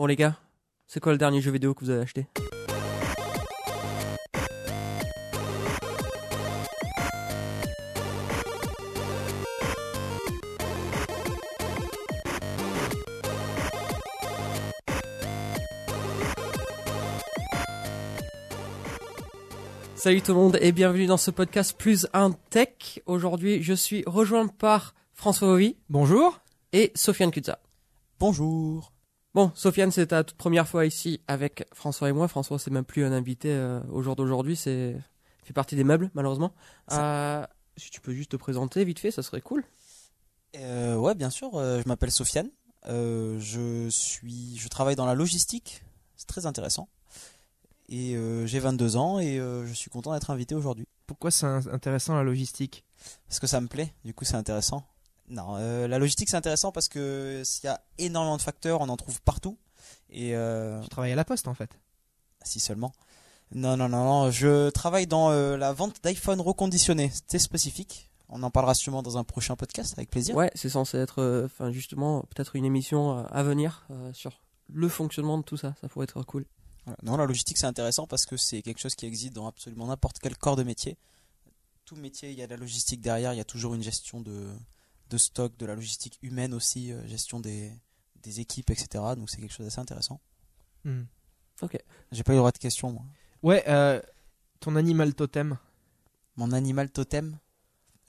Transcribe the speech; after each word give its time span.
Bon 0.00 0.06
les 0.06 0.16
gars, 0.16 0.34
c'est 0.86 0.98
quoi 0.98 1.12
le 1.12 1.18
dernier 1.18 1.42
jeu 1.42 1.50
vidéo 1.50 1.74
que 1.74 1.84
vous 1.84 1.90
avez 1.90 2.00
acheté? 2.00 2.26
Salut 19.96 20.22
tout 20.22 20.32
le 20.32 20.38
monde 20.38 20.56
et 20.62 20.72
bienvenue 20.72 21.04
dans 21.04 21.18
ce 21.18 21.30
podcast 21.30 21.76
Plus 21.76 22.06
un 22.14 22.30
Tech. 22.48 23.02
Aujourd'hui, 23.04 23.62
je 23.62 23.74
suis 23.74 24.02
rejoint 24.06 24.46
par 24.46 24.94
François 25.12 25.48
Ovi 25.48 25.76
Bonjour. 25.90 26.40
et 26.72 26.90
Sofiane 26.94 27.30
Kutza. 27.30 27.58
Bonjour. 28.18 28.94
Bon, 29.34 29.52
Sofiane, 29.54 29.92
c'est 29.92 30.08
ta 30.08 30.24
toute 30.24 30.36
première 30.36 30.66
fois 30.66 30.86
ici 30.86 31.20
avec 31.28 31.64
François 31.72 32.08
et 32.08 32.12
moi. 32.12 32.26
François, 32.26 32.58
c'est 32.58 32.70
même 32.70 32.84
plus 32.84 33.04
un 33.04 33.12
invité 33.12 33.50
euh, 33.52 33.80
au 33.92 34.02
jour 34.02 34.16
d'aujourd'hui, 34.16 34.56
c'est 34.56 34.96
il 35.42 35.46
fait 35.46 35.52
partie 35.52 35.76
des 35.76 35.84
meubles, 35.84 36.10
malheureusement. 36.14 36.52
Euh, 36.92 37.46
si 37.76 37.90
tu 37.90 38.00
peux 38.00 38.12
juste 38.12 38.32
te 38.32 38.36
présenter 38.36 38.84
vite 38.84 38.98
fait, 38.98 39.10
ça 39.10 39.22
serait 39.22 39.40
cool. 39.40 39.64
Euh, 40.56 40.96
ouais, 40.96 41.14
bien 41.14 41.30
sûr. 41.30 41.54
euh, 41.54 41.80
je 41.82 41.88
m'appelle 41.88 42.10
Sofiane. 42.10 42.50
Euh, 42.88 43.38
je 43.38 43.88
suis, 43.88 44.56
je 44.58 44.68
travaille 44.68 44.96
dans 44.96 45.06
la 45.06 45.14
logistique. 45.14 45.82
C'est 46.16 46.26
très 46.26 46.46
intéressant. 46.46 46.88
Et 47.88 48.16
euh, 48.16 48.46
j'ai 48.46 48.58
22 48.58 48.96
ans 48.96 49.18
et 49.20 49.38
euh, 49.38 49.66
je 49.66 49.72
suis 49.72 49.90
content 49.90 50.12
d'être 50.12 50.30
invité 50.30 50.54
aujourd'hui 50.54 50.86
Pourquoi 51.06 51.30
c'est 51.32 51.46
intéressant 51.46 52.14
la 52.14 52.22
logistique? 52.22 52.84
Parce 53.28 53.40
que 53.40 53.46
ça 53.46 53.60
me 53.60 53.66
plaît. 53.66 53.92
Du 54.04 54.12
coup, 54.14 54.24
c'est 54.24 54.36
intéressant. 54.36 54.84
Non, 55.30 55.56
euh, 55.56 55.88
la 55.88 55.98
logistique 55.98 56.28
c'est 56.28 56.36
intéressant 56.36 56.72
parce 56.72 56.88
que 56.88 57.42
s'il 57.44 57.64
y 57.64 57.68
a 57.68 57.80
énormément 57.98 58.36
de 58.36 58.42
facteurs, 58.42 58.80
on 58.80 58.88
en 58.88 58.96
trouve 58.96 59.22
partout. 59.22 59.56
Et 60.10 60.34
euh, 60.34 60.80
Tu 60.82 60.88
travailles 60.88 61.12
à 61.12 61.16
la 61.16 61.24
poste 61.24 61.48
en 61.48 61.54
fait. 61.54 61.70
si 62.44 62.60
seulement. 62.60 62.92
Non, 63.52 63.76
non, 63.76 63.88
non, 63.88 64.04
non. 64.04 64.30
Je 64.30 64.70
travaille 64.70 65.06
dans 65.06 65.30
euh, 65.30 65.56
la 65.56 65.72
vente 65.72 66.02
d'iPhone 66.02 66.40
reconditionné. 66.40 67.10
C'est 67.28 67.38
spécifique. 67.38 68.10
On 68.32 68.42
en 68.44 68.50
parlera 68.50 68.74
sûrement 68.74 69.02
dans 69.02 69.18
un 69.18 69.24
prochain 69.24 69.56
podcast 69.56 69.94
avec 69.96 70.08
plaisir. 70.08 70.36
Ouais, 70.36 70.52
c'est 70.54 70.68
censé 70.68 70.98
être, 70.98 71.20
euh, 71.20 71.46
enfin 71.46 71.72
justement, 71.72 72.22
peut-être 72.34 72.54
une 72.54 72.64
émission 72.64 73.18
euh, 73.18 73.22
à 73.30 73.42
venir 73.42 73.84
euh, 73.90 74.12
sur 74.12 74.40
le 74.72 74.88
fonctionnement 74.88 75.36
de 75.36 75.42
tout 75.42 75.56
ça. 75.56 75.74
Ça 75.80 75.88
pourrait 75.88 76.04
être 76.04 76.22
cool. 76.22 76.46
Voilà. 76.84 76.96
Non, 77.02 77.16
la 77.16 77.26
logistique 77.26 77.58
c'est 77.58 77.66
intéressant 77.66 78.06
parce 78.06 78.26
que 78.26 78.36
c'est 78.36 78.62
quelque 78.62 78.78
chose 78.78 78.94
qui 78.94 79.04
existe 79.04 79.32
dans 79.32 79.48
absolument 79.48 79.88
n'importe 79.88 80.20
quel 80.20 80.36
corps 80.36 80.54
de 80.54 80.62
métier. 80.62 80.96
Tout 81.84 81.96
métier, 81.96 82.30
il 82.30 82.38
y 82.38 82.42
a 82.42 82.46
de 82.46 82.52
la 82.52 82.56
logistique 82.56 83.00
derrière, 83.00 83.34
il 83.34 83.36
y 83.36 83.40
a 83.40 83.44
toujours 83.44 83.74
une 83.74 83.82
gestion 83.82 84.20
de, 84.20 84.46
de 85.10 85.18
stock, 85.18 85.56
de 85.58 85.66
la 85.66 85.74
logistique 85.74 86.18
humaine 86.22 86.54
aussi, 86.54 86.92
euh, 86.92 87.06
gestion 87.06 87.40
des, 87.40 87.70
des 88.22 88.40
équipes, 88.40 88.70
etc. 88.70 88.88
Donc 89.16 89.28
c'est 89.28 89.38
quelque 89.38 89.52
chose 89.52 89.66
d'assez 89.66 89.80
intéressant. 89.80 90.20
Hmm. 90.84 91.02
J'ai 92.12 92.22
pas 92.22 92.32
eu 92.32 92.36
le 92.36 92.38
droit 92.40 92.52
de 92.52 92.58
question, 92.58 92.92
moi. 92.92 93.02
Ouais, 93.42 93.64
euh, 93.68 94.00
ton 94.60 94.76
animal 94.76 95.14
totem. 95.14 95.58
Mon 96.36 96.52
animal 96.52 96.90
totem 96.90 97.38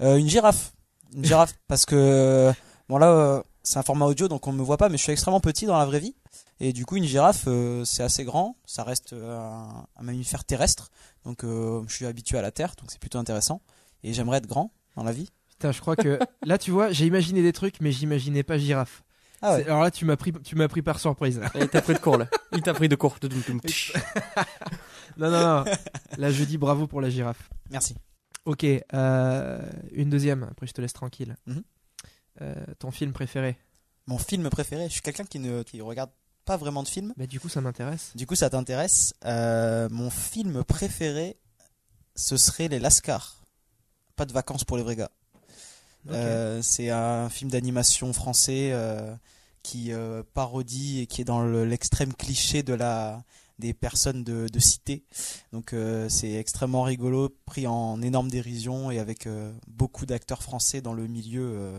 Euh, 0.02 0.16
Une 0.18 0.30
girafe. 0.30 0.74
Une 1.14 1.26
girafe, 1.26 1.54
parce 1.68 1.86
que, 1.86 2.54
bon 2.88 2.98
là, 2.98 3.10
euh, 3.10 3.44
c'est 3.64 3.78
un 3.78 3.84
format 3.84 4.06
audio, 4.06 4.28
donc 4.28 4.48
on 4.48 4.54
me 4.54 4.64
voit 4.64 4.78
pas, 4.78 4.88
mais 4.90 4.98
je 4.98 5.04
suis 5.04 5.12
extrêmement 5.12 5.42
petit 5.42 5.66
dans 5.66 5.78
la 5.78 5.86
vraie 5.86 6.00
vie. 6.00 6.16
Et 6.60 6.74
du 6.74 6.86
coup, 6.86 6.96
une 6.96 7.04
girafe, 7.06 7.46
euh, 7.48 7.84
c'est 7.86 8.04
assez 8.04 8.24
grand, 8.24 8.56
ça 8.66 8.84
reste 8.84 9.14
euh, 9.14 9.38
un, 9.38 9.88
un 9.98 10.04
mammifère 10.04 10.46
terrestre, 10.46 10.90
donc 11.26 11.44
euh, 11.44 11.84
je 11.88 11.94
suis 11.96 12.06
habitué 12.06 12.38
à 12.38 12.42
la 12.42 12.52
terre, 12.52 12.76
donc 12.78 12.90
c'est 12.92 13.00
plutôt 13.00 13.18
intéressant. 13.20 13.62
Et 14.04 14.14
j'aimerais 14.14 14.38
être 14.38 14.48
grand 14.48 14.72
dans 14.96 15.04
la 15.04 15.12
vie. 15.12 15.30
Putain, 15.62 15.74
je 15.74 15.80
crois 15.80 15.96
que 15.96 16.18
là, 16.44 16.58
tu 16.58 16.72
vois, 16.72 16.92
j'ai 16.92 17.06
imaginé 17.06 17.44
des 17.44 17.54
trucs, 17.54 17.82
mais 17.82 17.92
j'imaginais 17.92 18.42
pas 18.42 18.58
girafe. 18.58 19.04
Ah 19.44 19.54
ouais. 19.54 19.66
Alors 19.66 19.84
là, 19.84 19.92
tu 19.92 20.06
m'as 20.06 20.18
pris, 20.18 20.34
tu 20.44 20.56
m'as 20.56 20.68
pris 20.68 20.82
par 20.82 21.00
surprise. 21.00 21.40
Il 21.54 21.68
t'a 21.68 21.84
pris 21.84 21.94
de 21.94 22.00
court 22.00 22.18
là. 22.18 22.28
Il 22.52 22.64
t'a 22.64 22.74
pris 22.74 22.90
de 22.90 22.96
court. 22.96 23.18
Non, 25.18 25.30
non, 25.30 25.42
non. 25.42 25.66
Là, 26.18 26.32
je 26.32 26.44
dis 26.46 26.58
bravo 26.58 26.88
pour 26.88 27.02
la 27.02 27.10
girafe. 27.10 27.50
Merci. 27.70 27.96
Ok, 28.46 28.64
euh, 28.64 29.60
une 29.92 30.10
deuxième. 30.10 30.44
Après, 30.44 30.66
je 30.66 30.72
te 30.72 30.80
laisse 30.80 30.94
tranquille. 30.94 31.36
Mhm. 31.46 31.64
Euh, 32.42 32.56
ton 32.80 32.92
film 32.92 33.12
préféré? 33.12 33.58
Mon 34.08 34.18
film 34.18 34.50
préféré, 34.50 34.86
je 34.88 34.94
suis 34.94 35.02
quelqu'un 35.02 35.26
qui 35.26 35.40
ne 35.40 35.64
qui 35.64 35.82
regarde 35.82 36.12
pas 36.46 36.56
vraiment 36.56 36.82
de 36.82 36.88
films. 36.88 37.14
Bah, 37.18 37.28
du 37.28 37.42
coup, 37.42 37.50
ça 37.50 37.60
m'intéresse. 37.60 38.14
Du 38.16 38.26
coup, 38.26 38.36
ça 38.36 38.50
t'intéresse. 38.50 39.14
Euh, 39.26 39.90
mon 39.92 40.10
film 40.10 40.64
préféré, 40.64 41.38
ce 42.16 42.38
serait 42.38 42.70
Les 42.70 42.80
Lascars. 42.80 43.44
Pas 44.16 44.26
de 44.26 44.32
vacances 44.32 44.64
pour 44.64 44.78
les 44.78 44.84
vrais 44.84 44.96
gars. 44.96 45.12
Euh, 46.10 46.62
c'est 46.64 46.90
un 46.90 47.30
film 47.30 47.52
d'animation 47.52 48.12
français 48.14 48.70
euh, 48.72 49.14
qui 49.64 49.92
euh, 49.94 50.24
parodie 50.34 51.02
et 51.02 51.08
qui 51.08 51.22
est 51.22 51.26
dans 51.26 51.42
le- 51.44 51.66
l'extrême 51.66 52.14
cliché 52.14 52.64
de 52.64 52.74
la 52.74 53.24
des 53.60 53.74
personnes 53.76 54.24
de, 54.24 54.48
de 54.52 54.60
cité. 54.60 55.04
Donc 55.54 55.76
c'est 56.10 56.32
extrêmement 56.34 56.82
rigolo, 56.82 57.30
pris 57.46 57.68
en 57.68 58.02
énorme 58.02 58.32
dérision 58.32 58.90
et 58.90 58.98
avec 58.98 59.28
beaucoup 59.68 60.08
d'acteurs 60.08 60.42
français 60.42 60.82
dans 60.82 60.94
le 60.94 61.06
milieu, 61.06 61.72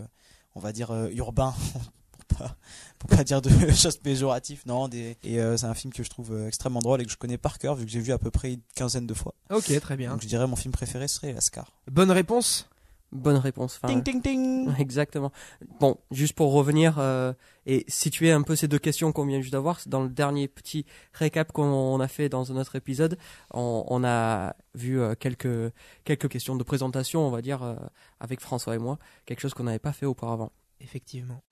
on 0.54 0.60
va 0.60 0.72
dire 0.72 0.92
urbain, 1.12 1.52
pour 2.28 2.38
pas 2.38 2.56
pour 3.00 3.10
pas 3.10 3.24
dire 3.24 3.42
de 3.42 3.50
choses 3.72 3.96
péjoratives. 3.96 4.62
Non, 4.66 4.86
des, 4.86 5.16
et 5.24 5.38
c'est 5.56 5.66
un 5.66 5.74
film 5.74 5.92
que 5.92 6.04
je 6.04 6.08
trouve 6.10 6.46
extrêmement 6.46 6.78
drôle 6.78 7.00
et 7.00 7.04
que 7.04 7.10
je 7.10 7.16
connais 7.16 7.36
par 7.38 7.58
cœur 7.58 7.74
vu 7.74 7.84
que 7.84 7.90
j'ai 7.90 7.98
vu 8.00 8.12
à 8.12 8.18
peu 8.18 8.30
près 8.30 8.52
une 8.52 8.60
quinzaine 8.76 9.08
de 9.08 9.14
fois. 9.14 9.34
Ok, 9.50 9.76
très 9.80 9.96
bien. 9.96 10.12
Donc 10.12 10.22
je 10.22 10.28
dirais 10.28 10.46
mon 10.46 10.54
film 10.54 10.70
préféré 10.70 11.08
serait 11.08 11.32
Lascar. 11.32 11.72
Bonne 11.90 12.12
réponse. 12.12 12.68
Bonne 13.12 13.36
réponse. 13.36 13.78
Enfin, 13.82 13.92
Ting 13.92 14.02
ting 14.02 14.22
ting. 14.22 14.74
Exactement. 14.78 15.32
Bon, 15.80 15.98
juste 16.10 16.32
pour 16.32 16.52
revenir 16.54 16.98
euh, 16.98 17.34
et 17.66 17.84
situer 17.86 18.32
un 18.32 18.40
peu 18.40 18.56
ces 18.56 18.68
deux 18.68 18.78
questions 18.78 19.12
qu'on 19.12 19.26
vient 19.26 19.40
juste 19.42 19.52
d'avoir, 19.52 19.78
dans 19.86 20.02
le 20.02 20.08
dernier 20.08 20.48
petit 20.48 20.86
récap 21.12 21.52
qu'on 21.52 22.00
a 22.00 22.08
fait 22.08 22.30
dans 22.30 22.50
un 22.52 22.56
autre 22.56 22.74
épisode, 22.74 23.18
on, 23.52 23.84
on 23.86 24.02
a 24.02 24.56
vu 24.74 24.98
euh, 24.98 25.14
quelques 25.14 25.72
quelques 26.04 26.28
questions 26.28 26.56
de 26.56 26.62
présentation, 26.62 27.26
on 27.26 27.30
va 27.30 27.42
dire, 27.42 27.62
euh, 27.62 27.74
avec 28.18 28.40
François 28.40 28.74
et 28.74 28.78
moi, 28.78 28.98
quelque 29.26 29.40
chose 29.40 29.52
qu'on 29.52 29.64
n'avait 29.64 29.78
pas 29.78 29.92
fait 29.92 30.06
auparavant. 30.06 30.50
Effectivement. 30.80 31.42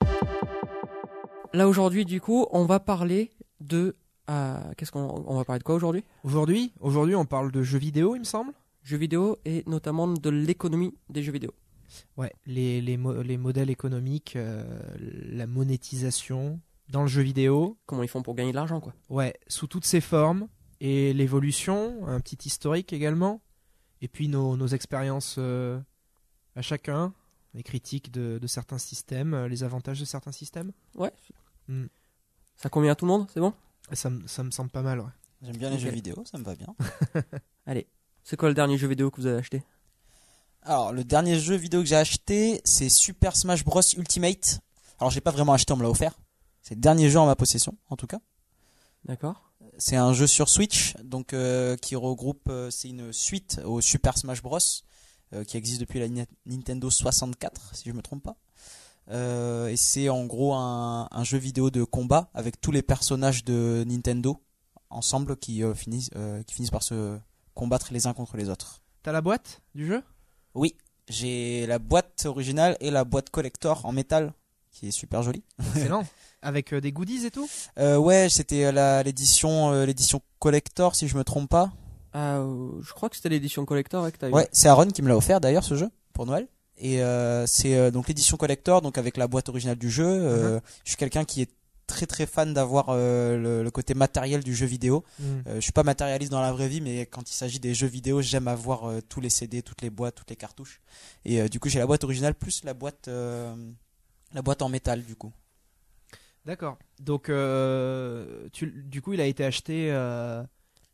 Là 1.53 1.69
aujourd'hui, 1.69 2.06
du 2.06 2.22
coup, 2.22 2.47
on 2.53 2.65
va 2.65 2.81
parler 2.81 3.31
de 3.60 3.97
qu'est-ce 4.76 4.93
qu'on 4.93 5.25
on 5.26 5.37
va 5.37 5.44
parler 5.44 5.59
de 5.59 5.65
quoi 5.65 5.75
aujourd'hui? 5.75 6.04
Aujourd'hui, 6.25 6.72
aujourd'hui, 6.81 7.16
on 7.16 7.26
parle 7.26 7.53
de 7.53 7.62
jeux 7.62 7.78
vidéo, 7.78 8.15
il 8.15 8.20
me 8.20 8.25
semble? 8.25 8.53
Jeux 8.91 8.97
vidéo 8.97 9.39
et 9.45 9.62
notamment 9.69 10.09
de 10.09 10.31
l'économie 10.31 10.93
des 11.09 11.23
jeux 11.23 11.31
vidéo. 11.33 11.53
Ouais, 12.17 12.33
les, 12.47 12.81
les, 12.81 12.97
mo- 12.97 13.23
les 13.23 13.37
modèles 13.37 13.71
économiques, 13.71 14.34
euh, 14.34 14.65
la 14.99 15.47
monétisation 15.47 16.61
dans 16.89 17.03
le 17.03 17.09
jeu 17.09 17.23
vidéo, 17.23 17.79
Comment 17.87 18.03
ils 18.03 18.09
font 18.09 18.23
pour 18.23 18.34
gagner 18.34 18.50
de 18.50 18.56
l'argent, 18.56 18.81
quoi. 18.81 18.93
ouais, 19.11 19.34
sous 19.47 19.69
toutes 19.69 19.84
ses 19.84 20.00
formes, 20.00 20.49
et 20.81 21.12
l'évolution, 21.12 22.05
un 22.09 22.19
petit 22.19 22.39
historique 22.49 22.93
également, 22.93 23.41
et 24.00 24.09
puis 24.09 24.27
nos, 24.27 24.56
nos 24.56 24.67
expériences 24.67 25.37
euh, 25.39 25.79
à 26.56 26.62
chacun, 26.62 27.15
les 27.55 27.62
critiques 27.62 28.11
de, 28.11 28.39
de 28.43 28.47
certains 28.49 28.79
systèmes, 28.79 29.34
euh, 29.34 29.47
les 29.49 29.62
avantages 29.62 30.00
de 30.00 30.05
certains 30.05 30.33
systèmes. 30.33 30.73
Ouais. 30.97 31.12
Hmm. 31.69 31.87
Ça 32.56 32.69
convient 32.71 32.93
à 32.93 32.97
tout 32.97 33.05
le 33.05 33.11
monde, 33.12 33.27
c'est 33.33 33.41
bon? 33.41 33.53
Ça, 33.93 34.11
me- 34.11 34.27
ça 34.27 34.43
me 34.43 34.50
semble 34.50 34.71
pas 34.71 34.83
mal, 34.83 34.99
ouais. 35.00 35.06
J'aime 35.43 35.56
bien 35.56 35.71
les 35.71 35.79
jeux 35.79 35.91
vidéo, 35.91 36.23
ça 36.25 36.39
me 36.39 36.45
va 36.45 36.55
bien. 36.56 36.75
C'est 38.25 38.36
quoi 38.36 38.48
le 38.48 38.54
dernier 38.54 38.78
jeu 38.78 38.86
vidéo 38.88 39.10
que 39.10 39.20
vous 39.20 39.26
avez 39.26 39.38
acheté 39.38 39.62
Alors, 40.62 40.92
le 40.92 41.04
dernier 41.04 41.38
jeu 41.38 41.56
vidéo 41.56 41.81
que 41.81 41.86
j'ai 41.86 41.97
acheté, 41.97 42.60
c'est 42.64 42.88
Super 42.88 43.36
Smash 43.36 43.64
Bros 43.64 43.81
Ultimate. 43.97 44.60
Alors, 44.98 45.10
j'ai 45.10 45.20
pas 45.20 45.31
vraiment 45.31 45.53
acheté, 45.53 45.72
on 45.72 45.76
me 45.76 45.82
l'a 45.82 45.91
offert. 45.91 46.19
C'est 46.62 46.75
le 46.75 46.81
dernier 46.81 47.08
jeu 47.10 47.19
en 47.19 47.26
ma 47.26 47.36
possession, 47.36 47.76
en 47.88 47.97
tout 47.97 48.06
cas. 48.06 48.20
D'accord 49.04 49.50
C'est 49.78 49.97
un 49.97 50.12
jeu 50.12 50.26
sur 50.26 50.48
Switch, 50.48 50.94
donc 51.03 51.32
euh, 51.32 51.76
qui 51.76 51.97
regroupe, 51.97 52.48
euh, 52.48 52.70
c'est 52.70 52.88
une 52.91 53.12
suite 53.12 53.60
au 53.64 53.81
Super 53.81 54.16
Smash 54.19 54.42
Bros, 54.42 54.58
euh, 55.32 55.42
qui 55.44 55.56
existe 55.56 55.81
depuis 55.81 55.98
la 55.98 56.08
Ni- 56.08 56.26
Nintendo 56.47 56.91
64, 56.91 57.75
si 57.75 57.88
je 57.88 57.94
me 57.94 58.02
trompe 58.02 58.22
pas. 58.22 58.37
Et 59.12 59.76
c'est 59.76 60.08
en 60.08 60.25
gros 60.26 60.54
un, 60.54 61.08
un 61.10 61.25
jeu 61.25 61.38
vidéo 61.38 61.70
de 61.70 61.82
combat 61.82 62.31
avec 62.32 62.60
tous 62.60 62.70
les 62.70 62.82
personnages 62.82 63.42
de 63.44 63.82
Nintendo 63.84 64.41
ensemble 64.88 65.37
qui 65.37 65.62
finissent, 65.75 66.11
qui 66.46 66.55
finissent 66.55 66.70
par 66.70 66.84
se 66.84 67.19
combattre 67.55 67.88
les 67.93 68.06
uns 68.06 68.12
contre 68.12 68.37
les 68.37 68.49
autres. 68.49 68.81
T'as 69.02 69.12
la 69.12 69.20
boîte 69.20 69.62
du 69.75 69.87
jeu? 69.87 70.02
Oui, 70.55 70.75
j'ai 71.08 71.67
la 71.67 71.79
boîte 71.79 72.25
originale 72.26 72.76
et 72.81 72.91
la 72.91 73.05
boîte 73.05 73.31
collector 73.31 73.85
en 73.87 73.93
métal 73.93 74.32
qui 74.70 74.88
est 74.88 74.93
super 74.93 75.23
jolie. 75.23 75.43
Excellent. 75.75 76.06
Avec 76.43 76.73
euh, 76.73 76.81
des 76.81 76.93
goodies 76.93 77.26
et 77.26 77.31
tout? 77.31 77.49
Euh, 77.79 77.97
ouais, 77.99 78.29
c'était 78.31 78.73
la- 78.73 79.02
l'édition 79.02 79.73
euh, 79.73 79.85
l'édition 79.85 80.20
collector 80.38 80.94
si 80.94 81.06
je 81.08 81.17
me 81.17 81.25
trompe 81.25 81.50
pas. 81.50 81.70
Euh, 82.14 82.70
Je 82.82 82.93
crois 82.93 83.08
que 83.08 83.17
c'était 83.17 83.29
l'édition 83.29 83.64
collector 83.64 84.02
ouais, 84.05 84.12
que 84.12 84.19
t'as 84.19 84.29
eu. 84.29 84.32
Ouais, 84.32 84.49
c'est 84.52 84.69
Aaron 84.69 84.87
qui 84.88 85.02
me 85.02 85.08
l'a 85.08 85.17
offert 85.17 85.41
d'ailleurs 85.41 85.64
ce 85.64 85.76
jeu 85.76 85.88
pour 86.12 86.26
Noël. 86.26 86.49
Et 86.79 87.02
euh, 87.02 87.47
c'est 87.47 87.76
euh, 87.76 87.91
donc 87.91 88.08
l'édition 88.08 88.37
collector, 88.38 88.81
donc 88.81 88.97
avec 88.97 89.17
la 89.19 89.26
boîte 89.29 89.49
originale 89.50 89.76
du 89.76 89.91
jeu. 89.91 90.06
Euh, 90.06 90.61
Je 90.85 90.91
suis 90.91 90.97
quelqu'un 90.97 91.25
qui 91.26 91.43
est 91.43 91.50
très 91.90 92.06
très 92.06 92.25
fan 92.26 92.54
d'avoir 92.54 92.87
euh, 92.90 93.37
le, 93.37 93.62
le 93.62 93.70
côté 93.70 93.94
matériel 93.94 94.42
du 94.42 94.54
jeu 94.54 94.66
vidéo. 94.66 95.04
Hmm. 95.19 95.25
Euh, 95.46 95.54
je 95.56 95.60
suis 95.60 95.72
pas 95.72 95.82
matérialiste 95.82 96.31
dans 96.32 96.40
la 96.40 96.52
vraie 96.52 96.69
vie, 96.69 96.81
mais 96.81 97.04
quand 97.06 97.28
il 97.31 97.34
s'agit 97.34 97.58
des 97.60 97.75
jeux 97.75 97.87
vidéo, 97.88 98.22
j'aime 98.22 98.48
avoir 98.48 98.88
euh, 98.88 99.00
tous 99.06 99.20
les 99.20 99.31
CD, 99.31 99.62
toutes 99.62 99.82
les 99.82 99.90
boîtes, 99.90 100.14
toutes 100.14 100.31
les 100.31 100.37
cartouches. 100.37 100.81
Et 101.25 101.40
euh, 101.40 101.48
du 101.48 101.60
coup, 101.60 101.69
j'ai 101.69 101.78
la 101.81 101.87
boîte 101.87 102.04
originale 102.04 102.34
plus 102.34 102.64
la 102.64 102.72
boîte, 102.75 103.08
euh, 103.08 103.54
la 104.32 104.42
boîte 104.42 104.62
en 104.62 104.69
métal 104.69 105.02
du 105.04 105.16
coup. 105.16 105.32
D'accord. 106.46 106.78
Donc, 107.00 107.28
euh, 107.28 108.48
tu, 108.52 108.66
du 108.87 109.02
coup, 109.02 109.12
il 109.12 109.20
a 109.20 109.26
été 109.26 109.44
acheté 109.44 109.90
euh, 109.92 110.42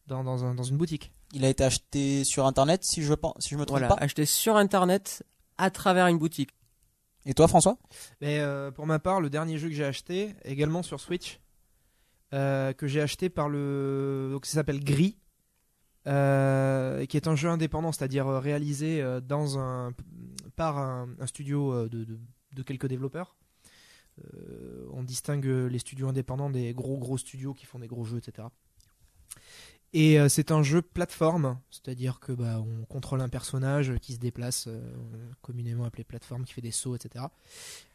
dans, 0.06 0.24
dans, 0.24 0.44
un- 0.44 0.54
dans 0.54 0.64
une 0.64 0.76
boutique. 0.76 1.12
Il 1.32 1.44
a 1.44 1.48
été 1.48 1.62
acheté 1.64 2.24
sur 2.24 2.46
internet, 2.46 2.82
si 2.84 3.02
je 3.02 3.14
pense, 3.14 3.34
si 3.38 3.50
je 3.50 3.56
me 3.56 3.64
trompe 3.64 3.78
Voilà, 3.78 3.94
pas. 3.94 4.02
acheté 4.02 4.24
sur 4.26 4.56
internet 4.56 5.22
à 5.58 5.70
travers 5.70 6.06
une 6.08 6.18
boutique. 6.18 6.50
Et 7.26 7.34
toi, 7.34 7.48
François? 7.48 7.76
Euh, 8.22 8.70
pour 8.70 8.86
ma 8.86 9.00
part, 9.00 9.20
le 9.20 9.28
dernier 9.28 9.58
jeu 9.58 9.68
que 9.68 9.74
j'ai 9.74 9.84
acheté, 9.84 10.34
également 10.44 10.84
sur 10.84 11.00
Switch, 11.00 11.40
euh, 12.32 12.72
que 12.72 12.86
j'ai 12.86 13.00
acheté 13.00 13.28
par 13.28 13.48
le. 13.48 14.28
Donc, 14.30 14.46
ça 14.46 14.54
s'appelle 14.54 14.82
Gris, 14.82 15.18
euh, 16.06 17.04
qui 17.06 17.16
est 17.16 17.26
un 17.26 17.34
jeu 17.34 17.48
indépendant, 17.48 17.90
c'est-à-dire 17.90 18.28
réalisé 18.28 19.04
par 20.54 20.78
un, 20.78 21.08
studio 21.26 21.88
de, 21.88 22.06
de- 22.52 22.62
quelques 22.62 22.86
développeurs. 22.86 23.36
On 24.92 25.02
distingue 25.02 25.44
les 25.44 25.78
studios 25.78 26.08
indépendants 26.08 26.48
des 26.48 26.72
gros 26.72 26.96
gros 26.96 27.18
studios 27.18 27.52
qui 27.52 27.66
font 27.66 27.80
des 27.80 27.88
gros 27.88 28.04
jeux, 28.04 28.18
etc. 28.18 28.48
Et 29.98 30.20
euh, 30.20 30.28
c'est 30.28 30.50
un 30.50 30.62
jeu 30.62 30.82
plateforme, 30.82 31.58
c'est-à-dire 31.70 32.20
que 32.20 32.32
bah, 32.32 32.60
on 32.60 32.84
contrôle 32.84 33.22
un 33.22 33.30
personnage 33.30 33.94
qui 34.02 34.12
se 34.12 34.18
déplace, 34.18 34.66
euh, 34.68 34.92
communément 35.40 35.86
appelé 35.86 36.04
plateforme, 36.04 36.44
qui 36.44 36.52
fait 36.52 36.60
des 36.60 36.70
sauts, 36.70 36.94
etc. 36.94 37.24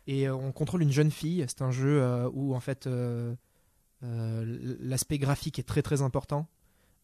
Et 0.07 0.27
euh, 0.27 0.35
on 0.35 0.51
contrôle 0.51 0.81
une 0.81 0.91
jeune 0.91 1.11
fille. 1.11 1.45
C'est 1.47 1.61
un 1.61 1.69
jeu 1.69 2.03
où 2.33 2.55
en 2.55 2.59
fait 2.59 2.89
l'aspect 4.01 5.19
graphique 5.19 5.59
est 5.59 5.67
très 5.67 5.83
très 5.83 6.01
important. 6.01 6.47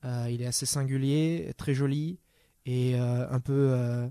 Il 0.04 0.42
est 0.42 0.48
assez 0.48 0.66
singulier, 0.66 1.54
très 1.58 1.76
joli 1.76 2.18
et 2.66 2.98
un 2.98 3.40
peu 3.40 4.10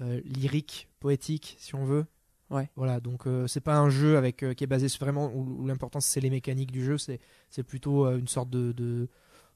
lyrique, 0.00 0.88
poétique, 0.98 1.54
si 1.60 1.76
on 1.76 1.84
veut. 1.84 2.06
Ouais. 2.50 2.70
Voilà, 2.76 3.00
donc 3.00 3.26
euh, 3.26 3.46
c'est 3.46 3.60
pas 3.60 3.78
un 3.78 3.88
jeu 3.88 4.16
avec 4.16 4.42
euh, 4.42 4.54
qui 4.54 4.64
est 4.64 4.68
basé 4.68 4.88
sur 4.88 5.04
vraiment 5.04 5.32
où, 5.34 5.62
où 5.62 5.66
l'important 5.66 6.00
c'est 6.00 6.20
les 6.20 6.30
mécaniques 6.30 6.70
du 6.70 6.84
jeu. 6.84 6.98
C'est 6.98 7.20
c'est 7.50 7.62
plutôt 7.62 8.06
euh, 8.06 8.18
une 8.18 8.28
sorte 8.28 8.50
de 8.50 8.72
de, 8.72 9.08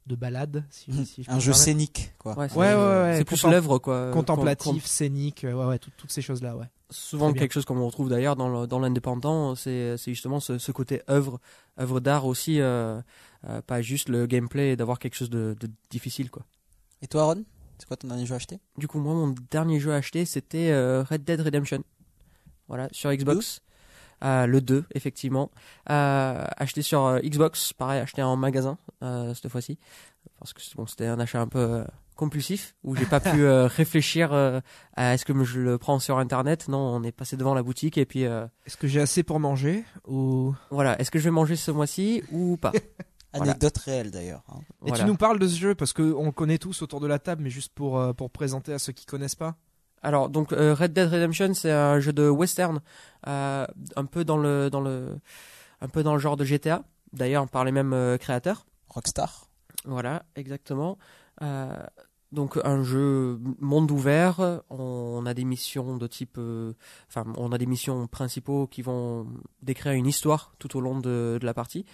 de 0.09 0.17
balade, 0.17 0.65
si, 0.71 0.93
si 1.07 1.23
je 1.23 1.29
peux 1.29 1.33
Un 1.35 1.39
jeu 1.39 1.53
scénique, 1.53 2.13
quoi. 2.19 2.37
Ouais, 2.37 2.49
c'est 2.49 2.57
Ouais, 2.57 2.75
ouais, 2.75 2.81
ouais, 3.03 3.15
c'est 3.19 3.25
plus 3.25 3.45
l'œuvre 3.45 3.79
quoi. 3.79 4.11
contemplatif, 4.13 4.85
scénique, 4.87 5.45
euh, 5.45 5.53
ouais, 5.53 5.67
ouais, 5.67 5.79
tout- 5.79 5.91
toutes 5.97 6.11
ces 6.11 6.23
choses 6.23 6.43
là, 6.43 6.57
ouais. 6.57 6.67
souvent 6.91 7.33
quelque 7.33 7.53
chose 7.53 7.65
qu'on 7.65 7.85
retrouve 7.87 8.09
d'ailleurs 8.09 8.35
dans 8.35 8.79
l'indépendant, 8.81 9.55
c'est 9.55 9.97
c'est 9.99 10.13
justement 10.13 10.41
ce, 10.41 10.59
ce 10.59 10.73
côté 10.73 11.03
œuvre, 11.11 11.39
œuvre 11.79 12.01
d'art 12.01 12.25
aussi, 12.27 12.61
euh, 12.61 13.01
euh, 13.49 13.61
pas 13.63 13.83
juste 13.83 14.09
le 14.09 14.27
gameplay 14.27 14.71
et 14.73 14.77
d'avoir 14.77 14.99
quelque 14.99 15.15
chose 15.15 15.31
de, 15.31 15.55
de 15.61 15.69
difficile 15.91 16.31
quoi. 16.31 16.45
Et 17.03 17.07
toi, 17.07 17.23
Aaron 17.23 17.45
C'est 17.79 17.87
quoi 17.87 17.97
ton 17.97 18.09
dernier 18.09 18.27
jeu 18.27 18.35
acheté? 18.35 18.59
Du 18.77 18.89
coup, 18.89 18.99
moi, 18.99 19.15
mon 19.15 19.35
dernier 19.51 19.79
jeu 19.79 19.93
acheté, 19.93 20.25
c'était 20.25 20.71
euh, 20.71 21.05
Red 21.09 21.23
Dead 21.25 21.41
Redemption. 21.41 21.85
Voilà, 22.67 22.89
sur 22.93 23.13
Xbox. 23.15 23.61
Euh, 24.25 24.47
le 24.47 24.61
2, 24.61 24.85
effectivement. 24.95 25.51
Euh, 25.91 26.45
acheté 26.57 26.83
sur 26.83 27.05
euh, 27.07 27.21
Xbox, 27.21 27.73
pareil, 27.73 28.01
acheté 28.01 28.23
en 28.23 28.37
magasin, 28.37 28.79
euh, 29.03 29.33
cette 29.35 29.49
fois-ci. 29.51 29.79
Parce 30.39 30.53
que 30.53 30.61
bon, 30.77 30.87
c'était 30.87 31.07
un 31.07 31.21
achat 31.21 31.41
un 31.41 31.47
peu 31.47 31.59
euh, 31.59 31.85
compulsif, 32.17 32.75
où 32.83 32.97
j'ai 32.97 33.07
pas 33.07 33.21
pu 33.21 33.29
euh, 33.45 33.67
réfléchir 33.69 34.33
euh, 34.33 34.61
à 34.97 35.15
est-ce 35.15 35.25
que 35.25 35.45
je 35.45 35.61
le 35.61 35.79
prends 35.79 35.99
sur 36.01 36.19
Internet. 36.19 36.67
Non, 36.69 36.79
on 36.79 37.03
est 37.05 37.13
passé 37.13 37.37
devant 37.37 37.55
la 37.55 37.63
boutique 37.63 37.97
et 37.97 38.07
puis 38.07 38.25
euh, 38.25 38.47
Est-ce 38.67 38.77
que 38.77 38.89
j'ai 38.89 39.01
assez 39.01 39.23
pour 39.23 39.39
manger 39.41 39.85
ou? 40.07 40.53
Voilà, 40.71 41.01
est-ce 41.01 41.11
que 41.13 41.19
je 41.21 41.25
vais 41.25 41.31
manger 41.31 41.55
ce 41.57 41.71
mois-ci 41.71 42.23
ou 42.33 42.57
pas? 42.57 42.73
Voilà. 43.35 43.53
Anecdote 43.53 43.77
réelle 43.77 44.11
d'ailleurs. 44.11 44.43
hein. 44.49 44.61
Et 44.87 44.89
Voilà. 44.89 45.05
tu 45.05 45.07
nous 45.07 45.15
parles 45.17 45.39
de 45.39 45.47
ce 45.47 45.55
jeu 45.59 45.75
parce 45.75 45.93
que 45.93 46.15
on 46.15 46.25
le 46.25 46.33
connaît 46.33 46.57
tous 46.57 46.81
autour 46.81 46.99
de 46.99 47.07
la 47.07 47.19
table, 47.19 47.43
mais 47.43 47.51
juste 47.51 47.75
pour 47.75 47.99
euh, 48.01 48.15
pour 48.15 48.31
présenter 48.31 48.73
à 48.73 48.79
ceux 48.79 48.93
qui 48.95 49.05
connaissent 49.05 49.35
pas. 49.35 49.55
Alors 50.03 50.29
donc 50.29 50.53
euh, 50.53 50.75
Red 50.75 50.93
Dead 50.93 51.11
Redemption 51.11 51.55
c'est 51.55 51.73
un 51.73 52.01
jeu 52.01 52.13
de 52.13 52.29
western 52.29 52.81
euh, 53.27 53.67
un 53.97 54.05
peu 54.05 54.25
dans 54.25 54.37
le 54.37 54.71
dans 54.71 54.81
le 54.81 55.19
un 55.81 55.89
peu 55.89 56.03
dans 56.03 56.15
le 56.15 56.21
genre 56.21 56.37
de 56.37 56.45
GTA 56.45 56.83
d'ailleurs 57.13 57.49
par 57.49 57.65
les 57.65 57.73
mêmes 57.73 57.93
euh, 57.93 58.17
créateurs. 58.17 58.67
Rockstar. 58.89 59.49
voilà 59.85 60.25
exactement. 60.35 60.99
Donc 62.31 62.59
un 62.63 62.83
jeu 62.83 63.41
monde 63.59 63.91
ouvert. 63.91 64.63
On 64.71 65.25
a 65.25 65.35
des 65.35 65.45
missions 65.45 65.97
de 65.97 66.07
type 66.07 66.39
enfin 67.09 67.25
on 67.37 67.53
a 67.53 67.59
des 67.59 67.67
missions 67.67 68.07
principaux 68.07 68.67
qui 68.67 68.83
vont 68.83 69.27
décrire 69.63 69.93
une 69.93 70.07
histoire 70.07 70.53
tout 70.59 70.77
au 70.77 70.81
long 70.81 71.01
de, 71.01 71.39
de 71.41 71.47
la 71.47 71.55
partie. 71.55 71.85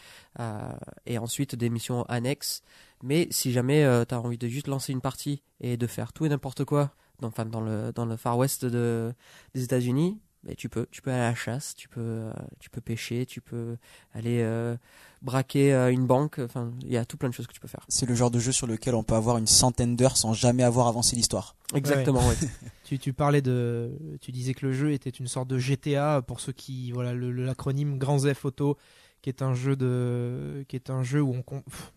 Et 1.07 1.19
ensuite 1.19 1.55
des 1.57 1.69
missions 1.69 2.05
annexes. 2.05 2.63
Mais 3.03 3.29
si 3.31 3.53
jamais 3.53 3.85
tu 4.09 4.15
as 4.15 4.21
envie 4.21 4.39
de 4.39 4.49
juste 4.49 4.69
lancer 4.69 4.93
une 4.93 5.01
partie 5.01 5.43
et 5.61 5.77
de 5.77 5.87
faire 5.87 6.13
tout 6.13 6.27
et 6.27 6.29
n'importe 6.29 6.65
quoi 6.65 6.95
dans, 7.21 7.29
enfin, 7.29 7.45
dans 7.45 7.61
le 7.61 7.93
dans 7.93 8.07
le 8.07 8.17
Far 8.17 8.37
West 8.39 8.65
de, 8.65 9.13
des 9.55 9.63
États-Unis 9.65 10.19
mais 10.47 10.55
tu 10.57 10.69
peux 10.69 10.87
tu 10.91 11.01
peux 11.01 11.11
aller 11.11 11.21
à 11.23 11.31
la 11.31 11.35
chasse 11.35 11.75
tu 11.75 11.89
peux 11.89 12.01
euh, 12.01 12.33
tu 12.61 12.69
peux 12.69 12.81
pêcher 12.83 13.25
tu 13.25 13.41
peux 13.41 13.77
aller 14.13 14.41
euh, 14.43 14.77
braquer 15.23 15.73
euh, 15.73 15.91
une 15.91 16.07
banque 16.07 16.39
enfin 16.39 16.71
il 16.83 16.93
y 16.93 16.99
a 16.99 17.05
tout 17.07 17.17
plein 17.17 17.31
de 17.31 17.35
choses 17.35 17.47
que 17.47 17.53
tu 17.55 17.61
peux 17.61 17.69
faire 17.69 17.85
C'est 17.89 18.07
le 18.07 18.15
genre 18.15 18.31
de 18.31 18.39
jeu 18.39 18.53
sur 18.53 18.67
lequel 18.67 18.95
on 18.95 19.03
peut 19.03 19.15
avoir 19.15 19.39
une 19.39 19.47
centaine 19.47 19.97
d'heures 19.97 20.17
sans 20.19 20.35
jamais 20.35 20.63
avoir 20.63 20.87
avancé 20.87 21.17
l'histoire. 21.17 21.57
exactement 21.75 22.21
ouais. 22.29 22.37
Tu, 22.85 22.99
tu 22.99 23.15
parlais 23.15 23.41
de, 23.41 23.99
tu 24.21 24.31
disais 24.31 24.53
que 24.53 24.67
le 24.67 24.75
jeu 24.75 24.93
était 24.93 25.09
une 25.09 25.27
sorte 25.27 25.49
de 25.49 25.57
GTA 25.59 26.21
pour 26.21 26.41
ceux 26.41 26.53
qui, 26.53 26.93
voilà, 26.93 27.15
le- 27.15 27.33
le- 27.33 27.47
l'acronyme 27.47 27.97
Grand 27.97 28.19
Zef 28.19 28.45
Auto, 28.45 28.77
qui 29.23 29.31
est 29.31 29.41
un 29.41 29.55
jeu 29.55 29.75
de, 29.75 30.67
qui 30.69 30.77
est 30.77 30.91
un 30.91 31.03
jeu 31.03 31.23
où 31.23 31.33
on, 31.35 31.41
con- 31.41 31.63
pff, 31.63 31.93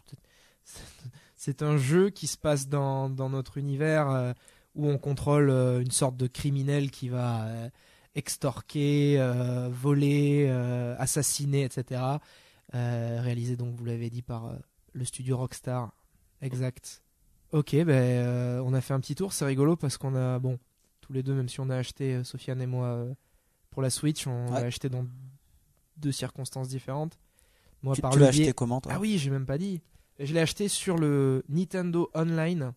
c'est 1.36 1.62
un 1.62 1.76
jeu 1.76 2.10
qui 2.10 2.26
se 2.28 2.38
passe 2.38 2.70
dans, 2.70 3.10
dans 3.10 3.30
notre 3.30 3.58
univers 3.58 4.10
euh, 4.10 4.32
où 4.78 4.88
on 4.88 4.98
contrôle 4.98 5.50
euh, 5.50 5.82
une 5.82 5.92
sorte 5.92 6.16
de 6.16 6.28
criminel 6.28 6.90
qui 6.92 7.10
va 7.10 7.44
euh, 7.48 7.70
extorquer, 8.16 9.16
euh, 9.20 9.70
voler, 9.72 10.46
euh, 10.50 10.96
assassiner, 11.00 11.64
etc. 11.64 12.02
Euh, 12.76 13.20
réalisé 13.22 13.56
donc, 13.58 13.76
vous 13.76 13.86
l'avez 13.86 14.10
dit 14.10 14.22
par 14.22 14.54
le 14.94 15.06
studio 15.06 15.38
Rockstar, 15.38 15.92
exact. 16.42 17.02
Ok, 17.52 17.76
ben 17.86 18.60
on 18.66 18.74
a 18.74 18.82
fait 18.82 18.94
un 18.94 19.00
petit 19.00 19.16
tour, 19.16 19.32
c'est 19.34 19.46
rigolo 19.46 19.76
parce 19.78 19.98
qu'on 19.98 20.16
a, 20.16 20.38
bon, 20.40 20.60
tous 21.02 21.14
les 21.14 21.24
deux, 21.24 21.34
même 21.34 21.48
si 21.50 21.60
on 21.62 21.70
a 21.70 21.78
acheté, 21.78 22.24
Sofiane 22.24 22.62
et 22.62 22.66
moi, 22.68 23.06
pour 23.70 23.82
la 23.82 23.90
Switch, 23.90 24.28
on 24.28 24.48
Ouais. 24.48 24.60
l'a 24.62 24.68
acheté 24.68 24.90
dans 24.90 25.06
deux 25.98 26.12
circonstances 26.12 26.68
différentes. 26.68 27.18
Moi, 27.84 27.96
tu 27.96 28.02
par 28.02 28.12
tu 28.12 28.20
le 28.20 28.26
biais- 28.26 28.42
acheté 28.42 28.54
comment 28.54 28.82
toi? 28.82 28.92
Ah 28.96 29.00
oui, 29.00 29.18
j'ai 29.18 29.30
même 29.30 29.46
pas 29.46 29.58
dit. 29.58 29.82
Je 30.20 30.34
l'ai 30.34 30.40
acheté 30.42 30.68
sur 30.68 30.98
le 30.98 31.44
Nintendo 31.48 32.10
Online. 32.14 32.74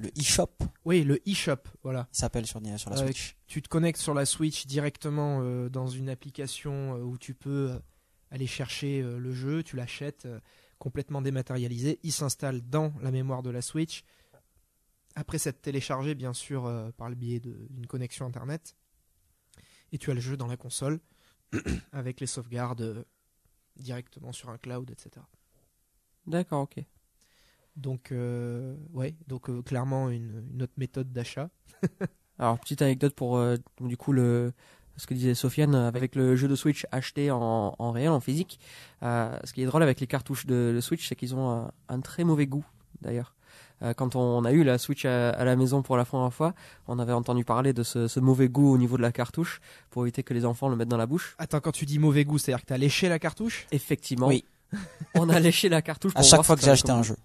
Le 0.00 0.08
eShop, 0.18 0.56
Oui, 0.86 1.04
le 1.04 1.20
eShop, 1.28 1.62
voilà. 1.82 2.08
il 2.12 2.16
s'appelle 2.16 2.46
sur, 2.46 2.60
sur 2.78 2.90
la 2.90 2.96
Euh, 2.98 3.04
Switch. 3.04 3.36
Tu 3.46 3.60
te 3.60 3.68
connectes 3.68 4.00
sur 4.00 4.14
la 4.14 4.24
Switch 4.24 4.66
directement 4.66 5.40
euh, 5.42 5.68
dans 5.68 5.88
une 5.88 6.08
application 6.08 6.96
euh, 6.96 7.02
où 7.02 7.18
tu 7.18 7.34
peux 7.34 7.72
euh, 7.72 7.78
aller 8.30 8.46
chercher 8.46 9.02
euh, 9.02 9.18
le 9.18 9.32
jeu, 9.34 9.62
tu 9.62 9.76
l'achètes 9.76 10.24
euh, 10.24 10.40
complètement 10.78 11.20
dématérialisé, 11.20 12.00
il 12.02 12.12
s'installe 12.12 12.62
dans 12.62 12.94
la 13.02 13.10
mémoire 13.10 13.42
de 13.42 13.50
la 13.50 13.60
Switch. 13.60 14.02
Après 15.16 15.36
s'être 15.36 15.60
téléchargé, 15.60 16.14
bien 16.14 16.32
sûr, 16.32 16.64
euh, 16.64 16.90
par 16.92 17.10
le 17.10 17.14
biais 17.14 17.40
d'une 17.40 17.86
connexion 17.86 18.24
Internet. 18.24 18.74
Et 19.92 19.98
tu 19.98 20.10
as 20.10 20.14
le 20.14 20.20
jeu 20.20 20.38
dans 20.38 20.46
la 20.46 20.56
console, 20.56 21.00
avec 21.92 22.20
les 22.20 22.26
sauvegardes 22.26 22.80
euh, 22.80 23.04
directement 23.76 24.32
sur 24.32 24.48
un 24.48 24.56
cloud, 24.56 24.90
etc. 24.90 25.10
d'accord 26.26 26.62
ok 26.62 26.82
Donc, 27.80 28.12
euh, 28.12 28.74
ouais, 28.92 29.14
donc 29.26 29.48
euh, 29.48 29.62
clairement 29.62 30.10
une, 30.10 30.44
une 30.54 30.62
autre 30.62 30.72
méthode 30.76 31.12
d'achat. 31.12 31.48
Alors, 32.38 32.58
petite 32.58 32.82
anecdote 32.82 33.14
pour 33.14 33.36
euh, 33.38 33.56
du 33.80 33.96
coup 33.96 34.12
le 34.12 34.52
ce 34.96 35.06
que 35.06 35.14
disait 35.14 35.34
Sofiane 35.34 35.74
avec 35.74 36.14
le 36.14 36.36
jeu 36.36 36.46
de 36.46 36.54
Switch 36.54 36.86
acheté 36.92 37.30
en, 37.30 37.74
en 37.78 37.90
réel, 37.90 38.10
en 38.10 38.20
physique. 38.20 38.60
Euh, 39.02 39.34
ce 39.44 39.54
qui 39.54 39.62
est 39.62 39.66
drôle 39.66 39.82
avec 39.82 39.98
les 40.00 40.06
cartouches 40.06 40.44
de, 40.44 40.72
de 40.74 40.80
Switch, 40.80 41.08
c'est 41.08 41.16
qu'ils 41.16 41.34
ont 41.34 41.50
un, 41.50 41.70
un 41.88 42.00
très 42.00 42.22
mauvais 42.22 42.46
goût 42.46 42.64
d'ailleurs. 43.00 43.34
Quand 43.96 44.14
on 44.14 44.44
a 44.44 44.52
eu 44.52 44.62
la 44.62 44.76
Switch 44.76 45.06
à, 45.06 45.30
à 45.30 45.42
la 45.46 45.56
maison 45.56 45.80
pour 45.80 45.96
la 45.96 46.04
première 46.04 46.34
fois, 46.34 46.52
on 46.86 46.98
avait 46.98 47.14
entendu 47.14 47.46
parler 47.46 47.72
de 47.72 47.82
ce, 47.82 48.08
ce 48.08 48.20
mauvais 48.20 48.50
goût 48.50 48.70
au 48.74 48.76
niveau 48.76 48.98
de 48.98 49.02
la 49.02 49.10
cartouche 49.10 49.62
pour 49.88 50.02
éviter 50.02 50.22
que 50.22 50.34
les 50.34 50.44
enfants 50.44 50.68
le 50.68 50.76
mettent 50.76 50.88
dans 50.90 50.98
la 50.98 51.06
bouche. 51.06 51.34
Attends, 51.38 51.60
quand 51.60 51.72
tu 51.72 51.86
dis 51.86 51.98
mauvais 51.98 52.26
goût, 52.26 52.36
c'est-à-dire 52.36 52.60
que 52.60 52.66
tu 52.66 52.72
as 52.74 52.78
léché 52.78 53.08
la 53.08 53.18
cartouche? 53.18 53.66
Effectivement, 53.72 54.26
Oui. 54.26 54.44
on 55.14 55.30
a 55.30 55.40
léché 55.40 55.70
la 55.70 55.80
cartouche. 55.80 56.12
À 56.14 56.16
pour 56.20 56.24
chaque 56.24 56.36
voir 56.36 56.44
fois 56.44 56.56
que 56.56 56.62
j'ai 56.62 56.70
acheté 56.70 56.90
un 56.90 57.02
jeu. 57.02 57.16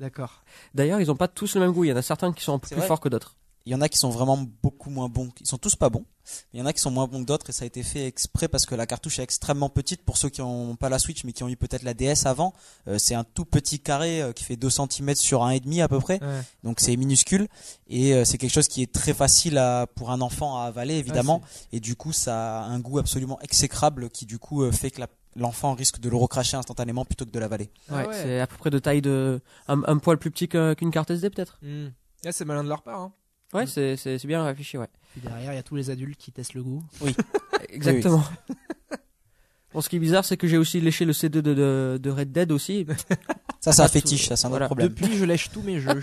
D'accord. 0.00 0.42
D'ailleurs, 0.74 1.00
ils 1.00 1.10
ont 1.10 1.16
pas 1.16 1.28
tous 1.28 1.54
le 1.54 1.60
même 1.60 1.72
goût. 1.72 1.84
Il 1.84 1.88
y 1.88 1.92
en 1.92 1.96
a 1.96 2.02
certains 2.02 2.32
qui 2.32 2.42
sont 2.44 2.54
un 2.54 2.58
peu 2.58 2.68
C'est 2.68 2.74
plus 2.74 2.80
vrai 2.80 2.88
forts 2.88 3.00
que 3.00 3.08
d'autres. 3.08 3.36
Il 3.68 3.72
y 3.72 3.74
en 3.74 3.80
a 3.80 3.88
qui 3.88 3.98
sont 3.98 4.10
vraiment 4.10 4.38
beaucoup 4.62 4.90
moins 4.90 5.08
bons. 5.08 5.30
Ils 5.40 5.46
sont 5.48 5.58
tous 5.58 5.74
pas 5.74 5.88
bons. 5.88 6.04
Il 6.52 6.60
y 6.60 6.62
en 6.62 6.66
a 6.66 6.72
qui 6.72 6.80
sont 6.80 6.92
moins 6.92 7.08
bons 7.08 7.22
que 7.22 7.26
d'autres 7.26 7.50
et 7.50 7.52
ça 7.52 7.64
a 7.64 7.66
été 7.66 7.82
fait 7.82 8.06
exprès 8.06 8.46
parce 8.46 8.64
que 8.64 8.76
la 8.76 8.86
cartouche 8.86 9.18
est 9.18 9.24
extrêmement 9.24 9.68
petite 9.70 10.02
pour 10.04 10.18
ceux 10.18 10.28
qui 10.28 10.40
n'ont 10.40 10.76
pas 10.76 10.88
la 10.88 11.00
Switch 11.00 11.24
mais 11.24 11.32
qui 11.32 11.42
ont 11.42 11.48
eu 11.48 11.56
peut-être 11.56 11.82
la 11.82 11.92
DS 11.92 12.26
avant. 12.26 12.52
Euh, 12.86 12.98
c'est 12.98 13.16
un 13.16 13.24
tout 13.24 13.44
petit 13.44 13.80
carré 13.80 14.22
euh, 14.22 14.32
qui 14.32 14.44
fait 14.44 14.54
2 14.54 14.70
cm 14.70 15.16
sur 15.16 15.40
1,5 15.40 15.82
à 15.82 15.88
peu 15.88 15.98
près. 15.98 16.22
Ouais. 16.22 16.40
Donc 16.62 16.78
c'est 16.78 16.96
minuscule 16.96 17.48
et 17.88 18.14
euh, 18.14 18.24
c'est 18.24 18.38
quelque 18.38 18.52
chose 18.52 18.68
qui 18.68 18.82
est 18.82 18.92
très 18.92 19.14
facile 19.14 19.58
à, 19.58 19.88
pour 19.96 20.12
un 20.12 20.20
enfant 20.20 20.60
à 20.60 20.66
avaler 20.66 20.94
évidemment. 20.94 21.42
et 21.72 21.80
du 21.80 21.96
coup 21.96 22.12
ça 22.12 22.60
a 22.60 22.64
un 22.66 22.78
goût 22.78 22.98
absolument 23.00 23.40
exécrable 23.40 24.10
qui 24.10 24.26
du 24.26 24.38
coup 24.38 24.70
fait 24.70 24.92
que 24.92 25.00
la- 25.00 25.08
l'enfant 25.36 25.74
risque 25.74 26.00
de 26.00 26.08
le 26.08 26.16
recracher 26.16 26.56
instantanément 26.56 27.04
plutôt 27.04 27.24
que 27.26 27.30
de 27.30 27.38
l'avaler. 27.38 27.70
Ah 27.90 27.96
Ouais, 27.98 28.06
ouais. 28.08 28.14
c'est 28.14 28.40
à 28.40 28.46
peu 28.46 28.56
près 28.56 28.70
de 28.70 28.78
taille 28.78 29.02
de 29.02 29.40
un, 29.68 29.82
un 29.86 29.98
poil 29.98 30.18
plus 30.18 30.30
petit 30.30 30.48
qu'une 30.48 30.90
carte 30.90 31.10
SD 31.10 31.30
peut-être. 31.30 31.58
Hmm. 31.62 31.88
Là, 32.24 32.32
c'est 32.32 32.44
malin 32.44 32.64
de 32.64 32.68
leur 32.68 32.82
part. 32.82 33.00
Hein. 33.00 33.12
Ouais, 33.52 33.64
Mm. 33.64 33.96
c'est 33.96 34.26
bien 34.26 34.44
réfléchi, 34.44 34.76
ouais. 34.76 34.88
Puis 35.12 35.20
derrière, 35.20 35.52
il 35.52 35.56
y 35.56 35.58
a 35.58 35.62
tous 35.62 35.76
les 35.76 35.90
adultes 35.90 36.18
qui 36.18 36.32
testent 36.32 36.54
le 36.54 36.62
goût. 36.64 36.82
Exactement. 37.68 38.24
Bon, 39.74 39.82
ce 39.82 39.90
qui 39.90 39.96
est 39.96 39.98
bizarre, 39.98 40.24
c'est 40.24 40.38
que 40.38 40.46
j'ai 40.48 40.56
aussi 40.56 40.80
léché 40.80 41.04
le 41.04 41.12
C2 41.12 41.28
de, 41.28 41.40
de, 41.42 41.98
de 42.02 42.10
Red 42.10 42.32
Dead 42.32 42.50
aussi. 42.50 42.86
Ça, 43.60 43.72
c'est 43.72 43.82
un 43.82 43.88
fétiche, 43.88 44.26
ça, 44.28 44.34
c'est 44.36 44.46
un 44.46 44.48
voilà. 44.48 44.64
autre 44.66 44.74
problème. 44.74 44.88
Depuis, 44.88 45.16
je 45.18 45.24
lèche 45.26 45.50
tous 45.50 45.60
mes 45.60 45.80
jeux. 45.80 46.02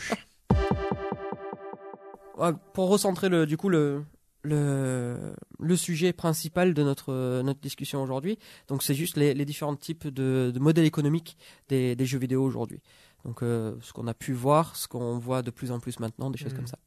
Ouais, 2.37 2.51
pour 2.73 2.89
recentrer 2.89 3.29
le, 3.29 3.45
du 3.47 3.57
coup 3.57 3.69
le, 3.69 4.03
le, 4.43 5.33
le 5.59 5.75
sujet 5.75 6.13
principal 6.13 6.73
de 6.73 6.83
notre, 6.83 7.41
notre 7.41 7.59
discussion 7.61 8.01
aujourd'hui, 8.03 8.37
donc 8.67 8.83
c'est 8.83 8.93
juste 8.93 9.17
les, 9.17 9.33
les 9.33 9.45
différents 9.45 9.75
types 9.75 10.07
de, 10.07 10.51
de 10.53 10.59
modèles 10.59 10.85
économiques 10.85 11.37
des, 11.69 11.95
des 11.95 12.05
jeux 12.05 12.19
vidéo 12.19 12.43
aujourd'hui. 12.43 12.81
Donc 13.25 13.41
euh, 13.41 13.75
ce 13.81 13.93
qu'on 13.93 14.07
a 14.07 14.13
pu 14.13 14.33
voir, 14.33 14.75
ce 14.75 14.87
qu'on 14.87 15.17
voit 15.17 15.41
de 15.41 15.49
plus 15.51 15.71
en 15.71 15.79
plus 15.79 15.99
maintenant, 15.99 16.29
des 16.29 16.37
choses 16.37 16.51
Mhm. 16.51 16.57
comme 16.57 16.67
ça. 16.67 16.77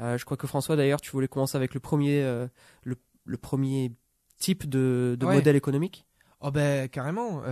Euh, 0.00 0.18
je 0.18 0.24
crois 0.24 0.36
que 0.36 0.46
François 0.46 0.76
d'ailleurs, 0.76 1.00
tu 1.00 1.10
voulais 1.10 1.28
commencer 1.28 1.56
avec 1.56 1.74
le 1.74 1.80
premier, 1.80 2.22
euh, 2.22 2.46
le, 2.84 2.96
le 3.24 3.36
premier 3.36 3.92
type 4.38 4.68
de, 4.68 5.16
de 5.18 5.26
Ouais. 5.26 5.34
modèle 5.36 5.56
économique. 5.56 6.06
Oh 6.40 6.50
ben 6.50 6.88
carrément. 6.88 7.42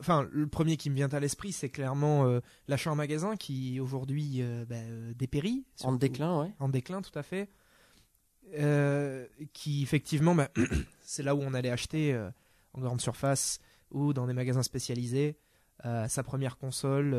Enfin, 0.00 0.28
le 0.30 0.46
premier 0.46 0.76
qui 0.76 0.88
me 0.90 0.94
vient 0.94 1.08
à 1.08 1.18
l'esprit, 1.18 1.50
c'est 1.50 1.68
clairement 1.70 2.38
l'achat 2.68 2.92
en 2.92 2.94
magasin 2.94 3.34
qui 3.36 3.80
aujourd'hui 3.80 4.40
ben, 4.68 5.12
dépérit. 5.14 5.64
En 5.82 5.92
déclin, 5.94 6.40
ouais. 6.42 6.52
En 6.60 6.68
déclin, 6.68 7.02
tout 7.02 7.18
à 7.18 7.24
fait. 7.24 7.48
Euh, 8.54 9.26
qui 9.52 9.82
effectivement, 9.82 10.34
ben, 10.34 10.48
c'est 11.04 11.22
là 11.22 11.34
où 11.34 11.40
on 11.42 11.54
allait 11.54 11.70
acheter 11.70 12.12
euh, 12.12 12.30
en 12.74 12.80
grande 12.80 13.00
surface 13.00 13.58
ou 13.90 14.12
dans 14.12 14.26
des 14.26 14.32
magasins 14.32 14.62
spécialisés 14.62 15.36
euh, 15.84 16.08
sa 16.08 16.22
première 16.22 16.56
console, 16.56 17.16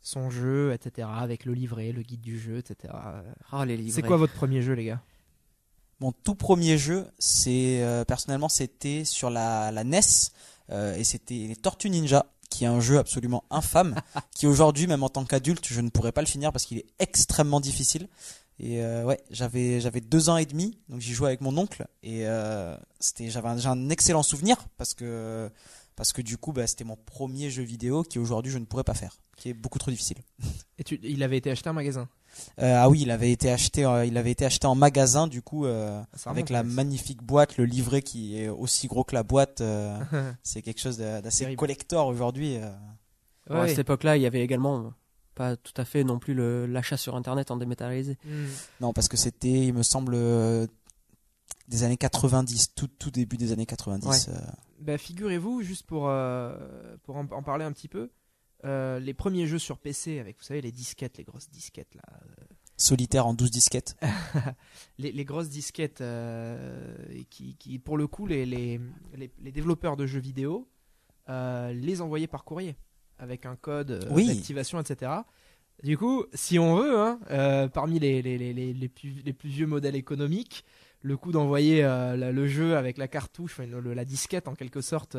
son 0.00 0.30
jeu, 0.30 0.72
etc. 0.72 1.08
Avec 1.12 1.44
le 1.44 1.54
livret, 1.54 1.92
le 1.92 2.02
guide 2.02 2.20
du 2.20 2.38
jeu, 2.38 2.58
etc. 2.58 2.94
Les 3.66 3.76
livrets. 3.76 3.92
C'est 4.00 4.06
quoi 4.06 4.16
votre 4.16 4.34
premier 4.34 4.62
jeu, 4.62 4.74
les 4.74 4.86
gars? 4.86 5.02
Mon 6.00 6.12
tout 6.12 6.34
premier 6.34 6.78
jeu, 6.78 7.06
c'est 7.18 7.84
personnellement, 8.08 8.48
c'était 8.48 9.04
sur 9.04 9.28
la, 9.28 9.70
la 9.70 9.84
NES 9.84 10.00
et 10.70 11.04
c'était 11.04 11.46
les 11.46 11.56
Tortues 11.56 11.90
Ninja, 11.90 12.26
qui 12.48 12.64
est 12.64 12.68
un 12.68 12.80
jeu 12.80 12.98
absolument 12.98 13.44
infâme, 13.50 13.94
qui 14.34 14.46
aujourd'hui, 14.46 14.86
même 14.86 15.02
en 15.02 15.08
tant 15.08 15.24
qu'adulte, 15.24 15.66
je 15.66 15.80
ne 15.80 15.90
pourrais 15.90 16.12
pas 16.12 16.22
le 16.22 16.26
finir 16.26 16.52
parce 16.52 16.64
qu'il 16.64 16.78
est 16.78 16.86
extrêmement 16.98 17.60
difficile. 17.60 18.08
Et 18.62 18.82
euh, 18.82 19.04
ouais, 19.04 19.18
j'avais 19.30 19.80
j'avais 19.80 20.02
deux 20.02 20.28
ans 20.28 20.36
et 20.36 20.44
demi, 20.44 20.76
donc 20.90 21.00
j'y 21.00 21.14
jouais 21.14 21.28
avec 21.28 21.40
mon 21.40 21.56
oncle 21.56 21.86
et 22.02 22.26
euh, 22.26 22.76
c'était 22.98 23.30
j'avais 23.30 23.48
un, 23.48 23.56
j'ai 23.56 23.68
un 23.68 23.88
excellent 23.88 24.22
souvenir 24.22 24.58
parce 24.76 24.92
que 24.92 25.50
parce 25.96 26.12
que 26.12 26.20
du 26.20 26.36
coup, 26.36 26.52
bah, 26.52 26.66
c'était 26.66 26.84
mon 26.84 26.96
premier 26.96 27.48
jeu 27.48 27.62
vidéo 27.62 28.02
qui 28.02 28.18
aujourd'hui 28.18 28.52
je 28.52 28.58
ne 28.58 28.66
pourrais 28.66 28.84
pas 28.84 28.92
faire, 28.94 29.16
qui 29.36 29.48
est 29.48 29.54
beaucoup 29.54 29.78
trop 29.78 29.90
difficile. 29.90 30.18
Et 30.78 30.84
tu- 30.84 31.00
Il 31.02 31.22
avait 31.22 31.38
été 31.38 31.50
acheté 31.50 31.70
en 31.70 31.72
magasin? 31.72 32.06
Euh, 32.60 32.76
ah 32.78 32.88
oui, 32.90 33.00
il 33.02 33.10
avait 33.10 33.32
été 33.32 33.50
acheté, 33.50 33.84
euh, 33.86 34.04
il 34.04 34.16
avait 34.18 34.30
été 34.30 34.44
acheté 34.44 34.66
en 34.66 34.74
magasin 34.74 35.26
du 35.26 35.40
coup. 35.42 35.64
euh, 35.64 36.02
Ça 36.14 36.28
avec 36.30 36.50
la 36.50 36.62
magnifique 36.62 37.22
boîte, 37.22 37.56
le 37.56 37.64
livret 37.64 38.02
qui 38.02 38.38
est 38.38 38.48
aussi 38.48 38.88
gros 38.88 39.04
que 39.04 39.14
la 39.14 39.22
boîte, 39.22 39.62
euh, 39.62 39.98
c'est 40.42 40.60
quelque 40.60 40.80
chose 40.80 40.98
d'assez 40.98 41.56
collector 41.56 42.06
aujourd'hui. 42.08 42.56
euh. 42.58 42.70
Ouais, 43.48 43.60
À 43.60 43.68
cette 43.68 43.78
époque-là, 43.80 44.16
il 44.16 44.22
y 44.22 44.26
avait 44.26 44.42
également 44.42 44.92
pas 45.40 45.56
tout 45.56 45.72
à 45.78 45.86
fait 45.86 46.04
non 46.04 46.18
plus 46.18 46.34
l'achat 46.66 46.98
sur 46.98 47.16
Internet 47.16 47.50
en 47.50 47.56
dématérialisé. 47.56 48.18
Hmm. 48.26 48.46
Non, 48.82 48.92
parce 48.92 49.08
que 49.08 49.16
c'était, 49.16 49.68
il 49.68 49.72
me 49.72 49.82
semble, 49.82 50.12
euh, 50.14 50.66
des 51.66 51.82
années 51.82 51.96
90, 51.96 52.74
tout, 52.74 52.88
tout 52.88 53.10
début 53.10 53.38
des 53.38 53.50
années 53.50 53.64
90. 53.64 54.28
euh. 54.28 54.32
Bah, 54.80 54.98
figurez-vous, 54.98 55.62
juste 55.62 55.86
pour, 55.86 56.08
euh, 56.10 56.54
pour 57.04 57.16
en, 57.16 57.26
en 57.30 57.42
parler 57.42 57.64
un 57.64 57.72
petit 57.72 57.88
peu, 57.88 58.10
euh, 58.66 58.98
les 58.98 59.14
premiers 59.14 59.46
jeux 59.46 59.58
sur 59.58 59.78
PC 59.78 60.18
avec, 60.18 60.36
vous 60.36 60.44
savez, 60.44 60.60
les 60.60 60.72
disquettes, 60.72 61.16
les 61.16 61.24
grosses 61.24 61.48
disquettes 61.48 61.94
là, 61.94 62.02
solitaire 62.76 63.26
en 63.26 63.32
12 63.32 63.50
disquettes. 63.50 63.96
les, 64.98 65.10
les 65.10 65.24
grosses 65.24 65.48
disquettes 65.48 66.02
euh, 66.02 66.94
qui, 67.30 67.56
qui, 67.56 67.78
pour 67.78 67.96
le 67.96 68.06
coup, 68.06 68.26
les, 68.26 68.44
les, 68.44 68.78
les, 69.16 69.52
développeurs 69.52 69.96
de 69.96 70.04
jeux 70.04 70.20
vidéo 70.20 70.68
euh, 71.30 71.72
les 71.72 72.02
envoyaient 72.02 72.26
par 72.26 72.44
courrier 72.44 72.76
avec 73.20 73.46
un 73.46 73.54
code 73.56 73.90
euh, 73.92 74.00
Oui. 74.10 74.26
d'activation, 74.26 74.80
etc. 74.80 75.12
Du 75.82 75.96
coup, 75.96 76.24
si 76.34 76.58
on 76.58 76.76
veut, 76.76 76.98
hein, 76.98 77.20
euh, 77.30 77.68
parmi 77.68 77.98
les, 77.98 78.20
les, 78.22 78.36
les, 78.36 78.52
les, 78.52 78.88
plus, 78.88 79.22
les 79.24 79.32
plus 79.32 79.48
vieux 79.48 79.66
modèles 79.66 79.96
économiques, 79.96 80.64
le 81.02 81.16
coup 81.16 81.32
d'envoyer 81.32 81.82
euh, 81.84 82.32
le 82.32 82.46
jeu 82.46 82.76
avec 82.76 82.98
la 82.98 83.08
cartouche, 83.08 83.52
enfin, 83.58 83.66
le- 83.66 83.94
la 83.94 84.04
disquette 84.04 84.46
en 84.48 84.54
quelque 84.54 84.82
sorte. 84.82 85.16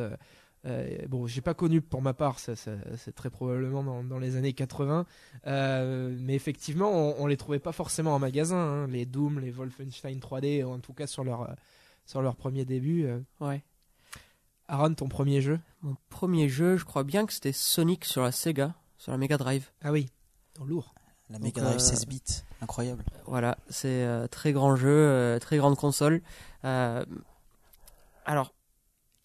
euh, 0.67 0.87
bon, 1.07 1.25
j'ai 1.25 1.41
pas 1.41 1.55
connu 1.55 1.81
pour 1.81 2.03
ma 2.03 2.13
part, 2.13 2.37
c'est 2.37 3.15
très 3.15 3.31
probablement 3.31 3.83
dans, 3.83 4.03
dans 4.03 4.19
les 4.19 4.35
années 4.35 4.53
80, 4.53 5.07
euh, 5.47 6.15
mais 6.19 6.35
effectivement, 6.35 6.91
on, 6.91 7.23
on 7.23 7.25
les 7.25 7.37
trouvait 7.37 7.57
pas 7.57 7.71
forcément 7.71 8.13
en 8.13 8.19
magasin, 8.19 8.57
hein, 8.57 8.87
les 8.87 9.07
Doom, 9.07 9.39
les 9.39 9.49
Wolfenstein 9.49 10.19
3D, 10.19 10.63
en 10.63 10.77
tout 10.77 10.93
cas 10.93 11.07
sur 11.07 11.23
leur, 11.23 11.55
sur 12.05 12.21
leur 12.21 12.35
premier 12.35 12.65
début. 12.65 13.07
Ouais. 13.39 13.63
Aaron, 14.71 14.93
ton 14.93 15.09
premier 15.09 15.41
jeu? 15.41 15.59
Mon 15.81 15.97
premier 16.09 16.47
jeu, 16.47 16.77
je 16.77 16.85
crois 16.85 17.03
bien 17.03 17.25
que 17.25 17.33
c'était 17.33 17.51
Sonic 17.51 18.05
sur 18.05 18.21
la 18.23 18.31
Sega, 18.31 18.73
sur 18.97 19.11
la 19.11 19.17
Mega 19.17 19.37
Drive. 19.37 19.69
Ah 19.83 19.91
oui, 19.91 20.07
dans 20.57 20.63
lourd. 20.63 20.93
La 21.29 21.39
Mega 21.39 21.61
Drive 21.61 21.75
euh, 21.75 21.79
16 21.79 22.05
bits, 22.07 22.21
incroyable. 22.61 23.03
Voilà, 23.25 23.57
c'est 23.69 24.05
euh, 24.05 24.27
très 24.27 24.53
grand 24.53 24.77
jeu, 24.77 24.87
euh, 24.89 25.39
très 25.39 25.57
grande 25.57 25.75
console. 25.75 26.21
Euh, 26.63 27.03
alors, 28.25 28.53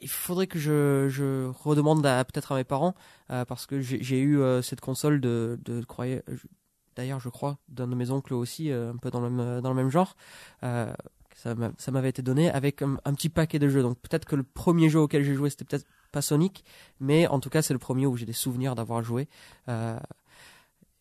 il 0.01 0.09
faudrait 0.09 0.49
que 0.49 0.59
je, 0.59 1.09
je 1.09 1.47
redemande 1.63 2.05
à- 2.05 2.25
peut-être 2.25 2.51
à 2.51 2.57
mes 2.57 2.65
parents, 2.65 2.97
euh, 3.31 3.45
parce 3.45 3.67
que 3.67 3.81
j'ai 3.81 4.19
eu 4.19 4.41
euh, 4.41 4.63
cette 4.63 4.81
console 4.81 5.21
de, 5.21 5.61
de 5.65 5.85
d'ailleurs 6.97 7.21
je 7.21 7.29
crois, 7.29 7.59
d'un 7.69 7.87
de 7.87 7.95
mes 7.95 8.11
oncles 8.11 8.35
aussi, 8.35 8.73
euh, 8.73 8.93
un 8.93 8.97
peu 8.97 9.11
dans 9.13 9.21
le 9.21 9.31
même, 9.31 9.61
dans 9.61 9.71
le 9.71 9.77
même 9.77 9.91
genre. 9.91 10.17
Ça 11.39 11.55
m'a- 11.55 11.73
ça 11.77 11.91
m'avait 11.93 12.09
été 12.09 12.23
donné 12.23 12.51
avec 12.51 12.81
un, 12.81 12.97
un 13.05 13.13
petit 13.13 13.29
paquet 13.29 13.59
de 13.59 13.69
jeux. 13.69 13.83
Donc 13.83 13.99
peut-être 14.01 14.25
que 14.25 14.37
le 14.37 14.43
premier 14.43 14.89
jeu 14.89 15.01
auquel 15.01 15.23
j'ai 15.23 15.35
joué, 15.35 15.51
c'était 15.51 15.67
peut-être 15.67 15.85
pas 16.11 16.23
Sonic, 16.23 16.65
mais 16.99 17.27
en 17.27 17.41
tout 17.41 17.51
cas 17.51 17.61
c'est 17.61 17.75
le 17.75 17.79
premier 17.79 18.07
où 18.07 18.17
j'ai 18.17 18.25
des 18.25 18.33
souvenirs 18.33 18.75
d'avoir 18.75 19.03
joué. 19.03 19.29
Euh, 19.69 19.99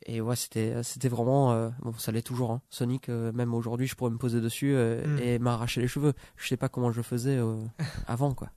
et 0.07 0.19
ouais, 0.19 0.35
c'était 0.35 0.83
c'était 0.83 1.07
vraiment 1.07 1.53
euh, 1.53 1.69
bon, 1.79 1.93
ça 1.93 2.11
l'est 2.11 2.21
toujours. 2.21 2.51
Hein. 2.51 2.61
Sonic, 2.69 3.07
euh, 3.07 3.31
même 3.31 3.53
aujourd'hui, 3.53 3.87
je 3.87 3.95
pourrais 3.95 4.11
me 4.11 4.17
poser 4.17 4.41
dessus 4.41 4.75
euh, 4.75 5.07
Mm. 5.07 5.19
et 5.19 5.39
m'arracher 5.39 5.79
les 5.81 5.87
cheveux. 5.87 6.11
Je 6.35 6.47
sais 6.49 6.57
pas 6.57 6.67
comment 6.69 6.91
je 6.91 7.01
faisais 7.01 7.39
avant 8.07 8.33
quoi. 8.33 8.49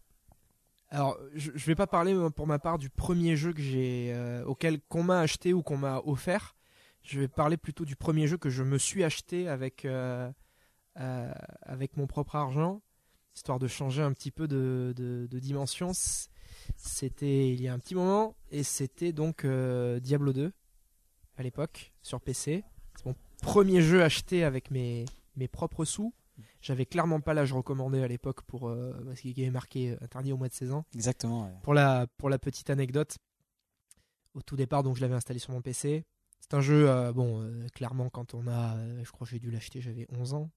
Alors, 0.91 1.17
je, 1.35 1.51
je 1.55 1.67
vais 1.67 1.75
pas 1.77 1.87
parler 1.87 2.17
pour 2.35 2.47
ma 2.47 2.59
part 2.59 2.79
du 2.79 2.89
premier 2.91 3.37
jeu 3.37 3.53
que 3.53 3.61
j'ai, 3.63 4.15
auquel 4.47 4.81
qu'on 4.89 5.03
m'a 5.05 5.21
acheté 5.21 5.53
ou 5.53 5.63
qu'on 5.63 5.77
m'a 5.77 6.01
offert. 6.05 6.57
Je 7.03 7.21
vais 7.21 7.29
parler 7.29 7.57
plutôt 7.57 7.85
du 7.85 7.95
premier 7.95 8.27
jeu 8.27 8.37
que 8.37 8.49
je 8.51 8.63
me 8.63 8.79
suis 8.79 9.05
acheté 9.05 9.49
avec 9.49 9.87
euh, 11.01 11.33
avec 11.63 11.97
mon 11.97 12.07
propre 12.07 12.37
argent, 12.37 12.81
histoire 13.35 13.59
de 13.59 13.69
changer 13.69 14.03
un 14.03 14.13
petit 14.13 14.31
peu 14.31 14.49
de, 14.49 14.93
de, 14.97 15.27
de 15.31 15.39
dimension. 15.39 15.93
C'était 16.77 17.53
il 17.53 17.61
y 17.61 17.69
a 17.69 17.73
un 17.73 17.79
petit 17.79 17.95
moment 17.95 18.37
et 18.51 18.63
c'était 18.63 19.13
donc 19.13 19.45
euh, 19.45 20.01
Diablo 20.01 20.33
2 20.33 20.53
à 21.37 21.43
l'époque 21.43 21.93
sur 22.03 22.21
PC. 22.21 22.65
C'est 22.97 23.07
mon 23.07 23.15
premier 23.43 23.81
jeu 23.81 24.03
acheté 24.03 24.45
avec 24.45 24.71
mes 24.71 25.05
mes 25.37 25.49
propres 25.49 25.85
sous. 25.85 26.13
J'avais 26.61 26.87
clairement 26.87 27.21
pas 27.21 27.35
l'âge 27.35 27.53
recommandé 27.53 28.03
à 28.03 28.09
l'époque 28.09 28.43
pour 28.43 28.69
euh, 28.69 28.93
parce 29.07 29.21
qu'il 29.21 29.37
y 29.39 29.43
avait 29.43 29.51
marqué 29.51 29.97
interdit 30.01 30.33
au 30.33 30.37
moins 30.37 30.49
de 30.49 30.53
16 30.53 30.73
ans. 30.73 30.85
Exactement. 30.95 31.45
ouais. 31.45 31.53
Pour 31.63 31.75
la, 31.75 32.07
pour 32.17 32.29
la 32.31 32.39
petite 32.39 32.71
anecdote, 32.71 33.19
au 34.35 34.43
tout 34.43 34.57
départ, 34.57 34.83
donc 34.83 34.97
je 34.97 35.01
l'avais 35.01 35.15
installé 35.15 35.39
sur 35.39 35.53
mon 35.53 35.63
PC. 35.63 36.05
C'est 36.41 36.55
un 36.55 36.61
jeu, 36.61 36.89
euh, 36.89 37.13
bon, 37.13 37.43
euh, 37.43 37.67
clairement, 37.75 38.09
quand 38.09 38.35
on 38.35 38.47
a, 38.47 38.77
je 39.03 39.11
crois 39.11 39.27
que 39.27 39.33
j'ai 39.33 39.41
dû 39.41 39.51
l'acheter, 39.51 39.81
j'avais 39.81 40.07
11 40.17 40.35
ans. 40.35 40.51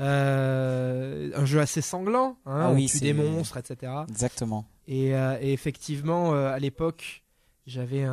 Euh, 0.00 1.30
un 1.34 1.44
jeu 1.44 1.60
assez 1.60 1.80
sanglant, 1.80 2.36
hein, 2.46 2.60
Ah 2.64 2.72
oui, 2.72 2.90
des 3.00 3.12
monstres, 3.12 3.56
etc. 3.56 3.92
Exactement. 4.08 4.66
Et, 4.86 5.14
euh, 5.14 5.38
et 5.40 5.52
effectivement, 5.52 6.34
euh, 6.34 6.52
à 6.52 6.58
l'époque, 6.58 7.24
j'avais 7.66 8.06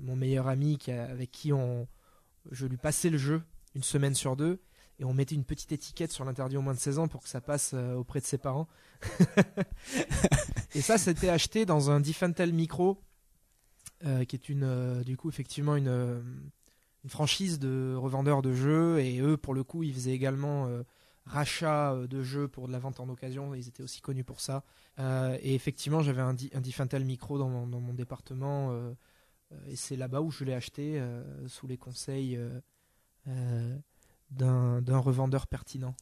mon 0.00 0.16
meilleur 0.16 0.48
ami 0.48 0.78
qui 0.78 0.92
avec 0.92 1.30
qui 1.30 1.52
on, 1.52 1.88
je 2.50 2.66
lui 2.66 2.76
passais 2.76 3.10
le 3.10 3.18
jeu 3.18 3.42
une 3.74 3.82
semaine 3.82 4.14
sur 4.14 4.36
deux. 4.36 4.60
Et 5.00 5.04
on 5.04 5.12
mettait 5.12 5.34
une 5.34 5.44
petite 5.44 5.72
étiquette 5.72 6.12
sur 6.12 6.24
l'interdit 6.24 6.56
au 6.56 6.62
moins 6.62 6.74
de 6.74 6.78
16 6.78 7.00
ans 7.00 7.08
pour 7.08 7.24
que 7.24 7.28
ça 7.28 7.40
passe 7.40 7.74
auprès 7.74 8.20
de 8.20 8.24
ses 8.24 8.38
parents. 8.38 8.68
et 10.76 10.80
ça, 10.80 10.98
c'était 10.98 11.30
acheté 11.30 11.66
dans 11.66 11.90
un 11.90 11.98
Diffentel 11.98 12.52
Micro, 12.52 13.02
qui 14.00 14.36
est 14.36 14.48
une, 14.48 15.02
du 15.02 15.16
coup, 15.16 15.28
effectivement, 15.28 15.74
une, 15.74 16.22
franchise 17.08 17.58
de 17.58 17.94
revendeurs 17.96 18.42
de 18.42 18.52
jeux. 18.52 19.00
Et 19.00 19.20
eux, 19.20 19.36
pour 19.36 19.54
le 19.54 19.64
coup, 19.64 19.82
ils 19.82 19.94
faisaient 19.94 20.12
également 20.12 20.66
euh, 20.66 20.82
rachat 21.26 21.92
euh, 21.92 22.06
de 22.06 22.22
jeux 22.22 22.48
pour 22.48 22.66
de 22.66 22.72
la 22.72 22.78
vente 22.78 23.00
en 23.00 23.08
occasion. 23.08 23.54
Ils 23.54 23.68
étaient 23.68 23.82
aussi 23.82 24.00
connus 24.00 24.24
pour 24.24 24.40
ça. 24.40 24.64
Euh, 24.98 25.38
et 25.42 25.54
effectivement, 25.54 26.00
j'avais 26.00 26.22
un, 26.22 26.34
un 26.54 26.98
Micro 27.00 27.38
dans 27.38 27.48
mon, 27.48 27.94
département. 27.94 28.72
et 29.68 29.76
c'est 29.76 29.96
là-bas 29.96 30.20
où 30.20 30.30
je 30.30 30.44
l'ai 30.44 30.54
acheté, 30.54 31.02
sous 31.46 31.66
les 31.66 31.76
conseils 31.76 32.38
d'un 33.26 34.98
revendeur 34.98 35.46
pertinent. 35.46 35.94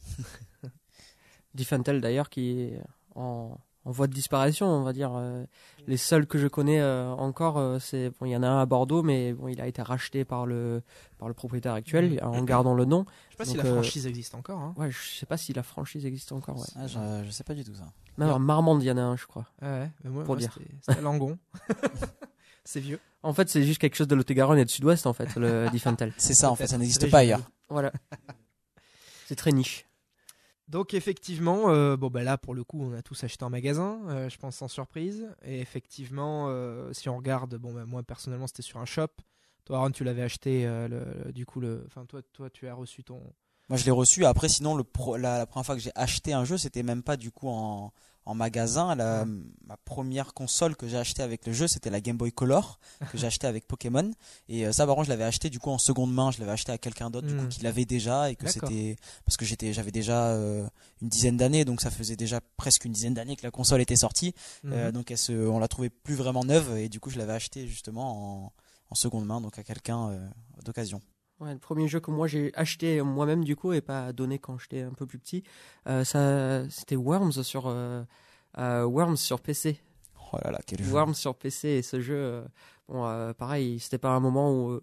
Diffentel 1.55 2.01
d'ailleurs 2.01 2.31
qui 2.31 2.61
est 2.61 2.81
en, 3.15 3.59
en 3.85 3.91
voie 3.91 4.07
de 4.07 4.13
disparition, 4.15 4.67
on 4.67 4.83
va 4.83 4.93
dire. 4.93 5.13
Euh, 5.15 5.45
les 5.89 5.97
seuls 5.97 6.27
que 6.27 6.39
je 6.39 6.47
connais 6.47 6.81
euh, 6.81 7.11
encore, 7.11 7.59
euh, 7.59 7.79
c'est 7.81 8.11
bon, 8.11 8.27
il 8.27 8.31
y 8.31 8.37
en 8.37 8.43
a 8.45 8.49
un 8.49 8.61
à 8.63 8.67
Bordeaux, 8.67 9.03
mais 9.03 9.33
bon, 9.33 9.49
il 9.49 9.61
a 9.61 9.67
été 9.67 9.83
racheté 9.83 10.25
par 10.25 10.47
le 10.47 10.83
par 11.19 11.27
le 11.29 11.35
propriétaire 11.35 11.75
actuel 11.75 12.11
Mhm. 12.13 12.29
en 12.29 12.43
gardant 12.45 12.75
le 12.75 12.85
nom. 12.85 13.05
Je 13.31 13.33
sais 13.33 13.37
pas 13.39 13.45
si 13.45 13.57
la 13.57 13.65
euh, 13.65 13.73
franchise 13.75 14.07
existe 14.07 14.35
encore. 14.35 14.61
Hein. 14.61 14.75
Ouais, 14.77 14.91
je 14.91 14.99
sais 15.19 15.27
pas 15.27 15.37
si 15.37 15.53
la 15.53 15.63
franchise 15.65 16.07
existe 16.07 16.31
encore. 16.33 16.59
Ouais. 16.59 16.67
Ah, 16.77 16.87
je, 16.87 16.99
je 17.27 17.31
sais 17.31 17.45
pas 17.45 17.55
du 17.55 17.65
tout 17.65 17.75
ça. 17.75 17.85
Même 18.19 18.31
en 18.31 18.39
Marmande, 18.39 18.83
il 18.83 18.87
y 18.87 18.91
en 18.91 18.97
a 18.99 19.03
un, 19.03 19.17
je 19.17 19.27
crois. 19.27 19.47
Ah 19.61 19.67
ouais, 19.81 19.91
mais 20.05 20.11
moi, 20.11 20.25
Pour 20.25 20.35
moi, 20.35 20.41
dire. 20.41 20.57
c'était- 20.87 21.01
Langon. 21.01 21.39
c'est 22.65 22.81
vieux. 22.81 23.01
En 23.25 23.33
fait, 23.33 23.49
c'est 23.49 23.63
juste 23.63 23.81
quelque 23.81 23.97
chose 23.97 24.09
de 24.09 24.15
Lot-et-Garonne 24.15 24.59
et 24.59 24.65
de 24.65 24.71
Sud-Ouest, 24.71 25.07
en 25.07 25.13
fait, 25.13 25.35
le 25.37 25.69
Diffental. 25.73 26.13
C'est 26.19 26.35
ça, 26.35 26.51
en 26.51 26.57
fait, 26.57 26.67
ça 26.67 26.79
n'existe 26.79 27.01
C'est 27.01 27.09
pas 27.11 27.19
ailleurs. 27.19 27.41
Voilà. 27.69 27.93
C'est 29.27 29.37
très 29.37 29.53
niche. 29.53 29.87
Donc 30.69 30.95
effectivement, 30.95 31.71
euh, 31.71 31.97
bon 31.97 32.09
bah 32.09 32.23
là 32.23 32.39
pour 32.39 32.55
le 32.55 32.65
coup 32.65 32.83
on 32.83 32.93
a 32.95 33.03
tous 33.03 33.25
acheté 33.25 33.45
en 33.45 33.51
magasin, 33.51 34.01
euh, 34.09 34.29
je 34.29 34.39
pense 34.39 34.57
sans 34.57 34.69
surprise. 34.69 35.29
Et 35.43 35.61
effectivement, 35.61 36.47
euh, 36.49 36.93
si 36.93 37.09
on 37.09 37.17
regarde, 37.17 37.57
bon 37.57 37.73
bah, 37.73 37.85
moi 37.85 38.03
personnellement 38.03 38.47
c'était 38.47 38.63
sur 38.63 38.79
un 38.79 38.85
shop. 38.85 39.09
Toi 39.65 39.79
Aaron 39.79 39.91
tu 39.91 40.05
l'avais 40.05 40.23
acheté, 40.23 40.65
le, 40.65 41.33
du 41.33 41.47
coup 41.47 41.61
le, 41.61 41.85
enfin 41.87 42.05
toi 42.07 42.21
toi 42.33 42.51
tu 42.51 42.67
as 42.69 42.75
reçu 42.75 43.05
ton. 43.05 43.21
Moi, 43.69 43.79
je 43.79 43.85
l'ai 43.85 43.93
reçu. 43.93 44.25
Après, 44.27 44.49
sinon, 44.49 44.77
la 44.77 45.47
première 45.47 45.65
fois 45.65 45.77
que 45.77 45.81
j'ai 45.81 45.93
acheté 45.95 46.33
un 46.33 46.45
jeu, 46.45 46.59
c'était 46.59 46.83
même 46.83 47.03
pas 47.03 47.17
du 47.17 47.31
coup 47.31 47.49
en, 47.49 47.93
en 48.25 48.35
magasin. 48.35 48.95
La, 48.95 49.25
Ma 49.67 49.77
première 49.79 50.35
console 50.35 50.77
que 50.77 50.87
j'ai 50.87 50.99
acheté 50.99 51.23
avec 51.23 51.47
le 51.47 51.53
jeu, 51.55 51.67
c'était 51.67 51.89
la 51.89 52.01
Game 52.03 52.17
Boy 52.19 52.31
Color 52.31 52.79
que 53.11 53.17
j'ai 53.17 53.27
acheté 53.27 53.47
avec 53.47 53.67
Pokémon. 53.67 54.11
Et 54.49 54.67
euh, 54.67 54.73
ça, 54.73 54.85
par 54.87 54.95
contre, 54.97 55.07
je 55.07 55.11
l'avais 55.11 55.25
acheté 55.25 55.49
du 55.51 55.59
coup 55.59 55.71
en 55.71 55.79
seconde 55.79 56.13
main. 56.13 56.31
Je 56.31 56.39
l'avais 56.41 56.53
acheté 56.53 56.73
à 56.73 56.79
quelqu'un 56.79 57.09
d'autre 57.11 57.27
du 57.27 57.35
Hmm. 57.35 57.41
coup 57.45 57.47
qui 57.49 57.63
l'avait 57.63 57.85
déjà 57.87 58.31
et 58.31 58.37
que 58.37 58.45
c'était 58.51 58.97
parce 59.25 59.37
que 59.39 59.45
j'étais, 59.47 59.73
j'avais 59.73 59.91
déjà 59.93 60.27
euh, 60.33 60.67
une 61.01 61.09
dizaine 61.09 61.37
d'années, 61.39 61.65
donc 61.65 61.81
ça 61.81 61.91
faisait 61.91 62.17
déjà 62.17 62.41
presque 62.59 62.85
une 62.85 62.93
dizaine 62.93 63.15
d'années 63.15 63.35
que 63.37 63.45
la 63.45 63.51
console 63.51 63.81
était 63.81 63.97
sortie. 63.97 64.35
Euh, 64.67 64.87
Mhm. 64.89 64.93
donc 64.93 65.11
elle 65.11 65.19
se, 65.19 65.33
on 65.33 65.59
la 65.59 65.69
trouvait 65.69 65.91
plus 65.91 66.15
vraiment 66.15 66.45
neuve 66.45 66.77
et 66.77 66.89
du 66.91 67.01
coup, 67.01 67.09
je 67.11 67.19
l'avais 67.19 67.33
acheté 67.33 67.67
justement 67.67 68.45
en, 68.45 68.53
en 68.91 68.95
seconde 68.95 69.25
main, 69.25 69.41
donc 69.41 69.59
à 69.59 69.63
quelqu'un 69.63 70.11
d'occasion. 70.65 71.01
Ouais, 71.43 71.55
le 71.55 71.59
premier 71.59 71.89
jeu 71.89 71.99
que 71.99 72.13
moi 72.13 72.29
j'ai 72.29 72.53
acheté 72.55 73.03
moi-même 73.03 73.43
du 73.43 73.57
coup 73.57 73.73
et 73.73 73.81
pas 73.81 74.13
donné 74.13 74.39
quand 74.39 74.59
j'étais 74.59 74.83
un 74.83 74.93
peu 74.93 75.07
plus 75.07 75.19
petit, 75.19 75.43
euh, 75.89 76.05
ça 76.05 76.71
c'était 76.71 76.95
Worms 76.95 77.43
sur 77.43 77.67
euh, 77.67 78.05
euh, 78.59 78.85
Worms 78.85 79.17
sur 79.17 79.41
PC. 79.41 79.81
Oh 80.33 80.37
là 80.45 80.53
là, 80.53 80.61
quel 80.65 80.81
jeu. 80.85 80.93
Worms 80.93 81.15
sur 81.15 81.35
PC 81.35 81.69
et 81.69 81.83
ce 81.83 82.01
jeu, 82.01 82.45
bon 82.89 83.33
pareil, 83.35 83.81
c'était 83.81 83.99
pas 83.99 84.11
un 84.11 84.21
moment 84.21 84.53
où, 84.53 84.81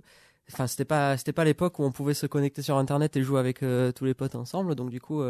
enfin 0.52 0.68
c'était 0.68 0.84
pas 0.84 1.16
c'était 1.16 1.32
pas 1.32 1.46
l'époque 1.46 1.80
où 1.80 1.84
on 1.84 1.94
pouvait 1.94 2.14
se 2.14 2.26
connecter 2.26 2.62
sur 2.62 2.78
internet 2.78 3.16
et 3.16 3.24
jouer 3.24 3.40
avec 3.40 3.60
tous 3.96 4.04
les 4.04 4.14
potes 4.14 4.36
ensemble. 4.36 4.76
Donc 4.76 4.90
du 4.90 5.00
coup, 5.00 5.24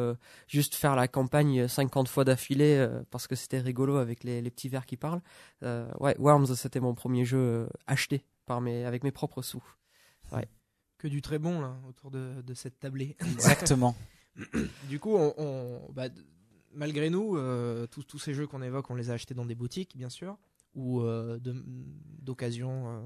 juste 0.47 0.73
faire 0.73 0.95
la 0.95 1.07
campagne 1.07 1.67
50 1.67 2.07
fois 2.07 2.23
d'affilée 2.23 2.87
parce 3.11 3.27
que 3.27 3.35
c'était 3.35 3.59
rigolo 3.59 3.97
avec 3.97 4.23
les, 4.23 4.41
les 4.41 4.49
petits 4.49 4.67
vers 4.67 4.87
qui 4.87 4.97
parlent. 4.97 5.21
Ouais, 5.61 6.15
Worms 6.17 6.55
c'était 6.55 6.79
mon 6.79 6.95
premier 6.95 7.23
jeu 7.23 7.69
acheté 7.85 8.25
par 8.47 8.61
mes 8.61 8.83
avec 8.83 9.03
mes 9.03 9.11
propres 9.11 9.43
sous. 9.43 9.63
Que 10.99 11.07
du 11.07 11.21
très 11.23 11.39
bon 11.39 11.61
là 11.61 11.75
autour 11.87 12.11
de, 12.11 12.41
de 12.45 12.53
cette 12.53 12.79
tablée. 12.79 13.15
Exactement. 13.21 13.95
du 14.89 14.99
coup 14.99 15.15
on, 15.15 15.33
on- 15.37 15.91
bah, 15.91 16.09
malgré 16.73 17.09
nous 17.09 17.35
euh, 17.35 17.87
tous 17.87 18.03
tous 18.03 18.19
ces 18.19 18.33
jeux 18.33 18.45
qu'on 18.47 18.61
évoque 18.61 18.89
on 18.91 18.95
les 18.95 19.09
a 19.09 19.13
achetés 19.13 19.33
dans 19.33 19.45
des 19.45 19.55
boutiques 19.55 19.97
bien 19.97 20.09
sûr 20.09 20.37
ou 20.75 21.01
euh, 21.01 21.39
de- 21.39 21.63
d'occasion 22.21 22.89
euh, 22.89 23.01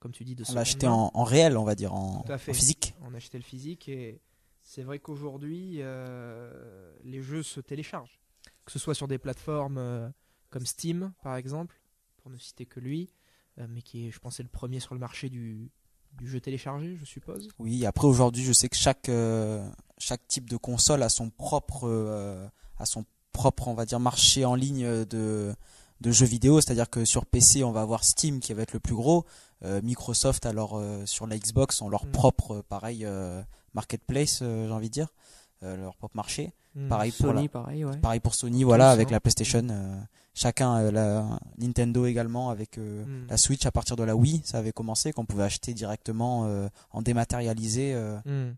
comme 0.00 0.12
tu 0.12 0.24
dis 0.24 0.34
de 0.34 0.44
On 0.48 0.52
l'a 0.54 0.60
acheté 0.62 0.86
en, 0.86 1.10
en 1.14 1.22
réel, 1.24 1.56
on 1.56 1.64
va 1.64 1.74
dire, 1.74 1.94
en, 1.94 2.22
physique. 2.38 2.94
on 3.02 3.14
achetait 3.14 3.38
le 3.38 3.44
physique 3.44 3.88
et 3.88 4.20
c'est 4.62 4.82
vrai 4.82 4.98
qu'aujourd'hui 4.98 5.80
les 7.04 7.22
jeux 7.22 7.42
se 7.42 7.60
téléchargent 7.60 8.18
que 8.64 8.72
ce 8.72 8.78
soit 8.78 8.94
sur 8.94 9.08
des 9.08 9.18
plateformes 9.18 10.12
comme 10.50 10.66
Steam 10.66 11.12
par 11.22 11.36
exemple 11.36 11.80
pour 12.18 12.30
ne 12.30 12.36
citer 12.38 12.66
que 12.66 12.80
lui 12.80 13.14
mais 13.68 13.82
qui 13.82 14.06
est 14.08 14.10
je 14.10 14.18
pense 14.18 14.40
est 14.40 14.42
le 14.42 14.48
premier 14.48 14.80
sur 14.80 14.94
le 14.94 15.00
marché 15.00 15.28
du, 15.30 15.70
du 16.18 16.28
jeu 16.28 16.40
téléchargé 16.40 16.96
je 16.96 17.04
suppose 17.04 17.48
Oui, 17.58 17.84
après 17.86 18.06
aujourd'hui, 18.06 18.44
je 18.44 18.52
sais 18.52 18.68
que 18.68 18.76
chaque 18.76 19.08
euh, 19.08 19.66
chaque 19.98 20.26
type 20.28 20.48
de 20.48 20.56
console 20.56 21.02
a 21.02 21.08
son 21.08 21.30
propre 21.30 21.82
euh, 21.88 22.46
a 22.78 22.86
son 22.86 23.04
propre, 23.32 23.68
on 23.68 23.74
va 23.74 23.84
dire, 23.84 24.00
marché 24.00 24.44
en 24.44 24.54
ligne 24.54 25.04
de 25.04 25.54
de 26.00 26.10
jeux 26.10 26.26
vidéo, 26.26 26.60
c'est-à-dire 26.60 26.90
que 26.90 27.04
sur 27.04 27.24
PC, 27.24 27.64
on 27.64 27.72
va 27.72 27.80
avoir 27.80 28.04
Steam 28.04 28.40
qui 28.40 28.52
va 28.52 28.62
être 28.62 28.72
le 28.72 28.80
plus 28.80 28.94
gros, 28.94 29.24
euh, 29.64 29.80
Microsoft 29.82 30.44
alors 30.46 30.80
sur 31.06 31.26
la 31.26 31.38
Xbox 31.38 31.80
ont 31.82 31.88
leur 31.88 32.04
Mm. 32.06 32.10
propre 32.12 32.60
pareil 32.68 33.06
marketplace, 33.74 34.40
j'ai 34.40 34.70
envie 34.70 34.88
de 34.88 34.94
dire, 34.94 35.08
leur 35.62 35.96
propre 35.96 36.16
marché. 36.16 36.52
Hmm. 36.74 36.88
Pareil 36.88 37.12
pour 37.12 37.26
Sony 37.28 37.42
la- 37.44 37.48
pareil 37.48 37.84
ouais. 37.84 37.96
Pareil 37.98 38.20
pour 38.20 38.34
Sony, 38.34 38.64
voilà, 38.64 38.90
avec 38.90 39.08
hein. 39.08 39.12
la 39.12 39.20
PlayStation, 39.20 39.66
euh, 39.70 39.96
chacun 40.34 40.76
euh, 40.78 40.90
la 40.90 41.38
Nintendo 41.58 42.04
également 42.06 42.50
avec 42.50 42.78
euh, 42.78 43.04
Mm. 43.04 43.26
la 43.28 43.36
Switch 43.36 43.64
à 43.64 43.70
partir 43.70 43.94
de 43.96 44.02
la 44.02 44.16
Wii, 44.16 44.42
ça 44.44 44.58
avait 44.58 44.72
commencé 44.72 45.12
qu'on 45.12 45.24
pouvait 45.24 45.44
acheter 45.44 45.72
directement 45.74 46.46
euh, 46.46 46.68
en 46.90 47.00
dématérialisé. 47.02 47.94
euh, 47.94 48.18
Hmm. 48.24 48.54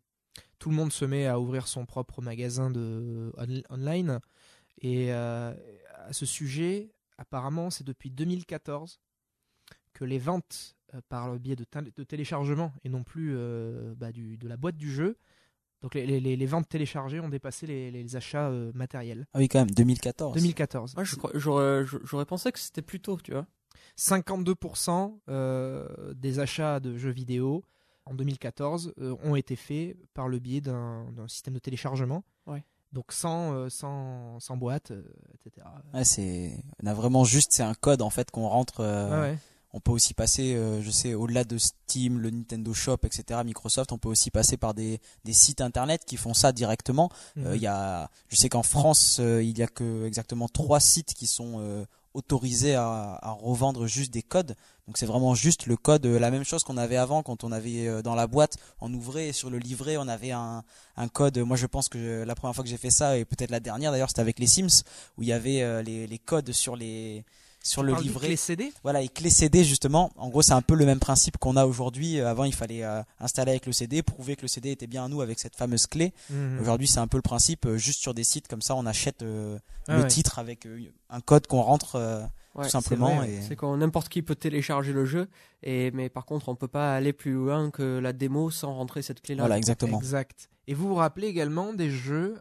Tout 0.59 0.70
le 0.70 0.76
monde 0.76 0.90
se 0.92 1.05
met 1.05 1.26
à 1.26 1.38
ouvrir 1.38 1.68
son 1.68 1.85
propre 1.85 2.22
magasin 2.22 2.70
de 2.70 3.33
on- 3.37 3.74
online. 3.74 4.20
Et 4.81 5.12
euh, 5.12 5.52
à 6.09 6.12
ce 6.14 6.24
sujet, 6.24 6.90
apparemment, 7.18 7.68
c'est 7.70 7.85
depuis 7.85 8.11
2014 8.11 8.98
que 9.92 10.05
les 10.07 10.18
ventes 10.18 10.76
euh, 10.94 11.00
par 11.11 11.31
le 11.31 11.38
biais 11.38 11.57
de, 11.57 11.64
téléchargement 12.05 12.72
et 12.85 12.88
non 12.88 13.02
plus 13.02 13.35
euh, 13.37 13.94
bah, 13.96 14.12
du, 14.12 14.37
de 14.38 14.48
la 14.48 14.57
boîte 14.57 14.76
du 14.79 14.90
jeu, 14.90 15.18
donc 15.82 15.94
les, 15.94 16.06
les- 16.20 16.36
les 16.36 16.46
ventes 16.46 16.68
téléchargées 16.68 17.20
ont 17.20 17.28
dépassé 17.28 17.66
les, 17.66 17.90
les 17.90 18.16
achats 18.16 18.48
euh, 18.48 18.70
matériels. 18.74 19.26
Ah 19.34 19.38
oui, 19.38 19.48
quand 19.48 19.58
même, 19.60 19.70
2014. 19.70 20.34
2014. 20.34 20.94
Moi, 20.96 21.04
je 21.04 21.16
crois- 21.16 21.32
j'aurais 22.04 22.24
pensé 22.26 22.50
que 22.52 22.58
c'était 22.58 22.82
plus 22.82 23.00
tôt, 23.00 23.18
tu 23.22 23.32
vois. 23.32 23.46
52% 23.98 25.18
euh, 25.28 26.14
des 26.14 26.38
achats 26.38 26.80
de 26.80 26.96
jeux 26.96 27.10
vidéo 27.10 27.64
en 28.04 28.14
2014 28.14 28.94
euh, 29.00 29.16
ont 29.24 29.34
été 29.36 29.56
faits 29.56 29.96
par 30.14 30.28
le 30.28 30.38
biais 30.38 30.60
d'un 30.60 31.06
système 31.28 31.54
de 31.54 31.58
téléchargement. 31.58 32.24
Ouais. 32.46 32.64
Donc 32.92 33.12
sans, 33.12 33.52
euh, 33.52 33.68
sans, 33.68 34.38
sans 34.40 34.56
boîte, 34.56 34.92
euh, 34.92 35.02
etc. 35.34 35.66
Ouais, 35.92 36.04
c'est, 36.04 36.56
on 36.82 36.86
a 36.86 36.94
vraiment 36.94 37.24
juste, 37.24 37.52
c'est 37.52 37.62
un 37.64 37.74
code 37.74 38.00
en 38.02 38.10
fait 38.10 38.30
qu'on 38.30 38.46
rentre. 38.48 38.80
euh, 38.80 39.22
ouais. 39.32 39.38
On 39.76 39.80
peut 39.80 39.92
aussi 39.92 40.14
passer, 40.14 40.54
euh, 40.54 40.80
je 40.80 40.90
sais, 40.90 41.12
au-delà 41.12 41.44
de 41.44 41.58
Steam, 41.58 42.18
le 42.18 42.30
Nintendo 42.30 42.72
Shop, 42.72 42.96
etc., 43.04 43.40
Microsoft, 43.44 43.92
on 43.92 43.98
peut 43.98 44.08
aussi 44.08 44.30
passer 44.30 44.56
par 44.56 44.72
des, 44.72 45.00
des 45.26 45.34
sites 45.34 45.60
internet 45.60 46.02
qui 46.06 46.16
font 46.16 46.32
ça 46.32 46.50
directement. 46.52 47.10
Euh, 47.36 47.50
Mhm. 47.50 47.54
Il 47.56 47.60
y 47.62 47.66
a, 47.66 48.10
je 48.28 48.36
sais 48.36 48.48
qu'en 48.48 48.62
France, 48.62 49.18
euh, 49.20 49.42
il 49.42 49.56
y 49.58 49.62
a 49.62 49.66
que 49.66 50.06
exactement 50.06 50.48
trois 50.48 50.80
sites 50.80 51.12
qui 51.12 51.26
sont 51.26 51.56
euh, 51.58 51.84
autorisés 52.14 52.74
à, 52.74 53.18
à 53.20 53.30
revendre 53.32 53.86
juste 53.86 54.12
des 54.14 54.22
codes. 54.22 54.56
Donc 54.86 54.96
c'est 54.96 55.04
vraiment 55.04 55.34
juste 55.34 55.66
le 55.66 55.76
code, 55.76 56.06
euh, 56.06 56.18
la 56.18 56.30
même 56.30 56.44
chose 56.44 56.64
qu'on 56.64 56.78
avait 56.78 56.96
avant 56.96 57.22
quand 57.22 57.44
on 57.44 57.52
avait 57.52 57.86
euh, 57.86 58.00
dans 58.00 58.14
la 58.14 58.26
boîte, 58.26 58.56
on 58.80 58.92
ouvrait 58.94 59.28
et 59.28 59.32
sur 59.34 59.50
le 59.50 59.58
livret 59.58 59.96
on 59.98 60.08
avait 60.08 60.30
un, 60.30 60.62
un 60.96 61.08
code. 61.08 61.36
Moi 61.38 61.56
je 61.58 61.66
pense 61.66 61.88
que 61.90 62.22
la 62.24 62.34
première 62.34 62.54
fois 62.54 62.64
que 62.64 62.70
j'ai 62.70 62.78
fait 62.78 62.90
ça 62.90 63.18
et 63.18 63.24
peut-être 63.26 63.50
la 63.50 63.60
dernière 63.60 63.90
d'ailleurs 63.92 64.08
c'était 64.08 64.22
avec 64.22 64.38
les 64.38 64.46
Sims 64.46 64.84
où 65.18 65.22
il 65.22 65.28
y 65.28 65.32
avait 65.32 65.60
euh, 65.60 65.82
les, 65.82 66.06
les 66.06 66.18
codes 66.18 66.52
sur 66.52 66.76
les 66.76 67.24
sur 67.66 67.83
le 67.83 67.94
livret. 67.94 68.29
clés 68.29 68.37
CD 68.37 68.72
Voilà, 68.83 69.02
et 69.02 69.09
clé 69.09 69.31
CD 69.31 69.64
justement. 69.64 70.11
En 70.16 70.29
gros, 70.29 70.42
c'est 70.42 70.52
un 70.52 70.62
peu 70.62 70.74
le 70.74 70.87
même 70.87 71.00
principe 71.00 71.37
qu'on 71.38 71.57
a 71.57 71.66
aujourd'hui. 71.66 72.18
Euh, 72.20 72.29
Avant, 72.29 72.44
il 72.44 72.55
fallait 72.55 72.85
euh, 72.85 73.02
installer 73.20 73.50
avec 73.50 73.66
le 73.66 73.72
CD, 73.72 74.02
prouver 74.02 74.37
que 74.37 74.42
le 74.42 74.48
CD 74.48 74.70
était 74.70 74.87
bien 74.87 75.05
à 75.05 75.09
nous 75.09 75.20
avec 75.20 75.38
cette 75.38 75.57
fameuse 75.57 75.87
clé. 75.87 76.12
Mhm. 76.31 76.59
Aujourd'hui, 76.61 76.87
c'est 76.87 77.00
un 77.00 77.07
peu 77.09 77.18
le 77.18 77.22
principe. 77.22 77.66
euh, 77.66 77.76
juste 77.76 78.00
sur 78.00 78.14
des 78.14 78.24
sites 78.24 78.48
comme 78.48 78.62
ça, 78.62 78.74
on 78.74 78.87
achète 78.87 79.22
euh, 79.22 79.59
Ah 79.88 79.96
le 79.96 80.02
ouais. 80.02 80.09
titre 80.09 80.38
avec 80.38 80.66
euh, 80.66 80.81
un 81.11 81.20
code 81.20 81.46
qu'on 81.46 81.62
rentre 81.62 82.29
Ouais, 82.55 82.64
tout 82.64 82.70
simplement. 82.70 83.20
c'est 83.42 83.52
et... 83.52 83.57
Quand 83.57 83.76
n'importe 83.76 84.09
qui 84.09 84.22
peut 84.22 84.35
télécharger 84.35 84.94
le 84.94 85.05
jeu, 85.05 85.29
et 85.62 85.90
mais 85.90 86.09
par 86.09 86.24
contre 86.24 86.48
on 86.48 86.55
peut 86.57 86.68
pas 86.68 86.94
aller 86.96 87.12
plus 87.12 87.33
loin 87.33 87.70
que 87.70 87.98
la 87.98 88.14
démo 88.14 88.50
sans 88.50 88.72
rentrer 88.74 89.02
cette 89.02 89.20
clé-là. 89.20 89.42
Voilà, 89.42 89.59
exactement. 89.59 89.98
Exact. 89.98 90.48
Et 90.66 90.72
vous 90.72 90.88
vous 90.88 90.94
rappelez 90.94 91.26
également 91.26 91.74
des 91.74 91.90
jeux 91.90 92.38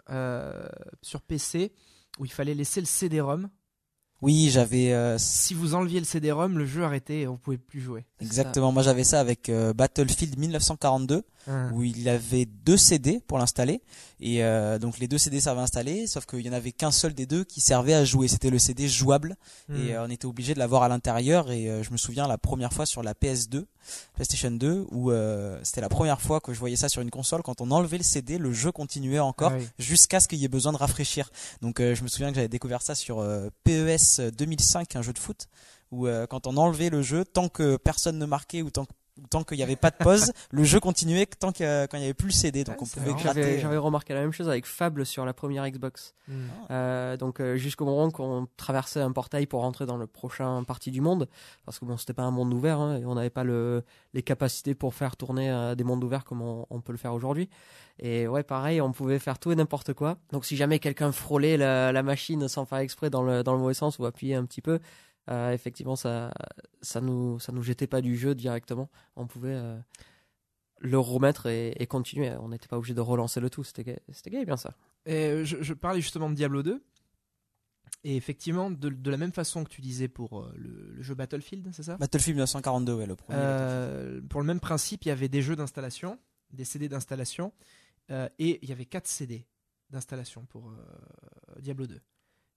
sur 1.01 1.21
PC 1.21 1.73
où 2.17 2.23
il 2.23 2.31
fallait 2.31 2.53
laisser 2.53 2.79
le 2.79 2.85
CD-ROM. 2.85 3.49
Oui, 4.21 4.49
j'avais 4.49 4.91
euh, 4.93 5.17
Si 5.17 5.53
vous 5.53 5.75
enleviez 5.75 5.99
le 5.99 6.05
CD-ROM, 6.05 6.57
le 6.57 6.65
jeu 6.65 6.83
arrêtait 6.83 7.21
et 7.21 7.25
vous 7.27 7.37
pouvez 7.37 7.57
plus 7.57 7.81
jouer. 7.81 8.05
exactement. 8.21 8.71
Moi, 8.71 8.81
j'avais 8.81 9.03
ça 9.03 9.19
avec 9.19 9.49
euh, 9.49 9.73
Battlefield 9.73 10.37
1942. 10.39 11.23
Ah. 11.47 11.69
où 11.73 11.83
il 11.83 12.09
avait 12.09 12.45
deux 12.47 12.75
CD 12.75 13.21
pour 13.27 13.37
l'installer 13.37 13.83
et 14.19 14.43
euh, 14.43 14.79
donc 14.79 14.97
les 14.97 15.07
deux 15.07 15.19
CD 15.19 15.39
servaient 15.39 15.59
à 15.61 15.65
installer 15.65 16.07
sauf 16.07 16.25
qu'il 16.25 16.39
y 16.39 16.49
en 16.49 16.53
avait 16.53 16.71
qu'un 16.71 16.89
seul 16.89 17.13
des 17.13 17.27
deux 17.27 17.43
qui 17.43 17.61
servait 17.61 17.93
à 17.93 18.03
jouer 18.03 18.27
c'était 18.27 18.49
le 18.49 18.57
CD 18.57 18.87
jouable 18.87 19.35
Hmm. 19.67 19.75
et 19.75 19.93
euh, 19.93 20.05
on 20.07 20.09
était 20.09 20.25
obligé 20.25 20.55
de 20.55 20.59
l'avoir 20.59 20.81
à 20.81 20.89
l'intérieur 20.89 21.51
et 21.51 21.83
je 21.83 21.91
me 21.91 21.97
souviens 21.97 22.27
la 22.27 22.39
première 22.39 22.73
fois 22.73 22.87
sur 22.87 23.03
la 23.03 23.13
PS2 23.13 23.65
PlayStation 24.13 24.51
2 24.51 24.85
où 24.91 25.11
euh, 25.11 25.59
c'était 25.63 25.81
la 25.81 25.89
première 25.89 26.21
fois 26.21 26.39
que 26.39 26.53
je 26.53 26.59
voyais 26.59 26.75
ça 26.75 26.89
sur 26.89 27.01
une 27.01 27.09
console 27.11 27.41
quand 27.43 27.61
on 27.61 27.71
enlevait 27.71 27.97
le 27.97 28.03
CD 28.03 28.37
le 28.37 28.51
jeu 28.53 28.71
continuait 28.71 29.19
encore 29.19 29.51
Ah 29.53 29.57
oui. 29.59 29.67
jusqu'à 29.79 30.19
ce 30.19 30.27
qu'il 30.27 30.39
y 30.39 30.45
ait 30.45 30.49
besoin 30.49 30.71
de 30.71 30.77
rafraîchir 30.77 31.29
donc 31.61 31.79
euh, 31.79 31.95
je 31.95 32.03
me 32.03 32.07
souviens 32.07 32.29
que 32.29 32.35
j'avais 32.35 32.47
découvert 32.47 32.81
ça 32.81 32.95
sur 32.95 33.19
euh, 33.19 33.49
PES 33.63 34.31
2005 34.37 34.95
un 34.95 35.01
jeu 35.01 35.13
de 35.13 35.19
foot 35.19 35.47
où 35.91 36.07
euh, 36.07 36.25
quand 36.27 36.47
on 36.47 36.57
enlevait 36.57 36.89
le 36.89 37.01
jeu 37.01 37.23
tant 37.25 37.47
que 37.49 37.77
personne 37.77 38.17
ne 38.17 38.25
marquait 38.25 38.61
ou 38.61 38.69
tant 38.69 38.85
que 38.85 38.91
tant 39.29 39.43
qu'il 39.43 39.57
n'y 39.57 39.63
avait 39.63 39.75
pas 39.75 39.91
de 39.91 39.97
pause, 39.97 40.31
le 40.51 40.63
jeu 40.63 40.79
continuait 40.79 41.25
tant 41.25 41.51
qu'il 41.51 41.65
il 41.65 41.99
n'y 41.99 42.05
avait 42.05 42.13
plus 42.13 42.27
le 42.27 42.33
CD. 42.33 42.63
Donc 42.63 42.75
Ah, 42.79 42.83
on 42.83 42.85
pouvait 42.85 43.13
gratter. 43.13 43.59
j'avais 43.59 43.77
remarqué 43.77 44.13
la 44.13 44.21
même 44.21 44.31
chose 44.31 44.49
avec 44.49 44.65
Fable 44.65 45.05
sur 45.05 45.25
la 45.25 45.33
première 45.33 45.67
Xbox. 45.69 46.13
Hmm. 46.27 46.33
Euh, 46.71 47.17
donc 47.17 47.39
euh, 47.39 47.55
jusqu'au 47.55 47.85
moment 47.85 48.11
qu'on 48.11 48.47
traversait 48.57 48.99
un 49.01 49.11
portail 49.11 49.45
pour 49.45 49.61
rentrer 49.61 49.85
dans 49.85 49.97
le 49.97 50.07
prochain 50.07 50.63
partie 50.63 50.91
du 50.91 51.01
monde, 51.01 51.27
parce 51.65 51.79
que 51.79 51.85
bon 51.85 51.97
c'était 51.97 52.13
pas 52.13 52.23
un 52.23 52.31
monde 52.31 52.53
ouvert 52.53 52.79
hein, 52.79 52.97
et 52.97 53.05
on 53.05 53.15
n'avait 53.15 53.29
pas 53.29 53.43
le, 53.43 53.83
les 54.13 54.23
capacités 54.23 54.75
pour 54.75 54.93
faire 54.93 55.15
tourner 55.15 55.49
euh, 55.49 55.75
des 55.75 55.83
mondes 55.83 56.03
ouverts 56.03 56.25
comme 56.25 56.41
on, 56.41 56.65
on 56.69 56.81
peut 56.81 56.91
le 56.91 56.97
faire 56.97 57.13
aujourd'hui. 57.13 57.49
Et 57.99 58.27
ouais 58.27 58.43
pareil, 58.43 58.81
on 58.81 58.91
pouvait 58.91 59.19
faire 59.19 59.39
tout 59.39 59.51
et 59.51 59.55
n'importe 59.55 59.93
quoi. 59.93 60.17
Donc 60.31 60.45
si 60.45 60.57
jamais 60.57 60.79
quelqu'un 60.79 61.11
frôlait 61.11 61.57
la, 61.57 61.91
la 61.91 62.03
machine 62.03 62.47
sans 62.47 62.65
faire 62.65 62.79
exprès 62.79 63.09
dans 63.09 63.23
le, 63.23 63.43
dans 63.43 63.53
le 63.53 63.59
mauvais 63.59 63.73
sens 63.73 63.99
ou 63.99 64.05
appuyer 64.05 64.35
un 64.35 64.45
petit 64.45 64.61
peu, 64.61 64.79
euh, 65.29 65.51
effectivement 65.51 65.95
ça 65.95 66.33
ça 66.81 67.01
nous 67.01 67.39
ça 67.39 67.51
nous 67.51 67.61
jetait 67.63 67.87
pas 67.87 68.01
du 68.01 68.15
jeu 68.17 68.35
directement. 68.35 68.89
On 69.15 69.27
pouvait 69.27 69.55
euh, 69.55 69.77
le 70.79 70.99
remettre 70.99 71.47
et, 71.47 71.73
et 71.81 71.87
continuer. 71.87 72.31
On 72.39 72.49
n'était 72.49 72.67
pas 72.67 72.77
obligé 72.77 72.93
de 72.93 73.01
relancer 73.01 73.39
le 73.39 73.49
tout. 73.49 73.63
C'était 73.63 73.83
gay- 73.83 73.99
c'était 74.11 74.29
gay 74.29 74.45
bien 74.45 74.57
ça. 74.57 74.75
Et 75.05 75.27
euh, 75.29 75.45
je, 75.45 75.61
je 75.61 75.73
parlais 75.73 76.01
justement 76.01 76.29
de 76.29 76.35
Diablo 76.35 76.63
2. 76.63 76.83
Et 78.03 78.15
effectivement, 78.17 78.69
de, 78.69 78.89
de 78.89 79.09
la 79.09 79.17
même 79.17 79.31
façon 79.31 79.63
que 79.63 79.69
tu 79.69 79.81
disais 79.81 80.07
pour 80.07 80.47
le, 80.55 80.91
le 80.93 81.01
jeu 81.01 81.15
Battlefield, 81.15 81.69
c'est 81.71 81.81
ça? 81.81 81.97
Battlefield 81.97 82.35
1942, 82.35 82.93
ouais, 82.93 83.05
le 83.07 83.15
premier. 83.15 83.39
Euh, 83.41 84.21
Pour 84.29 84.41
le 84.41 84.45
même 84.47 84.59
principe, 84.59 85.05
il 85.05 85.07
y 85.07 85.11
avait 85.11 85.27
des 85.29 85.41
jeux 85.41 85.55
d'installation, 85.55 86.19
des 86.51 86.65
CD 86.65 86.87
d'installation, 86.87 87.51
euh, 88.11 88.29
et 88.37 88.59
il 88.61 88.69
y 88.69 88.71
avait 88.71 88.85
4 88.85 89.07
CD 89.07 89.47
d'installation 89.89 90.45
pour 90.45 90.69
euh, 90.69 90.75
Diablo 91.61 91.87
2. 91.87 91.99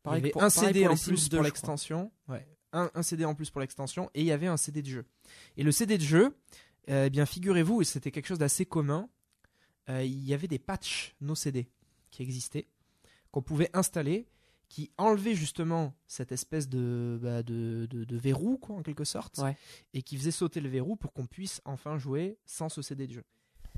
Pareil 0.02 0.20
il 0.20 0.22
y 0.22 0.24
avait 0.26 0.30
pour- 0.32 0.42
un 0.42 0.50
CD 0.50 0.86
en 0.86 0.94
plus 0.96 1.28
2, 1.30 1.36
je 1.36 1.36
pour 1.36 1.44
l'extension. 1.44 2.12
Ouais. 2.28 2.46
Un, 2.72 2.90
un 2.94 3.02
CD 3.02 3.24
en 3.24 3.34
plus 3.34 3.50
pour 3.50 3.60
l'extension 3.60 4.10
et 4.14 4.20
il 4.20 4.26
y 4.26 4.32
avait 4.32 4.46
un 4.46 4.56
CD 4.58 4.82
de 4.82 4.88
jeu. 4.88 5.04
Et 5.56 5.62
le 5.62 5.72
CD 5.72 5.96
de 5.98 6.02
jeu, 6.02 6.36
euh, 6.90 7.06
eh 7.06 7.10
bien 7.10 7.24
figurez-vous, 7.26 7.80
et 7.82 7.84
c'était 7.84 8.10
quelque 8.10 8.26
chose 8.26 8.38
d'assez 8.38 8.66
commun, 8.66 9.08
euh, 9.88 10.04
il 10.04 10.22
y 10.26 10.34
avait 10.34 10.48
des 10.48 10.58
patchs 10.58 11.14
no 11.20 11.34
CD 11.34 11.66
qui 12.10 12.22
existaient, 12.22 12.66
qu'on 13.30 13.40
pouvait 13.42 13.70
installer, 13.72 14.26
qui 14.68 14.90
enlevaient 14.98 15.34
justement 15.34 15.94
cette 16.06 16.30
espèce 16.30 16.68
de, 16.68 17.18
bah, 17.22 17.42
de, 17.42 17.86
de- 17.88 18.04
de 18.04 18.16
verrou, 18.18 18.58
quoi, 18.58 18.76
en 18.76 18.82
quelque 18.82 19.04
sorte, 19.04 19.38
Ouais. 19.38 19.56
et 19.94 20.02
qui 20.02 20.18
faisaient 20.18 20.30
sauter 20.30 20.60
le 20.60 20.68
verrou 20.68 20.94
pour 20.96 21.14
qu'on 21.14 21.24
puisse 21.26 21.62
enfin 21.64 21.96
jouer 21.96 22.36
sans 22.44 22.68
ce 22.68 22.82
CD 22.82 23.06
de 23.06 23.14
jeu. 23.14 23.24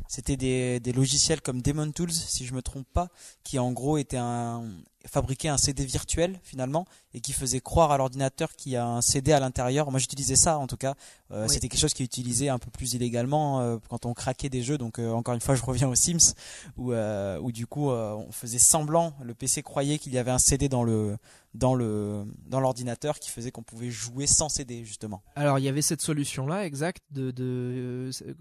C'était 0.09 0.37
des, 0.37 0.81
des 0.81 0.93
logiciels 0.93 1.41
comme 1.43 1.63
Demon 1.63 1.93
Tools, 1.93 2.11
si 2.11 2.45
je 2.45 2.55
me 2.55 2.63
trompe 2.63 2.89
pas, 2.93 3.09
qui 3.45 3.61
en 3.61 3.71
gros 3.71 3.99
était 3.99 4.17
un 4.17 4.69
fabriquait 5.07 5.49
un 5.49 5.57
CD 5.57 5.85
virtuel 5.85 6.39
finalement 6.43 6.85
et 7.15 7.21
qui 7.21 7.33
faisait 7.33 7.61
croire 7.61 7.91
à 7.91 7.99
l'ordinateur 7.99 8.55
qu'il 8.55 8.73
y 8.73 8.77
a 8.77 8.87
un 8.87 9.01
CD 9.01 9.33
à 9.33 9.41
l'intérieur. 9.41 9.91
Moi 9.91 9.99
j'utilisais 9.99 10.37
ça 10.37 10.59
en 10.59 10.67
tout 10.67 10.77
cas. 10.77 10.95
Euh, 11.31 11.45
Oui. 11.45 11.49
C'était 11.55 11.69
quelque 11.69 11.81
chose 11.81 11.95
qui 11.95 12.03
est 12.03 12.07
utilisé 12.07 12.49
un 12.49 12.59
peu 12.59 12.71
plus 12.71 12.93
illégalement 12.95 13.61
euh, 13.61 13.79
quand 13.89 14.05
on 14.07 14.15
craquait 14.15 14.49
des 14.51 14.63
jeux. 14.63 14.79
Donc 14.79 14.99
euh, 14.99 15.11
encore 15.13 15.35
une 15.35 15.41
fois 15.41 15.55
je 15.55 15.63
reviens 15.63 15.89
aux 15.89 15.95
Sims 15.95 16.35
où, 16.77 16.93
euh, 16.93 17.39
où 17.41 17.51
du 17.53 17.67
coup 17.67 17.91
euh, 17.91 18.13
on 18.15 18.31
faisait 18.33 18.59
semblant, 18.59 19.15
le 19.23 19.35
PC 19.35 19.63
croyait 19.63 19.99
qu'il 19.99 20.13
y 20.13 20.19
avait 20.19 20.31
un 20.31 20.39
CD 20.39 20.69
dans 20.69 20.85
le 20.85 21.17
dans 21.55 21.75
le 21.75 22.25
dans 22.47 22.61
l'ordinateur 22.61 23.19
qui 23.19 23.29
faisait 23.29 23.51
qu'on 23.51 23.65
pouvait 23.65 23.91
jouer 23.91 24.29
sans 24.29 24.49
CD 24.49 24.85
justement. 24.85 25.21
Alors 25.35 25.59
il 25.59 25.65
y 25.65 25.69
avait 25.69 25.83
cette 25.83 26.01
solution-là, 26.01 26.65
exact, 26.65 27.03
de, 27.11 27.33
de 27.33 27.43
euh, 27.45 28.11
euh, 28.29 28.35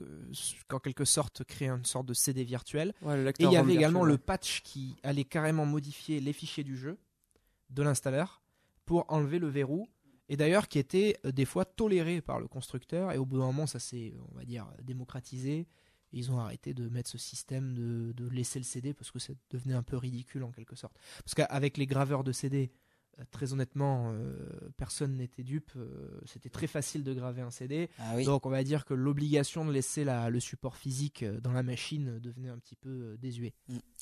qu'en 0.68 0.78
quelque 0.78 1.06
sorte 1.06 1.44
créer 1.44 1.70
une 1.70 1.86
sorte 1.86 2.06
de 2.06 2.14
CD 2.14 2.44
virtuel. 2.44 2.94
Ouais, 3.02 3.20
Et 3.40 3.46
il 3.46 3.52
y 3.52 3.58
avait 3.58 3.74
également 3.74 4.02
virtuel, 4.02 4.12
le 4.14 4.18
patch 4.20 4.62
qui 4.64 4.96
allait 5.02 5.24
carrément 5.24 5.66
modifier 5.66 6.20
les 6.20 6.34
fichiers 6.34 6.49
du 6.58 6.78
jeu 6.78 6.98
de 7.70 7.84
l'installeur 7.84 8.42
pour 8.86 9.06
enlever 9.10 9.40
le 9.40 9.48
verrou. 9.48 9.88
Et 10.28 10.38
d'ailleurs 10.38 10.68
qui 10.68 10.80
était 10.80 11.18
euh, 11.26 11.32
des 11.32 11.46
fois 11.46 11.66
toléré 11.66 12.22
par 12.22 12.40
le 12.40 12.48
constructeur. 12.48 13.12
Et 13.12 13.18
au 13.18 13.26
bout 13.26 13.40
d'un 13.40 13.46
moment, 13.46 13.68
ça 13.68 13.80
s'est, 13.80 14.14
on 14.32 14.36
va 14.36 14.46
dire, 14.46 14.68
démocratisé. 14.84 15.68
Ils 16.12 16.32
ont 16.32 16.40
arrêté 16.40 16.74
de 16.74 16.90
mettre 16.90 17.10
ce 17.10 17.20
système 17.20 17.74
de, 17.74 18.14
de 18.14 18.28
laisser 18.28 18.60
le 18.60 18.66
CD 18.66 18.94
parce 18.94 19.12
que 19.12 19.20
ça 19.20 19.34
devenait 19.52 19.76
un 19.76 19.84
peu 19.84 19.96
ridicule 19.96 20.44
en 20.44 20.52
quelque 20.52 20.76
sorte. 20.76 20.98
Parce 21.24 21.36
qu'avec 21.36 21.78
les 21.78 21.86
graveurs 21.86 22.24
de 22.24 22.32
CD, 22.32 22.72
très 23.32 23.54
honnêtement, 23.54 24.12
euh, 24.14 24.36
personne 24.78 25.16
n'était 25.18 25.44
dupe. 25.44 25.72
euh, 25.76 26.20
C'était 26.26 26.50
très 26.50 26.68
facile 26.68 27.04
de 27.04 27.14
graver 27.14 27.42
un 27.42 27.52
CD. 27.52 27.90
Ah 28.00 28.14
oui. 28.16 28.26
Donc 28.26 28.46
on 28.46 28.50
va 28.50 28.64
dire 28.64 28.86
que 28.86 28.94
l'obligation 28.94 29.66
de 29.66 29.72
laisser 29.72 30.04
la- 30.04 30.30
le 30.30 30.40
support 30.40 30.76
physique 30.78 31.24
euh, 31.24 31.40
dans 31.42 31.52
la 31.52 31.64
machine 31.64 32.20
devenait 32.20 32.50
un 32.50 32.58
petit 32.58 32.76
peu 32.76 33.18
désuet. 33.22 33.54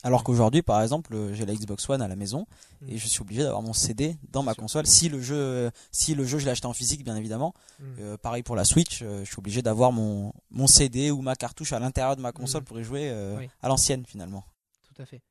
Alors 0.04 0.24
qu'aujourd'hui, 0.24 0.62
par 0.62 0.82
exemple, 0.82 1.34
j'ai 1.34 1.46
la 1.46 1.54
Xbox 1.56 1.90
One 1.90 2.02
à 2.02 2.08
la 2.08 2.16
maison 2.16 2.46
Mm. 2.82 2.90
et 2.90 2.98
je 2.98 3.08
suis 3.08 3.22
obligé 3.22 3.44
d'avoir 3.44 3.62
mon 3.62 3.74
CD 3.74 4.18
dans 4.32 4.44
ma 4.44 4.54
console. 4.54 4.86
Si 4.88 5.10
le 5.10 5.20
jeu, 5.22 5.72
si 5.92 6.14
le 6.16 6.24
jeu 6.24 6.38
je 6.40 6.46
l'ai 6.46 6.52
acheté 6.52 6.68
en 6.68 6.74
physique, 6.74 7.04
bien 7.04 7.16
évidemment. 7.16 7.54
Mm. 7.80 7.84
Euh, 8.00 8.18
pareil 8.18 8.44
pour 8.44 8.56
la 8.56 8.66
Switch, 8.66 9.00
je 9.04 9.24
suis 9.24 9.40
obligé 9.40 9.62
d'avoir 9.62 9.92
mon 9.92 10.34
mon 10.52 10.68
CD 10.68 11.12
ou 11.12 11.22
ma 11.22 11.36
cartouche 11.36 11.74
à 11.74 11.80
l'intérieur 11.80 12.16
de 12.16 12.22
ma 12.22 12.32
console 12.32 12.62
Mm. 12.62 12.66
pour 12.66 12.80
y 12.80 12.84
jouer 12.84 13.12
Oui. 13.38 13.50
à 13.62 13.68
l'ancienne 13.68 14.06
finalement. 14.06 14.44
Tout 14.84 15.02
à 15.02 15.06
fait. 15.06 15.22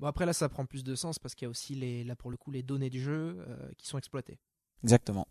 Bon 0.00 0.06
après 0.06 0.24
là 0.24 0.32
ça 0.32 0.48
prend 0.48 0.64
plus 0.64 0.82
de 0.82 0.94
sens 0.94 1.18
parce 1.18 1.34
qu'il 1.34 1.44
y 1.44 1.46
a 1.46 1.50
aussi 1.50 1.74
les, 1.74 2.04
là 2.04 2.16
pour 2.16 2.30
le 2.30 2.38
coup 2.38 2.50
les 2.50 2.62
données 2.62 2.88
du 2.88 3.02
jeu 3.02 3.36
euh, 3.46 3.70
qui 3.76 3.86
sont 3.86 3.98
exploitées. 3.98 4.38
Exactement. 4.82 5.28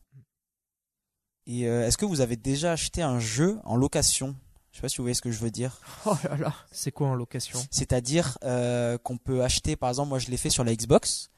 Et 1.48 1.68
euh, 1.68 1.88
est-ce 1.88 1.98
que 1.98 2.06
vous 2.06 2.22
avez 2.22 2.36
déjà 2.36 2.74
acheté 2.74 3.02
un 3.02 3.20
jeu 3.20 3.58
en 3.64 3.76
location? 3.76 4.36
Je 4.72 4.78
sais 4.78 4.82
pas 4.84 4.90
si 4.90 4.98
vous 4.98 5.06
voyez 5.06 5.16
ce 5.16 5.24
que 5.24 5.32
je 5.32 5.40
veux 5.40 5.50
dire. 5.50 5.82
Oh 6.06 6.16
là 6.24 6.38
là. 6.38 6.54
C'est 6.72 6.92
quoi 6.92 7.08
en 7.08 7.16
location? 7.16 7.60
C'est-à-dire 7.72 8.38
euh, 8.44 9.00
qu'on 9.00 9.18
peut 9.18 9.44
acheter, 9.44 9.76
par 9.76 9.90
exemple, 9.90 10.10
moi 10.10 10.20
je 10.20 10.30
l'ai 10.30 10.38
fait 10.38 10.52
sur 10.52 10.64
la 10.64 10.76
Xbox. 10.76 11.32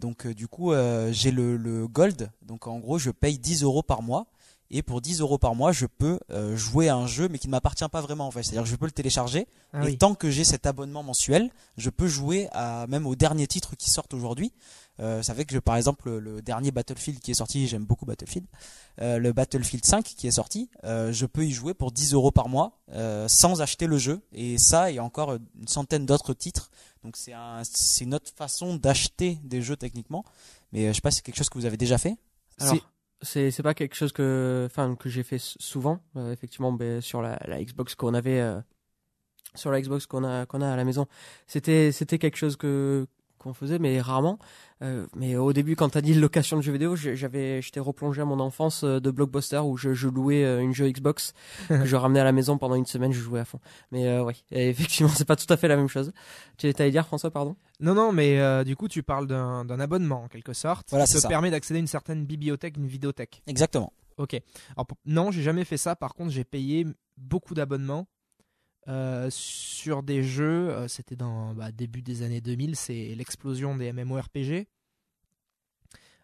Donc 0.00 0.26
du 0.26 0.48
coup, 0.48 0.74
j'ai 1.12 1.30
le, 1.30 1.56
le 1.56 1.86
Gold. 1.86 2.30
Donc 2.42 2.66
en 2.66 2.78
gros, 2.80 2.98
je 2.98 3.10
paye 3.10 3.38
10 3.38 3.62
euros 3.62 3.82
par 3.84 4.02
mois. 4.02 4.26
Et 4.70 4.82
pour 4.82 5.00
10 5.00 5.20
euros 5.20 5.38
par 5.38 5.54
mois, 5.54 5.72
je 5.72 5.86
peux 5.86 6.18
euh, 6.30 6.56
jouer 6.56 6.88
à 6.88 6.96
un 6.96 7.06
jeu, 7.06 7.28
mais 7.28 7.38
qui 7.38 7.46
ne 7.48 7.52
m'appartient 7.52 7.88
pas 7.90 8.00
vraiment 8.00 8.26
en 8.26 8.30
fait. 8.30 8.42
C'est-à-dire 8.42 8.64
que 8.64 8.68
je 8.68 8.76
peux 8.76 8.86
le 8.86 8.92
télécharger. 8.92 9.46
Ah 9.72 9.82
et 9.82 9.86
oui. 9.86 9.98
tant 9.98 10.14
que 10.14 10.30
j'ai 10.30 10.44
cet 10.44 10.66
abonnement 10.66 11.02
mensuel, 11.02 11.50
je 11.76 11.90
peux 11.90 12.08
jouer 12.08 12.48
à 12.52 12.86
même 12.88 13.06
aux 13.06 13.16
derniers 13.16 13.46
titres 13.46 13.76
qui 13.76 13.90
sortent 13.90 14.14
aujourd'hui. 14.14 14.52
Euh, 14.98 15.22
ça 15.22 15.34
fait 15.34 15.44
que 15.44 15.52
je, 15.52 15.58
par 15.58 15.76
exemple 15.76 16.08
le, 16.08 16.20
le 16.20 16.42
dernier 16.42 16.70
Battlefield 16.70 17.20
qui 17.20 17.30
est 17.30 17.34
sorti, 17.34 17.68
j'aime 17.68 17.84
beaucoup 17.84 18.06
Battlefield, 18.06 18.46
euh, 19.02 19.18
le 19.18 19.32
Battlefield 19.34 19.84
5 19.84 20.02
qui 20.02 20.26
est 20.26 20.30
sorti, 20.30 20.70
euh, 20.84 21.12
je 21.12 21.26
peux 21.26 21.44
y 21.44 21.50
jouer 21.50 21.74
pour 21.74 21.92
10 21.92 22.14
euros 22.14 22.30
par 22.30 22.48
mois 22.48 22.78
euh, 22.92 23.28
sans 23.28 23.60
acheter 23.60 23.86
le 23.86 23.98
jeu. 23.98 24.20
Et 24.32 24.56
ça 24.58 24.90
et 24.90 24.98
encore 24.98 25.34
une 25.34 25.68
centaine 25.68 26.06
d'autres 26.06 26.32
titres. 26.32 26.70
Donc 27.04 27.16
c'est 27.16 27.32
un, 27.34 27.62
c'est 27.64 28.04
une 28.04 28.14
autre 28.14 28.32
façon 28.34 28.76
d'acheter 28.76 29.38
des 29.44 29.62
jeux 29.62 29.76
techniquement. 29.76 30.24
Mais 30.72 30.86
euh, 30.86 30.88
je 30.88 30.94
sais 30.94 31.00
pas 31.00 31.10
si 31.10 31.16
c'est 31.18 31.22
quelque 31.22 31.36
chose 31.36 31.48
que 31.50 31.58
vous 31.58 31.66
avez 31.66 31.76
déjà 31.76 31.98
fait? 31.98 32.16
Alors, 32.58 32.76
C'est- 33.22 33.50
c'est 33.50 33.62
pas 33.62 33.74
quelque 33.74 33.94
chose 33.94 34.12
que, 34.12 34.64
enfin, 34.70 34.94
que 34.94 35.08
j'ai 35.08 35.22
fait 35.22 35.38
souvent. 35.40 36.00
Euh, 36.16 36.32
effectivement, 36.32 36.72
ben, 36.72 37.00
sur 37.00 37.22
la, 37.22 37.38
la 37.46 37.62
Xbox 37.62 37.94
qu'on 37.94 38.14
avait, 38.14 38.40
euh, 38.40 38.60
sur 39.54 39.70
la 39.70 39.80
Xbox 39.80 40.06
qu'on 40.06 40.24
a 40.24 40.46
qu'on 40.46 40.60
a 40.60 40.70
à 40.72 40.76
la 40.76 40.84
maison, 40.84 41.06
c'était 41.46 41.92
c'était 41.92 42.18
quelque 42.18 42.36
chose 42.36 42.56
que 42.56 43.06
qu'on 43.38 43.54
faisait, 43.54 43.78
mais 43.78 44.00
rarement. 44.00 44.38
Euh, 44.82 45.06
mais 45.16 45.36
au 45.36 45.52
début, 45.52 45.74
quand 45.76 45.88
t'as 45.88 46.00
dit 46.02 46.12
location 46.14 46.56
de 46.56 46.62
jeux 46.62 46.72
vidéo, 46.72 46.96
j'ai- 46.96 47.16
j'avais, 47.16 47.62
j'étais 47.62 47.80
replongé 47.80 48.20
à 48.20 48.24
mon 48.24 48.40
enfance 48.40 48.84
euh, 48.84 49.00
de 49.00 49.10
blockbuster 49.10 49.58
où 49.58 49.76
je, 49.76 49.94
je 49.94 50.08
louais 50.08 50.44
euh, 50.44 50.60
une 50.60 50.74
jeu 50.74 50.90
Xbox 50.90 51.32
que 51.68 51.84
je 51.84 51.96
ramenais 51.96 52.20
à 52.20 52.24
la 52.24 52.32
maison 52.32 52.58
pendant 52.58 52.74
une 52.74 52.84
semaine, 52.86 53.12
je 53.12 53.20
jouais 53.20 53.40
à 53.40 53.44
fond. 53.44 53.60
Mais 53.92 54.06
euh, 54.06 54.22
oui, 54.24 54.44
effectivement, 54.50 55.10
c'est 55.14 55.24
pas 55.24 55.36
tout 55.36 55.50
à 55.52 55.56
fait 55.56 55.68
la 55.68 55.76
même 55.76 55.88
chose. 55.88 56.12
Tu 56.58 56.66
allais 56.78 56.90
dire 56.90 57.06
François, 57.06 57.30
pardon? 57.30 57.56
Non 57.80 57.94
non 57.94 58.10
mais 58.12 58.38
euh, 58.40 58.64
du 58.64 58.74
coup 58.74 58.88
tu 58.88 59.02
parles 59.02 59.26
d'un 59.26 59.64
d'un 59.66 59.78
abonnement 59.80 60.22
en 60.24 60.28
quelque 60.28 60.54
sorte 60.54 60.88
Voilà, 60.90 61.04
c'est 61.04 61.16
te 61.18 61.22
ça. 61.22 61.28
permet 61.28 61.50
d'accéder 61.50 61.76
à 61.78 61.80
une 61.80 61.86
certaine 61.86 62.24
bibliothèque, 62.24 62.76
une 62.78 62.86
vidéothèque. 62.86 63.42
Exactement. 63.46 63.92
Ok. 64.18 64.32
Alors, 64.76 64.86
non, 65.04 65.30
j'ai 65.30 65.42
jamais 65.42 65.64
fait 65.64 65.76
ça. 65.76 65.94
Par 65.94 66.14
contre, 66.14 66.30
j'ai 66.30 66.44
payé 66.44 66.86
beaucoup 67.18 67.52
d'abonnements 67.54 68.06
euh, 68.88 69.28
sur 69.30 70.02
des 70.02 70.22
jeux. 70.22 70.70
euh, 70.70 70.88
C'était 70.88 71.16
dans 71.16 71.54
bah, 71.54 71.72
début 71.72 72.02
des 72.02 72.22
années 72.22 72.40
2000. 72.40 72.76
C'est 72.76 73.14
l'explosion 73.14 73.76
des 73.76 73.92
MMORPG. 73.92 74.66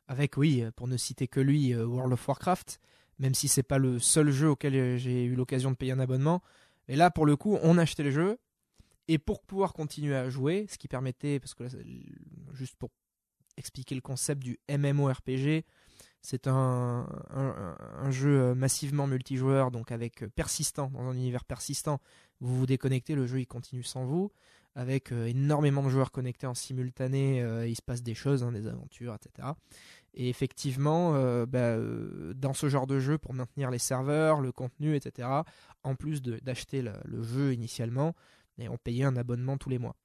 Avec, 0.08 0.36
oui, 0.36 0.62
euh, 0.62 0.70
pour 0.72 0.88
ne 0.88 0.96
citer 0.96 1.28
que 1.28 1.40
lui, 1.40 1.74
World 1.74 2.12
of 2.12 2.26
Warcraft. 2.28 2.80
Même 3.18 3.34
si 3.34 3.48
c'est 3.48 3.62
pas 3.62 3.78
le 3.78 3.98
seul 3.98 4.30
jeu 4.30 4.50
auquel 4.50 4.98
j'ai 4.98 5.24
eu 5.24 5.34
l'occasion 5.34 5.70
de 5.70 5.76
payer 5.76 5.92
un 5.92 6.00
abonnement. 6.00 6.42
Et 6.88 6.96
là, 6.96 7.10
pour 7.10 7.26
le 7.26 7.36
coup, 7.36 7.58
on 7.62 7.78
achetait 7.78 8.02
le 8.02 8.10
jeu. 8.10 8.38
Et 9.08 9.18
pour 9.18 9.42
pouvoir 9.42 9.72
continuer 9.72 10.14
à 10.16 10.30
jouer, 10.30 10.66
ce 10.68 10.78
qui 10.78 10.88
permettait, 10.88 11.38
parce 11.40 11.54
que 11.54 11.64
là, 11.64 11.70
juste 12.52 12.76
pour 12.76 12.90
expliquer 13.56 13.94
le 13.94 14.00
concept 14.00 14.42
du 14.42 14.58
MMORPG, 14.68 15.64
c'est 16.22 16.46
un, 16.46 17.06
un, 17.30 17.76
un 17.98 18.10
jeu 18.10 18.40
euh, 18.40 18.54
massivement 18.54 19.06
multijoueur, 19.06 19.72
donc 19.72 19.90
avec 19.90 20.22
euh, 20.22 20.28
persistant, 20.28 20.90
dans 20.94 21.00
un 21.00 21.14
univers 21.14 21.44
persistant. 21.44 22.00
Vous 22.40 22.56
vous 22.56 22.66
déconnectez, 22.66 23.14
le 23.14 23.26
jeu 23.26 23.40
il 23.40 23.46
continue 23.46 23.82
sans 23.82 24.04
vous, 24.04 24.30
avec 24.76 25.12
euh, 25.12 25.26
énormément 25.26 25.82
de 25.82 25.88
joueurs 25.88 26.12
connectés 26.12 26.46
en 26.46 26.54
simultané, 26.54 27.38
il 27.68 27.74
se 27.74 27.82
passe 27.82 28.02
des 28.02 28.14
choses, 28.14 28.44
hein, 28.44 28.52
des 28.52 28.68
aventures, 28.68 29.14
etc. 29.14 29.48
Et 30.14 30.28
effectivement, 30.28 31.14
euh, 31.14 31.44
bah, 31.44 31.76
dans 32.34 32.52
ce 32.54 32.68
genre 32.68 32.86
de 32.86 33.00
jeu, 33.00 33.18
pour 33.18 33.34
maintenir 33.34 33.70
les 33.70 33.78
serveurs, 33.78 34.40
le 34.40 34.52
contenu, 34.52 34.94
etc., 34.94 35.28
en 35.82 35.94
plus 35.96 36.22
d'acheter 36.22 36.82
le, 36.82 36.92
le 37.04 37.22
jeu 37.22 37.52
initialement, 37.52 38.14
et 38.58 38.68
on 38.68 38.76
payait 38.76 39.04
un 39.04 39.16
abonnement 39.16 39.56
tous 39.56 39.70
les 39.70 39.78
mois. 39.78 39.96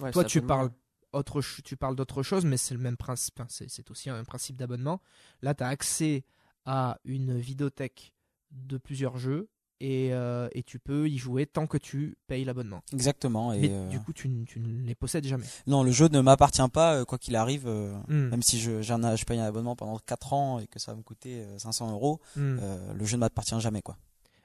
Ouais, 0.00 0.12
Toi, 0.12 0.24
tu 0.24 0.42
parles 0.42 0.70
autre, 1.16 1.40
tu 1.64 1.76
parles 1.76 1.96
d'autre 1.96 2.22
chose, 2.22 2.44
mais 2.44 2.56
c'est 2.56 2.74
le 2.74 2.80
même 2.80 2.96
principe. 2.96 3.40
hein, 3.40 3.46
c'est, 3.48 3.90
aussi 3.90 4.10
un 4.10 4.22
principe 4.24 4.56
d'abonnement. 4.56 5.00
Là, 5.42 5.54
tu 5.54 5.62
as 5.64 5.68
accès 5.68 6.24
à 6.64 6.98
une 7.04 7.38
vidéothèque 7.38 8.12
de 8.52 8.78
plusieurs 8.78 9.18
jeux 9.18 9.48
et, 9.80 10.12
euh, 10.14 10.48
et 10.52 10.62
tu 10.62 10.78
peux 10.78 11.08
y 11.08 11.18
jouer 11.18 11.44
tant 11.46 11.66
que 11.66 11.76
tu 11.78 12.16
payes 12.26 12.44
l'abonnement. 12.44 12.82
Exactement. 12.92 13.52
Et 13.52 13.60
Mais 13.60 13.70
euh, 13.72 13.88
du 13.88 14.00
coup, 14.00 14.12
tu, 14.12 14.28
ne- 14.28 14.44
tu 14.44 14.58
ne 14.58 14.82
les 14.86 14.94
possèdes 14.94 15.26
jamais. 15.26 15.44
non, 15.66 15.82
le 15.82 15.90
jeu 15.90 16.08
ne 16.08 16.20
m'appartient 16.20 16.66
pas 16.72 16.96
euh, 16.96 17.04
quoi 17.04 17.18
qu'il 17.18 17.36
arrive. 17.36 17.66
euh, 17.66 17.94
Hmm. 18.08 18.28
Même 18.30 18.42
si 18.42 18.58
je, 18.58 18.80
je 18.82 19.24
paye 19.24 19.38
un 19.38 19.44
abonnement 19.44 19.76
pendant 19.76 19.98
4 19.98 20.32
ans 20.32 20.58
et 20.60 20.66
que 20.66 20.78
ça 20.78 20.92
va 20.92 20.96
me 20.98 21.02
coûter 21.02 21.42
euh, 21.42 21.58
500 21.58 21.92
euros, 21.92 22.20
Hmm. 22.36 22.58
le 22.94 23.04
jeu 23.04 23.16
ne 23.16 23.20
m'appartient 23.20 23.58
jamais 23.60 23.82
quoi. 23.82 23.96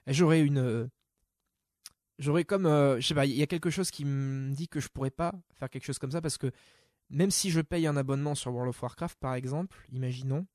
J'aurais 0.07 0.41
une. 0.41 0.89
J'aurais 2.21 2.43
comme. 2.45 2.67
euh, 2.67 2.99
je 2.99 3.07
sais 3.07 3.15
pas, 3.15 3.25
il 3.25 3.36
y 3.36 3.41
a 3.41 3.47
quelque 3.47 3.71
chose 3.71 3.89
qui 3.89 4.05
me 4.05 4.53
dit 4.53 4.67
que 4.67 4.79
je 4.79 4.89
pourrais 4.89 5.10
pas 5.10 5.34
faire 5.55 5.71
quelque 5.71 5.86
chose 5.86 5.97
comme 5.97 6.12
ça 6.12 6.21
parce 6.21 6.38
que 6.38 6.51
même 7.10 7.31
si 7.31 7.49
je 7.49 7.62
paye 7.62 7.88
un 7.88 7.97
abonnement 7.97 8.36
sur 8.36 8.53
World 8.53 8.69
of 8.69 8.81
Warcraft 8.81 9.17
par 9.19 9.34
exemple, 9.34 9.75
imaginons, 9.91 10.45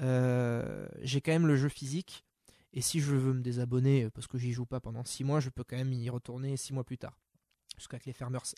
euh, 0.00 0.88
j'ai 1.02 1.20
quand 1.20 1.30
même 1.30 1.46
le 1.46 1.54
jeu 1.54 1.68
physique. 1.68 2.24
Et 2.72 2.80
si 2.80 2.98
je 3.00 3.14
veux 3.14 3.32
me 3.32 3.42
désabonner 3.42 4.04
euh, 4.04 4.10
parce 4.10 4.26
que 4.26 4.38
j'y 4.38 4.52
joue 4.52 4.66
pas 4.66 4.80
pendant 4.80 5.04
6 5.04 5.22
mois, 5.22 5.38
je 5.38 5.50
peux 5.50 5.62
quand 5.62 5.76
même 5.76 5.92
y 5.92 6.10
retourner 6.10 6.56
6 6.56 6.72
mois 6.72 6.84
plus 6.84 6.98
tard. 6.98 7.16
Jusqu'à 7.76 8.00
que 8.00 8.10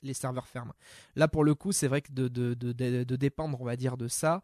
les, 0.02 0.14
serveurs 0.14 0.48
ferment. 0.48 0.72
Là, 1.16 1.28
pour 1.28 1.44
le 1.44 1.54
coup, 1.54 1.72
c'est 1.72 1.88
vrai 1.88 2.00
que 2.00 2.10
de, 2.10 2.28
de, 2.28 2.54
de, 2.54 2.72
de, 2.72 3.16
dépendre, 3.16 3.60
on 3.60 3.64
va 3.66 3.76
dire, 3.76 3.98
de 3.98 4.08
ça, 4.08 4.42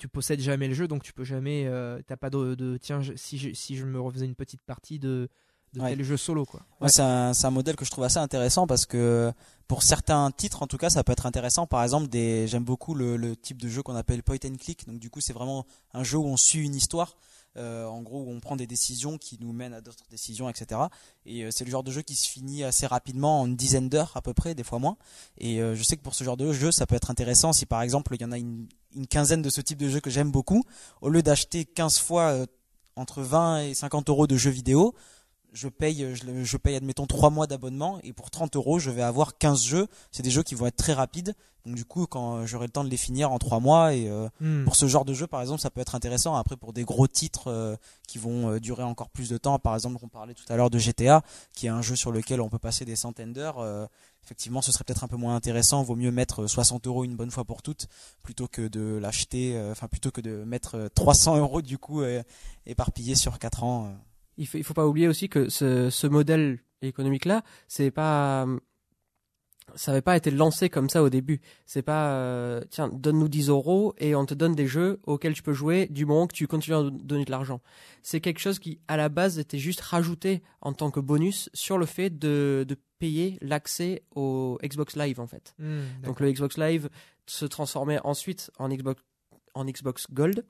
tu 0.00 0.08
possèdes 0.08 0.40
jamais 0.40 0.66
le 0.66 0.74
jeu, 0.74 0.88
donc 0.88 1.04
tu 1.04 1.12
peux 1.12 1.22
jamais. 1.22 1.70
T'as 2.08 2.16
pas 2.16 2.28
de, 2.28 2.56
de 2.56 2.76
tiens, 2.76 3.00
je- 3.00 3.14
si, 3.14 3.38
je, 3.38 3.52
si 3.52 3.76
je 3.76 3.84
me 3.86 4.00
refaisais 4.00 4.26
une 4.26 4.34
petite 4.34 4.62
partie 4.62 4.98
de, 4.98 5.28
de 5.74 5.80
Ouais. 5.80 5.94
tel 5.96 6.04
jeu 6.04 6.16
solo, 6.16 6.44
quoi. 6.44 6.60
Moi, 6.80 6.88
c'est 6.88 7.02
un, 7.02 7.32
c'est 7.32 7.46
un 7.46 7.50
modèle 7.50 7.76
que 7.76 7.84
je 7.84 7.90
trouve 7.90 8.04
assez 8.04 8.18
intéressant 8.18 8.66
parce 8.66 8.86
que 8.86 9.32
pour 9.68 9.82
certains 9.84 10.30
titres, 10.32 10.62
en 10.62 10.66
tout 10.66 10.78
cas, 10.78 10.90
ça 10.90 11.04
peut 11.04 11.12
être 11.12 11.26
intéressant. 11.26 11.66
Par 11.66 11.82
exemple, 11.82 12.08
des, 12.08 12.48
j'aime 12.48 12.64
beaucoup 12.64 12.94
le, 12.94 13.16
le 13.16 13.36
type 13.36 13.60
de 13.62 13.68
jeu 13.68 13.82
qu'on 13.82 13.94
appelle 13.94 14.22
point 14.24 14.38
and 14.44 14.56
click. 14.58 14.86
Donc, 14.88 14.98
du 14.98 15.10
coup, 15.10 15.20
c'est 15.20 15.32
vraiment 15.32 15.64
un 15.94 16.02
jeu 16.02 16.18
où 16.18 16.24
on 16.26 16.36
suit 16.36 16.64
une 16.64 16.74
histoire. 16.74 17.16
Euh, 17.56 17.84
en 17.86 18.00
gros, 18.00 18.22
où 18.22 18.30
on 18.30 18.38
prend 18.38 18.54
des 18.54 18.68
décisions 18.68 19.18
qui 19.18 19.36
nous 19.40 19.52
mènent 19.52 19.74
à 19.74 19.80
d'autres 19.80 20.04
décisions, 20.08 20.48
etc. 20.48 20.82
Et 21.26 21.42
euh, 21.42 21.50
c'est 21.50 21.64
le 21.64 21.70
genre 21.72 21.82
de 21.82 21.90
jeu 21.90 22.00
qui 22.02 22.14
se 22.14 22.28
finit 22.28 22.62
assez 22.62 22.86
rapidement, 22.86 23.40
en 23.40 23.46
une 23.48 23.56
dizaine 23.56 23.88
d'heures 23.88 24.12
à 24.14 24.22
peu 24.22 24.32
près, 24.34 24.54
des 24.54 24.62
fois 24.62 24.78
moins. 24.78 24.96
Et 25.36 25.60
euh, 25.60 25.74
je 25.74 25.82
sais 25.82 25.96
que 25.96 26.02
pour 26.02 26.14
ce 26.14 26.22
genre 26.22 26.36
de 26.36 26.52
jeu, 26.52 26.70
ça 26.70 26.86
peut 26.86 26.94
être 26.94 27.10
intéressant 27.10 27.52
si 27.52 27.66
par 27.66 27.82
exemple, 27.82 28.14
il 28.14 28.22
y 28.22 28.24
en 28.24 28.30
a 28.30 28.38
une, 28.38 28.68
une 28.94 29.08
quinzaine 29.08 29.42
de 29.42 29.50
ce 29.50 29.60
type 29.60 29.78
de 29.78 29.88
jeu 29.88 29.98
que 29.98 30.10
j'aime 30.10 30.30
beaucoup. 30.30 30.62
Au 31.00 31.08
lieu 31.08 31.22
d'acheter 31.24 31.64
15 31.64 31.98
fois 31.98 32.22
euh, 32.30 32.46
entre 32.94 33.20
20 33.20 33.62
et 33.62 33.74
50 33.74 34.08
euros 34.10 34.28
de 34.28 34.36
jeux 34.36 34.50
vidéo, 34.50 34.94
je 35.52 35.68
paye, 35.68 36.14
je, 36.14 36.24
le- 36.26 36.44
je 36.44 36.56
paye 36.56 36.76
admettons 36.76 37.06
3 37.06 37.30
mois 37.30 37.46
d'abonnement 37.46 37.98
et 38.02 38.12
pour 38.12 38.30
30 38.30 38.56
euros 38.56 38.78
je 38.78 38.90
vais 38.90 39.02
avoir 39.02 39.36
15 39.38 39.62
jeux. 39.64 39.86
C'est 40.12 40.22
des 40.22 40.30
jeux 40.30 40.42
qui 40.42 40.54
vont 40.54 40.66
être 40.66 40.76
très 40.76 40.92
rapides. 40.92 41.34
Donc 41.66 41.74
du 41.74 41.84
coup 41.84 42.06
quand 42.06 42.46
j'aurai 42.46 42.66
le 42.66 42.72
temps 42.72 42.84
de 42.84 42.88
les 42.88 42.96
finir 42.96 43.32
en 43.32 43.38
3 43.38 43.60
mois 43.60 43.94
et 43.94 44.08
euh, 44.08 44.28
Hmm. 44.40 44.64
pour 44.64 44.76
ce 44.76 44.86
genre 44.88 45.04
de 45.04 45.12
jeu 45.12 45.26
par 45.26 45.42
exemple 45.42 45.60
ça 45.60 45.70
peut 45.70 45.80
être 45.82 45.94
intéressant. 45.94 46.34
Après 46.34 46.56
pour 46.56 46.72
des 46.72 46.84
gros 46.84 47.06
titres 47.06 47.48
euh, 47.48 47.76
qui 48.08 48.16
vont 48.18 48.50
euh, 48.52 48.60
durer 48.60 48.82
encore 48.82 49.10
plus 49.10 49.28
de 49.28 49.36
temps, 49.36 49.58
par 49.58 49.74
exemple 49.74 49.98
on 50.02 50.08
parlait 50.08 50.32
tout 50.34 50.44
à 50.48 50.56
l'heure 50.56 50.70
de 50.70 50.78
GTA 50.78 51.22
qui 51.52 51.66
est 51.66 51.70
un 51.70 51.82
jeu 51.82 51.96
sur 51.96 52.12
lequel 52.12 52.40
on 52.40 52.48
peut 52.48 52.58
passer 52.58 52.84
des 52.86 52.96
centaines 52.96 53.32
d'heures. 53.34 53.58
euh, 53.58 53.86
effectivement 54.24 54.62
ce 54.62 54.70
serait 54.72 54.84
peut-être 54.84 55.04
un 55.04 55.08
peu 55.08 55.16
moins 55.16 55.34
intéressant. 55.34 55.82
Vaut 55.82 55.96
mieux 55.96 56.10
mettre 56.12 56.46
60 56.46 56.86
euros 56.86 57.04
une 57.04 57.16
bonne 57.16 57.30
fois 57.30 57.44
pour 57.44 57.60
toutes 57.60 57.88
plutôt 58.22 58.48
que 58.48 58.66
de 58.68 58.96
l'acheter, 58.96 59.56
euh, 59.56 59.72
enfin 59.72 59.86
plutôt 59.88 60.10
que 60.10 60.20
de 60.22 60.44
mettre 60.44 60.76
euh, 60.76 60.88
300 60.94 61.36
euros 61.38 61.60
du 61.60 61.76
coup 61.76 62.00
euh, 62.02 62.22
éparpillé 62.66 63.14
sur 63.16 63.38
4 63.38 63.64
ans. 63.64 63.92
Il 64.38 64.46
faut, 64.46 64.58
il 64.58 64.64
faut 64.64 64.74
pas 64.74 64.86
oublier 64.86 65.08
aussi 65.08 65.28
que 65.28 65.48
ce, 65.48 65.90
ce 65.90 66.06
modèle 66.06 66.58
économique 66.82 67.24
là, 67.26 67.42
c'est 67.68 67.90
pas 67.90 68.46
ça 69.76 69.92
n'avait 69.92 70.02
pas 70.02 70.16
été 70.16 70.30
lancé 70.30 70.68
comme 70.68 70.88
ça 70.88 71.02
au 71.02 71.10
début. 71.10 71.40
C'est 71.64 71.82
pas 71.82 72.12
euh, 72.14 72.60
tiens 72.70 72.88
donne-nous 72.88 73.28
10 73.28 73.48
euros 73.50 73.94
et 73.98 74.14
on 74.14 74.26
te 74.26 74.34
donne 74.34 74.54
des 74.54 74.66
jeux 74.66 75.00
auxquels 75.04 75.34
tu 75.34 75.42
peux 75.42 75.52
jouer 75.52 75.86
du 75.88 76.06
moment 76.06 76.26
que 76.26 76.34
tu 76.34 76.46
continues 76.48 76.76
à 76.76 76.90
donner 76.90 77.24
de 77.24 77.30
l'argent. 77.30 77.60
C'est 78.02 78.20
quelque 78.20 78.40
chose 78.40 78.58
qui 78.58 78.80
à 78.88 78.96
la 78.96 79.08
base 79.08 79.38
était 79.38 79.58
juste 79.58 79.80
rajouté 79.80 80.42
en 80.60 80.72
tant 80.72 80.90
que 80.90 81.00
bonus 81.00 81.50
sur 81.54 81.78
le 81.78 81.86
fait 81.86 82.10
de, 82.10 82.64
de 82.66 82.76
payer 82.98 83.38
l'accès 83.40 84.02
au 84.14 84.58
Xbox 84.64 84.96
Live 84.96 85.20
en 85.20 85.26
fait. 85.26 85.54
Hmm, 85.58 85.82
Donc 86.04 86.20
le 86.20 86.32
Xbox 86.32 86.58
Live 86.58 86.88
se 87.26 87.44
transformait 87.46 88.00
ensuite 88.02 88.50
en 88.58 88.68
Xbox, 88.68 89.02
en 89.54 89.64
Xbox 89.64 90.06
Gold. 90.10 90.44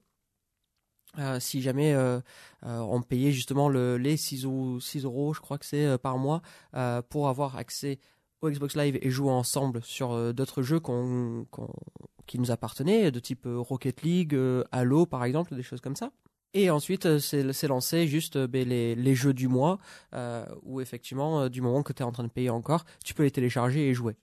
Euh, 1.18 1.40
si 1.40 1.61
jamais 1.61 1.92
euh, 1.92 2.20
euh, 2.64 2.79
on 2.79 3.03
payait 3.03 3.33
justement 3.33 3.68
le, 3.68 3.96
les 3.99 4.16
6, 4.16 4.46
ou 4.46 4.79
6 4.81 5.05
euros, 5.05 5.35
je 5.35 5.40
crois 5.40 5.59
que 5.59 5.66
c'est 5.66 5.99
par 5.99 6.18
mois, 6.18 6.40
pour 7.09 7.29
avoir 7.29 7.57
accès 7.57 7.99
au 8.42 8.49
Xbox 8.51 8.77
Live 8.77 8.99
et 9.03 9.11
jouer 9.11 9.31
ensemble 9.33 9.83
sur 9.83 10.33
d'autres 10.33 10.62
jeux 10.62 10.81
qu'on, 10.81 11.46
qu'on- 11.51 11.73
qui 12.27 12.38
nous 12.38 12.51
appartenaient, 12.51 13.11
de 13.11 13.18
type 13.18 13.46
Rocket 13.46 14.03
League, 14.03 14.38
Halo 14.73 15.05
par 15.05 15.25
exemple, 15.25 15.55
des 15.55 15.62
choses 15.62 15.81
comme 15.81 15.96
ça. 15.96 16.11
Et 16.55 16.70
ensuite, 16.70 17.18
c'est 17.18 17.53
c'est 17.53 17.68
lancé 17.68 18.09
juste 18.09 18.37
ben, 18.38 18.66
les, 18.68 18.94
les 18.94 19.14
jeux 19.14 19.35
du 19.35 19.46
mois, 19.49 19.79
où 20.62 20.81
effectivement, 20.81 21.49
du 21.49 21.61
moment 21.61 21.83
que 21.83 21.92
tu 21.92 22.03
es 22.03 22.07
en 22.07 22.12
train 22.12 22.25
de 22.25 22.29
payer 22.29 22.51
encore, 22.51 22.85
tu 23.05 23.14
peux 23.14 23.25
les 23.25 23.31
télécharger 23.31 23.88
et 23.88 23.94
jouer. 23.94 24.16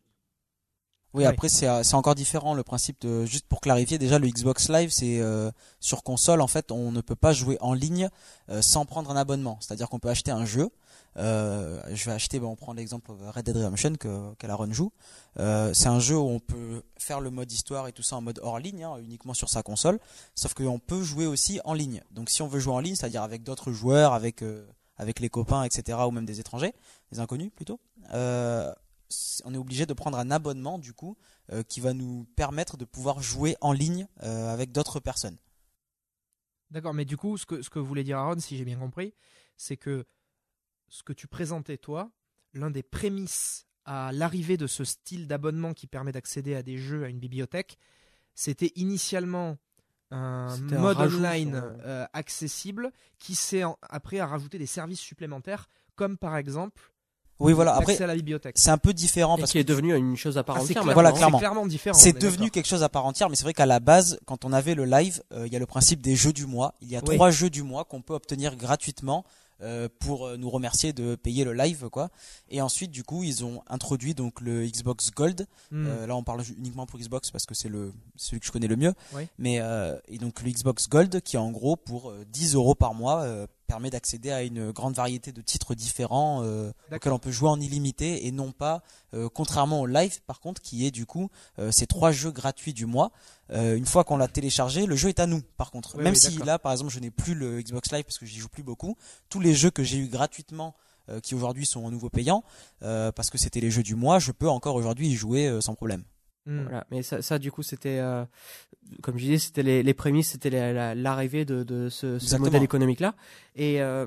Oui, 1.14 1.24
Ouais. 1.24 1.30
après 1.30 1.50
c'est 1.50 1.68
euh, 1.68 1.84
c'est 1.84 1.96
encore 1.96 2.16
différent 2.16 2.54
le 2.54 2.64
principe 2.64 3.02
de 3.02 3.26
juste 3.26 3.46
pour 3.48 3.62
clarifier 3.62 3.98
déjà 3.98 4.20
le 4.20 4.28
Xbox 4.28 4.70
Live 4.70 4.90
c'est 4.92 5.20
euh, 5.20 5.50
sur 5.80 6.04
console 6.04 6.42
en 6.42 6.48
fait 6.48 6.72
on 6.72 6.92
ne 6.92 7.02
peut 7.02 7.16
pas 7.16 7.32
jouer 7.34 7.58
en 7.62 7.74
ligne 7.74 8.10
euh, 8.50 8.62
sans 8.62 8.86
prendre 8.86 9.10
un 9.10 9.16
abonnement. 9.16 9.58
C'est-à-dire 9.62 9.90
qu'on 9.90 10.00
peut 10.00 10.10
acheter 10.10 10.32
un 10.32 10.46
jeu. 10.46 10.70
Euh, 11.18 11.82
je 11.94 12.06
vais 12.06 12.12
acheter, 12.12 12.40
on 12.40 12.56
prend 12.56 12.74
l'exemple 12.74 13.12
Red 13.34 13.46
Dead 13.46 13.56
Redemption 13.58 13.96
que 13.96 14.36
qu'Alaron 14.36 14.72
joue. 14.72 14.92
Euh, 15.40 15.74
c'est 15.74 15.88
un 15.88 16.00
jeu 16.00 16.16
où 16.16 16.28
on 16.30 16.40
peut 16.40 16.84
faire 17.00 17.22
le 17.22 17.32
mode 17.32 17.52
histoire 17.52 17.88
et 17.88 17.92
tout 17.92 18.04
ça 18.04 18.18
en 18.18 18.22
mode 18.22 18.40
hors 18.44 18.60
ligne, 18.60 18.84
hein, 18.84 18.98
uniquement 19.00 19.34
sur 19.34 19.50
sa 19.50 19.64
console. 19.64 20.00
Sauf 20.36 20.54
qu'on 20.54 20.78
peut 20.78 21.02
jouer 21.02 21.26
aussi 21.26 21.60
en 21.66 21.74
ligne. 21.74 22.04
Donc 22.12 22.30
si 22.30 22.44
on 22.44 22.48
veut 22.48 22.60
jouer 22.60 22.74
en 22.74 22.80
ligne, 22.82 22.96
c'est-à-dire 22.96 23.24
avec 23.24 23.42
d'autres 23.42 23.72
joueurs, 23.72 24.14
avec 24.14 24.44
euh, 24.44 24.68
avec 24.98 25.20
les 25.20 25.30
copains, 25.30 25.64
etc., 25.64 25.98
ou 26.08 26.12
même 26.12 26.26
des 26.26 26.40
étrangers, 26.40 26.74
des 27.12 27.20
inconnus 27.20 27.52
plutôt. 27.56 27.80
Euh, 28.14 28.72
on 29.46 29.54
est 29.54 29.58
obligé 29.58 29.86
de 29.86 29.94
prendre 29.94 30.18
un 30.18 30.32
abonnement 30.32 30.80
du 30.80 30.94
coup 30.94 31.18
euh, 31.52 31.64
qui 31.64 31.80
va 31.80 31.94
nous 31.94 32.26
permettre 32.36 32.78
de 32.78 32.86
pouvoir 32.86 33.22
jouer 33.22 33.56
en 33.62 33.72
ligne 33.72 34.08
euh, 34.24 34.52
avec 34.54 34.72
d'autres 34.72 35.00
personnes. 35.00 35.38
D'accord, 36.72 36.94
mais 36.94 37.06
du 37.06 37.16
coup, 37.16 37.38
ce 37.38 37.46
que, 37.46 37.62
ce 37.62 37.70
que 37.70 37.80
voulait 37.80 38.04
dire 38.04 38.18
Aaron, 38.18 38.40
si 38.40 38.58
j'ai 38.58 38.66
bien 38.66 38.78
compris, 38.78 39.14
c'est 39.56 39.78
que 39.78 40.06
ce 40.90 41.02
que 41.04 41.14
tu 41.14 41.28
présentais, 41.28 41.78
toi, 41.78 42.12
l'un 42.54 42.70
des 42.70 42.84
prémices 42.84 43.66
à 43.86 44.12
l'arrivée 44.12 44.58
de 44.58 44.68
ce 44.68 44.84
style 44.84 45.28
d'abonnement 45.28 45.74
qui 45.74 45.88
permet 45.88 46.12
d'accéder 46.12 46.56
à 46.56 46.64
des 46.64 46.78
jeux, 46.78 47.06
à 47.06 47.08
une 47.10 47.20
bibliothèque, 47.20 47.78
c'était 48.36 48.74
initialement 48.76 49.58
un 50.12 50.48
un 50.72 50.78
mode 50.80 50.98
rajout 50.98 51.18
online 51.18 51.52
sur- 51.54 51.86
euh, 51.86 52.06
accessible 52.14 52.92
qui 53.18 53.36
s'est 53.36 53.64
après 53.82 54.20
à 54.20 54.28
rajouter 54.28 54.58
des 54.60 54.66
services 54.66 55.00
supplémentaires, 55.00 55.70
comme 55.96 56.18
par 56.18 56.36
exemple 56.38 56.92
Oui, 57.40 57.54
voilà. 57.54 57.76
Après, 57.76 58.02
à 58.02 58.08
la 58.08 58.16
bibliothèque. 58.16 58.56
c'est 58.58 58.70
un 58.72 58.78
peu 58.78 58.94
différent 58.94 59.38
Et 59.38 59.42
parce 59.42 59.52
qui 59.52 59.60
est 59.60 59.64
devenu 59.64 59.96
une 59.96 60.16
chose 60.18 60.38
à 60.38 60.44
part 60.44 60.58
Ah, 60.58 60.62
c'est 60.66 60.78
entière. 60.78 60.94
Voilà, 60.94 61.12
clairement. 61.12 61.38
clairement 61.40 61.68
différent. 61.68 61.98
c'est 61.98 62.10
est 62.10 62.22
devenu 62.22 62.50
quelque 62.52 62.66
chose 62.68 62.84
à 62.84 62.90
part 62.90 63.06
entière. 63.06 63.30
Mais 63.30 63.36
c'est 63.36 63.44
vrai 63.44 63.54
qu'à 63.54 63.66
la 63.66 63.80
base, 63.80 64.20
quand 64.26 64.46
on 64.46 64.54
avait 64.54 64.74
le 64.76 64.86
live, 64.86 65.22
euh, 65.34 65.46
il 65.48 65.54
y 65.54 65.56
a 65.56 65.60
le 65.60 65.66
principe 65.68 66.02
des 66.02 66.16
jeux 66.16 66.34
du 66.34 66.46
mois. 66.46 66.74
Il 66.82 66.90
y 66.90 66.96
a 66.96 67.02
Oui. 67.08 67.16
trois 67.16 67.30
jeux 67.32 67.50
du 67.50 67.64
mois 67.64 67.86
qu'on 67.86 68.02
peut 68.02 68.14
obtenir 68.16 68.56
gratuitement. 68.56 69.24
euh, 69.64 69.90
pour 70.00 70.28
euh, 70.28 70.38
nous 70.38 70.52
remercier 70.52 70.94
de 70.94 71.16
payer 71.16 71.44
le 71.44 71.52
live 71.52 71.90
quoi 71.90 72.10
et 72.48 72.62
ensuite 72.62 72.92
du 72.92 73.04
coup 73.04 73.24
ils 73.24 73.44
ont 73.44 73.64
introduit 73.68 74.14
donc 74.14 74.40
le 74.40 74.68
Xbox 74.68 75.10
Gold 75.10 75.48
Hmm. 75.72 75.88
Euh, 75.88 76.06
là, 76.06 76.16
on 76.16 76.22
parle 76.24 76.44
uniquement 76.60 76.86
pour 76.86 77.00
Xbox 77.00 77.32
parce 77.32 77.48
que 77.48 77.56
c'est 77.56 77.68
le 77.68 77.92
celui 78.16 78.40
que 78.40 78.46
je 78.46 78.52
connais 78.52 78.68
le 78.68 78.76
mieux. 78.76 78.94
Oui. 79.14 79.24
Mais 79.40 79.58
euh, 79.60 79.98
et 80.08 80.20
donc 80.20 80.44
le 80.44 80.52
Xbox 80.52 80.88
Gold 80.88 81.22
qui 81.22 81.38
en 81.38 81.50
gros 81.50 81.76
pour 81.76 82.12
euh, 82.12 82.24
10 82.32 82.54
euros 82.54 82.76
par 82.76 82.94
mois 82.94 83.22
euh, 83.24 83.48
permet 83.68 83.90
d'accéder 83.90 84.32
à 84.32 84.44
une 84.44 84.72
grande 84.72 84.96
variété 84.96 85.32
de 85.32 85.42
titres 85.42 85.76
différents 85.76 86.44
euh, 86.44 86.72
auxquels 86.92 87.12
on 87.12 87.20
peut 87.20 87.32
jouer 87.32 87.50
en 87.50 87.60
illimité 87.60 88.26
et 88.26 88.32
non 88.32 88.52
pas 88.52 88.82
euh, 89.14 89.30
contrairement 89.30 89.82
au 89.82 89.86
live 89.86 90.22
par 90.26 90.40
contre 90.40 90.62
qui 90.62 90.86
est 90.86 90.92
du 90.92 91.06
coup 91.06 91.30
euh, 91.60 91.72
ces 91.72 91.86
trois 91.86 92.12
jeux 92.12 92.32
gratuits 92.32 92.74
du 92.74 92.86
mois. 92.86 93.12
Euh, 93.52 93.76
une 93.76 93.86
fois 93.86 94.04
qu'on 94.04 94.18
l'a 94.18 94.28
téléchargé, 94.28 94.86
le 94.86 94.96
jeu 94.96 95.10
est 95.10 95.20
à 95.20 95.28
nous 95.28 95.42
par 95.58 95.72
contre. 95.72 95.98
Oui, 95.98 96.04
Même 96.04 96.14
oui, 96.14 96.20
si 96.20 96.38
là 96.38 96.58
par 96.58 96.72
exemple 96.72 96.92
je 96.92 97.00
n'ai 97.00 97.12
plus 97.12 97.36
le 97.36 97.62
Xbox 97.62 97.92
Live 97.92 98.04
parce 98.04 98.18
que 98.18 98.26
j'y 98.26 98.40
joue 98.40 98.50
plus 98.50 98.64
beaucoup, 98.64 98.98
tous 99.30 99.40
les 99.40 99.54
jeux 99.54 99.72
que 99.72 99.84
j'ai 99.84 99.98
eu 99.98 100.08
gratuitement 100.08 100.76
euh, 101.10 101.22
qui 101.22 101.36
aujourd'hui 101.36 101.66
sont 101.66 101.88
à 101.88 101.90
nouveau 101.90 102.10
payants 102.10 102.44
euh, 102.84 103.14
parce 103.14 103.30
que 103.30 103.38
c'était 103.38 103.62
les 103.62 103.72
jeux 103.72 103.84
du 103.84 103.96
mois, 103.96 104.20
je 104.20 104.34
peux 104.34 104.50
encore 104.50 104.76
aujourd'hui 104.76 105.08
y 105.08 105.16
jouer 105.16 105.48
euh, 105.48 105.62
sans 105.62 105.74
problème. 105.74 106.04
Voilà. 106.64 106.88
Mais 106.92 107.04
ça, 107.04 107.22
ça, 107.22 107.40
du 107.40 107.52
coup, 107.52 107.64
c'était, 107.64 108.00
euh, 108.00 108.26
comme 109.04 109.18
je 109.18 109.24
disais, 109.26 109.38
c'était 109.38 109.64
les, 109.64 109.84
les 109.84 109.94
prémices, 109.94 110.30
c'était 110.32 110.50
la- 110.50 110.72
la- 110.74 110.96
l'arrivée 110.96 111.44
de, 111.46 111.64
de 111.64 111.90
ce, 111.90 112.18
modèle 112.38 112.64
économique-là. 112.64 113.16
Et 113.56 113.82
euh, 113.82 114.06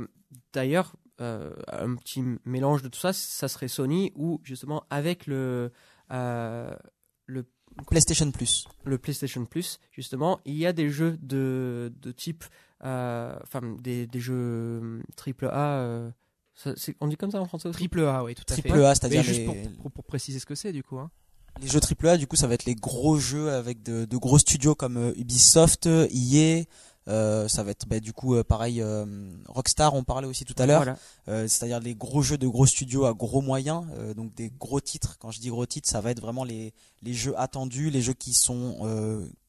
d'ailleurs, 0.53 0.97
euh, 1.21 1.53
un 1.71 1.95
petit 1.97 2.23
mélange 2.47 2.83
de 2.83 2.89
tout 2.89 2.99
ça, 2.99 3.13
ça 3.13 3.47
serait 3.49 3.69
Sony 3.69 4.13
ou 4.15 4.41
justement 4.43 4.85
avec 4.91 5.27
le 5.27 5.71
le 6.09 7.47
PlayStation 7.89 8.31
Plus. 8.33 8.67
le 8.85 8.99
PlayStation 8.99 9.45
Plus, 9.45 9.79
justement, 9.93 10.41
il 10.45 10.57
y 10.57 10.67
a 10.67 10.73
des 10.73 10.89
jeux 10.91 11.17
de, 11.23 11.93
de 12.01 12.11
type, 12.11 12.45
enfin, 12.81 13.61
des, 13.81 14.07
des 14.07 14.21
jeux 14.21 15.03
triple 15.17 15.47
A. 15.47 16.11
ça- 16.55 16.75
on 17.01 17.07
dit 17.07 17.17
comme 17.17 17.31
ça 17.31 17.41
en 17.41 17.45
français 17.47 17.69
aussi? 17.69 17.79
Triple 17.79 18.01
A, 18.01 18.25
oui, 18.25 18.35
tout 18.35 18.43
à 18.49 18.55
fait. 18.57 18.63
Triple 18.63 18.83
A, 18.85 18.95
c'est-à-dire 18.95 19.23
juste 19.23 19.41
les, 19.41 19.45
pour, 19.47 19.83
pour, 19.83 19.91
pour 19.93 20.05
préciser 20.05 20.39
ce 20.41 20.47
que 20.47 20.55
c'est, 20.55 20.73
du 20.73 20.83
coup. 20.83 20.99
Hein. 20.99 21.11
Les 21.61 21.69
jeux 21.69 21.81
triple 21.81 22.09
A, 22.09 22.17
du 22.17 22.27
coup, 22.27 22.37
ça 22.37 22.47
va 22.47 22.55
être 22.55 22.65
les 22.65 22.75
gros 22.75 23.19
jeux 23.19 23.51
avec 23.53 23.83
de, 23.83 24.05
de 24.05 24.17
gros 24.17 24.39
studios 24.39 24.75
comme 24.75 24.97
euh, 24.97 25.13
Ubisoft, 25.17 25.87
EA, 25.87 26.65
Euh, 27.09 27.49
ça 27.49 27.65
va 27.65 27.71
être 27.73 27.89
bah, 27.89 27.99
du 27.99 28.13
coup 28.13 28.37
euh, 28.37 28.45
pareil. 28.45 28.81
euh, 28.83 29.33
Rockstar, 29.49 29.95
on 29.95 30.05
parlait 30.05 30.29
aussi 30.29 30.45
tout 30.45 30.55
à 30.59 30.67
l'heure. 30.67 30.85
Voilà. 31.27 31.49
C'est-à-dire 31.49 31.81
les 31.81 31.95
gros 31.95 32.23
jeux 32.23 32.37
de 32.39 32.47
gros 32.47 32.67
studios 32.67 33.05
à 33.07 33.15
gros 33.15 33.41
moyens, 33.41 33.85
donc 34.15 34.35
des 34.35 34.51
gros 34.51 34.81
titres. 34.81 35.17
Quand 35.19 35.31
je 35.31 35.41
dis 35.41 35.49
gros 35.49 35.65
titres, 35.67 35.89
ça 35.89 36.01
va 36.03 36.11
être 36.11 36.21
vraiment 36.21 36.45
les, 36.45 36.73
les 37.03 37.15
jeux 37.15 37.35
attendus, 37.41 37.91
les 37.91 38.03
jeux 38.03 38.13
qui 38.13 38.33
sont 38.35 38.77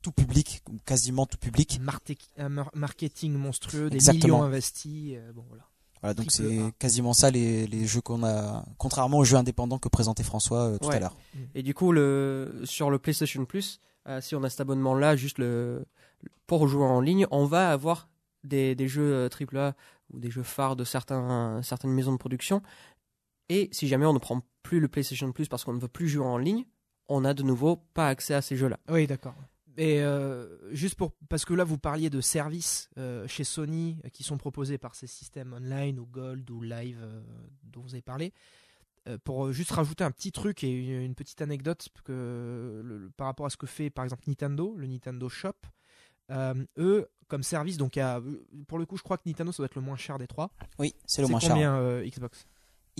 tout 0.01 0.11
public, 0.13 0.63
quasiment 0.85 1.25
tout 1.25 1.37
public. 1.37 1.79
Mar- 1.81 2.71
marketing 2.73 3.33
monstrueux, 3.33 3.89
des 3.89 3.97
Exactement. 3.97 4.37
millions 4.37 4.43
investis. 4.43 5.17
bon, 5.35 5.43
voilà. 5.49 5.63
Voilà, 6.01 6.13
donc 6.15 6.31
c'est 6.31 6.59
quasiment 6.79 7.13
ça 7.13 7.29
les, 7.29 7.67
les 7.67 7.85
jeux 7.85 8.01
qu'on 8.01 8.23
a, 8.23 8.65
contrairement 8.77 9.19
aux 9.19 9.23
jeux 9.23 9.37
indépendants 9.37 9.77
que 9.77 9.87
présentait 9.89 10.23
François 10.23 10.61
euh, 10.71 10.77
tout 10.79 10.87
Ouais. 10.89 10.95
à 10.95 10.99
l'heure. 10.99 11.15
Et 11.53 11.61
du 11.63 11.73
coup, 11.73 11.91
le, 11.91 12.61
sur 12.63 12.89
le 12.89 12.97
PlayStation 12.97 13.45
Plus, 13.45 13.79
euh, 14.07 14.19
si 14.19 14.33
on 14.35 14.43
a 14.43 14.49
cet 14.49 14.61
abonnement-là, 14.61 15.15
juste 15.15 15.37
le, 15.37 15.85
pour 16.47 16.67
jouer 16.67 16.85
en 16.85 17.01
ligne, 17.01 17.27
on 17.29 17.45
va 17.45 17.71
avoir 17.71 18.09
des, 18.43 18.73
des 18.73 18.87
jeux 18.87 19.13
euh, 19.13 19.29
AAA 19.29 19.75
ou 20.11 20.19
des 20.19 20.31
jeux 20.31 20.41
phares 20.43 20.75
de 20.75 20.83
certains, 20.83 21.61
certaines 21.61 21.91
maisons 21.91 22.11
de 22.13 22.17
production. 22.17 22.61
Et 23.49 23.69
si 23.71 23.87
jamais 23.87 24.05
on 24.07 24.13
ne 24.13 24.19
prend 24.19 24.41
plus 24.63 24.79
le 24.79 24.87
PlayStation 24.87 25.31
Plus 25.31 25.47
parce 25.47 25.63
qu'on 25.63 25.73
ne 25.73 25.79
veut 25.79 25.87
plus 25.87 26.07
jouer 26.09 26.25
en 26.25 26.37
ligne, 26.39 26.65
on 27.09 27.25
a 27.25 27.33
de 27.35 27.43
nouveau 27.43 27.75
pas 27.93 28.07
accès 28.07 28.33
à 28.33 28.41
ces 28.41 28.55
jeux-là. 28.55 28.79
Oui, 28.89 29.05
d'accord. 29.05 29.35
Et 29.77 30.01
euh, 30.01 30.47
juste 30.73 30.95
pour 30.95 31.13
parce 31.29 31.45
que 31.45 31.53
là 31.53 31.63
vous 31.63 31.77
parliez 31.77 32.09
de 32.09 32.19
services 32.21 32.89
euh, 32.97 33.25
chez 33.27 33.43
Sony 33.45 33.97
euh, 34.05 34.09
qui 34.09 34.23
sont 34.23 34.37
proposés 34.37 34.77
par 34.77 34.95
ces 34.95 35.07
systèmes 35.07 35.53
online 35.53 35.97
ou 35.99 36.05
Gold 36.05 36.49
ou 36.51 36.61
Live 36.61 36.99
euh, 37.01 37.21
dont 37.63 37.81
vous 37.81 37.93
avez 37.93 38.01
parlé. 38.01 38.33
Pour 39.23 39.51
juste 39.51 39.71
rajouter 39.71 40.03
un 40.03 40.11
petit 40.11 40.31
truc 40.31 40.63
et 40.63 40.69
une, 40.69 41.01
une 41.01 41.15
petite 41.15 41.41
anecdote 41.41 41.87
que 42.03 42.81
le- 42.83 42.97
le- 42.99 43.09
par 43.09 43.25
rapport 43.25 43.47
à 43.47 43.49
ce 43.49 43.57
que 43.57 43.65
fait 43.65 43.89
par 43.89 44.03
exemple 44.03 44.23
Nintendo, 44.27 44.75
le 44.77 44.85
Nintendo 44.85 45.27
Shop, 45.27 45.55
eux 46.77 47.07
comme 47.27 47.41
service 47.43 47.77
donc 47.77 47.97
pour 48.67 48.77
le 48.77 48.85
coup 48.85 48.97
je 48.97 49.03
crois 49.03 49.17
que 49.17 49.23
Nintendo 49.25 49.51
ça 49.51 49.57
doit 49.57 49.65
être 49.65 49.75
le 49.75 49.81
moins 49.81 49.95
cher 49.97 50.19
des 50.19 50.27
trois. 50.27 50.51
Oui, 50.77 50.93
c'est 51.07 51.21
le 51.23 51.27
moins 51.29 51.39
cher. 51.39 51.49
combien 51.49 51.75
euh, 51.77 52.05
Xbox? 52.07 52.45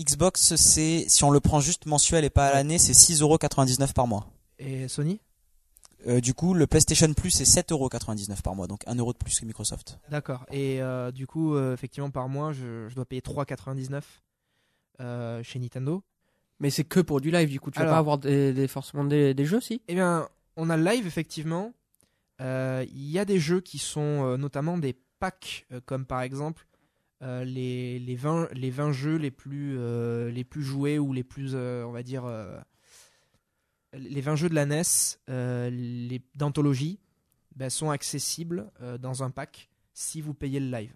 Xbox, 0.00 0.56
c'est 0.56 1.04
si 1.08 1.22
on 1.22 1.30
le 1.30 1.38
prend 1.40 1.60
juste 1.60 1.86
mensuel 1.86 2.24
et 2.24 2.30
pas 2.30 2.48
à 2.48 2.52
l'année, 2.54 2.78
c'est 2.78 2.92
6,99€ 2.94 3.92
par 3.92 4.06
mois. 4.06 4.26
et 4.58 4.88
Sony? 4.88 5.20
Euh, 6.06 6.20
du 6.20 6.34
coup, 6.34 6.52
le 6.54 6.66
PlayStation 6.66 7.12
Plus 7.14 7.30
c'est 7.30 7.44
7,99€ 7.44 8.42
par 8.42 8.54
mois, 8.54 8.66
donc 8.66 8.84
1€ 8.86 8.96
de 9.12 9.18
plus 9.18 9.38
que 9.40 9.44
Microsoft. 9.44 9.98
D'accord. 10.10 10.44
Et 10.50 10.82
euh, 10.82 11.10
du 11.12 11.26
coup, 11.26 11.54
euh, 11.54 11.74
effectivement, 11.74 12.10
par 12.10 12.28
mois, 12.28 12.52
je, 12.52 12.88
je 12.88 12.94
dois 12.94 13.04
payer 13.04 13.20
3,99 13.22 14.02
euh, 15.00 15.42
chez 15.42 15.58
Nintendo. 15.58 16.02
Mais 16.60 16.70
c'est 16.70 16.84
que 16.84 17.00
pour 17.00 17.20
du 17.20 17.30
live, 17.30 17.48
du 17.48 17.60
coup. 17.60 17.70
Tu 17.70 17.78
vas 17.78 17.84
Alors- 17.84 17.94
pas 17.94 17.98
avoir 17.98 18.18
des, 18.18 18.52
des- 18.52 18.68
forcément 18.68 19.04
des, 19.04 19.34
des 19.34 19.44
jeux, 19.44 19.60
si? 19.60 19.82
Eh 19.88 19.94
bien, 19.94 20.28
on 20.56 20.70
a 20.70 20.76
le 20.76 20.84
live, 20.84 21.06
effectivement. 21.06 21.72
Euh, 22.40 22.84
Il 22.92 23.10
y 23.10 23.18
a 23.18 23.24
des 23.24 23.38
jeux 23.38 23.60
qui 23.60 23.78
sont 23.78 24.00
euh, 24.26 24.36
notamment 24.36 24.78
des 24.78 24.96
packs, 25.18 25.66
euh, 25.72 25.80
comme 25.84 26.04
par 26.06 26.22
exemple 26.22 26.66
euh, 27.22 27.44
les, 27.44 27.98
les, 28.00 28.16
20, 28.16 28.48
les 28.52 28.70
20 28.70 28.90
jeux 28.92 29.16
les 29.16 29.30
plus, 29.30 29.76
euh, 29.78 30.30
les 30.30 30.42
plus 30.44 30.62
joués 30.64 30.98
ou 30.98 31.12
les 31.12 31.22
plus, 31.22 31.52
euh, 31.54 31.84
on 31.84 31.92
va 31.92 32.02
dire, 32.02 32.24
euh, 32.24 32.58
les 33.94 34.20
20 34.20 34.36
jeux 34.36 34.48
de 34.48 34.54
la 34.54 34.66
NES 34.66 34.82
euh, 35.28 35.70
les- 35.70 36.22
d'anthologie 36.34 36.98
ben, 37.56 37.68
sont 37.70 37.90
accessibles 37.90 38.70
euh, 38.80 38.96
dans 38.98 39.22
un 39.22 39.30
pack 39.30 39.68
si 39.92 40.20
vous 40.22 40.32
payez 40.34 40.58
le 40.60 40.70
live, 40.70 40.94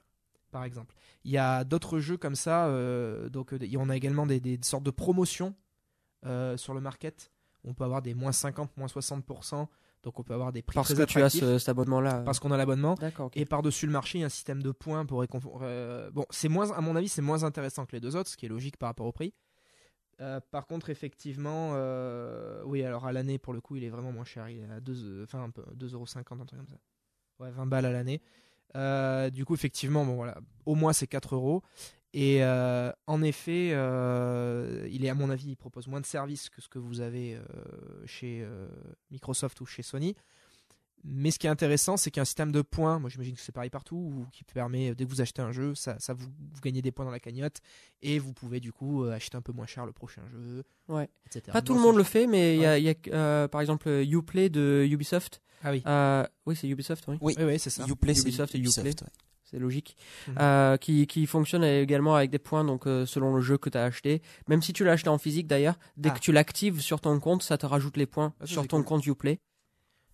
par 0.50 0.64
exemple. 0.64 0.94
Il 1.24 1.30
y 1.30 1.38
a 1.38 1.64
d'autres 1.64 1.98
jeux 1.98 2.16
comme 2.16 2.34
ça, 2.36 2.66
euh, 2.68 3.28
donc 3.28 3.52
euh, 3.52 3.58
on 3.78 3.90
a 3.90 3.96
également 3.96 4.26
des, 4.26 4.40
des 4.40 4.58
sortes 4.62 4.84
de 4.84 4.90
promotions 4.90 5.54
sur 6.56 6.74
le 6.74 6.80
market. 6.80 7.30
On 7.64 7.72
peut 7.74 7.84
avoir 7.84 8.02
des 8.02 8.14
moins 8.14 8.32
50, 8.32 8.76
moins 8.76 8.86
60%, 8.88 9.66
donc 10.02 10.18
on 10.18 10.22
peut 10.22 10.34
avoir 10.34 10.52
des 10.52 10.62
prix 10.62 10.74
Parce 10.74 10.88
très 10.94 11.04
que 11.06 11.10
tu 11.10 11.20
as 11.22 11.30
ce- 11.30 11.58
cet 11.58 11.68
abonnement-là. 11.68 12.22
parce 12.24 12.40
qu'on 12.40 12.50
a 12.50 12.56
l'abonnement. 12.56 12.94
Et 13.36 13.44
par-dessus 13.44 13.86
le 13.86 13.92
marché, 13.92 14.18
il 14.18 14.20
y 14.22 14.24
a 14.24 14.26
un 14.26 14.30
système 14.30 14.62
de 14.62 14.70
points 14.72 15.04
pour 15.06 15.20
récompenser. 15.20 16.10
bon, 16.12 16.24
c'est 16.30 16.48
moins, 16.48 16.70
à 16.72 16.80
mon 16.80 16.96
avis, 16.96 17.08
c'est 17.08 17.22
moins 17.22 17.44
intéressant 17.44 17.86
que 17.86 17.92
les 17.92 18.00
deux 18.00 18.16
autres, 18.16 18.28
ce 18.30 18.36
qui 18.36 18.46
est 18.46 18.48
logique 18.48 18.76
par 18.76 18.88
rapport 18.88 19.06
au 19.06 19.12
prix. 19.12 19.34
Euh, 20.20 20.40
par 20.50 20.66
contre, 20.66 20.88
effectivement, 20.90 21.72
euh, 21.74 22.62
oui, 22.64 22.82
alors 22.82 23.06
à 23.06 23.12
l'année, 23.12 23.38
pour 23.38 23.52
le 23.52 23.60
coup, 23.60 23.76
il 23.76 23.84
est 23.84 23.90
vraiment 23.90 24.12
moins 24.12 24.24
cher. 24.24 24.48
Il 24.48 24.58
est 24.58 24.70
à 24.70 24.80
2, 24.80 25.22
enfin, 25.24 25.42
un 25.42 25.50
peu, 25.50 25.62
2,50€, 25.74 26.40
un 26.40 26.46
truc 26.46 26.58
comme 26.60 26.68
ça. 26.68 26.78
Ouais, 27.38 27.50
20 27.50 27.66
balles 27.66 27.86
à 27.86 27.92
l'année. 27.92 28.22
Euh, 28.76 29.30
du 29.30 29.44
coup, 29.44 29.54
effectivement, 29.54 30.04
bon, 30.04 30.16
voilà, 30.16 30.38
au 30.64 30.74
moins 30.74 30.92
c'est 30.92 31.06
4 31.06 31.34
euros. 31.34 31.62
Et 32.12 32.42
euh, 32.42 32.90
en 33.06 33.22
effet, 33.22 33.72
euh, 33.72 34.88
il 34.90 35.04
est 35.04 35.10
à 35.10 35.14
mon 35.14 35.28
avis, 35.28 35.50
il 35.50 35.56
propose 35.56 35.86
moins 35.86 36.00
de 36.00 36.06
services 36.06 36.48
que 36.48 36.62
ce 36.62 36.68
que 36.68 36.78
vous 36.78 37.02
avez 37.02 37.34
euh, 37.34 37.42
chez 38.06 38.42
euh, 38.42 38.68
Microsoft 39.10 39.60
ou 39.60 39.66
chez 39.66 39.82
Sony. 39.82 40.14
Mais 41.08 41.30
ce 41.30 41.38
qui 41.38 41.46
est 41.46 41.50
intéressant, 41.50 41.96
c'est 41.96 42.10
qu'il 42.10 42.18
y 42.18 42.20
a 42.20 42.22
un 42.22 42.24
système 42.26 42.50
de 42.50 42.62
points. 42.62 42.98
Moi, 42.98 43.08
j'imagine 43.10 43.34
que 43.36 43.40
c'est 43.40 43.52
pareil 43.52 43.70
partout, 43.70 43.96
ou 43.96 44.26
qui 44.32 44.42
permet, 44.42 44.94
dès 44.94 45.04
que 45.04 45.10
vous 45.10 45.20
achetez 45.20 45.40
un 45.40 45.52
jeu, 45.52 45.74
ça, 45.76 45.96
ça 46.00 46.14
vous, 46.14 46.26
vous 46.26 46.60
gagnez 46.60 46.82
des 46.82 46.90
points 46.90 47.04
dans 47.04 47.12
la 47.12 47.20
cagnotte, 47.20 47.58
et 48.02 48.18
vous 48.18 48.32
pouvez 48.32 48.58
du 48.58 48.72
coup 48.72 49.04
euh, 49.04 49.12
acheter 49.12 49.36
un 49.36 49.40
peu 49.42 49.52
moins 49.52 49.66
cher 49.66 49.86
le 49.86 49.92
prochain 49.92 50.22
jeu, 50.32 50.64
Ouais. 50.88 51.08
etc. 51.26 51.42
Pas 51.52 51.62
tout 51.62 51.74
Bon, 51.74 51.78
le 51.78 51.84
monde 51.84 51.92
ça- 51.94 51.98
le 51.98 52.04
fait, 52.04 52.26
mais 52.26 52.56
il 52.56 52.60
y 52.62 52.66
a, 52.66 52.78
il 52.78 52.84
y 52.84 52.90
a, 52.90 52.94
euh, 53.12 53.46
par 53.48 53.60
exemple 53.60 53.88
Uplay 53.88 54.48
de 54.48 54.84
Ubisoft. 54.90 55.40
Ah 55.62 55.70
oui, 55.70 55.82
Euh, 55.86 56.26
oui, 56.46 56.56
c'est 56.56 56.68
Ubisoft, 56.68 57.04
oui. 57.08 57.18
Oui, 57.20 57.34
oui, 57.38 57.44
oui, 57.44 57.58
c'est 57.58 57.70
ça. 57.70 57.84
Uplay, 57.88 58.14
c'est 58.14 58.22
Ubisoft 58.22 58.54
et 58.54 58.58
Uplay. 58.58 58.82
ouais. 58.84 58.92
C'est 59.44 59.60
logique. 59.60 59.96
Mhm. 60.26 60.34
Euh, 60.40 60.76
qui, 60.76 61.06
qui 61.06 61.24
fonctionne 61.26 61.62
également 61.62 62.16
avec 62.16 62.30
des 62.30 62.40
points 62.40 62.64
donc 62.64 62.88
euh, 62.88 63.06
selon 63.06 63.32
le 63.32 63.40
jeu 63.40 63.56
que 63.58 63.70
tu 63.70 63.78
as 63.78 63.84
acheté. 63.84 64.20
Même 64.48 64.60
si 64.60 64.72
tu 64.72 64.82
l'as 64.84 64.90
acheté 64.92 65.08
en 65.08 65.18
physique 65.18 65.46
d'ailleurs, 65.46 65.78
dès 65.96 66.08
Ah. 66.10 66.14
que 66.14 66.18
tu 66.18 66.32
l'actives 66.32 66.80
sur 66.80 67.00
ton 67.00 67.20
compte, 67.20 67.44
ça 67.44 67.56
te 67.56 67.64
rajoute 67.64 67.96
les 67.96 68.06
points 68.06 68.34
Ah, 68.40 68.46
sur 68.46 68.66
ton 68.66 68.78
cool. 68.78 68.84
compte 68.86 69.06
Uplay. 69.06 69.38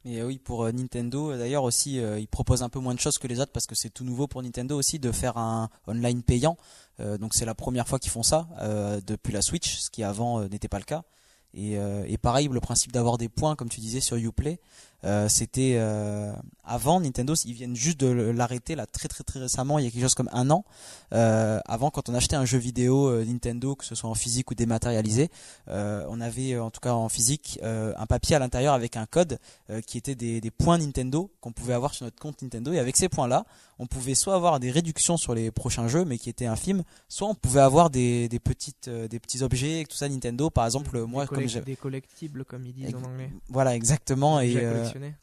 Euh, 0.07 0.25
oui, 0.27 0.39
pour 0.39 0.65
euh, 0.65 0.73
Nintendo, 0.73 1.31
euh, 1.31 1.39
d'ailleurs 1.39 1.63
aussi, 1.63 2.01
euh, 2.01 2.19
ils 2.19 2.27
proposent 2.27 2.63
un 2.63 2.69
peu 2.69 2.81
moins 2.81 2.95
de 2.95 3.01
choses 3.01 3.19
que 3.19 3.29
les 3.29 3.39
autres 3.41 3.53
parce 3.53 3.67
que 3.67 3.75
c'est 3.75 3.91
tout 3.91 4.05
nouveau 4.05 4.27
pour 4.27 4.43
Nintendo 4.43 4.77
aussi 4.77 4.99
de 4.99 5.13
faire 5.13 5.37
un 5.37 5.69
online 5.87 6.23
payant. 6.23 6.57
Euh, 7.01 7.19
donc 7.19 7.35
c'est 7.35 7.45
la 7.45 7.55
première 7.55 7.87
fois 7.87 7.99
qu'ils 7.99 8.11
font 8.11 8.23
ça 8.23 8.49
depuis 9.07 9.33
la 9.33 9.43
Switch, 9.43 9.79
ce 9.79 9.91
qui 9.91 10.03
avant 10.03 10.43
n'était 10.49 10.69
pas 10.69 10.79
le 10.79 10.85
cas. 10.85 11.03
Et, 11.55 11.75
et 12.07 12.19
pareil, 12.19 12.49
le 12.51 12.61
principe 12.61 12.93
d'avoir 12.93 13.19
des 13.19 13.29
points, 13.29 13.57
comme 13.57 13.69
tu 13.69 13.81
disais 13.81 14.01
sur 14.01 14.17
Uplay, 14.17 14.59
euh, 15.05 15.29
c'était 15.29 15.75
euh, 15.77 16.33
avant 16.65 17.01
Nintendo, 17.01 17.35
ils 17.45 17.55
viennent 17.55 17.75
juste 17.77 17.99
de 18.01 18.07
l'arrêter 18.09 18.75
là 18.77 18.87
très 18.87 19.09
très 19.09 19.25
très 19.25 19.41
récemment, 19.41 19.79
il 19.79 19.85
y 19.85 19.89
a 19.89 19.91
quelque 19.91 20.03
chose 20.03 20.15
comme 20.15 20.31
un 20.33 20.51
an. 20.51 20.65
Euh, 21.13 21.61
avant, 21.67 21.91
quand 21.91 22.09
on 22.09 22.15
achetait 22.15 22.37
un 22.37 22.45
jeu 22.45 22.59
vidéo 22.59 23.09
euh, 23.09 23.25
Nintendo, 23.25 23.75
que 23.75 23.85
ce 23.85 23.95
soit 23.95 24.09
en 24.09 24.15
physique 24.15 24.51
ou 24.51 24.55
dématérialisé, 24.55 25.31
euh, 25.69 26.07
on 26.09 26.21
avait 26.21 26.53
euh, 26.55 26.63
en 26.65 26.71
tout 26.71 26.81
cas 26.81 26.93
en 26.95 27.09
physique 27.09 27.59
euh, 27.63 27.93
un 27.97 28.07
papier 28.07 28.37
à 28.37 28.39
l'intérieur 28.39 28.75
avec 28.75 28.97
un 28.97 29.07
code 29.07 29.39
euh, 29.71 29.81
qui 29.81 29.99
étaient 29.99 30.15
des, 30.15 30.41
des 30.41 30.51
points 30.51 30.79
Nintendo 30.79 31.31
qu'on 31.41 31.53
pouvait 31.53 31.75
avoir 31.75 31.93
sur 31.95 32.05
notre 32.05 32.19
compte 32.21 32.41
Nintendo. 32.43 32.73
Et 32.73 32.79
avec 32.79 32.97
ces 32.97 33.09
points-là, 33.09 33.45
on 33.79 33.87
pouvait 33.87 34.15
soit 34.15 34.35
avoir 34.37 34.61
des 34.61 34.71
réductions 34.71 35.17
sur 35.17 35.35
les 35.35 35.51
prochains 35.51 35.89
jeux, 35.89 36.05
mais 36.05 36.17
qui 36.19 36.31
étaient 36.31 36.47
infimes, 36.47 36.85
soit 37.09 37.27
on 37.29 37.35
pouvait 37.35 37.61
avoir 37.61 37.91
des, 37.91 38.29
des 38.29 38.39
petites, 38.39 38.89
euh, 38.89 39.09
des 39.09 39.19
petits 39.19 39.43
objets, 39.43 39.85
tout 39.89 39.97
ça 39.97 40.09
Nintendo. 40.09 40.49
Par 40.51 40.65
exemple, 40.65 40.93
Des 40.99 41.07
moi, 41.07 41.27
comme 41.27 41.39
collect- 41.39 41.65
des 41.65 41.77
collectibles, 41.77 42.45
comme 42.45 42.65
ils 42.65 42.73
disent 42.73 42.95
en 42.95 43.03
anglais. 43.03 43.31
voilà, 43.49 43.75
exactement. 43.75 44.41
Et, 44.41 44.57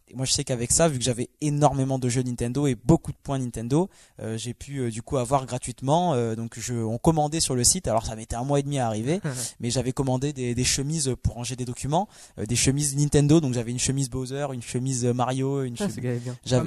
Et 0.08 0.16
moi, 0.16 0.26
je 0.26 0.32
sais 0.32 0.44
qu'avec 0.44 0.72
ça, 0.72 0.88
vu 0.88 0.98
que 0.98 1.04
j'avais 1.04 1.30
énormément 1.42 2.00
de 2.00 2.10
jeux 2.10 2.24
Nintendo 2.24 2.66
et 2.68 2.76
beaucoup 2.76 3.12
de 3.12 3.18
points 3.22 3.38
Nintendo, 3.40 3.90
euh, 4.20 4.38
j'ai 4.38 4.54
pu 4.54 4.80
euh, 4.80 4.90
du 4.92 5.02
coup 5.02 5.18
avoir 5.18 5.46
gratuitement. 5.46 6.14
euh, 6.14 6.36
donc, 6.36 6.58
je, 6.60 6.74
on 6.74 6.98
commandait 6.98 7.40
sur 7.40 7.56
le 7.56 7.64
site. 7.64 7.88
Alors, 7.88 8.06
ça 8.06 8.16
mettait 8.16 8.36
un 8.36 8.44
mois 8.44 8.60
et 8.60 8.64
demi 8.64 8.80
à 8.80 8.88
arriver, 8.88 9.22
mais 9.60 9.70
j'avais 9.70 9.92
commandé 9.92 10.34
des, 10.34 10.56
des 10.56 10.64
chemises 10.64 11.14
pour 11.22 11.36
ranger 11.36 11.56
des 11.56 11.66
documents, 11.66 12.08
des 12.38 12.56
chemises 12.56 12.96
Nintendo. 12.98 13.40
Donc, 13.40 13.54
j'avais 13.54 13.72
une 13.72 13.80
chemise 13.80 14.10
Bowser, 14.10 14.48
une 14.54 14.62
chemise 14.62 15.06
Mario, 15.06 15.64
une 15.64 15.78
chemise. 15.78 15.96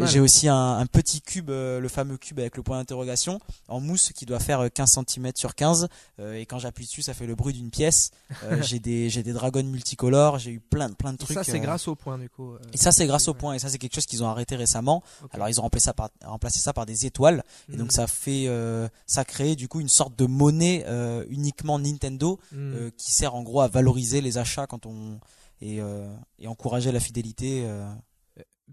J'ai 0.07 0.21
aussi 0.21 0.49
un, 0.49 0.79
un 0.79 0.87
petit 0.87 1.21
cube, 1.21 1.51
le 1.51 1.89
fameux 1.89 2.17
cube 2.19 2.39
avec 2.39 2.57
le 2.57 2.63
point 2.63 2.79
d'interrogation, 2.79 3.41
en 3.69 3.81
mousse 3.81 4.13
qui 4.15 4.25
doit 4.27 4.39
faire 4.41 4.61
euh, 4.61 4.69
15 4.69 4.99
cm 5.09 5.33
sur 5.35 5.55
15. 5.55 5.89
euh, 6.21 6.35
et 6.35 6.47
quand 6.47 6.59
j'appuie 6.59 6.85
dessus, 6.85 7.03
ça 7.03 7.15
fait 7.15 7.27
le 7.27 7.35
bruit 7.35 7.53
d'une 7.53 7.71
pièce. 7.71 8.11
Euh, 8.45 8.63
j'ai 8.63 8.79
des 8.79 9.11
j'ai 9.11 9.23
des 9.23 9.33
dragons 9.33 9.63
multicolores. 9.65 10.39
J'ai 10.39 10.53
eu 10.53 10.61
plein 10.61 10.89
de 10.89 10.95
plein 10.95 11.11
de 11.13 11.17
Et 11.17 11.25
trucs. 11.25 11.35
ça, 11.35 11.45
c'est 11.45 11.59
euh, 11.59 11.63
grâce 11.63 11.89
au 11.89 11.95
point, 11.95 12.19
du 12.19 12.29
coup. 12.29 12.53
Et 12.73 12.77
ça, 12.77 12.92
c'est 12.93 13.07
grâce 13.07 13.29
au 13.29 13.33
ouais. 13.33 13.39
point. 13.39 13.55
Et 13.55 13.59
ça, 13.59 13.69
c'est 13.69 13.79
quelque 13.79 13.95
chose 13.95 14.07
qu'ils 14.07 14.23
ont 14.23 14.29
arrêté 14.29 14.57
récemment. 14.57 15.03
Alors, 15.33 15.49
ils 15.49 15.59
ont 15.59 15.63
remplacé 15.63 15.85
ça 15.87 15.95
par, 15.95 16.11
remplacé 16.25 16.61
ça 16.61 16.73
par 16.73 16.87
des 16.87 17.07
étoiles. 17.07 17.43
Et 17.73 17.77
donc, 17.77 17.89
Mm. 17.89 17.91
ça 17.91 18.07
fait, 18.07 18.45
euh, 18.49 18.89
ça 19.07 19.25
crée 19.25 19.57
du 19.57 19.69
coup 19.69 19.81
une 19.81 19.89
sorte 19.89 20.17
de 20.19 20.27
monnaie 20.27 20.85
euh, 20.87 21.25
uniquement 21.29 21.79
Nintendo 21.79 22.39
Mm. 22.53 22.57
euh, 22.57 22.91
qui 22.97 23.13
sert 23.13 23.35
en 23.35 23.43
gros 23.43 23.61
à 23.61 23.69
valoriser 23.69 24.21
les 24.21 24.39
achats 24.39 24.67
quand 24.67 24.87
on 24.87 25.19
et, 25.61 25.81
euh, 25.81 26.13
et 26.39 26.47
encourager 26.49 26.91
la 26.93 27.01
fidélité. 27.01 27.65
euh. 27.67 27.89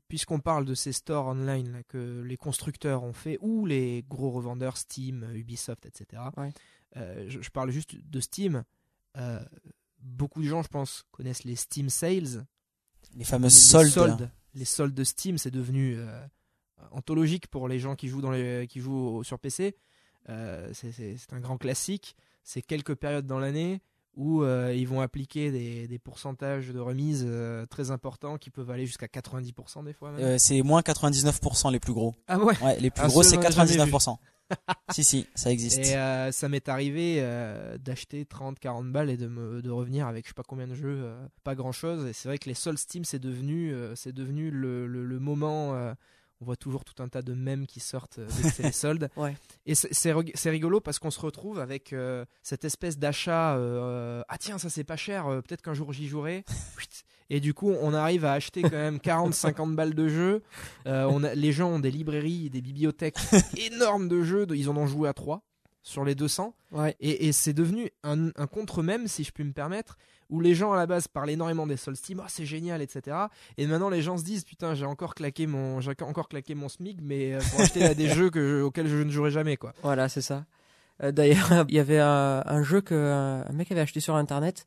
puisqu'on 0.07 0.39
parle 0.39 0.65
de 0.65 0.73
ces 0.73 0.91
stores 0.91 1.27
online 1.27 1.71
là, 1.71 1.83
que 1.83 2.21
les 2.25 2.37
constructeurs 2.37 3.03
ont 3.03 3.13
fait, 3.13 3.37
ou 3.41 3.65
les 3.67 4.03
gros 4.09 4.31
revendeurs 4.31 4.77
Steam, 4.77 5.27
Ubisoft, 5.35 5.85
etc. 5.85 6.23
Ouais. 6.37 6.51
euh, 6.97 7.25
je, 7.27 7.41
je 7.41 7.49
parle 7.51 7.69
juste 7.69 7.95
de 8.09 8.19
Steam. 8.19 8.63
Euh, 9.17 9.39
beaucoup 9.99 10.41
de 10.41 10.47
gens, 10.47 10.63
je 10.63 10.67
pense, 10.69 11.03
connaissent 11.11 11.43
les 11.43 11.55
Steam 11.55 11.89
Sales. 11.89 12.45
Les 13.13 13.19
Les- 13.19 13.23
fameuses 13.25 13.53
les 13.73 13.89
soldes. 13.89 14.29
Les 14.55 14.65
soldes 14.65 14.93
de 14.95 15.03
Steam, 15.03 15.37
c'est 15.37 15.51
devenu 15.51 15.95
euh, 15.97 16.19
anthologique 16.91 17.47
pour 17.47 17.67
les 17.67 17.79
gens 17.79 17.95
qui 17.95 18.07
jouent, 18.07 18.21
dans 18.21 18.31
les, 18.31 18.67
qui 18.67 18.79
jouent 18.79 19.17
au- 19.17 19.23
sur 19.23 19.39
PC. 19.39 19.75
Euh, 20.29 20.69
c'est- 20.73 21.15
un 21.31 21.39
grand 21.39 21.57
classique. 21.57 22.15
C'est 22.43 22.61
quelques 22.61 22.95
périodes 22.95 23.25
dans 23.27 23.39
l'année 23.39 23.81
où 24.15 24.43
euh, 24.43 24.73
ils 24.75 24.87
vont 24.87 25.01
appliquer 25.01 25.51
des, 25.51 25.87
des 25.87 25.99
pourcentages 25.99 26.69
de 26.69 26.79
remise 26.79 27.23
euh, 27.27 27.65
très 27.67 27.91
importants 27.91 28.37
qui 28.37 28.49
peuvent 28.49 28.69
aller 28.71 28.85
jusqu'à 28.85 29.05
90% 29.07 29.83
des 29.85 29.93
fois. 29.93 30.09
Euh, 30.17 30.37
c'est 30.37 30.61
moins 30.61 30.81
99% 30.81 31.71
les 31.71 31.79
plus 31.79 31.93
gros. 31.93 32.15
ah 32.27 32.37
ouais. 32.39 32.57
Ouais, 32.63 32.79
les 32.79 32.89
plus 32.89 33.03
Ah, 33.03 33.07
gros 33.07 33.23
c'est 33.23 33.35
j'en 33.35 33.41
ai 33.41 33.51
jamais 33.51 33.91
99%. 33.91 34.17
si 34.91 35.03
si, 35.03 35.27
ça 35.35 35.51
existe. 35.51 35.79
Et 35.79 35.95
euh, 35.95 36.31
ça 36.31 36.49
m'est 36.49 36.67
arrivé 36.69 37.17
euh, 37.19 37.77
d'acheter 37.77 38.23
30-40 38.25 38.91
balles 38.91 39.09
et 39.09 39.17
de, 39.17 39.27
me, 39.27 39.61
de 39.61 39.69
revenir 39.69 40.07
avec 40.07 40.25
je 40.25 40.29
sais 40.29 40.33
pas 40.33 40.43
combien 40.43 40.67
de 40.67 40.75
jeux, 40.75 41.01
euh, 41.03 41.27
pas 41.43 41.55
grand 41.55 41.71
chose. 41.71 42.05
Et 42.05 42.13
c'est 42.13 42.27
vrai 42.29 42.37
que 42.37 42.49
les 42.49 42.55
soldes 42.55 42.77
Steam, 42.79 43.03
c'est 43.05 43.19
devenu, 43.19 43.73
c'est 43.95 44.13
devenu 44.13 44.49
le, 44.51 44.87
le, 44.87 45.05
le 45.05 45.19
moment. 45.19 45.71
on 46.41 46.45
voit 46.45 46.55
toujours 46.55 46.83
tout 46.85 47.01
un 47.03 47.09
tas 47.09 47.21
de 47.21 47.33
mèmes 47.33 47.67
qui 47.67 47.79
sortent 47.79 48.19
dès 48.19 48.51
que 48.51 48.61
les 48.63 48.71
soldes. 48.71 49.09
Ouais. 49.17 49.35
Et 49.65 49.75
c'est- 49.75 49.93
c'est 49.93 50.13
rig- 50.13 50.31
c'est 50.35 50.49
rigolo 50.49 50.79
parce 50.79 50.97
qu'on 50.99 51.11
se 51.11 51.19
retrouve 51.19 51.59
avec 51.59 51.93
cette 52.41 52.65
espèce 52.65 52.97
d'achat. 52.97 53.55
ah 53.55 54.37
tiens, 54.39 54.57
ça 54.57 54.69
c'est 54.69 54.83
pas 54.83 54.95
cher, 54.97 55.25
peut-être 55.45 55.61
qu'un 55.61 55.73
jour 55.73 55.93
j'y 55.93 56.07
jouerai. 56.07 56.43
Et 57.29 57.39
du 57.39 57.53
coup, 57.53 57.71
on 57.81 57.93
arrive 57.93 58.25
à 58.25 58.33
acheter 58.33 58.61
quand 58.63 58.71
même 58.71 58.97
40-50 58.97 59.75
balles 59.75 59.93
de 59.93 60.07
jeux. 60.07 60.41
Euh, 60.87 61.07
on 61.11 61.23
a, 61.23 61.33
les 61.35 61.51
gens 61.51 61.69
ont 61.69 61.79
des 61.79 61.91
librairies, 61.91 62.49
des 62.49 62.61
bibliothèques 62.61 63.17
énormes 63.71 64.07
de 64.07 64.23
jeux. 64.23 64.47
ils 64.55 64.69
en 64.69 64.77
ont 64.77 64.87
joué 64.87 65.07
à 65.09 65.13
3 65.13 65.41
sur 65.83 66.03
les 66.05 66.15
200. 66.15 66.55
Ouais. 66.71 66.95
Et, 66.99 67.27
et 67.27 67.31
c'est 67.31 67.53
devenu 67.53 67.89
un, 68.03 68.27
un 68.35 68.47
contre-même, 68.47 69.07
si 69.07 69.23
je 69.23 69.31
puis 69.31 69.43
me 69.43 69.53
permettre, 69.53 69.97
où 70.29 70.39
les 70.41 70.53
gens 70.53 70.73
à 70.73 70.77
la 70.77 70.85
base 70.85 71.07
parlent 71.07 71.29
énormément 71.29 71.65
des 71.65 71.77
soldes 71.77 71.97
Steam, 71.97 72.19
Ah, 72.23 72.27
c'est 72.29 72.45
génial, 72.45 72.81
etc. 72.81 73.15
Et 73.57 73.65
maintenant 73.65 73.89
les 73.89 74.01
gens 74.01 74.17
se 74.17 74.23
disent 74.23 74.43
putain, 74.43 74.73
j'ai 74.75 74.85
encore 74.85 75.15
claqué 75.15 75.47
mon, 75.47 75.79
j'ai 75.81 75.91
encore 76.01 76.29
claqué 76.29 76.53
mon 76.55 76.67
SMIC, 76.69 76.99
mais 77.01 77.33
euh, 77.33 77.39
pour 77.51 77.61
acheter 77.61 77.79
là, 77.79 77.93
des 77.95 78.07
jeux 78.13 78.29
que 78.29 78.39
je- 78.59 78.61
auxquels 78.63 78.87
je 78.87 78.97
ne 78.97 79.09
jouerai 79.09 79.31
jamais, 79.31 79.57
quoi. 79.57 79.73
Voilà, 79.81 80.09
c'est 80.09 80.21
ça. 80.21 80.45
Euh, 81.03 81.11
D'ailleurs, 81.11 81.65
il 81.69 81.75
y 81.75 81.79
avait 81.79 81.99
un, 81.99 82.43
un 82.45 82.61
jeu 82.63 82.81
que 82.81 82.93
un 82.95 83.45
un 83.49 83.53
mec 83.53 83.71
avait 83.71 83.81
acheté 83.81 83.99
sur 83.99 84.15
internet 84.15 84.65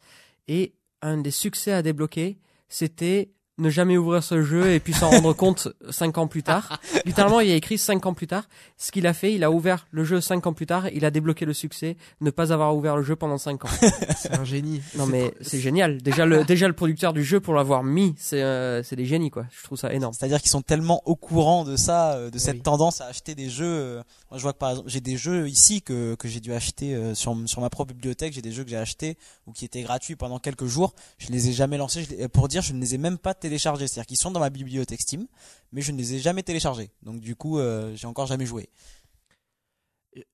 et 0.48 0.72
un 1.02 1.18
des 1.18 1.30
succès 1.30 1.72
à 1.72 1.82
débloquer, 1.82 2.38
c'était 2.72 3.34
ne 3.62 3.70
jamais 3.70 3.96
ouvrir 3.96 4.22
ce 4.22 4.42
jeu 4.42 4.72
et 4.72 4.80
puis 4.80 4.92
s'en 4.92 5.10
rendre 5.10 5.32
compte 5.34 5.68
cinq 5.90 6.18
ans 6.18 6.26
plus 6.26 6.42
tard. 6.42 6.78
Littéralement, 7.06 7.40
il 7.40 7.48
y 7.48 7.52
a 7.52 7.54
écrit 7.54 7.78
cinq 7.78 8.04
ans 8.06 8.14
plus 8.14 8.26
tard. 8.26 8.44
Ce 8.76 8.92
qu'il 8.92 9.06
a 9.06 9.14
fait, 9.14 9.32
il 9.32 9.44
a 9.44 9.50
ouvert 9.50 9.86
le 9.90 10.04
jeu 10.04 10.20
cinq 10.20 10.46
ans 10.46 10.52
plus 10.52 10.66
tard. 10.66 10.88
Il 10.88 11.04
a 11.04 11.10
débloqué 11.10 11.44
le 11.46 11.54
succès, 11.54 11.96
ne 12.20 12.30
pas 12.30 12.52
avoir 12.52 12.76
ouvert 12.76 12.96
le 12.96 13.02
jeu 13.02 13.16
pendant 13.16 13.38
cinq 13.38 13.64
ans. 13.64 13.68
C'est 14.16 14.34
un 14.34 14.44
génie. 14.44 14.82
Non 14.96 15.06
mais 15.06 15.32
c'est 15.40 15.60
génial. 15.60 16.02
Déjà 16.02 16.26
le 16.26 16.44
déjà 16.44 16.66
le 16.68 16.74
producteur 16.74 17.12
du 17.12 17.24
jeu 17.24 17.40
pour 17.40 17.54
l'avoir 17.54 17.82
mis, 17.84 18.14
c'est 18.18 18.42
euh, 18.42 18.82
c'est 18.82 18.96
des 18.96 19.06
génies 19.06 19.30
quoi. 19.30 19.46
Je 19.56 19.62
trouve 19.64 19.78
ça 19.78 19.92
énorme. 19.92 20.12
C'est-à-dire 20.12 20.40
qu'ils 20.40 20.50
sont 20.50 20.62
tellement 20.62 21.00
au 21.06 21.16
courant 21.16 21.64
de 21.64 21.76
ça, 21.76 22.14
euh, 22.14 22.30
de 22.30 22.38
cette 22.38 22.56
Oui. 22.56 22.62
tendance 22.62 23.00
à 23.00 23.06
acheter 23.06 23.34
des 23.34 23.48
jeux. 23.48 23.64
euh, 23.66 24.02
Moi, 24.30 24.38
je 24.38 24.42
vois 24.42 24.52
que 24.52 24.58
par 24.58 24.70
exemple, 24.70 24.88
j'ai 24.90 25.00
des 25.00 25.16
jeux 25.16 25.48
ici 25.48 25.82
que, 25.82 26.14
que 26.16 26.28
j'ai 26.28 26.40
dû 26.40 26.52
acheter 26.52 26.96
sur, 27.14 27.36
sur 27.46 27.60
ma 27.60 27.70
propre 27.70 27.92
bibliothèque. 27.94 28.32
J'ai 28.32 28.42
des 28.42 28.52
jeux 28.52 28.64
que 28.64 28.70
j'ai 28.70 28.76
achetés 28.76 29.16
ou 29.46 29.52
qui 29.52 29.64
étaient 29.64 29.82
gratuits 29.82 30.16
pendant 30.16 30.38
quelques 30.38 30.66
jours. 30.66 30.94
Je 31.18 31.28
les 31.30 31.48
ai 31.48 31.52
jamais 31.52 31.76
lancés. 31.78 32.04
Je 32.04 32.16
les- 32.16 32.28
pour 32.28 32.48
dire, 32.48 32.62
je 32.62 32.72
ne 32.72 32.80
les 32.80 32.94
ai 32.94 32.98
même 32.98 33.18
pas 33.18 33.34
téléchargés. 33.34 33.51
C'est-à-dire 33.58 34.06
qu'ils 34.06 34.16
sont 34.16 34.30
dans 34.30 34.40
ma 34.40 34.50
bibliothèque 34.50 35.00
Steam, 35.00 35.26
mais 35.72 35.82
je 35.82 35.92
ne 35.92 35.98
les 35.98 36.14
ai 36.14 36.18
jamais 36.18 36.42
téléchargés. 36.42 36.90
Donc 37.02 37.20
du 37.20 37.36
coup, 37.36 37.58
euh, 37.58 37.94
j'ai 37.94 38.06
encore 38.06 38.26
jamais 38.26 38.46
joué. 38.46 38.68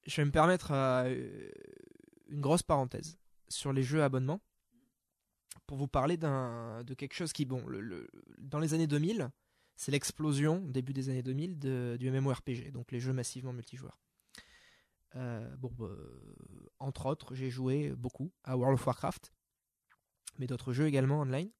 Je 0.06 0.16
vais 0.16 0.24
me 0.24 0.32
permettre 0.32 0.72
euh, 0.72 1.50
une 2.28 2.40
grosse 2.40 2.62
parenthèse 2.62 3.18
sur 3.48 3.72
les 3.72 3.82
jeux 3.82 4.02
à 4.02 4.06
abonnement 4.06 4.40
pour 5.66 5.76
vous 5.76 5.88
parler 5.88 6.16
de 6.16 6.94
quelque 6.94 7.14
chose 7.14 7.32
qui, 7.32 7.44
bon, 7.44 7.62
dans 8.38 8.58
les 8.58 8.74
années 8.74 8.86
2000, 8.86 9.30
c'est 9.76 9.92
l'explosion, 9.92 10.60
début 10.66 10.92
des 10.92 11.10
années 11.10 11.22
2000, 11.22 11.58
de, 11.58 11.96
du 12.00 12.10
MMORPG, 12.10 12.72
donc 12.72 12.90
les 12.90 13.00
jeux 13.00 13.12
massivement 13.12 13.52
multijoueurs. 13.52 13.98
Euh, 15.14 15.56
bon, 15.56 15.70
bah, 15.78 15.86
entre 16.78 17.06
autres, 17.06 17.34
j'ai 17.34 17.50
joué 17.50 17.90
beaucoup 17.90 18.32
à 18.44 18.56
World 18.56 18.74
of 18.74 18.86
Warcraft, 18.86 19.32
mais 20.38 20.46
d'autres 20.46 20.72
jeux 20.72 20.86
également 20.86 21.20
online. 21.20 21.50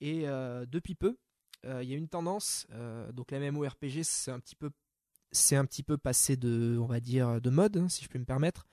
Et 0.00 0.28
euh, 0.28 0.66
depuis 0.66 0.94
peu, 0.94 1.16
euh, 1.64 1.82
il 1.82 1.88
y 1.88 1.94
a 1.94 1.96
une 1.96 2.08
tendance, 2.08 2.66
euh, 2.72 3.10
donc 3.12 3.30
la 3.30 3.38
MMORPG, 3.40 4.02
c'est 4.02 4.30
un 4.30 4.38
petit 4.40 4.56
peu 4.56 4.70
c'est 5.32 5.56
un 5.56 5.64
petit 5.64 5.82
peu 5.82 5.98
passé 5.98 6.36
de, 6.36 6.78
on 6.80 6.86
va 6.86 7.00
dire, 7.00 7.40
de 7.40 7.50
mode, 7.50 7.76
hein, 7.76 7.88
si 7.88 8.02
je 8.04 8.08
puis 8.08 8.18
me 8.18 8.24
permettre. 8.24 8.66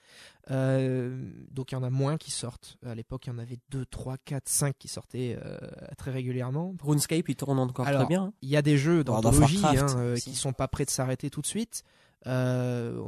Euh, 0.51 1.31
donc 1.51 1.71
il 1.71 1.75
y 1.75 1.77
en 1.77 1.83
a 1.83 1.89
moins 1.89 2.17
qui 2.17 2.31
sortent. 2.31 2.77
À 2.85 2.95
l'époque, 2.95 3.25
il 3.25 3.29
y 3.29 3.33
en 3.33 3.39
avait 3.39 3.57
2, 3.69 3.85
3, 3.85 4.17
4, 4.23 4.47
5 4.47 4.75
qui 4.77 4.87
sortaient 4.87 5.37
euh, 5.43 5.57
très 5.97 6.11
régulièrement. 6.11 6.75
RuneScape, 6.81 7.27
il 7.27 7.35
tourne 7.35 7.59
encore 7.59 7.87
Alors, 7.87 8.01
très 8.01 8.07
bien. 8.07 8.25
hein. 8.25 8.33
Il 8.41 8.49
y 8.49 8.55
a 8.55 8.61
des 8.61 8.77
jeux 8.77 9.03
d'anthologie 9.03 9.61
hein, 9.65 9.85
euh, 9.97 10.15
qui 10.15 10.35
sont 10.35 10.53
pas 10.53 10.67
prêts 10.67 10.85
de 10.85 10.89
s'arrêter 10.91 11.29
tout 11.29 11.41
de 11.41 11.47
suite. 11.47 11.83
Euh, 12.25 13.01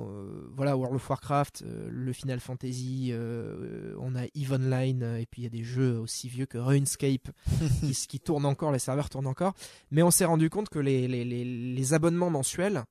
voilà, 0.55 0.75
World 0.75 0.95
of 0.95 1.09
Warcraft, 1.09 1.63
euh, 1.65 1.87
le 1.89 2.13
Final 2.13 2.39
Fantasy, 2.39 3.09
euh, 3.11 3.95
on 3.99 4.15
a 4.15 4.25
EVE 4.35 4.53
Online, 4.53 5.17
et 5.19 5.25
puis 5.25 5.41
il 5.41 5.45
y 5.45 5.47
a 5.47 5.49
des 5.49 5.63
jeux 5.63 5.97
aussi 5.99 6.27
vieux 6.27 6.45
que 6.45 6.57
RuneScape 6.57 7.29
qui, 7.79 7.93
qui 7.93 8.19
tournent 8.19 8.45
encore, 8.45 8.71
les 8.71 8.79
serveurs 8.79 9.09
tournent 9.09 9.27
encore. 9.27 9.53
Mais 9.91 10.03
on 10.03 10.11
s'est 10.11 10.25
rendu 10.25 10.49
compte 10.49 10.69
que 10.69 10.79
les, 10.79 11.07
les, 11.07 11.23
les, 11.23 11.45
les 11.45 11.93
abonnements 11.93 12.29
mensuels, 12.29 12.83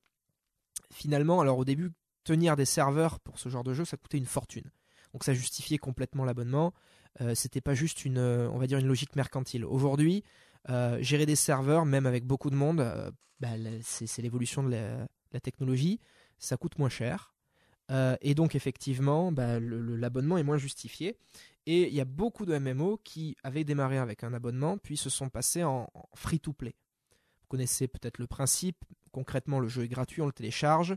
finalement, 0.93 1.41
alors 1.41 1.59
au 1.59 1.65
début, 1.65 1.91
tenir 2.25 2.57
des 2.57 2.65
serveurs 2.65 3.21
pour 3.21 3.39
ce 3.39 3.49
genre 3.49 3.65
de 3.65 3.75
jeu, 3.75 3.85
ça 3.85 3.97
coûtait 3.97 4.19
une 4.19 4.27
fortune. 4.27 4.71
Donc 5.13 5.25
ça 5.25 5.35
justifiait 5.35 5.79
complètement 5.79 6.25
l'abonnement. 6.25 6.73
C'était 7.35 7.61
pas 7.61 7.75
juste 7.75 8.05
une, 8.05 8.19
on 8.19 8.59
va 8.59 8.67
dire, 8.67 8.79
une 8.79 8.89
logique 8.89 9.15
mercantile. 9.15 9.65
Aujourd'hui, 9.65 10.25
gérer 10.99 11.27
des 11.27 11.37
serveurs, 11.37 11.85
même 11.85 12.07
avec 12.07 12.27
beaucoup 12.27 12.51
de 12.51 12.57
monde, 12.57 12.85
bah, 13.39 13.51
c'est 13.83 14.23
l'évolution 14.23 14.65
de 14.65 14.71
la, 14.71 15.07
la 15.35 15.41
technologie. 15.41 16.01
Ça 16.39 16.57
coûte 16.57 16.79
moins 16.79 16.89
cher. 16.89 17.35
Euh, 17.91 18.17
et 18.23 18.35
donc, 18.35 18.55
effectivement, 18.55 19.31
bah, 19.31 19.61
l'abonnement 19.61 20.39
est 20.39 20.43
moins 20.43 20.57
justifié. 20.57 21.17
Et 21.67 21.89
il 21.89 21.95
y 21.95 22.01
a 22.01 22.05
beaucoup 22.05 22.47
de 22.47 22.57
MMO 22.57 22.99
qui 23.05 23.37
avaient 23.43 23.65
démarré 23.65 23.99
avec 23.99 24.25
un 24.25 24.33
abonnement, 24.33 24.79
puis 24.79 24.97
se 24.97 25.11
sont 25.11 25.29
passés 25.29 25.65
en, 25.65 25.89
en 25.95 26.09
free-to-play. 26.15 26.75
Vous 27.41 27.49
connaissez 27.49 27.89
peut-être 27.89 28.19
le 28.19 28.27
principe. 28.27 28.85
Concrètement, 29.13 29.61
le 29.61 29.69
jeu 29.69 29.85
est 29.85 29.89
gratuit, 29.89 30.23
on 30.23 30.27
le 30.27 30.33
télécharge. 30.33 30.97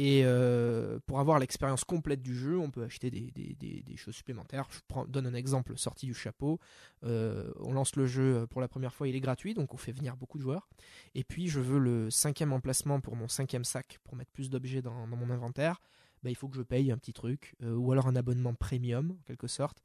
Et 0.00 0.22
euh, 0.22 1.00
pour 1.06 1.18
avoir 1.18 1.40
l'expérience 1.40 1.82
complète 1.82 2.22
du 2.22 2.32
jeu, 2.32 2.56
on 2.56 2.70
peut 2.70 2.84
acheter 2.84 3.10
des, 3.10 3.96
choses 3.96 4.14
supplémentaires. 4.14 4.68
Je 4.70 4.78
donne 5.08 5.26
un 5.26 5.34
exemple 5.34 5.76
sorti 5.76 6.06
du 6.06 6.14
chapeau. 6.14 6.60
Euh, 7.02 7.52
on 7.58 7.72
lance 7.72 7.96
le 7.96 8.06
jeu 8.06 8.46
pour 8.48 8.60
la 8.60 8.68
première 8.68 8.94
fois, 8.94 9.08
il 9.08 9.16
est 9.16 9.20
gratuit, 9.20 9.54
donc 9.54 9.74
on 9.74 9.76
fait 9.76 9.90
venir 9.90 10.16
beaucoup 10.16 10.38
de 10.38 10.44
joueurs. 10.44 10.68
Et 11.16 11.24
puis 11.24 11.48
je 11.48 11.58
veux 11.58 11.80
le 11.80 12.10
cinquième 12.10 12.52
emplacement 12.52 13.00
pour 13.00 13.16
mon 13.16 13.26
cinquième 13.26 13.64
sac, 13.64 13.98
pour 14.04 14.14
mettre 14.14 14.30
plus 14.30 14.50
d'objets 14.50 14.82
dans, 14.82 15.04
mon 15.08 15.30
inventaire. 15.30 15.80
Bah, 16.22 16.30
il 16.30 16.36
faut 16.36 16.46
que 16.46 16.56
je 16.56 16.62
paye 16.62 16.92
un 16.92 16.96
petit 16.96 17.12
truc, 17.12 17.56
euh, 17.64 17.74
ou 17.74 17.90
alors 17.90 18.06
un 18.06 18.14
abonnement 18.14 18.54
premium, 18.54 19.16
en 19.18 19.22
quelque 19.24 19.48
sorte. 19.48 19.82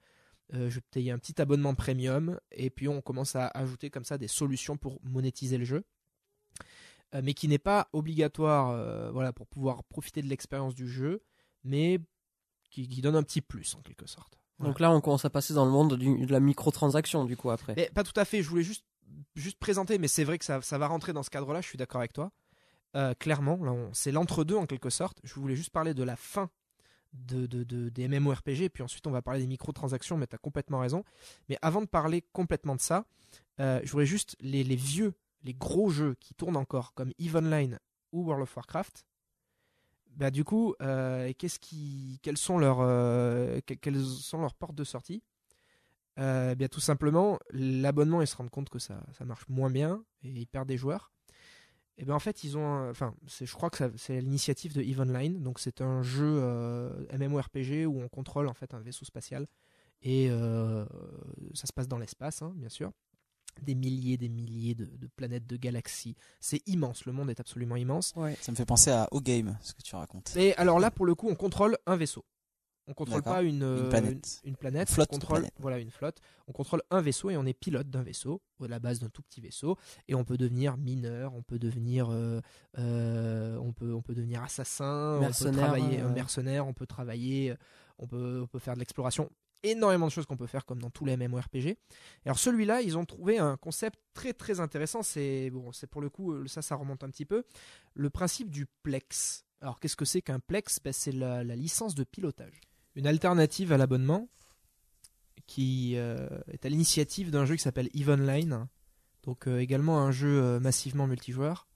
Euh, 0.53 0.69
je 0.69 0.79
paye 0.79 1.09
un 1.09 1.17
petit 1.17 1.41
abonnement 1.41 1.73
premium, 1.73 2.39
et 2.51 2.69
puis 2.69 2.87
on 2.87 3.01
commence 3.01 3.35
à 3.35 3.47
ajouter 3.47 3.89
comme 3.89 4.05
ça 4.05 4.19
des 4.19 4.27
solutions 4.27 4.77
pour 4.77 4.99
monétiser 5.03 5.57
le 5.57 5.65
jeu. 5.65 5.83
Euh, 7.13 7.21
mais 7.23 7.33
qui 7.33 7.47
n'est 7.47 7.59
pas 7.59 7.89
obligatoire 7.93 8.69
euh, 8.71 9.11
voilà, 9.11 9.31
pour 9.33 9.45
pouvoir 9.47 9.83
profiter 9.83 10.21
de 10.21 10.27
l'expérience 10.27 10.73
du 10.73 10.87
jeu, 10.87 11.21
mais 11.63 11.99
qui, 12.71 12.87
qui 12.87 13.01
donne 13.01 13.15
un 13.15 13.23
petit 13.23 13.41
plus 13.41 13.75
en 13.75 13.81
quelque 13.81 14.07
sorte. 14.07 14.39
Donc 14.59 14.79
là, 14.79 14.91
on 14.91 15.01
commence 15.01 15.25
à 15.25 15.29
passer 15.29 15.53
dans 15.53 15.65
le 15.65 15.71
monde 15.71 15.95
du- 15.97 16.25
de 16.25 16.31
la 16.31 16.39
microtransaction 16.39 17.25
du 17.25 17.35
coup 17.37 17.49
après. 17.51 17.73
Mais 17.75 17.89
pas 17.93 18.03
tout 18.03 18.17
à 18.19 18.23
fait, 18.25 18.41
je 18.41 18.49
voulais 18.49 18.63
juste, 18.63 18.85
juste 19.35 19.59
présenter, 19.59 19.97
mais 19.99 20.07
c'est 20.07 20.23
vrai 20.23 20.39
que 20.39 20.45
ça, 20.45 20.61
ça 20.61 20.77
va 20.77 20.87
rentrer 20.87 21.11
dans 21.13 21.21
ce 21.23 21.29
cadre-là, 21.29 21.61
je 21.61 21.67
suis 21.67 21.77
d'accord 21.77 21.99
avec 22.01 22.13
toi. 22.13 22.31
Euh, 22.95 23.13
clairement, 23.15 23.57
là, 23.63 23.75
c'est 23.93 24.11
l'entre-deux 24.11 24.55
en 24.55 24.65
quelque 24.65 24.89
sorte. 24.89 25.19
Je 25.23 25.33
voulais 25.35 25.55
juste 25.55 25.71
parler 25.71 25.93
de 25.93 26.03
la 26.03 26.15
fin 26.15 26.49
de, 27.13 27.45
de- 27.45 27.63
de- 27.63 27.89
des 27.89 28.07
MMORPG, 28.07 28.69
puis 28.69 28.81
ensuite 28.83 29.05
on 29.05 29.11
va 29.11 29.21
parler 29.21 29.41
des 29.41 29.47
microtransactions, 29.47 30.17
mais 30.17 30.25
tu 30.27 30.35
as 30.35 30.39
complètement 30.39 30.79
raison. 30.79 31.03
Mais 31.49 31.57
avant 31.61 31.81
de 31.81 31.87
parler 31.87 32.23
complètement 32.33 32.75
de 32.75 32.81
ça, 32.81 33.05
euh, 33.59 33.79
je 33.83 33.91
voudrais 33.91 34.05
juste 34.07 34.35
les, 34.39 34.63
les 34.63 34.75
vieux, 34.75 35.13
les 35.43 35.53
gros 35.53 35.89
jeux 35.89 36.15
qui 36.19 36.33
tournent 36.33 36.57
encore, 36.57 36.93
comme 36.93 37.11
EVE 37.19 37.35
Online 37.37 37.79
ou 38.11 38.23
World 38.23 38.43
of 38.43 38.55
Warcraft. 38.55 39.05
Bah, 40.15 40.29
du 40.31 40.43
coup, 40.43 40.75
euh, 40.81 41.31
qu'est-ce 41.37 41.59
qui, 41.59 42.19
quelles 42.21 42.37
sont 42.37 42.59
leurs, 42.59 42.81
euh, 42.81 43.59
que- 43.65 43.73
quelles 43.73 44.03
sont 44.03 44.39
leurs 44.41 44.53
portes 44.53 44.75
de 44.75 44.83
sortie? 44.83 45.23
Euh, 46.19 46.53
bien 46.55 46.67
tout 46.67 46.79
simplement, 46.79 47.39
l'abonnement, 47.51 48.21
ils 48.21 48.27
se 48.27 48.35
rendent 48.35 48.51
compte 48.51 48.69
que 48.69 48.79
ça, 48.79 49.01
marche 49.25 49.47
moins 49.49 49.71
bien 49.71 50.03
et 50.23 50.29
ils 50.29 50.47
perdent 50.47 50.67
des 50.67 50.77
joueurs. 50.77 51.11
Et 51.97 52.05
bien 52.05 52.15
en 52.15 52.19
fait, 52.19 52.43
ils 52.43 52.57
ont, 52.57 52.89
enfin, 52.89 53.15
je 53.27 53.53
crois 53.53 53.69
que 53.69 53.91
c'est 53.97 54.21
l'initiative 54.21 54.73
de 54.73 54.81
Eve 54.81 55.01
Online. 55.01 55.41
Donc 55.43 55.59
c'est 55.59 55.81
un 55.81 56.03
jeu 56.03 56.41
MMORPG 57.11 57.85
où 57.87 58.01
on 58.01 58.09
contrôle 58.09 58.47
en 58.47 58.53
fait 58.53 58.73
un 58.73 58.79
vaisseau 58.79 59.05
spatial 59.05 59.47
et 60.01 60.29
ça 61.53 61.67
se 61.67 61.73
passe 61.73 61.87
dans 61.87 61.99
l'espace, 61.99 62.41
hein, 62.41 62.53
bien 62.55 62.69
sûr. 62.69 62.91
Des 63.61 63.75
milliers, 63.75 64.17
des 64.17 64.29
milliers 64.29 64.75
de, 64.75 64.85
de 64.85 65.07
planètes, 65.15 65.45
de 65.47 65.57
galaxies. 65.57 66.15
C'est 66.39 66.61
immense. 66.67 67.05
Le 67.05 67.13
monde 67.13 67.29
est 67.29 67.39
absolument 67.39 67.75
immense. 67.75 68.13
Ouais. 68.15 68.35
Ça 68.41 68.51
me 68.51 68.57
fait 68.57 68.65
penser 68.65 68.89
à 68.91 69.07
O-Game, 69.11 69.57
ce 69.61 69.73
que 69.73 69.81
tu 69.81 69.95
racontes. 69.95 70.35
Et 70.35 70.55
alors 70.55 70.79
là, 70.79 70.91
pour 70.91 71.05
le 71.05 71.15
coup, 71.15 71.29
on 71.29 71.35
contrôle 71.35 71.77
un 71.85 71.95
vaisseau. 71.95 72.25
On 72.85 72.93
contrôle 72.93 73.23
pas 73.23 73.41
une, 73.43 73.63
euh, 73.63 73.89
planète. 73.89 74.41
Une, 74.43 74.49
une 74.49 74.55
planète. 74.57 74.89
Une 74.89 74.95
flotte 74.95 75.09
on 75.11 75.15
contrôle. 75.15 75.47
Voilà, 75.57 75.79
une 75.79 75.89
flotte. 75.89 76.17
On 76.47 76.51
contrôle 76.51 76.81
un 76.91 77.01
vaisseau 77.01 77.29
et 77.29 77.37
on 77.37 77.45
est 77.45 77.53
pilote 77.53 77.89
d'un 77.89 78.03
vaisseau, 78.03 78.41
à 78.61 78.67
la 78.67 78.79
base 78.79 78.99
d'un 78.99 79.07
tout 79.07 79.21
petit 79.21 79.39
vaisseau. 79.39 79.77
Et 80.09 80.15
on 80.15 80.25
peut 80.25 80.35
devenir 80.35 80.75
mineur, 80.75 81.33
on 81.33 81.43
peut 81.43 81.59
devenir, 81.59 82.09
euh, 82.11 82.41
euh, 82.79 83.57
on 83.57 83.71
peut, 83.71 83.93
on 83.93 84.01
peut 84.01 84.13
devenir 84.13 84.43
assassin, 84.43 85.13
on 85.13 85.19
peut 85.19 85.25
Mercenaire, 85.27 85.67
travailler 85.67 86.01
euh, 86.01 86.07
un 86.07 86.09
mercenaire, 86.09 86.67
on 86.67 86.73
peut 86.73 86.85
travailler, 86.85 87.55
on 87.99 88.07
peut, 88.07 88.41
on 88.43 88.47
peut 88.47 88.59
faire 88.59 88.73
de 88.73 88.79
l'exploration. 88.79 89.29
Énormément 89.63 90.07
de 90.07 90.11
choses 90.11 90.25
qu'on 90.25 90.37
peut 90.37 90.47
faire 90.47 90.65
comme 90.65 90.79
dans 90.79 90.89
tous 90.89 91.05
les 91.05 91.17
MMORPG. 91.17 91.77
Alors 92.25 92.39
celui-là, 92.39 92.81
ils 92.81 92.97
ont 92.97 93.05
trouvé 93.05 93.39
un 93.39 93.57
concept 93.57 93.99
très 94.13 94.33
très 94.33 94.59
intéressant. 94.59 95.01
C'est 95.03 95.49
bon, 95.49 95.71
c'est 95.71 95.87
pour 95.87 96.01
le 96.01 96.09
coup 96.09 96.33
euh, 96.33 96.47
ça, 96.47 96.61
ça 96.61 96.75
remonte 96.75 97.03
un 97.03 97.09
petit 97.09 97.25
peu. 97.25 97.43
Le 97.93 98.09
principe 98.09 98.49
du 98.49 98.65
plex. 98.83 99.45
Alors 99.61 99.79
qu'est-ce 99.79 99.95
que 99.95 100.05
c'est 100.05 100.21
qu'un 100.21 100.39
plex? 100.39 100.79
Ben, 100.83 100.93
C'est 100.93 101.11
la, 101.11 101.43
licence 101.43 101.95
de 101.95 102.03
pilotage. 102.03 102.61
Une 102.95 103.07
alternative 103.07 103.71
à 103.71 103.77
l'abonnement 103.77 104.27
qui 105.47 105.93
euh, 105.95 106.27
est 106.51 106.65
à 106.65 106.69
l'initiative 106.69 107.31
d'un 107.31 107.45
jeu 107.45 107.55
qui 107.55 107.63
s'appelle 107.63 107.89
Eve 107.93 108.09
Online. 108.09 108.67
Donc 109.23 109.47
euh, 109.47 109.59
également 109.59 109.99
un 109.99 110.11
jeu 110.11 110.59
massivement 110.59 111.07
multijoueur 111.07 111.67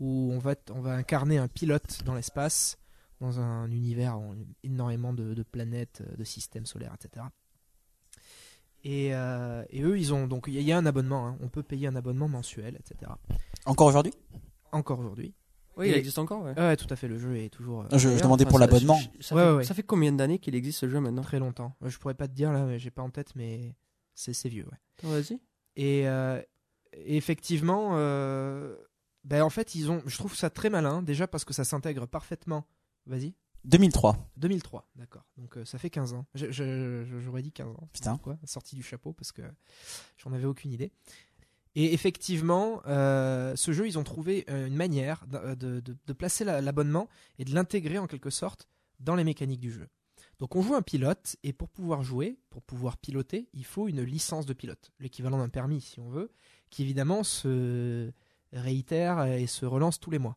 où 0.00 0.30
on 0.32 0.38
va, 0.38 0.54
on 0.70 0.80
va 0.80 0.92
incarner 0.92 1.38
un 1.38 1.48
pilote 1.48 2.04
dans 2.04 2.14
l'espace, 2.14 2.78
dans 3.20 3.40
un 3.40 3.70
univers 3.70 4.16
en 4.16 4.34
énormément 4.62 5.12
de, 5.12 5.34
de 5.34 5.42
planètes, 5.42 6.02
euh, 6.08 6.16
de 6.16 6.24
systèmes 6.24 6.66
solaires, 6.66 6.94
etc. 6.94 7.26
Et, 8.84 9.14
euh, 9.14 9.64
et 9.70 9.82
eux, 9.82 9.98
ils 9.98 10.14
ont 10.14 10.26
donc 10.26 10.44
il 10.46 10.54
y, 10.54 10.58
a- 10.58 10.60
il 10.60 10.66
y 10.66 10.72
a 10.72 10.78
un 10.78 10.86
abonnement. 10.86 11.26
hein. 11.26 11.36
On 11.40 11.48
peut 11.48 11.62
payer 11.64 11.88
un 11.88 11.96
abonnement 11.96 12.28
mensuel, 12.28 12.76
etc. 12.76 13.10
Encore 13.66 13.88
aujourd'hui? 13.88 14.12
Encore 14.72 15.00
aujourd'hui. 15.00 15.34
Oui, 15.76 15.88
il 15.88 15.94
existe 15.94 16.18
encore. 16.18 16.42
Ouais. 16.42 16.54
Ah 16.56 16.68
ouais, 16.68 16.76
tout 16.76 16.86
à 16.90 16.96
fait. 16.96 17.06
Le 17.06 17.18
jeu 17.18 17.36
est 17.36 17.50
toujours 17.50 17.82
euh, 17.82 17.86
je, 17.92 17.98
je 17.98 18.06
D'ailleurs, 18.08 18.22
demandais 18.22 18.44
enfin, 18.44 18.50
pour 18.50 18.58
l'abonnement. 18.58 18.98
Ça, 19.20 19.34
Ouais, 19.34 19.42
fait, 19.42 19.48
ouais, 19.50 19.56
ouais. 19.58 19.64
ça 19.64 19.74
fait 19.74 19.82
combien 19.84 20.12
d'années 20.12 20.38
qu'il 20.40 20.54
existe 20.56 20.80
ce 20.80 20.88
jeu 20.88 21.00
maintenant? 21.00 21.22
Très 21.22 21.38
longtemps. 21.38 21.74
Je 21.84 21.96
pourrais 21.98 22.14
pas 22.14 22.26
te 22.28 22.32
dire 22.34 22.52
là, 22.52 22.64
mais 22.64 22.78
j'ai 22.80 22.90
pas 22.90 23.02
en 23.02 23.10
tête, 23.10 23.34
mais 23.36 23.74
c'est 24.14 24.48
vieux. 24.48 24.64
Ouais. 24.66 24.78
Attends, 24.98 25.08
Vas-y. 25.08 25.40
Et, 25.76 26.08
euh, 26.08 26.40
effectivement, 26.92 27.90
euh, 27.92 28.74
ben 29.24 29.42
en 29.42 29.50
fait, 29.50 29.74
ils 29.76 29.90
ont. 29.90 30.02
Je 30.06 30.16
trouve 30.18 30.34
ça 30.34 30.50
très 30.50 30.70
malin, 30.70 31.02
déjà 31.02 31.28
parce 31.28 31.44
que 31.44 31.52
ça 31.54 31.64
s'intègre 31.64 32.06
parfaitement. 32.06 32.64
Vas-y. 33.08 33.34
2003. 33.64 34.30
2003, 34.36 34.88
d'accord. 34.96 35.24
Donc 35.36 35.56
euh, 35.56 35.64
ça 35.64 35.78
fait 35.78 35.90
15 35.90 36.14
ans. 36.14 36.26
Je- 36.34 36.50
je- 36.52 37.04
je- 37.04 37.18
J'aurais 37.20 37.42
dit 37.42 37.50
15 37.52 37.74
ans. 37.74 37.88
Putain. 37.92 38.16
Quoi 38.18 38.38
Sorti 38.44 38.76
du 38.76 38.82
chapeau 38.82 39.12
parce 39.12 39.32
que 39.32 39.42
j'en 40.16 40.32
avais 40.32 40.44
aucune 40.46 40.70
idée. 40.72 40.92
Et 41.74 41.92
effectivement, 41.92 42.80
euh, 42.86 43.54
ce 43.56 43.72
jeu, 43.72 43.86
ils 43.86 43.98
ont 43.98 44.04
trouvé 44.04 44.44
euh, 44.48 44.66
une 44.68 44.76
manière 44.76 45.26
de, 45.26 45.54
de- 45.54 45.80
de- 45.80 45.96
de 46.06 46.12
placer 46.12 46.44
la- 46.44 46.60
l'abonnement 46.60 47.08
et 47.38 47.44
de 47.44 47.52
l'intégrer 47.54 47.98
en 47.98 48.06
quelque 48.06 48.30
sorte 48.30 48.68
dans 49.00 49.16
les 49.16 49.24
mécaniques 49.24 49.60
du 49.60 49.70
jeu. 49.72 49.88
Donc 50.38 50.54
on 50.54 50.62
joue 50.62 50.74
un 50.74 50.82
pilote 50.82 51.36
et 51.42 51.52
pour 51.52 51.68
pouvoir 51.68 52.02
jouer, 52.02 52.38
pour 52.50 52.62
pouvoir 52.62 52.96
piloter, 52.96 53.48
il 53.54 53.64
faut 53.64 53.88
une 53.88 54.02
licence 54.02 54.46
de 54.46 54.52
pilote, 54.54 54.92
l'équivalent 55.00 55.38
d'un 55.38 55.48
permis 55.48 55.80
si 55.80 55.98
on 56.00 56.08
veut, 56.08 56.30
qui 56.70 56.82
évidemment 56.82 57.22
se 57.24 58.12
réitère 58.52 59.24
et 59.24 59.46
se 59.46 59.66
relance 59.66 59.98
tous 60.00 60.10
les 60.10 60.18
mois. 60.18 60.36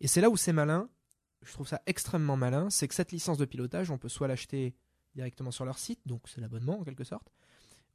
Et 0.00 0.08
c'est 0.08 0.20
là 0.20 0.30
où 0.30 0.36
c'est 0.36 0.52
malin, 0.52 0.88
je 1.44 1.52
trouve 1.52 1.68
ça 1.68 1.80
extrêmement 1.86 2.36
malin, 2.36 2.70
c'est 2.70 2.88
que 2.88 2.94
cette 2.94 3.12
licence 3.12 3.38
de 3.38 3.44
pilotage, 3.44 3.90
on 3.90 3.98
peut 3.98 4.08
soit 4.08 4.28
l'acheter 4.28 4.74
directement 5.14 5.50
sur 5.50 5.64
leur 5.64 5.78
site, 5.78 6.00
donc 6.06 6.22
c'est 6.26 6.40
l'abonnement 6.40 6.80
en 6.80 6.84
quelque 6.84 7.04
sorte, 7.04 7.28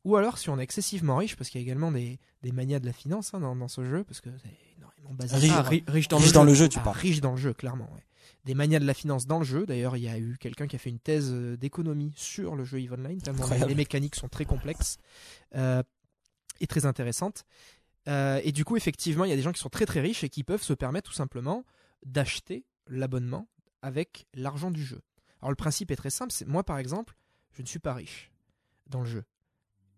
ou 0.05 0.15
alors 0.15 0.37
si 0.37 0.49
on 0.49 0.57
est 0.59 0.63
excessivement 0.63 1.17
riche, 1.17 1.35
parce 1.35 1.49
qu'il 1.49 1.59
y 1.59 1.63
a 1.63 1.65
également 1.65 1.91
des, 1.91 2.19
des 2.43 2.51
manias 2.51 2.79
de 2.79 2.85
la 2.85 2.93
finance 2.93 3.33
hein, 3.33 3.39
dans, 3.41 3.55
dans 3.55 3.67
ce 3.67 3.83
jeu, 3.83 4.03
parce 4.05 4.21
que 4.21 4.29
c'est 4.41 4.57
énormément 4.77 5.13
basé 5.13 5.35
Riche- 5.35 5.51
Ah, 5.53 5.61
sur- 5.63 5.65
ri- 5.69 5.83
riche 5.87 6.07
dans 6.07 6.17
Riche 6.17 6.27
le 6.27 6.33
dans 6.33 6.43
jeu. 6.43 6.47
le 6.49 6.53
jeu, 6.55 6.69
tu 6.69 6.79
ah, 6.79 6.83
parles. 6.83 6.97
riche 6.97 7.19
dans 7.21 7.31
le 7.31 7.37
jeu, 7.37 7.53
clairement. 7.53 7.89
ouais. 7.93 8.05
Des 8.45 8.53
manias 8.53 8.79
de 8.79 8.85
la 8.85 8.93
finance 8.93 9.27
dans 9.27 9.39
le 9.39 9.43
jeu. 9.45 9.65
D'ailleurs, 9.65 9.97
il 9.97 10.03
y 10.03 10.07
a 10.07 10.17
eu 10.17 10.37
quelqu'un 10.39 10.67
qui 10.67 10.75
a 10.77 10.79
fait 10.79 10.89
une 10.89 10.99
thèse 10.99 11.29
euh, 11.33 11.57
d'économie 11.57 12.13
sur 12.15 12.55
le 12.55 12.63
jeu 12.63 12.79
EVE 12.79 12.93
Online, 12.93 13.21
tellement 13.21 13.45
les 13.67 13.75
mécaniques 13.75 14.15
sont 14.15 14.29
très 14.29 14.45
complexes 14.45 14.97
euh, 15.55 15.83
et 16.61 16.67
très 16.67 16.85
intéressantes. 16.85 17.43
Euh, 18.07 18.39
et 18.45 18.53
du 18.53 18.63
coup, 18.63 18.77
effectivement, 18.77 19.25
il 19.25 19.29
y 19.29 19.33
a 19.33 19.35
des 19.35 19.41
gens 19.41 19.51
qui 19.51 19.59
sont 19.59 19.69
très 19.69 19.85
très 19.85 19.99
riches 19.99 20.23
et 20.23 20.29
qui 20.29 20.43
peuvent 20.45 20.63
se 20.63 20.73
permettre 20.73 21.09
tout 21.09 21.15
simplement 21.15 21.65
d'acheter 22.05 22.65
l'abonnement 22.89 23.47
avec 23.81 24.27
l'argent 24.33 24.71
du 24.71 24.83
jeu. 24.83 25.01
Alors 25.41 25.51
le 25.51 25.55
principe 25.55 25.89
est 25.91 25.95
très 25.95 26.09
simple. 26.09 26.33
C'est 26.33 26.45
moi, 26.47 26.63
par 26.63 26.77
exemple, 26.79 27.15
je 27.53 27.61
ne 27.61 27.67
suis 27.67 27.79
pas 27.79 27.93
riche 27.93 28.31
dans 28.87 28.99
le 29.01 29.05
jeu, 29.05 29.23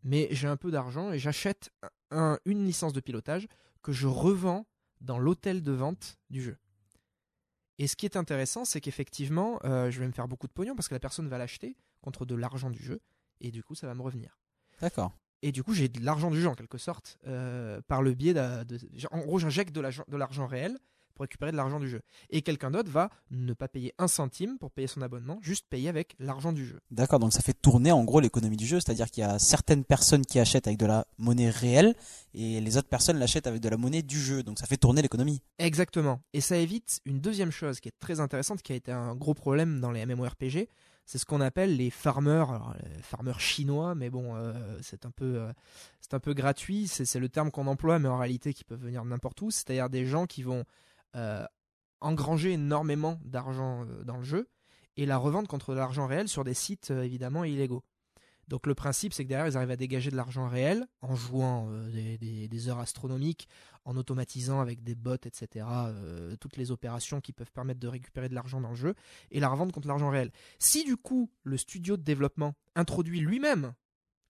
mais 0.04 0.28
j'ai 0.32 0.48
un 0.48 0.58
peu 0.58 0.70
d'argent 0.72 1.12
et 1.12 1.18
j'achète 1.20 1.72
un- 2.12 2.38
une 2.46 2.66
licence 2.66 2.94
de 2.94 3.00
pilotage 3.00 3.48
que 3.82 3.92
je 3.92 4.06
revends 4.08 4.68
dans 5.00 5.18
l'hôtel 5.18 5.64
de 5.64 5.72
vente 5.72 6.18
du 6.30 6.42
jeu. 6.44 6.58
Et 7.80 7.88
ce 7.88 7.96
qui 7.96 8.06
est 8.06 8.16
intéressant, 8.18 8.66
c'est 8.66 8.80
qu'effectivement, 8.82 9.60
euh, 9.64 9.90
je 9.90 10.00
vais 10.00 10.06
me 10.06 10.12
faire 10.12 10.28
beaucoup 10.28 10.46
de 10.48 10.52
pognon 10.54 10.76
parce 10.76 10.88
que 10.88 10.94
la 10.94 11.00
personne 11.00 11.28
va 11.28 11.40
l'acheter 11.40 11.76
contre 12.02 12.26
de 12.26 12.36
l'argent 12.36 12.70
du 12.70 12.84
jeu, 12.84 13.00
et 13.40 13.50
du 13.50 13.64
coup, 13.64 13.74
ça 13.74 13.88
va 13.88 13.96
me 13.96 14.02
revenir. 14.04 14.38
D'accord. 14.82 15.18
Et 15.42 15.52
du 15.52 15.64
coup, 15.64 15.74
j'ai 15.74 15.90
de 15.90 16.00
l'argent 16.04 16.30
du 16.30 16.40
jeu 16.40 16.48
en 16.48 16.54
quelque 16.54 16.78
sorte, 16.78 17.18
euh, 17.26 17.82
par 17.88 18.04
le 18.04 18.14
biais 18.14 18.36
de, 18.36 18.64
de- 18.64 18.80
En 19.10 19.20
gros, 19.22 19.40
j'injecte 19.40 19.74
de 19.74 19.82
l'argent- 19.82 20.04
de 20.08 20.18
l'argent 20.18 20.46
réel 20.46 20.78
pour 21.12 21.24
récupérer 21.24 21.52
de 21.52 21.58
l'argent 21.58 21.80
du 21.80 21.90
jeu. 21.90 22.02
Et 22.30 22.42
quelqu'un 22.42 22.72
d'autre 22.72 22.90
va 22.90 23.10
ne 23.32 23.54
pas 23.54 23.68
payer 23.68 23.94
un 23.98 24.08
centime 24.08 24.58
pour 24.58 24.72
payer 24.72 24.88
son 24.88 25.02
abonnement, 25.02 25.40
juste 25.42 25.68
payer 25.70 25.90
avec 25.90 26.16
l'argent 26.20 26.52
du 26.52 26.66
jeu. 26.66 26.80
D'accord, 26.92 27.20
donc 27.20 27.34
ça 27.34 27.42
fait 27.42 27.54
tourner 27.54 27.92
en 27.92 28.04
gros 28.04 28.20
l'économie 28.20 28.58
du 28.58 28.66
jeu, 28.66 28.80
c'est-à-dire 28.80 29.10
qu'il 29.10 29.22
y 29.22 29.28
a 29.28 29.40
certaines 29.40 29.84
personnes 29.84 30.26
qui 30.26 30.40
achètent 30.40 30.68
avec 30.68 30.80
de 30.80 30.86
la 30.86 31.06
monnaie 31.18 31.50
réelle 31.50 31.96
et 32.34 32.62
les 32.62 32.78
autres 32.78 32.90
personnes 32.90 33.18
l'achètent 33.18 33.48
avec 33.48 33.62
de 33.62 33.70
la 33.70 33.78
monnaie 33.78 34.02
du 34.02 34.20
jeu, 34.20 34.44
donc 34.44 34.60
ça 34.60 34.66
fait 34.66 34.78
tourner 34.78 35.02
l'économie. 35.02 35.42
Exactement. 35.60 36.22
Et 36.34 36.42
ça 36.42 36.58
évite 36.58 37.02
une 37.06 37.20
deuxième 37.20 37.52
chose 37.52 37.80
qui 37.80 37.90
est 37.90 38.00
très 38.00 38.20
intéressante, 38.20 38.62
qui 38.62 38.74
a 38.74 38.76
été 38.76 38.92
un 38.92 39.16
gros 39.16 39.34
problème 39.34 39.80
dans 39.80 39.92
les 39.92 40.06
MMORPG, 40.06 40.68
c'est 41.06 41.18
ce 41.18 41.26
qu'on 41.26 41.42
appelle 41.42 41.76
les 41.76 41.90
farmers, 41.90 42.50
alors, 42.52 42.74
les 42.82 43.02
farmers 43.02 43.40
chinois, 43.40 43.96
mais 43.96 44.10
bon, 44.10 44.36
euh, 44.36 44.54
c'est 44.82 45.06
un 45.06 45.12
peu, 45.12 45.40
euh, 45.40 45.52
c'est 46.00 46.14
un 46.14 46.22
peu 46.22 46.34
gratuit, 46.34 46.88
c'est 46.88 47.20
le 47.20 47.28
terme 47.28 47.52
qu'on 47.52 47.68
emploie, 47.68 48.00
mais 48.00 48.08
en 48.08 48.18
réalité 48.18 48.54
qui 48.54 48.64
peuvent 48.64 48.82
venir 48.82 49.04
de 49.04 49.10
n'importe 49.10 49.42
où, 49.42 49.52
c'est-à-dire 49.52 49.90
des 49.90 50.06
gens 50.06 50.26
qui 50.26 50.44
vont 50.44 50.60
euh, 50.60 50.64
engranger 52.02 52.54
énormément 52.54 53.20
d'argent 53.24 53.86
euh, 53.86 54.04
dans 54.04 54.18
le 54.18 54.24
jeu 54.24 54.50
et 54.98 55.06
la 55.06 55.18
revendre 55.18 55.48
contre 55.48 55.72
de 55.74 55.78
l'argent 55.78 56.08
réel 56.08 56.28
sur 56.28 56.44
des 56.44 56.54
sites 56.54 56.92
euh, 56.92 57.04
évidemment 57.04 57.44
illégaux. 57.44 57.84
Donc 58.48 58.68
le 58.68 58.76
principe, 58.76 59.14
c'est 59.14 59.24
que 59.24 59.30
derrière, 59.30 59.48
ils 59.48 59.56
arrivent 59.56 59.72
à 59.72 59.78
dégager 59.78 60.12
de 60.12 60.18
l'argent 60.18 60.50
réel 60.50 60.86
en 61.00 61.16
jouant 61.16 61.70
euh, 61.70 62.18
des, 62.18 62.68
heures 62.68 62.80
astronomiques, 62.80 63.48
en 63.86 63.96
automatisant 63.96 64.60
avec 64.60 64.84
des 64.84 64.96
bots, 64.96 65.16
etc., 65.16 65.66
euh, 65.88 66.36
toutes 66.36 66.58
les 66.58 66.72
opérations 66.72 67.22
qui 67.22 67.32
peuvent 67.32 67.52
permettre 67.52 67.80
de 67.80 67.88
récupérer 67.88 68.28
de 68.28 68.36
l'argent 68.36 68.60
dans 68.60 68.72
le 68.72 68.76
jeu 68.76 68.94
et 69.30 69.40
la 69.40 69.48
revendre 69.48 69.72
contre 69.72 69.88
l'argent 69.88 70.10
réel. 70.10 70.32
Si 70.60 70.84
du 70.84 70.98
coup, 70.98 71.32
le 71.44 71.56
studio 71.56 71.96
de 71.96 72.04
développement 72.04 72.56
introduit 72.76 73.22
lui-même 73.22 73.74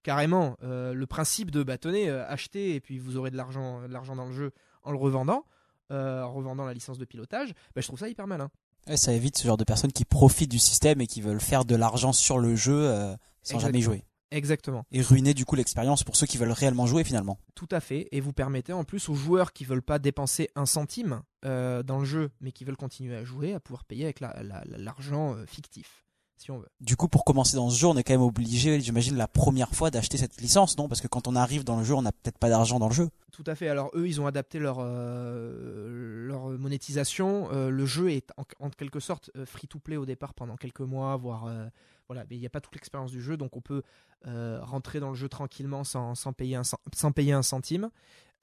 carrément 0.04 0.58
euh, 0.64 0.94
le 0.94 1.06
principe 1.06 1.52
de 1.52 1.64
bah, 1.64 1.78
tenez, 1.78 2.10
euh, 2.10 2.28
achetez 2.28 2.76
et 2.76 2.82
puis 2.82 3.00
vous 3.00 3.18
aurez 3.18 3.32
de 3.32 3.38
l'argent 3.38 3.82
dans 4.16 4.26
le 4.26 4.32
jeu 4.32 4.52
en 4.84 4.92
le 4.92 4.98
revendant, 4.98 5.46
euh, 5.92 6.24
en 6.24 6.34
revendant 6.34 6.66
la 6.66 6.74
licence 6.74 6.98
de 6.98 7.06
pilotage, 7.06 7.50
bah, 7.76 7.82
je 7.82 7.88
trouve 7.88 8.00
ça 8.00 8.10
hyper 8.10 8.26
malin. 8.28 8.50
Ouais, 8.88 8.98
ça 8.98 9.14
évite 9.14 9.38
ce 9.38 9.46
genre 9.46 9.58
de 9.58 9.64
personnes 9.64 9.92
qui 9.92 10.06
profitent 10.06 10.50
du 10.50 10.58
système 10.60 11.02
et 11.02 11.08
qui 11.08 11.22
veulent 11.22 11.40
faire 11.42 11.66
de 11.66 11.76
l'argent 11.76 12.14
sur 12.14 12.40
le 12.40 12.56
jeu 12.56 12.74
euh, 12.90 13.16
sans 13.44 13.60
jamais 13.60 13.78
Exactement. 13.78 13.96
jouer. 13.98 14.06
Exactement. 14.34 14.86
Et 14.92 15.02
ruiner 15.02 15.34
du 15.34 15.44
coup 15.46 15.56
l'expérience 15.56 16.04
pour 16.06 16.16
ceux 16.16 16.26
qui 16.26 16.38
veulent 16.38 16.54
réellement 16.54 16.88
jouer 16.88 17.04
finalement. 17.04 17.38
Tout 17.54 17.68
à 17.70 17.82
fait. 17.82 18.08
Et 18.14 18.22
vous 18.22 18.32
permettez 18.32 18.72
en 18.72 18.86
plus 18.86 19.10
aux 19.10 19.14
joueurs 19.14 19.52
qui 19.52 19.66
veulent 19.66 19.82
pas 19.82 20.00
dépenser 20.00 20.50
un 20.56 20.66
centime 20.66 21.22
euh, 21.46 21.84
dans 21.84 22.00
le 22.00 22.06
jeu, 22.06 22.32
mais 22.40 22.54
qui 22.54 22.64
veulent 22.64 22.78
continuer 22.78 23.16
à 23.18 23.26
jouer, 23.26 23.54
à 23.54 23.60
pouvoir 23.60 23.84
payer 23.84 24.06
avec 24.06 24.22
la- 24.22 24.42
la- 24.42 24.64
la- 24.66 24.78
l'argent 24.78 25.36
euh, 25.36 25.46
fictif, 25.46 26.06
si 26.42 26.52
on 26.52 26.58
veut. 26.58 26.68
Du 26.82 26.96
coup, 26.96 27.08
pour 27.08 27.24
commencer 27.24 27.56
dans 27.56 27.70
ce 27.70 27.80
jeu, 27.80 27.88
on 27.88 27.96
est 27.96 28.04
quand 28.04 28.14
même 28.14 28.22
obligé, 28.22 28.80
j'imagine, 28.82 29.16
la 29.16 29.28
première 29.28 29.74
fois 29.74 29.92
d'acheter 29.92 30.18
cette 30.18 30.42
licence, 30.42 30.78
non? 30.78 30.88
Parce 30.88 31.00
que 31.00 31.08
quand 31.08 31.28
on 31.28 31.36
arrive 31.36 31.64
dans 31.64 31.78
le 31.78 31.84
jeu, 31.84 31.94
on 31.94 32.02
n'a 32.02 32.12
peut-être 32.12 32.38
pas 32.38 32.50
d'argent 32.50 32.80
dans 32.80 32.88
le 32.88 32.94
jeu. 32.94 33.10
Tout 33.32 33.44
à 33.46 33.56
fait. 33.56 33.70
Alors 33.70 33.92
eux, 33.94 34.08
ils 34.08 34.20
ont 34.20 34.28
adapté 34.28 34.60
leur 34.60 34.78
euh, 34.80 36.28
leur 36.28 36.50
monétisation. 36.50 37.50
Euh, 37.52 37.70
le 37.70 37.86
jeu 37.86 38.12
est 38.12 38.32
en, 38.38 38.44
en 38.66 38.70
quelque 38.70 39.00
sorte 39.00 39.30
euh, 39.36 39.46
free 39.46 39.68
to 39.68 39.80
play 39.80 39.98
au 39.98 40.06
départ 40.06 40.34
pendant 40.34 40.58
quelques 40.58 40.82
mois, 40.82 41.16
voire 41.16 41.46
euh, 41.46 41.68
voilà. 42.08 42.26
Mais 42.30 42.36
il 42.36 42.40
n'y 42.40 42.46
a 42.46 42.50
pas 42.50 42.60
toute 42.60 42.76
l'expérience 42.76 43.12
du 43.12 43.22
jeu, 43.22 43.38
donc 43.38 43.56
on 43.56 43.62
peut 43.62 43.84
euh, 44.28 44.60
rentrer 44.62 45.00
dans 45.00 45.10
le 45.10 45.16
jeu 45.16 45.30
tranquillement 45.30 45.84
sans, 45.84 46.16
sans 46.16 46.34
payer 46.34 46.56
un 46.56 46.64
sans 46.64 47.12
payer 47.12 47.34
un 47.34 47.44
centime. 47.44 47.90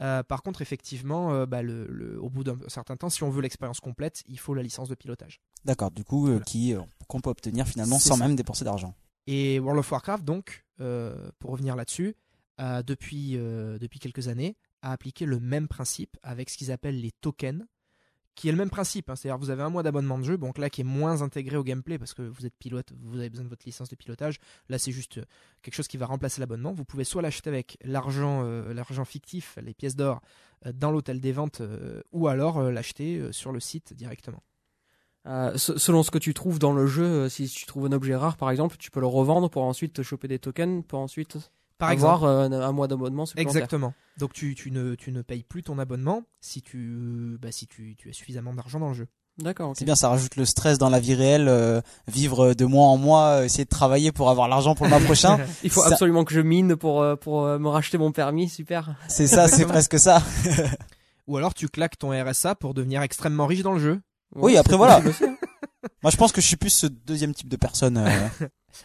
Euh, 0.01 0.23
par 0.23 0.43
contre, 0.43 0.63
effectivement, 0.63 1.33
euh, 1.33 1.47
bah, 1.47 1.63
le, 1.63 1.87
le- 1.89 2.21
au 2.23 2.31
bout 2.31 2.45
d'un 2.45 2.57
certain 2.69 2.97
temps, 2.97 3.11
si 3.11 3.23
on 3.25 3.31
veut 3.31 3.43
l'expérience 3.43 3.81
complète, 3.81 4.23
il 4.27 4.39
faut 4.39 4.55
la 4.55 4.63
licence 4.63 4.89
de 4.89 4.95
pilotage. 4.95 5.41
D'accord, 5.65 5.91
du 5.91 6.05
coup, 6.05 6.27
euh, 6.27 6.31
Voilà. 6.33 6.45
qui 6.45 6.75
qu'on 7.09 7.21
peut 7.21 7.31
obtenir 7.31 7.67
finalement 7.67 7.99
sans 7.99 8.17
ça. 8.17 8.27
même 8.27 8.37
dépenser 8.37 8.65
d'argent. 8.65 8.95
Et 9.27 9.59
World 9.59 9.81
of 9.81 9.91
Warcraft, 9.91 10.25
donc, 10.25 10.65
pour 11.39 11.51
revenir 11.51 11.75
là-dessus, 11.77 12.15
depuis, 12.59 13.33
depuis 13.37 13.99
quelques 13.99 14.29
années, 14.29 14.57
a 14.83 14.93
appliqué 14.93 15.27
le 15.27 15.41
même 15.41 15.69
principe 15.69 16.17
avec 16.23 16.49
ce 16.51 16.57
qu'ils 16.57 16.71
appellent 16.71 17.01
les 17.01 17.11
tokens, 17.21 17.65
qui 18.39 18.49
est 18.49 18.53
le 18.53 18.59
même 18.59 18.71
principe. 18.71 19.11
hein. 19.11 19.17
C'est-à-dire, 19.17 19.37
vous 19.39 19.51
avez 19.51 19.63
un 19.65 19.69
mois 19.69 19.83
d'abonnement 19.83 20.17
de 20.17 20.23
jeu, 20.23 20.39
donc 20.39 20.59
là, 20.59 20.71
qui 20.71 20.83
est 20.83 20.85
moins 20.85 21.23
intégré 21.23 21.57
au 21.57 21.65
gameplay 21.65 21.99
parce 21.99 22.15
que 22.15 22.23
vous 22.23 22.47
êtes 22.47 22.55
pilote, 22.57 22.93
vous 23.03 23.19
avez 23.19 23.29
besoin 23.29 23.45
de 23.45 23.51
votre 23.51 23.67
licence 23.67 23.89
de 23.89 23.97
pilotage. 23.97 24.39
Là, 24.69 24.79
c'est 24.79 24.93
juste 24.93 25.19
euh, 25.19 25.25
quelque 25.63 25.75
chose 25.75 25.89
qui 25.89 25.97
va 25.97 26.07
remplacer 26.07 26.41
l'abonnement. 26.41 26.73
Vous 26.73 26.85
pouvez 26.85 27.03
soit 27.05 27.21
l'acheter 27.21 27.51
avec 27.51 27.77
l'argent, 27.83 28.43
euh, 28.45 28.73
l'argent 28.73 29.05
fictif, 29.05 29.59
les 29.61 29.75
pièces 29.75 29.97
d'or, 29.97 30.21
euh, 30.67 30.73
dans 30.73 30.93
l'hôtel 30.93 31.21
des 31.21 31.33
ventes, 31.33 31.63
ou 32.13 32.29
alors 32.29 32.63
l'acheter 32.63 33.33
sur 33.33 33.51
le 33.51 33.59
site 33.61 33.93
directement. 33.93 34.43
Se- 35.57 35.77
selon 35.77 36.03
ce 36.03 36.11
que 36.11 36.19
tu 36.19 36.33
trouves 36.33 36.59
dans 36.59 36.73
le 36.73 36.87
jeu, 36.87 37.29
si 37.29 37.49
tu 37.49 37.67
trouves 37.67 37.85
un 37.87 37.93
objet 37.93 38.17
rare 38.17 38.37
par 38.39 38.51
exemple, 38.51 38.77
tu 38.79 38.91
peux 38.91 39.01
le 39.01 39.07
revendre 39.07 39.51
pour 39.51 39.63
ensuite 39.65 39.93
te 39.93 40.03
choper 40.03 40.27
des 40.29 40.39
tokens, 40.39 40.83
pour 40.87 41.01
ensuite 41.01 41.37
Par 41.79 41.91
exemple. 41.91 42.15
avoir 42.25 42.25
euh, 42.25 42.51
un, 42.51 42.73
mois 42.73 42.89
d'abonnement 42.89 43.25
supplémentaire. 43.27 43.57
Exactement. 43.57 43.95
Donc 44.19 44.33
tu, 44.33 44.55
tu, 44.55 44.71
ne, 44.71 44.95
tu 44.97 45.13
ne 45.13 45.23
payes 45.23 45.45
plus 45.45 45.63
ton 45.63 45.79
abonnement 45.79 46.23
si 46.41 46.61
tu, 46.63 47.39
bah, 47.41 47.53
si 47.53 47.67
tu, 47.67 47.95
tu 47.97 48.11
as 48.11 48.13
suffisamment 48.13 48.53
d'argent 48.53 48.81
dans 48.81 48.89
le 48.89 48.95
jeu. 48.95 49.07
D'accord. 49.39 49.73
C'est 49.77 49.85
bien, 49.85 49.95
ça 49.95 50.09
rajoute 50.09 50.35
le 50.35 50.45
stress 50.45 50.79
dans 50.79 50.91
la 50.91 50.99
vie 50.99 51.15
réelle, 51.15 51.47
euh, 51.47 51.81
vivre 52.09 52.55
de 52.55 52.65
mois 52.65 52.89
en 52.89 52.97
mois, 52.97 53.27
euh, 53.27 53.45
essayer 53.45 53.65
de 53.65 53.69
travailler 53.69 54.11
pour 54.11 54.31
avoir 54.31 54.49
l'argent 54.49 54.75
pour 54.75 54.87
le 54.87 54.91
mois 54.91 54.99
prochain. 54.99 55.39
Il 55.63 55.71
faut 55.71 55.83
Ça- 55.83 55.91
absolument 55.93 56.25
que 56.25 56.35
je 56.35 56.41
mine 56.41 56.75
pour 56.75 57.01
euh, 57.03 57.15
pour 57.15 57.45
euh, 57.45 57.57
me 57.61 57.69
racheter 57.69 57.99
mon 57.99 58.11
permis. 58.11 58.49
Super. 58.49 58.97
C'est 59.07 59.29
ça, 59.29 59.47
c'est 59.47 59.65
presque 59.67 59.97
ça. 60.01 60.21
Ou 61.29 61.37
alors 61.37 61.55
tu 61.55 61.69
claques 61.69 61.99
ton 61.99 62.11
RSA 62.11 62.57
pour 62.57 62.75
devenir 62.75 63.03
extrêmement 63.03 63.47
riche 63.47 63.63
dans 63.63 63.75
le 63.75 63.79
jeu. 63.79 64.01
Oui, 64.35 64.57
après, 64.57 64.77
voilà. 64.77 64.97
hein. 64.99 65.03
Moi, 66.03 66.11
je 66.11 66.17
pense 66.17 66.33
que 66.33 66.41
je 66.41 66.47
suis 66.47 66.57
plus 66.57 66.71
ce 66.71 66.87
deuxième 66.89 67.33
type 67.35 67.49
de 67.49 67.57
personne. 67.57 67.97
euh, 67.99 68.09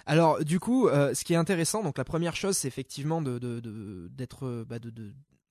Alors 0.06 0.44
du 0.44 0.60
coup, 0.60 0.88
euh, 0.88 1.14
ce 1.14 1.24
qui 1.24 1.34
est 1.34 1.38
intéressant, 1.38 1.84
donc 1.84 1.98
la 1.98 2.04
première 2.04 2.36
chose, 2.36 2.58
c'est 2.58 2.68
effectivement 2.68 3.22
de 3.22 3.40
d'être 4.10 4.46
euh, 4.46 4.66
bah, 4.66 4.78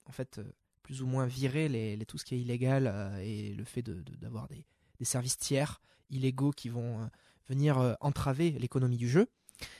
en 0.06 0.12
fait 0.12 0.38
euh, 0.38 0.44
plus 0.82 1.02
ou 1.02 1.06
moins 1.06 1.26
virer 1.26 1.98
tout 2.06 2.18
ce 2.18 2.24
qui 2.24 2.34
est 2.34 2.40
illégal 2.40 2.92
et 3.22 3.54
le 3.54 3.64
fait 3.64 3.82
d'avoir 3.82 4.48
des, 4.48 4.66
services 5.04 5.36
tiers 5.36 5.80
illégaux 6.10 6.52
qui 6.52 6.68
vont 6.68 7.10
venir 7.48 7.96
entraver 8.00 8.50
l'économie 8.52 8.96
du 8.96 9.08
jeu. 9.08 9.26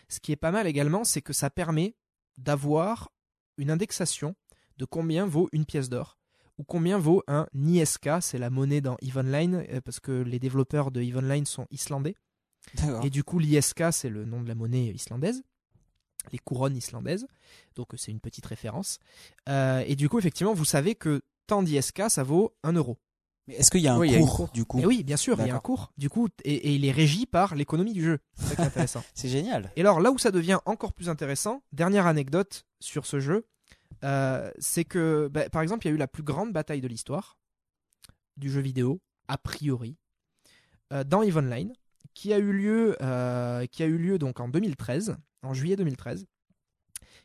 Ce 0.08 0.18
qui 0.18 0.32
est 0.32 0.36
pas 0.36 0.50
mal 0.50 0.66
également, 0.66 1.04
c'est 1.04 1.22
que 1.22 1.32
ça 1.32 1.48
permet 1.48 1.94
d'avoir 2.38 3.12
une 3.56 3.70
indexation 3.70 4.34
de 4.78 4.84
combien 4.84 5.26
vaut 5.26 5.48
une 5.52 5.64
pièce 5.64 5.88
d'or 5.88 6.18
ou 6.58 6.64
combien 6.64 6.98
vaut 6.98 7.22
un 7.28 7.46
ISK, 7.54 8.08
c'est 8.20 8.38
la 8.38 8.50
monnaie 8.50 8.80
dans 8.80 8.96
EVE 9.00 9.18
Online, 9.18 9.64
parce 9.84 10.00
que 10.00 10.12
les 10.12 10.38
développeurs 10.38 10.90
de 10.90 11.00
EVE 11.00 11.18
Online 11.18 11.46
sont 11.46 11.66
islandais. 11.70 12.14
Et 13.02 13.10
du 13.10 13.24
coup, 13.24 13.38
l'ISK, 13.38 13.84
c'est 13.92 14.08
le 14.08 14.24
nom 14.24 14.42
de 14.42 14.48
la 14.48 14.54
monnaie 14.54 14.86
islandaise, 14.86 15.42
les 16.30 16.38
couronnes 16.38 16.76
islandaises. 16.76 17.26
Donc, 17.74 17.92
euh, 17.94 17.96
c'est 17.96 18.10
une 18.12 18.20
petite 18.20 18.46
référence. 18.46 18.98
Euh, 19.48 19.84
et 19.86 19.96
du 19.96 20.08
coup, 20.08 20.18
effectivement, 20.18 20.54
vous 20.54 20.64
savez 20.64 20.94
que 20.94 21.22
tant 21.46 21.62
d'ISK, 21.62 22.02
ça 22.08 22.22
vaut 22.22 22.54
1 22.62 22.72
euro. 22.74 22.98
Mais 23.48 23.56
est-ce 23.56 23.72
qu'il 23.72 23.80
y 23.80 23.88
a 23.88 23.94
un 23.94 23.98
Oui, 23.98 24.16
cours, 24.18 24.36
cour. 24.36 24.48
du 24.50 24.64
coup 24.64 24.78
Et 24.78 24.86
oui, 24.86 25.02
bien 25.02 25.16
sûr, 25.16 25.40
il 25.40 25.48
y 25.48 25.50
a 25.50 25.56
un 25.56 25.58
cours. 25.58 25.92
Du 25.98 26.08
coup, 26.08 26.28
et, 26.44 26.54
et 26.54 26.74
il 26.74 26.84
est 26.84 26.92
régi 26.92 27.26
par 27.26 27.56
l'économie 27.56 27.92
du 27.92 28.04
jeu. 28.04 28.18
C'est 28.34 28.44
ça 28.50 28.54
qui 28.56 28.62
est 28.62 28.66
intéressant. 28.66 29.02
C'est 29.14 29.28
génial. 29.28 29.72
Et 29.74 29.80
alors, 29.80 30.00
là 30.00 30.12
où 30.12 30.18
ça 30.18 30.30
devient 30.30 30.58
encore 30.64 30.92
plus 30.92 31.08
intéressant, 31.08 31.62
dernière 31.72 32.06
anecdote 32.06 32.64
sur 32.78 33.04
ce 33.04 33.18
jeu, 33.18 33.46
euh, 34.04 34.50
c'est 34.58 34.84
que, 34.84 35.28
bah, 35.28 35.50
par 35.50 35.60
exemple, 35.62 35.86
il 35.86 35.90
y 35.90 35.92
a 35.92 35.94
eu 35.94 35.98
la 35.98 36.08
plus 36.08 36.22
grande 36.22 36.52
bataille 36.52 36.80
de 36.80 36.88
l'histoire 36.88 37.36
du 38.36 38.48
jeu 38.50 38.60
vidéo, 38.60 39.00
a 39.28 39.38
priori, 39.38 39.96
euh, 40.92 41.04
dans 41.04 41.22
EVE 41.22 41.36
Online, 41.38 41.72
qui 42.14 42.32
a 42.32 42.38
eu 42.38 42.52
lieu, 42.52 42.96
euh, 43.02 43.66
qui 43.66 43.82
a 43.82 43.86
eu 43.86 43.98
lieu 43.98 44.18
donc 44.18 44.40
en 44.40 44.48
2013, 44.48 45.16
en 45.42 45.54
juillet 45.54 45.76
2013, 45.76 46.26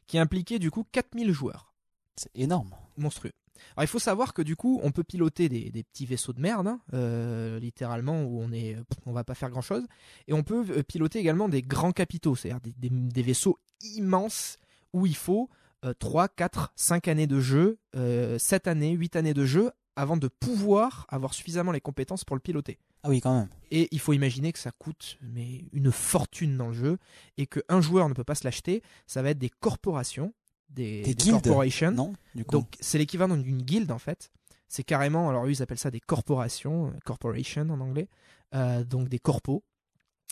qui 0.08 0.18
impliquait 0.18 0.60
du 0.60 0.72
coup 0.72 0.86
4000 0.92 1.32
joueurs 1.32 1.74
C'est 2.16 2.32
énorme. 2.36 2.72
monstrueux. 2.98 3.32
Alors 3.76 3.84
il 3.84 3.88
faut 3.88 4.00
savoir 4.00 4.34
que 4.36 4.42
du 4.44 4.56
coup 4.56 4.80
on 4.84 4.92
peut 4.92 5.04
piloter 5.04 5.50
des, 5.50 5.72
des 5.72 5.84
petits 5.84 6.06
vaisseaux 6.06 6.32
de 6.34 6.40
merde, 6.40 6.68
hein, 6.68 6.80
euh, 6.94 7.60
littéralement 7.60 8.24
où 8.24 8.40
on 8.40 8.52
est, 8.52 8.78
on 9.08 9.12
va 9.14 9.24
pas 9.24 9.34
faire 9.34 9.50
grand 9.50 9.62
chose, 9.62 9.86
et 10.28 10.34
on 10.34 10.44
peut 10.44 10.64
euh, 10.70 10.84
piloter 10.84 11.20
également 11.20 11.50
des 11.50 11.62
grands 11.64 11.92
capitaux, 11.92 12.36
c'est-à-dire 12.36 12.62
des, 12.62 12.74
des- 12.78 12.90
des 12.90 13.22
vaisseaux 13.24 13.58
immenses 13.96 14.58
où 14.94 15.06
il 15.08 15.16
faut 15.16 15.50
euh, 15.86 15.94
3, 15.98 16.28
4, 16.30 16.72
5 16.76 17.08
années 17.08 17.28
de 17.28 17.40
jeu, 17.40 17.80
euh, 17.96 18.38
7 18.40 18.68
années, 18.68 18.92
8 18.92 19.16
années 19.16 19.34
de 19.34 19.46
jeu 19.46 19.72
avant 19.98 20.16
de 20.16 20.28
pouvoir 20.28 21.06
avoir 21.10 21.34
suffisamment 21.34 21.72
les 21.74 21.82
compétences 21.82 22.24
pour 22.24 22.36
le 22.36 22.40
piloter. 22.40 22.78
Ah 23.04 23.10
oui, 23.10 23.20
quand 23.20 23.38
même. 23.38 23.50
Et 23.72 23.90
il 23.92 24.00
faut 24.00 24.14
imaginer 24.14 24.54
que 24.54 24.60
ça 24.60 24.72
coûte 24.72 25.18
mais 25.22 25.66
une 25.74 25.92
fortune 25.92 26.56
dans 26.56 26.68
le 26.68 26.74
jeu 26.74 26.98
et 27.38 27.48
qu'un 27.48 27.82
joueur 27.82 28.08
ne 28.08 28.14
peut 28.14 28.24
pas 28.24 28.36
se 28.36 28.44
l'acheter. 28.44 28.82
Ça 29.08 29.22
va 29.22 29.32
être 29.32 29.40
des 29.40 29.50
corporations, 29.50 30.34
des, 30.70 31.02
Des 31.02 31.14
des 31.14 31.16
guildes, 31.16 31.32
corporations. 31.44 31.92
Non, 31.92 32.14
du 32.36 32.46
coup. 32.46 32.52
Donc 32.52 32.68
c'est 32.80 32.98
l'équivalent 32.98 33.36
d'une 33.38 33.62
guilde 33.62 33.92
en 33.92 34.00
fait. 34.00 34.32
C'est 34.68 34.84
carrément, 34.84 35.30
alors 35.30 35.46
eux 35.46 35.52
ils 35.52 35.62
appellent 35.62 35.78
ça 35.78 35.92
des 35.92 36.00
corporations, 36.02 36.88
euh, 36.88 36.92
corporation 37.06 37.64
en 37.70 37.80
anglais, 37.80 38.08
euh, 38.54 38.84
donc 38.84 39.10
des 39.10 39.20
corpos. 39.20 39.64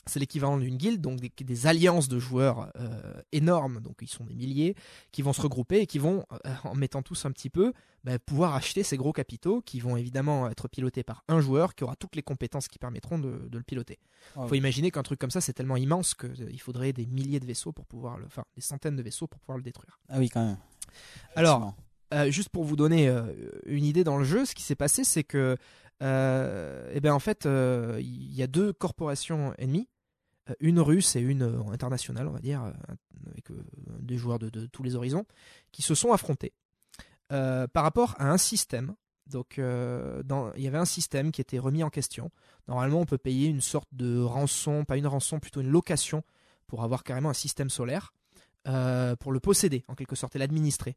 C'est 0.08 0.20
l'équivalent 0.20 0.58
d'une 0.58 0.78
guilde, 0.78 1.02
donc 1.02 1.20
des, 1.20 1.32
des 1.44 1.68
alliances 1.68 2.08
de 2.08 2.20
joueurs 2.20 2.72
euh, 2.78 3.22
énormes, 3.32 3.80
donc 3.82 3.98
ils 4.02 4.08
sont 4.08 4.24
des 4.24 4.36
milliers, 4.36 4.76
qui 5.12 5.22
vont 5.24 5.34
se 5.34 5.42
regrouper 5.42 5.80
et 5.80 5.88
qui 5.88 5.98
vont, 5.98 6.24
euh, 6.46 6.54
en 6.64 6.76
mettant 6.76 7.02
tous 7.02 7.26
un 7.26 7.32
petit 7.32 7.50
peu, 7.50 7.74
bah, 8.04 8.20
pouvoir 8.20 8.54
acheter 8.54 8.84
ces 8.84 8.98
gros 8.98 9.14
capitaux 9.14 9.62
qui 9.62 9.80
vont 9.80 9.98
évidemment 9.98 10.48
être 10.48 10.68
pilotés 10.68 11.04
par 11.04 11.24
un 11.28 11.40
joueur 11.40 11.74
qui 11.74 11.84
aura 11.84 11.96
toutes 11.96 12.16
les 12.16 12.22
compétences 12.22 12.68
qui 12.68 12.78
permettront 12.78 13.18
de, 13.18 13.48
de 13.50 13.58
le 13.58 13.64
piloter. 13.64 13.98
Il 14.00 14.42
Ah 14.42 14.46
faut 14.46 14.52
oui. 14.52 14.60
imaginer 14.60 14.92
qu'un 14.92 15.02
truc 15.04 15.20
comme 15.20 15.32
ça 15.32 15.42
c'est 15.42 15.54
tellement 15.54 15.78
immense 15.78 16.14
qu'il 16.14 16.62
faudrait 16.62 16.94
des 16.94 17.08
milliers 17.08 17.40
de 17.40 17.46
vaisseaux 17.48 17.72
pour 17.72 17.88
pouvoir 17.88 18.18
le, 18.20 18.26
enfin 18.26 18.44
des 18.56 18.62
centaines 18.62 18.96
de 18.96 19.02
vaisseaux 19.02 19.26
pour 19.28 19.40
pouvoir 19.40 19.58
le 19.58 19.64
détruire. 19.64 20.00
Ah 20.10 20.20
oui, 20.20 20.30
quand 20.30 20.46
même. 20.46 20.58
Alors. 21.36 21.74
Euh, 22.14 22.30
juste 22.30 22.50
pour 22.50 22.64
vous 22.64 22.76
donner 22.76 23.10
euh, 23.10 23.24
une 23.66 23.84
idée 23.84 24.04
dans 24.04 24.18
le 24.18 24.24
jeu, 24.24 24.46
ce 24.46 24.54
qui 24.54 24.62
s'est 24.62 24.76
passé, 24.76 25.04
c'est 25.04 25.24
que, 25.24 25.58
euh, 26.04 26.92
eh 26.94 27.00
ben 27.02 27.12
en 27.12 27.20
fait, 27.20 27.48
euh, 27.48 27.98
il 28.00 28.32
y 28.34 28.44
a 28.44 28.48
deux 28.48 28.74
corporations 28.74 29.54
ennemies, 29.58 29.90
euh, 29.90 29.95
une 30.60 30.80
russe 30.80 31.16
et 31.16 31.22
une 31.22 31.44
euh, 31.44 31.72
internationale, 31.72 32.28
on 32.28 32.32
va 32.32 32.40
dire, 32.40 32.64
euh, 32.64 32.72
avec 33.32 33.52
euh, 33.52 33.64
des 34.00 34.18
joueurs 34.18 34.40
de, 34.40 34.50
tous 34.68 34.84
les 34.84 34.96
horizons, 34.96 35.26
qui 35.72 35.82
se 35.82 35.96
sont 35.96 36.12
affrontés 36.12 36.54
euh, 37.32 37.68
par 37.68 37.84
rapport 37.84 38.16
à 38.20 38.30
un 38.30 38.38
système. 38.38 38.96
Donc, 39.28 39.58
euh, 39.58 40.22
il 40.56 40.64
y 40.64 40.68
avait 40.68 40.78
un 40.78 40.86
système 40.86 41.32
qui 41.32 41.42
était 41.42 41.58
remis 41.58 41.84
en 41.84 41.90
question. 41.90 42.30
Normalement, 42.68 43.00
on 43.00 43.06
peut 43.06 43.18
payer 43.18 43.48
une 43.48 43.62
sorte 43.62 43.90
de 43.92 44.22
rançon, 44.22 44.86
pas 44.86 44.98
une 44.98 45.08
rançon, 45.08 45.40
plutôt 45.40 45.62
une 45.62 45.72
location 45.72 46.24
pour 46.68 46.84
avoir 46.84 47.04
carrément 47.04 47.30
un 47.30 47.34
système 47.34 47.70
solaire, 47.70 48.14
euh, 48.68 49.16
pour 49.16 49.32
le 49.32 49.40
posséder 49.40 49.84
en 49.88 49.96
quelque 49.96 50.16
sorte 50.16 50.36
et 50.36 50.40
l'administrer. 50.40 50.96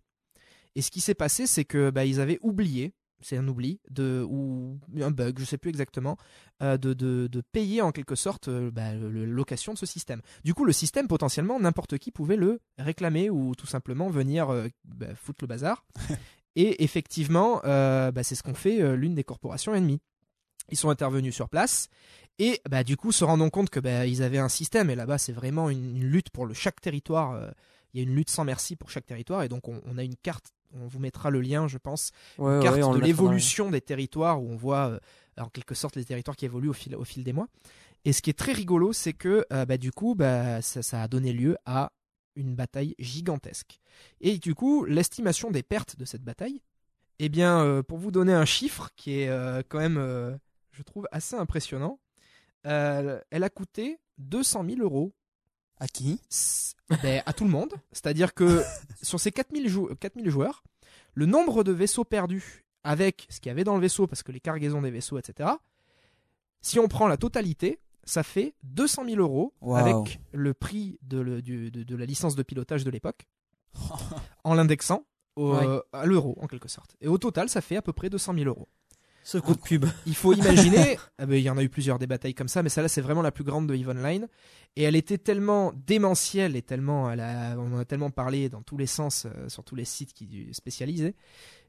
Et 0.75 0.83
ce 0.83 0.91
qui 0.91 1.01
s'est 1.01 1.15
passé, 1.15 1.47
c'est 1.47 1.65
que 1.65 1.91
bah, 1.91 2.03
avaient 2.03 2.39
oublié, 2.43 2.93
c'est 3.21 3.37
un 3.37 3.47
oubli, 3.49 3.81
de, 3.91 4.25
ou 4.29 4.79
un 5.01 5.11
bug, 5.11 5.39
je 5.39 5.45
sais 5.45 5.59
plus 5.59 5.71
exactement, 5.71 6.17
euh, 6.63 6.77
de, 6.77 6.93
de, 6.93 7.27
de 7.27 7.41
payer 7.41 7.83
en 7.83 7.93
quelque 7.93 8.15
sorte 8.15 8.49
euh, 8.49 8.71
bah, 8.71 8.95
la 8.95 9.27
location 9.27 9.73
de 9.73 9.79
ce 9.79 9.87
système. 9.87 10.23
Du 10.45 10.55
coup, 10.55 10.65
le 10.65 10.73
système, 10.73 11.09
potentiellement, 11.09 11.59
n'importe 11.59 11.99
qui 11.99 12.11
pouvait 12.11 12.37
le 12.37 12.61
réclamer 12.79 13.31
ou 13.31 13.55
tout 13.55 13.67
simplement 13.67 14.09
venir 14.09 14.51
euh, 14.51 14.69
bah, 14.85 15.15
foutre 15.15 15.43
le 15.43 15.49
bazar. 15.49 15.85
Et 16.57 16.83
effectivement, 16.83 17.61
bah, 17.63 18.23
c'est 18.25 18.35
ce 18.35 18.43
qu'ont 18.43 18.55
fait 18.55 18.97
l'une 18.97 19.15
des 19.15 19.23
corporations 19.23 19.77
ennemies. 19.77 20.01
Ils 20.73 20.77
sont 20.77 20.91
intervenus 20.91 21.33
sur 21.33 21.49
place 21.49 21.89
et 22.41 22.61
bah, 22.69 22.83
du 22.83 22.97
coup, 22.97 23.13
se 23.13 23.23
rendant 23.23 23.49
compte 23.49 23.71
que 23.71 23.79
bah, 23.79 24.07
ils 24.07 24.25
avaient 24.25 24.39
un 24.39 24.49
système, 24.49 24.91
et 24.91 24.97
là-bas, 24.97 25.19
c'est 25.19 25.33
vraiment 25.33 25.71
une, 25.71 25.97
une 25.97 26.05
lutte 26.09 26.31
pour 26.31 26.47
le, 26.47 26.55
chaque 26.55 26.81
territoire. 26.81 27.53
il 27.93 28.01
y 28.01 28.01
a 28.01 28.09
une 28.09 28.15
lutte 28.17 28.31
sans 28.31 28.43
merci 28.45 28.75
pour 28.75 28.91
chaque 28.91 29.07
territoire, 29.07 29.45
et 29.45 29.49
donc 29.49 29.69
on, 29.69 29.81
on 29.85 29.99
a 29.99 30.03
une 30.03 30.17
carte. 30.17 30.53
On 30.75 30.87
vous 30.87 30.99
mettra 30.99 31.31
le 31.31 31.41
lien, 31.41 31.67
je 31.67 31.79
pense, 31.79 32.11
Ouais, 32.39 32.59
ouais, 32.59 32.63
carte 32.63 32.95
de 32.95 33.01
l'évolution 33.01 33.71
des 33.71 33.81
territoires 33.81 34.43
où 34.43 34.51
on 34.51 34.57
voit 34.57 34.89
euh, 34.89 34.99
en 35.39 35.49
quelque 35.49 35.75
sorte 35.75 35.97
les 35.97 36.05
territoires 36.05 36.37
qui 36.37 36.45
évoluent 36.45 36.69
au 36.69 36.75
fil, 36.75 36.95
au 36.95 37.05
fil 37.05 37.25
des 37.25 37.33
mois. 37.33 37.49
Et 38.05 38.13
ce 38.13 38.23
qui 38.23 38.31
est 38.31 38.39
très 38.39 38.53
rigolo, 38.53 38.93
c'est 38.93 39.13
que 39.13 39.45
euh, 39.53 39.65
bah, 39.65 39.77
du 39.77 39.93
coup, 39.93 40.15
bah, 40.15 40.63
ça, 40.63 40.83
ça 40.83 41.03
a 41.03 41.09
donné 41.09 41.33
lieu 41.33 41.57
à 41.67 41.93
une 42.37 42.55
bataille 42.55 42.95
gigantesque. 42.99 43.81
Et 44.21 44.39
du 44.39 44.55
coup, 44.55 44.85
l'estimation 44.85 45.51
des 45.51 45.63
pertes 45.63 45.97
de 45.97 46.05
cette 46.05 46.23
bataille, 46.23 46.63
eh 47.19 47.29
bien, 47.29 47.65
euh, 47.65 47.83
pour 47.83 47.99
vous 47.99 48.11
donner 48.11 48.33
un 48.33 48.45
chiffre 48.45 48.91
qui 48.97 49.21
est 49.21 49.29
euh, 49.29 49.63
quand 49.69 49.79
même, 49.79 50.39
je 50.73 50.83
trouve, 50.83 51.09
assez 51.11 51.37
impressionnant, 51.37 51.99
elle 52.63 53.23
a 53.31 53.51
coûté 53.51 53.99
200 54.19 54.65
000 54.69 54.81
euros 54.81 55.13
À 55.81 55.87
qui 55.89 56.21
ben, 57.03 57.23
à 57.27 57.33
tout 57.33 57.45
le 57.45 57.51
monde. 57.51 57.73
C'est-à-dire 57.93 58.35
que 58.35 58.63
sur 59.03 59.21
ces 59.21 59.31
4000, 59.31 59.69
jou- 59.69 59.91
4000 60.01 60.29
joueurs, 60.31 60.63
le 61.15 61.27
nombre 61.27 61.63
de 61.65 61.73
vaisseaux 61.73 62.05
perdus 62.05 62.65
avec 62.85 63.27
ce 63.31 63.41
qu'il 63.41 63.51
y 63.51 63.53
avait 63.53 63.65
dans 63.65 63.75
le 63.75 63.81
vaisseau, 63.81 64.07
parce 64.07 64.23
que 64.23 64.33
les 64.33 64.41
cargaisons 64.41 64.83
des 64.83 64.91
vaisseaux, 64.91 65.19
etc., 65.19 65.51
si 66.61 66.79
on 66.79 66.89
prend 66.89 67.07
la 67.09 67.17
totalité, 67.17 67.79
ça 68.05 68.23
fait 68.23 68.55
200 68.65 69.05
000 69.05 69.17
euros 69.21 69.53
avec 69.77 70.21
le 70.33 70.55
prix 70.55 70.99
de, 71.03 71.19
le- 71.21 71.43
du- 71.43 71.71
de- 71.71 71.83
de 71.85 71.97
la 71.97 72.07
licence 72.07 72.35
de 72.37 72.43
pilotage 72.43 72.85
de 72.85 72.91
l'époque, 72.91 73.27
en 74.45 74.55
l'indexant 74.55 75.05
Ouais. 75.37 75.65
à 75.93 76.05
l'euro, 76.05 76.37
en 76.41 76.49
quelque 76.49 76.67
sorte. 76.69 76.97
Et 77.01 77.07
au 77.07 77.17
total, 77.17 77.49
ça 77.49 77.61
fait 77.61 77.77
à 77.77 77.83
peu 77.83 77.93
près 77.93 78.11
200 78.11 78.35
000 78.35 78.47
euros. 78.49 78.67
Ce 79.31 79.37
coup 79.37 79.55
de 79.55 79.61
pub. 79.61 79.85
Il 80.07 80.15
faut 80.15 80.33
imaginer, 80.33 80.97
ah 81.19 81.27
ben, 81.27 81.35
il 81.35 81.43
y 81.43 81.51
en 81.51 81.59
a 81.59 81.63
eu 81.63 81.69
plusieurs 81.69 81.99
des 81.99 82.07
batailles 82.07 82.33
comme 82.33 82.49
ça, 82.49 82.63
mais 82.63 82.71
celle-là 82.71 82.89
c'est 82.89 83.03
vraiment 83.03 83.21
la 83.21 83.31
plus 83.31 83.45
grande 83.45 83.67
de 83.67 83.75
Eve 83.75 83.91
Online. 83.91 84.27
Et 84.77 84.85
elle 84.85 84.97
était 84.97 85.19
tellement 85.19 85.75
démentielle 85.87 86.57
et 86.57 86.63
tellement, 86.63 87.11
elle 87.11 87.21
a- 87.21 87.55
on 87.59 87.75
en 87.75 87.79
a 87.79 87.85
tellement 87.85 88.11
parlé 88.11 88.49
dans 88.49 88.63
tous 88.63 88.79
les 88.79 88.87
sens 88.87 89.27
euh, 89.27 89.51
sur 89.51 89.65
tous 89.65 89.75
les 89.75 89.85
sites 89.85 90.15
qui 90.15 90.49
spécialisés, 90.53 91.15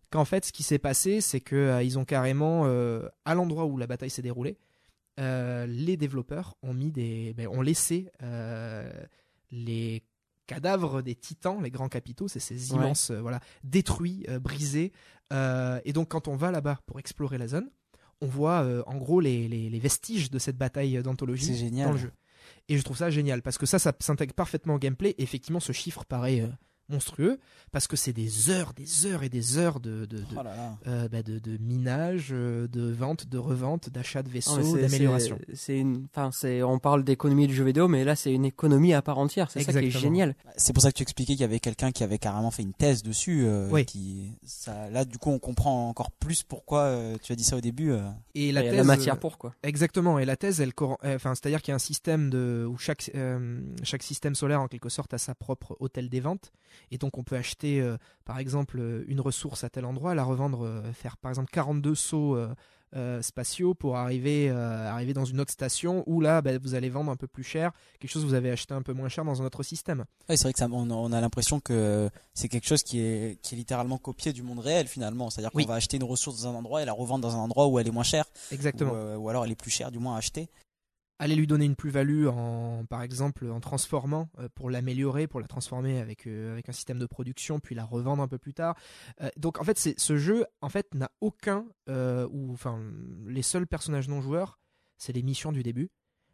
qu'en 0.09 0.23
fait 0.23 0.45
ce 0.45 0.53
qui 0.53 0.63
s'est 0.63 0.79
passé 0.79 1.19
c'est 1.19 1.41
que 1.41 1.57
euh, 1.57 1.83
ils 1.83 1.99
ont 1.99 2.05
carrément, 2.05 2.61
euh, 2.65 3.09
à 3.25 3.35
l'endroit 3.35 3.65
où 3.65 3.77
la 3.77 3.87
bataille 3.87 4.09
s'est 4.09 4.21
déroulée, 4.21 4.57
les 5.17 5.97
développeurs 5.97 6.55
ont 6.63 6.73
mis 6.73 6.91
des, 6.91 7.33
ben, 7.35 7.49
ont 7.49 7.61
laissé 7.61 8.09
les 9.51 10.01
cadavres 10.53 11.01
des 11.01 11.15
titans, 11.15 11.61
les 11.61 11.69
grands 11.71 11.89
capitaux, 11.89 12.27
c'est 12.27 12.39
ces 12.39 12.55
immenses, 12.83 13.11
euh, 13.11 13.21
voilà, 13.21 13.39
détruits, 13.63 14.25
euh, 14.29 14.39
brisés. 14.39 14.91
Euh, 15.31 15.79
et 15.85 15.93
donc 15.93 16.09
quand 16.09 16.27
on 16.27 16.35
va 16.35 16.49
là-bas 16.51 16.79
pour 16.87 16.99
explorer 16.99 17.37
la 17.37 17.47
zone, 17.47 17.69
on 18.21 18.27
voit 18.27 18.65
en 18.87 18.97
gros 18.97 19.21
les, 19.21 19.47
les- 19.47 19.69
les 19.69 19.79
vestiges 19.79 20.29
de 20.31 20.39
cette 20.39 20.57
bataille 20.57 21.01
d'anthologie 21.03 21.45
dans 21.85 21.91
le 21.93 21.97
jeu. 21.99 22.11
Et 22.67 22.77
je 22.77 22.83
trouve 22.83 22.97
ça 22.97 23.09
génial 23.09 23.41
parce 23.41 23.57
que 23.57 23.65
ça, 23.65 23.79
ça 23.79 23.93
s'intègre 23.99 24.33
parfaitement 24.33 24.75
au 24.75 24.79
gameplay. 24.79 25.11
Et 25.17 25.23
effectivement, 25.23 25.59
ce 25.59 25.71
chiffre 25.71 26.03
paraît 26.05 26.41
monstrueux 26.89 27.39
parce 27.71 27.87
que 27.87 27.95
c'est 27.95 28.13
des 28.13 28.49
heures, 28.49 28.73
des 28.73 29.05
heures 29.05 29.23
et 29.23 29.29
des 29.29 29.57
heures 29.57 29.79
de 29.79 30.05
de, 30.05 30.17
de, 30.17 30.23
Oh 30.31 30.35
là 30.37 30.43
là. 30.55 30.77
euh, 30.87 31.07
bah, 31.07 31.21
de- 31.23 31.39
de 31.39 31.57
minage, 31.57 32.29
euh, 32.31 32.67
de 32.67 32.89
vente, 32.91 33.27
de 33.27 33.37
revente, 33.37 33.89
d'achat 33.89 34.23
de 34.23 34.29
vaisseaux, 34.29 34.77
d'amélioration. 34.77 35.37
c'est- 35.49 35.55
C'est 35.55 35.77
une, 35.77 36.07
enfin, 36.13 36.31
c'est, 36.31 36.63
on 36.63 36.79
parle 36.79 37.03
d'économie 37.03 37.45
du 37.47 37.53
jeu 37.53 37.63
vidéo, 37.63 37.87
mais 37.87 38.03
là, 38.03 38.15
c'est 38.15 38.33
une 38.33 38.45
économie 38.45 38.93
à 38.93 39.01
part 39.01 39.19
entière. 39.19 39.51
C'est 39.51 39.61
ça 39.63 39.71
qui 39.71 39.87
est 39.87 39.91
génial. 39.91 40.35
C'est 40.57 40.73
pour 40.73 40.81
ça 40.81 40.91
que 40.91 40.97
tu 40.97 41.03
expliquais 41.03 41.33
qu'il 41.33 41.41
y 41.41 41.45
avait 41.45 41.59
quelqu'un 41.59 41.91
qui 41.91 42.03
avait 42.03 42.17
carrément 42.17 42.49
fait 42.51 42.63
une 42.63 42.73
thèse 42.73 43.03
dessus. 43.03 43.45
euh, 43.45 43.69
Oui. 43.71 43.85
qui, 43.85 44.31
ça, 44.43 44.89
là, 44.89 45.05
du 45.05 45.17
coup, 45.17 45.29
on 45.29 45.39
comprend 45.39 45.89
encore 45.89 46.11
plus 46.11 46.43
pourquoi 46.43 46.81
euh, 46.83 47.17
tu 47.21 47.31
as 47.33 47.35
dit 47.35 47.43
ça 47.43 47.55
au 47.57 47.61
début. 47.61 47.91
euh. 47.91 48.09
Et 48.35 48.51
la 48.51 48.61
thèse, 48.63 48.73
la 48.75 48.83
matière 48.83 49.19
pour 49.19 49.37
quoi. 49.37 49.53
Exactement, 49.63 50.17
et 50.19 50.25
la 50.25 50.35
thèse, 50.37 50.59
elle, 50.61 50.73
cor- 50.73 50.97
enfin, 51.03 51.35
c'est-à-dire 51.35 51.61
qu'il 51.61 51.71
y 51.71 51.73
a 51.73 51.75
un 51.75 51.79
système 51.79 52.29
de, 52.29 52.65
où 52.69 52.77
chaque, 52.77 53.11
euh, 53.15 53.59
chaque 53.83 54.03
système 54.03 54.33
solaire, 54.35 54.61
en 54.61 54.67
quelque 54.67 54.89
sorte, 54.89 55.13
a 55.13 55.17
sa 55.17 55.35
propre 55.35 55.75
hôtel 55.79 56.09
des 56.09 56.19
ventes, 56.19 56.51
et 56.91 56.97
donc 56.97 57.17
on 57.17 57.23
peut 57.23 57.35
acheter, 57.35 57.81
euh, 57.81 57.97
par 58.25 58.39
exemple, 58.39 58.77
euh, 58.79 59.03
une 59.07 59.21
ressource 59.21 59.63
à 59.63 59.69
tel 59.69 59.85
endroit, 59.85 60.15
la 60.15 60.23
revendre, 60.23 60.65
euh, 60.65 60.91
faire 60.93 61.17
par 61.17 61.31
exemple 61.31 61.49
42 61.51 61.95
sauts 61.95 62.37
euh, 62.95 63.21
spatiaux 63.21 63.75
pour 63.75 63.97
arriver, 63.97 64.49
arriver 64.49 65.13
dans 65.13 65.25
une 65.25 65.39
autre 65.39 65.51
station 65.51 66.03
où 66.07 66.21
là, 66.21 66.41
bah, 66.41 66.57
vous 66.57 66.73
allez 66.73 66.89
vendre 66.89 67.11
un 67.11 67.15
peu 67.15 67.27
plus 67.27 67.43
cher, 67.43 67.71
quelque 67.99 68.09
chose 68.09 68.23
que 68.23 68.27
vous 68.27 68.33
avez 68.33 68.49
acheté 68.49 68.73
un 68.73 68.81
peu 68.81 68.93
moins 68.93 69.09
cher 69.09 69.23
dans 69.23 69.41
un 69.43 69.45
autre 69.45 69.61
système. 69.61 70.05
Ouais, 70.27 70.37
c'est 70.37 70.43
vrai 70.45 70.53
que 70.53 70.59
ça, 70.59 70.67
on, 70.71 70.89
on 70.89 71.11
a 71.13 71.21
l'impression 71.21 71.59
que 71.59 72.09
c'est 72.33 72.47
quelque 72.47 72.67
chose 72.67 72.81
qui 72.81 72.99
est, 72.99 73.39
qui 73.43 73.53
est 73.53 73.57
littéralement 73.59 73.99
copié 73.99 74.33
du 74.33 74.41
monde 74.41 74.57
réel 74.59 74.87
finalement. 74.87 75.29
C'est-à-dire 75.29 75.51
qu'on 75.51 75.59
Oui. 75.59 75.65
va 75.67 75.75
acheter 75.75 75.97
une 75.97 76.03
ressource 76.03 76.41
dans 76.41 76.49
un 76.49 76.55
endroit 76.55 76.81
et 76.81 76.85
la 76.85 76.93
revendre 76.93 77.21
dans 77.27 77.35
un 77.35 77.39
endroit 77.39 77.67
où 77.67 77.77
elle 77.77 77.87
est 77.87 77.91
moins 77.91 78.01
chère. 78.03 78.25
Exactement. 78.51 78.93
Ou, 78.93 79.17
ou 79.25 79.29
alors 79.29 79.45
elle 79.45 79.51
est 79.51 79.55
plus 79.55 79.69
chère, 79.71 79.91
du 79.91 79.99
moins 79.99 80.15
à 80.15 80.17
acheter. 80.17 80.49
Aller 81.19 81.35
lui 81.35 81.45
donner 81.47 81.65
une 81.65 81.75
plus-value 81.75 82.27
en 82.27 82.85
par 82.89 83.01
exemple 83.03 83.49
en 83.51 83.59
transformant 83.59 84.29
euh, 84.39 84.47
pour 84.55 84.69
l'améliorer 84.69 85.27
pour 85.27 85.39
la 85.41 85.47
transformer 85.47 85.99
avec 85.99 86.25
euh, 86.27 86.53
avec 86.53 86.69
un 86.69 86.71
système 86.71 86.97
de 86.99 87.05
production 87.05 87.59
puis 87.59 87.75
la 87.75 87.83
revendre 87.85 88.23
un 88.23 88.27
peu 88.27 88.37
plus 88.37 88.53
tard 88.53 88.75
Euh, 89.21 89.29
donc 89.37 89.59
en 89.59 89.63
fait 89.63 89.77
c'est 89.77 89.99
ce 89.99 90.17
jeu 90.17 90.45
en 90.61 90.69
fait 90.69 90.93
n'a 90.95 91.11
aucun 91.21 91.65
euh, 91.89 92.27
ou 92.31 92.53
enfin 92.53 92.79
les 93.27 93.41
seuls 93.41 93.67
personnages 93.67 94.07
non 94.07 94.21
joueurs 94.21 94.59
c'est 94.97 95.13
les 95.13 95.21
missions 95.23 95.51
du 95.51 95.61
début 95.61 95.89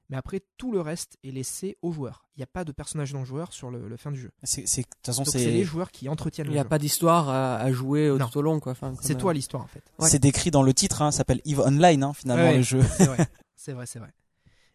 mais 0.09 0.17
après 0.17 0.41
tout 0.57 0.71
le 0.71 0.81
reste 0.81 1.17
est 1.23 1.31
laissé 1.31 1.77
aux 1.81 1.91
joueurs 1.91 2.27
il 2.35 2.39
n'y 2.39 2.43
a 2.43 2.47
pas 2.47 2.63
de 2.63 2.71
personnages 2.71 3.11
non 3.13 3.25
joueurs 3.25 3.53
sur 3.53 3.71
le, 3.71 3.87
le 3.87 3.97
fin 3.97 4.11
du 4.11 4.19
jeu 4.19 4.29
C'est, 4.43 4.67
c'est- 4.67 4.81
de 4.81 4.87
toute 4.87 5.05
façon, 5.05 5.23
donc 5.23 5.31
c'est 5.31 5.45
les 5.49 5.63
joueurs 5.63 5.89
qui 5.89 6.07
entretiennent 6.09 6.47
Il 6.47 6.53
n'y 6.53 6.59
a 6.59 6.63
jeu. 6.63 6.69
pas 6.69 6.77
d'histoire 6.77 7.29
à, 7.29 7.55
à 7.57 7.71
jouer 7.71 8.15
Non. 8.19 8.27
tout 8.27 8.37
au 8.37 8.41
long 8.43 8.59
quoi. 8.59 8.73
Enfin, 8.73 8.89
comme, 8.93 8.99
c'est 9.01 9.15
euh, 9.15 9.19
toi 9.19 9.33
l'histoire 9.33 9.63
en 9.63 9.67
fait 9.67 9.83
Ouais. 9.97 10.07
c'est 10.09 10.19
décrit 10.19 10.51
dans 10.51 10.61
le 10.61 10.73
titre. 10.75 11.01
Hein, 11.01 11.09
ça 11.11 11.17
s'appelle 11.19 11.41
Eve 11.45 11.59
Online 11.61 12.03
hein, 12.03 12.13
finalement 12.13 12.49
Ouais. 12.49 12.57
le 12.57 12.61
jeu. 12.61 12.81
C'est 13.57 13.73
vrai, 13.73 13.87
c'est 13.87 13.97
vrai. 13.99 14.13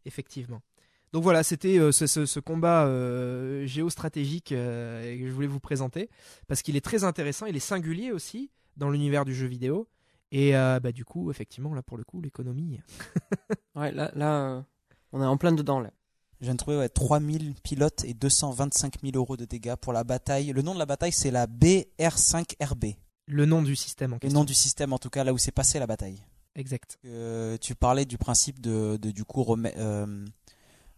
Effectivement. 0.05 0.61
Donc 1.13 1.23
voilà, 1.25 1.43
c'était 1.43 1.79
euh, 1.79 1.91
ce, 1.93 2.07
ce- 2.07 2.25
ce 2.27 2.39
combat 2.41 2.85
euh, 2.87 3.67
géostratégique 3.67 4.53
euh, 4.53 5.19
que 5.19 5.27
je 5.27 5.33
voulais 5.33 5.47
vous 5.49 5.59
présenter 5.61 6.09
parce 6.47 6.63
qu'il 6.63 6.77
est 6.77 6.81
très 6.85 7.03
intéressant, 7.05 7.47
il 7.47 7.57
est 7.57 7.61
singulier 7.61 8.13
aussi 8.13 8.51
dans 8.77 8.91
l'univers 8.91 9.25
du 9.25 9.35
jeu 9.35 9.47
vidéo 9.47 9.89
et 10.31 10.57
euh, 10.57 10.79
bah, 10.79 10.93
du 10.93 11.05
coup, 11.05 11.31
effectivement, 11.33 11.75
là 11.75 11.83
pour 11.83 11.97
le 11.97 12.05
coup, 12.05 12.21
l'économie. 12.21 12.79
Ouais, 13.75 13.91
là, 13.93 14.11
là, 14.15 14.51
euh, 14.51 14.63
on 15.13 15.21
est 15.23 15.27
en 15.27 15.37
plein 15.37 15.53
dedans 15.53 15.81
là. 15.81 15.91
Je 16.41 16.47
viens 16.47 16.55
de 16.55 16.59
trouver 16.59 16.77
ouais, 16.79 16.89
3000 16.89 17.55
pilotes 17.63 18.05
et 18.05 18.15
225 18.15 18.95
000 19.03 19.13
euros 19.17 19.37
de 19.37 19.45
dégâts 19.45 19.75
pour 19.75 19.93
la 19.93 20.05
bataille. 20.05 20.53
Le 20.53 20.63
nom 20.63 20.73
de 20.75 20.79
la 20.79 20.87
bataille, 20.87 21.13
c'est 21.13 21.31
la 21.31 21.47
BR5RB. 21.47 22.97
Le 23.27 23.47
nom 23.47 23.63
du 23.63 23.77
système 23.77 24.13
en 24.13 24.17
Le 24.17 24.21
question. 24.21 24.39
nom 24.41 24.45
du 24.45 24.55
système, 24.55 24.93
en 24.93 24.99
tout 24.99 25.11
cas, 25.11 25.23
là 25.25 25.33
où 25.33 25.39
s'est 25.39 25.53
passée 25.53 25.79
la 25.79 25.87
bataille. 25.87 26.23
Exact. 26.57 26.99
Euh, 27.05 27.57
tu 27.59 27.75
parlais 27.75 28.05
du 28.05 28.19
principe 28.19 28.61
de, 28.61 28.97
du 28.97 29.25
coup 29.25 29.47
euh, 29.55 30.27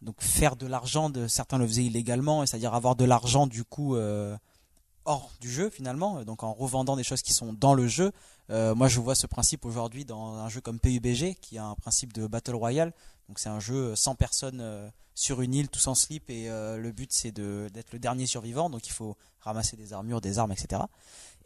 donc 0.01 0.17
faire 0.21 0.57
de 0.57 0.67
l'argent 0.67 1.13
certains 1.29 1.59
le 1.59 1.67
faisaient 1.67 1.85
illégalement 1.85 2.45
c'est-à-dire 2.47 2.75
avoir 2.75 2.97
de 2.97 3.05
l'argent 3.05 3.47
du 3.47 3.63
coup 3.63 3.95
euh, 3.95 4.35
hors 5.05 5.31
du 5.41 5.51
jeu 5.51 5.69
finalement 5.69 6.25
donc 6.25 6.43
en 6.43 6.55
revendant 6.55 6.97
des 6.97 7.05
choses 7.05 7.21
qui 7.23 7.33
sont 7.33 7.53
dans 7.53 7.75
le 7.75 7.87
jeu. 7.87 8.13
Moi 8.49 8.89
je 8.89 9.01
vois 9.01 9.15
ce 9.15 9.27
principe 9.27 9.65
aujourd'hui 9.65 10.05
dans 10.05 10.35
un 10.35 10.49
jeu 10.49 10.61
comme 10.61 10.79
PUBG 10.79 11.37
qui 11.41 11.57
a 11.57 11.65
un 11.65 11.75
principe 11.75 12.13
de 12.13 12.27
battle 12.27 12.55
royale. 12.55 12.93
Donc 13.29 13.39
c'est 13.39 13.49
un 13.49 13.61
jeu 13.61 13.95
sans 13.97 14.15
personne 14.15 14.61
euh, 14.61 14.91
sur 15.15 15.41
une 15.41 15.55
île 15.55 15.69
tous 15.69 15.87
en 15.87 15.95
slip 15.95 16.29
et 16.29 16.49
le 16.49 16.93
but 16.93 17.13
c'est 17.13 17.33
d'être 17.33 17.93
le 17.93 17.99
dernier 17.99 18.27
survivant. 18.27 18.71
Donc 18.71 18.87
il 18.87 18.93
faut 18.93 19.17
ramasser 19.41 19.77
des 19.77 19.93
armures 19.93 20.21
des 20.21 20.39
armes 20.39 20.53
etc 20.53 20.83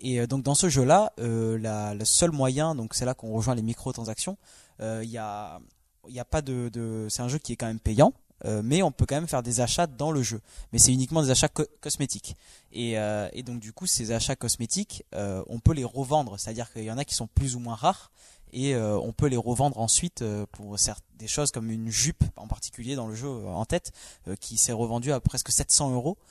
et 0.01 0.21
euh, 0.21 0.27
donc 0.27 0.43
dans 0.43 0.55
ce 0.55 0.69
jeu 0.69 0.85
là 0.85 1.13
la, 1.19 1.95
le 1.95 2.05
seul 2.05 2.31
moyen 2.31 2.75
donc 2.75 2.95
c'est 2.95 3.05
là 3.05 3.15
qu'on 3.15 3.33
rejoint 3.33 3.55
les 3.55 3.63
microtransactions 3.63 4.37
euh, 4.81 5.01
il 5.05 5.11
y 5.11 5.19
a 5.19 5.61
y 6.09 6.21
a 6.21 6.25
pas 6.25 6.43
de, 6.43 7.07
c'est 7.11 7.23
un 7.23 7.29
jeu 7.29 7.39
qui 7.39 7.53
est 7.53 7.57
quand 7.57 7.67
même 7.67 7.81
payant 7.81 8.13
euh, 8.45 8.61
mais 8.63 8.83
on 8.83 8.93
peut 8.93 9.07
quand 9.07 9.15
même 9.15 9.27
faire 9.27 9.43
des 9.43 9.61
achats 9.63 9.87
dans 9.87 10.11
le 10.13 10.23
jeu. 10.23 10.43
Mais 10.71 10.79
c'est 10.79 10.93
uniquement 10.93 11.23
des 11.23 11.31
achats 11.31 11.49
co- 11.49 11.65
cosmétiques. 11.81 12.37
Et, 12.71 12.99
euh, 12.99 13.31
donc 13.47 13.61
du 13.61 13.73
coup 13.73 13.87
ces 13.87 14.13
achats 14.13 14.37
cosmétiques 14.37 15.05
euh, 15.15 15.43
on 15.49 15.59
peut 15.59 15.73
les 15.73 15.85
revendre. 15.85 16.39
C'est 16.39 16.51
à 16.51 16.53
dire 16.53 16.71
qu'il 16.71 16.85
y 16.85 16.91
en 16.91 16.99
a 16.99 17.05
qui 17.07 17.15
sont 17.15 17.27
plus 17.29 17.57
ou 17.57 17.61
moins 17.61 17.75
rares 17.75 18.11
et 18.53 18.75
euh, 18.75 18.99
on 18.99 19.13
peut 19.13 19.27
les 19.27 19.39
revendre 19.39 19.79
ensuite 19.81 20.21
euh, 20.21 20.45
pour 20.53 20.77
des 21.19 21.27
choses 21.27 21.51
comme 21.51 21.71
une 21.71 21.89
jupe 21.91 22.23
en 22.37 22.47
particulier 22.47 22.95
dans 22.95 23.09
le 23.09 23.15
jeu 23.15 23.27
euh, 23.27 23.47
en 23.49 23.65
tête 23.65 23.93
euh, 24.29 24.37
qui 24.39 24.59
s'est 24.59 24.73
revendue 24.73 25.13
à 25.13 25.21
presque 25.21 25.51
700 25.51 25.93
euros. 25.95 26.19
Euh, 26.21 26.25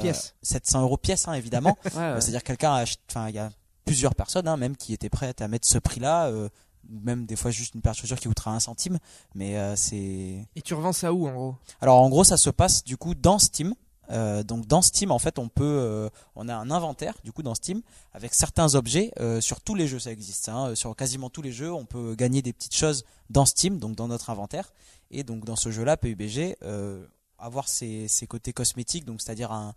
Pièce. 0.00 0.34
700 0.42 0.82
euros 0.82 0.96
pièce 0.96 1.28
hein, 1.28 1.32
évidemment 1.34 1.76
Ouais, 1.84 1.90
ouais. 1.94 2.02
euh, 2.02 2.20
C'est-à-dire 2.20 2.42
que 2.42 2.48
quelqu'un 2.48 2.72
a 2.74 2.84
enfin 3.08 3.28
il 3.28 3.34
y 3.34 3.38
a 3.38 3.50
plusieurs 3.84 4.14
personnes 4.14 4.46
hein, 4.48 4.56
même 4.56 4.76
qui 4.76 4.92
étaient 4.92 5.08
prêtes 5.10 5.40
à 5.42 5.48
mettre 5.48 5.66
ce 5.66 5.78
prix-là, 5.78 6.26
euh, 6.26 6.48
même 6.88 7.26
des 7.26 7.36
fois 7.36 7.50
juste 7.50 7.74
une 7.74 7.80
paire 7.80 7.92
de 7.92 7.96
chaussures 7.98 8.18
qui 8.18 8.28
coûtera 8.28 8.52
un 8.52 8.60
centime, 8.60 8.98
mais 9.34 9.56
euh, 9.56 9.74
c'est. 9.76 10.46
Et 10.56 10.62
tu 10.62 10.74
revends 10.74 10.92
ça 10.92 11.12
où 11.12 11.26
en 11.26 11.32
gros? 11.32 11.54
Alors 11.80 12.00
en 12.00 12.08
gros 12.08 12.24
ça 12.24 12.36
se 12.36 12.50
passe 12.50 12.84
du 12.84 12.96
coup 12.96 13.14
dans 13.14 13.38
Steam. 13.38 13.74
Euh, 14.10 14.42
donc 14.42 14.66
dans 14.66 14.82
Steam 14.82 15.12
en 15.12 15.20
fait 15.20 15.38
on 15.38 15.48
peut 15.48 15.62
euh, 15.64 16.10
on 16.34 16.48
a 16.48 16.54
un 16.54 16.72
inventaire 16.72 17.14
du 17.22 17.30
coup 17.32 17.44
dans 17.44 17.54
Steam 17.54 17.82
avec 18.12 18.34
certains 18.34 18.74
objets 18.74 19.12
euh, 19.20 19.40
sur 19.40 19.60
tous 19.60 19.76
les 19.76 19.86
jeux 19.86 20.00
ça 20.00 20.10
existe 20.10 20.48
hein, 20.48 20.74
sur 20.74 20.94
quasiment 20.96 21.30
tous 21.30 21.40
les 21.40 21.52
jeux 21.52 21.72
on 21.72 21.84
peut 21.86 22.16
gagner 22.16 22.42
des 22.42 22.52
petites 22.52 22.74
choses 22.74 23.04
dans 23.30 23.46
Steam 23.46 23.78
donc 23.78 23.94
dans 23.94 24.08
notre 24.08 24.28
inventaire 24.28 24.72
et 25.12 25.22
donc 25.22 25.44
dans 25.44 25.54
ce 25.54 25.70
jeu 25.70 25.84
là 25.84 25.96
PUBG 25.96 26.56
euh, 26.64 27.06
avoir 27.42 27.68
ses, 27.68 28.08
côtés 28.28 28.52
cosmétiques 28.52 29.04
donc 29.04 29.20
c'est-à-dire 29.20 29.52
un, 29.52 29.74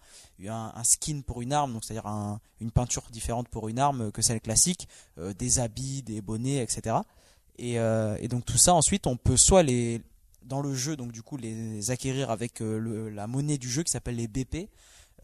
skin 0.83 1.21
pour 1.25 1.41
une 1.41 1.51
arme 1.51 1.73
donc 1.73 1.83
c'est-à-dire 1.83 2.07
un- 2.07 2.39
une 2.61 2.71
peinture 2.71 3.03
différente 3.11 3.47
pour 3.49 3.67
une 3.67 3.79
arme 3.79 4.11
que 4.11 4.21
celle 4.21 4.39
classique 4.39 4.87
euh, 5.17 5.33
des 5.33 5.59
habits 5.59 6.01
des 6.03 6.21
bonnets 6.21 6.61
etc 6.63 6.97
et, 7.57 7.79
euh, 7.79 8.17
et 8.19 8.27
donc 8.27 8.45
tout 8.45 8.57
ça 8.57 8.73
ensuite 8.73 9.07
on 9.07 9.17
peut 9.17 9.37
soit 9.37 9.63
les 9.63 10.01
dans 10.43 10.61
le 10.61 10.75
jeu 10.75 10.95
donc 10.95 11.11
du 11.11 11.23
coup 11.23 11.37
les 11.37 11.89
acquérir 11.91 12.29
avec 12.29 12.61
euh, 12.61 13.09
la 13.09 13.25
monnaie 13.27 13.57
du 13.57 13.69
jeu 13.69 13.83
qui 13.83 13.91
s'appelle 13.91 14.15
les 14.17 14.27
BP 14.27 14.69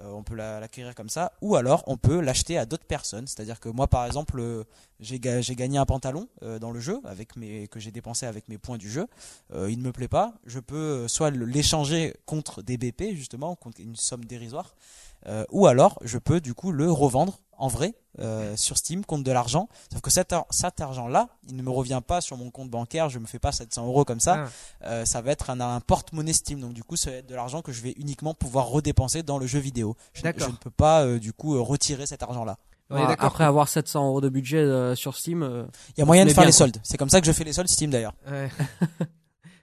on 0.06 0.24
peut 0.24 0.36
la- 0.36 0.60
l'acquérir 0.60 0.96
comme 0.96 1.10
ça. 1.10 1.34
Ou 1.42 1.56
alors 1.56 1.84
on 1.88 1.98
peut 1.98 2.20
l'acheter 2.22 2.58
à 2.58 2.66
d'autres 2.66 2.86
personnes. 2.86 3.28
C'est 3.28 3.40
à 3.42 3.46
dire 3.46 3.60
que 3.60 3.70
moi 3.70 3.88
par 3.88 4.06
exemple 4.06 4.40
euh, 4.40 4.64
j'ai 5.00 5.20
ga- 5.20 5.42
j'ai 5.42 5.56
gagné 5.56 5.78
un 5.78 5.86
pantalon 5.86 6.28
euh, 6.44 6.60
dans 6.60 6.72
le 6.72 6.80
jeu 6.80 7.00
avec 7.06 7.36
mes 7.36 7.68
que 7.68 7.80
j'ai 7.80 7.92
dépensé 7.92 8.26
avec 8.26 8.48
mes 8.50 8.58
points 8.58 8.78
du 8.78 8.90
jeu. 8.90 9.08
Euh, 9.54 9.70
il 9.72 9.78
ne 9.80 9.84
me 9.84 9.92
plaît 9.92 10.08
pas. 10.08 10.34
Je 10.46 10.60
peux 10.60 10.76
euh, 10.76 11.08
soit 11.08 11.30
l'échanger 11.32 12.16
contre 12.26 12.62
des 12.62 12.78
BP 12.78 13.16
justement 13.16 13.56
contre 13.56 13.82
une 13.82 13.96
somme 13.96 14.26
dérisoire. 14.26 14.76
Euh, 15.28 15.46
ou 15.52 15.68
alors 15.68 16.00
je 16.04 16.18
peux 16.18 16.42
du 16.42 16.54
coup 16.56 16.72
le 16.72 16.92
revendre 16.92 17.40
en 17.62 17.68
vrai 17.68 17.94
euh, 18.20 18.56
sur 18.58 18.78
Steam 18.78 19.06
contre 19.06 19.24
de 19.24 19.32
l'argent 19.32 19.70
sauf 19.92 20.02
que 20.02 20.10
cet, 20.10 20.34
ar- 20.34 20.46
cet 20.50 20.82
argent 20.82 21.08
là 21.08 21.30
il 21.48 21.56
ne 21.56 21.62
me 21.64 21.70
revient 21.70 22.02
pas 22.06 22.20
sur 22.20 22.36
mon 22.36 22.50
compte 22.52 22.70
bancaire 22.70 23.08
je 23.10 23.20
me 23.20 23.26
fais 23.26 23.40
pas 23.40 23.52
700 23.54 23.86
euros 23.86 24.04
comme 24.04 24.20
ça 24.20 24.46
Ah, 24.84 24.88
euh, 24.88 25.06
ça 25.06 25.22
va 25.22 25.32
être 25.32 25.50
un, 25.50 25.62
un 25.62 25.80
porte-monnaie 25.80 26.34
Steam. 26.34 26.60
Donc 26.60 26.74
du 26.74 26.84
coup, 26.84 26.96
ça 26.98 27.12
va 27.12 27.18
être 27.18 27.28
de 27.30 27.36
l'argent 27.36 27.62
que 27.62 27.72
je 27.72 27.82
vais 27.82 27.94
uniquement 27.98 28.34
pouvoir 28.34 28.68
redépenser 28.68 29.24
dans 29.24 29.38
le 29.38 29.46
jeu 29.48 29.60
vidéo. 29.60 29.96
Je, 30.14 30.26
ne 30.26 30.32
peux 30.60 30.70
pas 30.72 31.06
euh, 31.06 31.20
du 31.20 31.32
coup 31.34 31.56
euh, 31.56 31.62
retirer 31.62 32.06
cet 32.06 32.24
argent-là. 32.24 32.58
Ouais. 32.90 33.02
Après 33.20 33.46
avoir 33.46 33.70
700 33.70 34.08
euros 34.08 34.20
de 34.20 34.28
budget 34.30 34.58
euh, 34.58 34.96
sur 34.96 35.16
Steam, 35.16 35.44
euh, 35.44 35.64
Il 35.96 36.00
y 36.00 36.04
a 36.04 36.06
moyen 36.06 36.26
de 36.26 36.30
faire 36.30 36.42
bien, 36.42 36.48
les 36.48 36.52
soldes. 36.52 36.78
C'est 36.84 36.98
comme 36.98 37.10
ça 37.10 37.22
que 37.22 37.28
je 37.28 37.32
fais 37.32 37.44
les 37.46 37.54
soldes 37.54 37.70
Steam 37.70 37.90
d'ailleurs. 37.92 38.14
Ouais. 38.30 38.50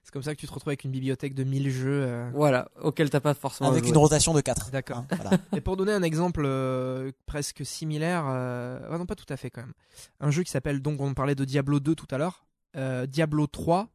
C'est 0.09 0.13
comme 0.15 0.23
ça 0.23 0.35
que 0.35 0.41
tu 0.41 0.47
te 0.47 0.53
retrouves 0.55 0.71
avec 0.71 0.85
une 0.85 0.91
bibliothèque 0.91 1.35
de 1.35 1.45
1000 1.45 1.69
jeux. 1.71 2.03
euh. 2.03 2.31
voilà, 2.33 2.71
auquel 2.81 3.11
t'as 3.11 3.21
pas 3.21 3.35
forcément 3.35 3.69
Avec 3.69 3.85
joué. 3.85 3.91
une 3.91 3.99
rotation 3.99 4.33
de 4.33 4.41
4. 4.41 4.71
D'accord. 4.71 5.05
voilà. 5.11 5.37
Et 5.55 5.61
pour 5.61 5.77
donner 5.77 5.93
un 5.93 6.03
exemple 6.03 6.45
euh, 6.47 7.13
presque 7.27 7.67
similaire, 7.67 8.25
euh, 8.27 8.81
ah 8.91 8.97
non 8.97 9.05
pas 9.05 9.17
tout 9.17 9.27
à 9.29 9.37
fait 9.37 9.51
quand 9.51 9.61
même, 9.61 9.75
un 10.21 10.31
jeu 10.31 10.45
qui 10.45 10.51
s'appelle 10.51 10.81
donc 10.81 11.03
on 11.03 11.13
parlait 11.13 11.35
de 11.35 11.45
Diablo 11.45 11.79
2 11.79 11.95
tout 11.95 12.07
à 12.11 12.17
l'heure, 12.17 12.47
euh, 12.77 13.05
Diablo 13.05 13.47
3, 13.47 13.91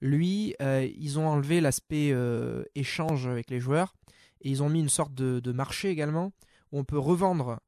lui 0.00 0.56
euh, 0.60 0.88
ils 0.98 1.20
ont 1.20 1.28
enlevé 1.28 1.60
l'aspect 1.60 2.10
euh, 2.10 2.64
échange 2.74 3.28
avec 3.28 3.48
les 3.48 3.60
joueurs 3.60 3.94
et 4.40 4.50
ils 4.50 4.60
ont 4.60 4.68
mis 4.68 4.80
une 4.80 4.88
sorte 4.88 5.14
de, 5.14 5.38
de 5.38 5.52
marché 5.52 5.88
également 5.88 6.32
où 6.72 6.80
on 6.80 6.84
peut 6.84 6.98
revendre 6.98 7.60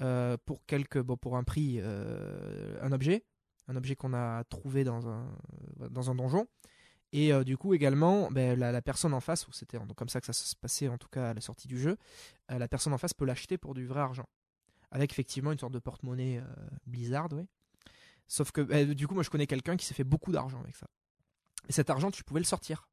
euh, 0.00 0.38
pour 0.46 0.64
quelques 0.64 0.98
bon, 1.02 1.18
pour 1.18 1.36
un 1.36 1.44
prix 1.44 1.76
euh, 1.78 2.78
un 2.80 2.90
objet, 2.92 3.22
un 3.68 3.76
objet 3.76 3.96
qu'on 3.96 4.14
a 4.14 4.44
trouvé 4.44 4.82
dans 4.82 5.08
un 5.10 5.26
dans 5.90 6.10
un 6.10 6.14
donjon. 6.14 6.46
Et 7.14 7.32
euh, 7.32 7.44
du 7.44 7.56
coup 7.56 7.74
également, 7.74 8.28
ben, 8.32 8.58
la, 8.58 8.82
personne 8.82 9.14
en 9.14 9.20
face, 9.20 9.46
ou 9.46 9.52
c'était 9.52 9.78
comme 9.94 10.08
ça 10.08 10.20
que 10.20 10.26
ça 10.26 10.32
se 10.32 10.56
passait 10.56 10.88
en 10.88 10.98
tout 10.98 11.06
cas 11.08 11.30
à 11.30 11.34
la 11.34 11.40
sortie 11.40 11.68
du 11.68 11.78
jeu, 11.78 11.96
euh, 12.50 12.58
la 12.58 12.66
personne 12.66 12.92
en 12.92 12.98
face 12.98 13.14
peut 13.14 13.24
l'acheter 13.24 13.56
pour 13.56 13.72
du 13.72 13.86
vrai 13.86 14.00
argent. 14.00 14.28
Avec 14.90 15.12
effectivement 15.12 15.52
une 15.52 15.58
sorte 15.58 15.72
de 15.72 15.78
porte-monnaie 15.78 16.38
euh, 16.38 16.68
Blizzard, 16.86 17.28
oui. 17.30 17.46
Sauf 18.26 18.50
que 18.50 18.62
euh, 18.62 18.94
du 18.94 19.06
coup, 19.06 19.14
moi 19.14 19.22
je 19.22 19.30
connais 19.30 19.46
quelqu'un 19.46 19.76
qui 19.76 19.86
s'est 19.86 19.94
fait 19.94 20.02
beaucoup 20.02 20.32
d'argent 20.32 20.58
avec 20.60 20.74
ça. 20.74 20.88
Et 21.68 21.72
cet 21.72 21.88
argent, 21.88 22.10
tu 22.10 22.24
pouvais 22.24 22.40
le 22.40 22.46
sortir. 22.46 22.88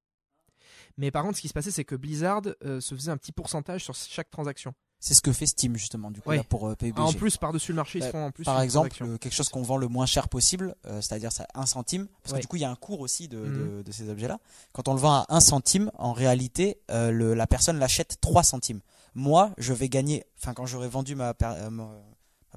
Mais 0.97 1.09
par 1.09 1.24
contre, 1.24 1.38
ce 1.38 1.41
qui 1.41 1.47
se 1.47 1.53
passait, 1.53 1.72
c'est 1.72 1.86
que 1.86 1.95
Blizzard 1.95 2.43
se 2.61 2.95
faisait 2.95 3.11
un 3.11 3.17
petit 3.17 3.32
pourcentage 3.32 3.84
sur 3.84 3.95
chaque 3.95 4.30
transaction. 4.30 4.76
C'est 5.04 5.16
ce 5.16 5.22
que 5.24 5.34
fait 5.34 5.47
Steam 5.47 5.76
justement 5.76 6.12
du 6.12 6.22
coup 6.22 6.30
là, 6.32 6.43
pour 6.43 6.68
euh, 6.70 6.76
PUBG. 6.76 6.93
Ah, 6.95 7.06
en 7.06 7.14
plus, 7.14 7.36
par-dessus 7.36 7.72
le 7.72 7.78
marché, 7.78 7.97
ils 7.97 8.02
Bah, 8.04 8.12
font 8.12 8.26
en 8.28 8.32
plus. 8.32 8.43
Par 8.43 8.62
exemple, 8.62 8.95
euh, 9.02 9.18
quelque 9.18 9.34
chose 9.34 9.49
qu'on 9.49 9.64
vend 9.64 9.78
le 9.78 9.88
moins 9.88 10.06
cher 10.06 10.30
possible, 10.30 10.76
euh, 10.86 11.02
c'est-à-dire 11.02 11.32
ça 11.32 11.47
un 11.56 11.66
centime, 11.66 12.08
parce 12.22 12.36
que 12.36 12.39
du 12.39 12.45
coup 12.47 12.56
il 12.58 12.62
y 12.62 12.66
a 12.66 12.70
un 12.70 12.76
cours 12.76 12.99
aussi 13.02 13.28
de, 13.28 13.38
Mhm. 13.39 13.78
de, 13.78 13.82
de 13.82 13.91
ces 13.91 14.10
objets-là. 14.10 14.38
Quand 14.74 14.88
on 14.88 14.93
le 14.93 14.99
vend 14.99 15.12
à 15.14 15.26
un 15.30 15.39
centime, 15.39 15.91
en 15.97 16.14
réalité, 16.14 16.78
euh, 16.91 17.10
le, 17.12 17.34
la 17.34 17.47
personne 17.47 17.80
l'achète 17.80 18.18
3 18.22 18.43
centimes. 18.43 18.80
Moi, 19.16 19.52
je 19.58 19.74
vais 19.74 19.89
gagner, 19.89 20.24
enfin 20.38 20.54
quand 20.54 20.68
j'aurai 20.68 20.88
vendu 20.88 21.16
ma, 21.16 21.34
ma 21.72 21.89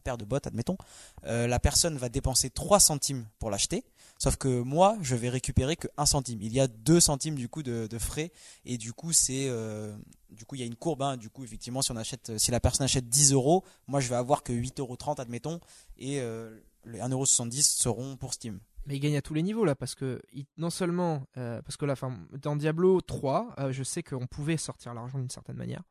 paire 0.04 0.18
de 0.18 0.24
bottes, 0.24 0.46
admettons, 0.46 0.76
euh, 1.24 1.46
la 1.46 1.58
personne 1.58 1.96
va 1.96 2.08
dépenser 2.08 2.50
3 2.50 2.78
centimes 2.78 3.26
pour 3.38 3.50
l'acheter. 3.50 3.84
Sauf 4.18 4.36
que 4.36 4.60
moi, 4.60 4.96
je 5.02 5.16
vais 5.16 5.28
récupérer 5.28 5.74
que 5.76 5.88
1 5.96 6.06
centime. 6.06 6.40
Il 6.40 6.52
y 6.52 6.60
a 6.60 6.68
2 6.68 7.00
centimes 7.00 7.34
du 7.34 7.48
coup 7.48 7.62
de, 7.62 7.88
frais 7.98 8.32
et 8.64 8.78
du 8.78 8.92
coup 8.92 9.12
c'est, 9.12 9.48
euh, 9.48 9.96
du 10.30 10.44
coup 10.44 10.54
il 10.54 10.60
y 10.60 10.64
a 10.64 10.66
une 10.66 10.76
courbe. 10.76 11.02
hein. 11.02 11.16
Du 11.16 11.30
coup 11.30 11.42
effectivement, 11.44 11.82
si 11.82 11.90
on 11.90 11.96
achète, 11.96 12.38
si 12.38 12.50
la 12.50 12.60
personne 12.60 12.84
achète 12.84 13.08
10 13.08 13.32
euros, 13.32 13.64
moi 13.88 14.00
je 14.00 14.08
vais 14.08 14.16
avoir 14.16 14.42
que 14.42 14.52
8,30 14.52 14.80
euros 14.80 14.96
admettons 15.18 15.58
et 15.98 16.20
euh, 16.20 16.56
les 16.84 17.00
1,70€ 17.00 17.62
seront 17.62 18.16
pour 18.16 18.34
Steam. 18.34 18.60
Mais 18.86 18.96
il 18.96 19.00
gagne 19.00 19.16
à 19.16 19.22
tous 19.22 19.34
les 19.34 19.42
niveaux 19.42 19.64
là 19.64 19.74
parce 19.74 19.94
que 19.94 20.20
non 20.58 20.70
seulement 20.70 21.26
euh, 21.36 21.62
parce 21.62 21.76
que 21.76 21.86
là, 21.86 21.94
dans 22.42 22.56
Diablo 22.56 23.00
3, 23.00 23.54
euh, 23.58 23.72
je 23.72 23.82
sais 23.82 24.02
qu'on 24.02 24.26
pouvait 24.26 24.56
sortir 24.58 24.92
l'argent 24.94 25.18
d'une 25.18 25.30
certaine 25.30 25.56
manière. 25.56 25.82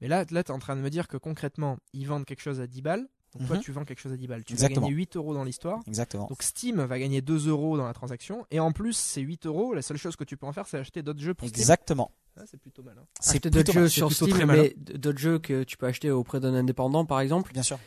Mais 0.00 0.08
là, 0.08 0.24
là, 0.30 0.42
tu 0.42 0.50
es 0.50 0.54
en 0.54 0.58
train 0.58 0.76
de 0.76 0.80
me 0.80 0.90
dire 0.90 1.06
que 1.06 1.16
concrètement, 1.16 1.78
ils 1.92 2.06
vendent 2.06 2.24
quelque 2.24 2.40
chose 2.40 2.60
à 2.60 2.66
10 2.66 2.82
balles. 2.82 3.08
Donc 3.36 3.48
toi, 3.48 3.56
Mhm. 3.56 3.62
tu 3.62 3.72
vends 3.72 3.84
quelque 3.84 3.98
chose 4.00 4.12
à 4.12 4.16
10 4.16 4.26
balles. 4.28 4.44
Tu 4.44 4.52
Exactement. 4.52 4.82
vas 4.82 4.86
gagner 4.86 4.96
8 4.96 5.16
euros 5.16 5.34
dans 5.34 5.42
l'histoire. 5.44 5.80
Exactement. 5.88 6.26
Donc 6.28 6.42
Steam 6.42 6.80
va 6.82 6.98
gagner 6.98 7.20
2 7.20 7.48
euros 7.48 7.76
dans 7.76 7.84
la 7.86 7.92
transaction. 7.92 8.46
Et 8.52 8.60
en 8.60 8.70
plus, 8.72 8.96
c'est 8.96 9.20
8 9.20 9.46
euros. 9.46 9.74
La 9.74 9.82
seule 9.82 9.96
chose 9.96 10.14
que 10.16 10.24
tu 10.24 10.36
peux 10.36 10.46
en 10.46 10.52
faire, 10.52 10.66
c'est 10.68 10.78
acheter 10.78 11.02
d'autres 11.02 11.20
jeux 11.20 11.34
pour 11.34 11.48
Steam. 11.48 11.60
Exactement. 11.60 12.12
Ah, 12.36 12.42
c'est 12.50 12.60
plutôt 12.60 12.82
malin. 12.82 13.02
C'est 13.20 13.30
Acheter 13.36 13.50
plutôt 13.50 13.58
d'autres 13.72 13.72
jeux 13.80 13.88
c'est 13.88 13.94
sur 13.94 14.12
Steam, 14.12 14.44
mais 14.46 14.74
d- 14.76 14.98
d'autres 14.98 15.18
jeux 15.18 15.38
que 15.38 15.62
tu 15.64 15.76
peux 15.76 15.86
acheter 15.86 16.10
auprès 16.10 16.38
d'un 16.40 16.54
indépendant, 16.54 17.04
par 17.04 17.20
exemple. 17.20 17.52
Bien 17.52 17.62
sûr. 17.62 17.78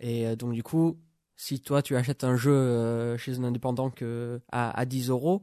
Et 0.00 0.26
euh, 0.26 0.36
donc, 0.36 0.52
du 0.52 0.62
coup, 0.62 0.98
si 1.36 1.60
toi, 1.60 1.82
tu 1.82 1.96
achètes 1.96 2.24
un 2.24 2.36
jeu 2.36 2.52
euh, 2.52 3.16
chez 3.18 3.38
un 3.38 3.44
indépendant 3.44 3.90
que 3.90 4.40
à, 4.50 4.70
à 4.78 4.84
10 4.86 5.08
euros, 5.10 5.42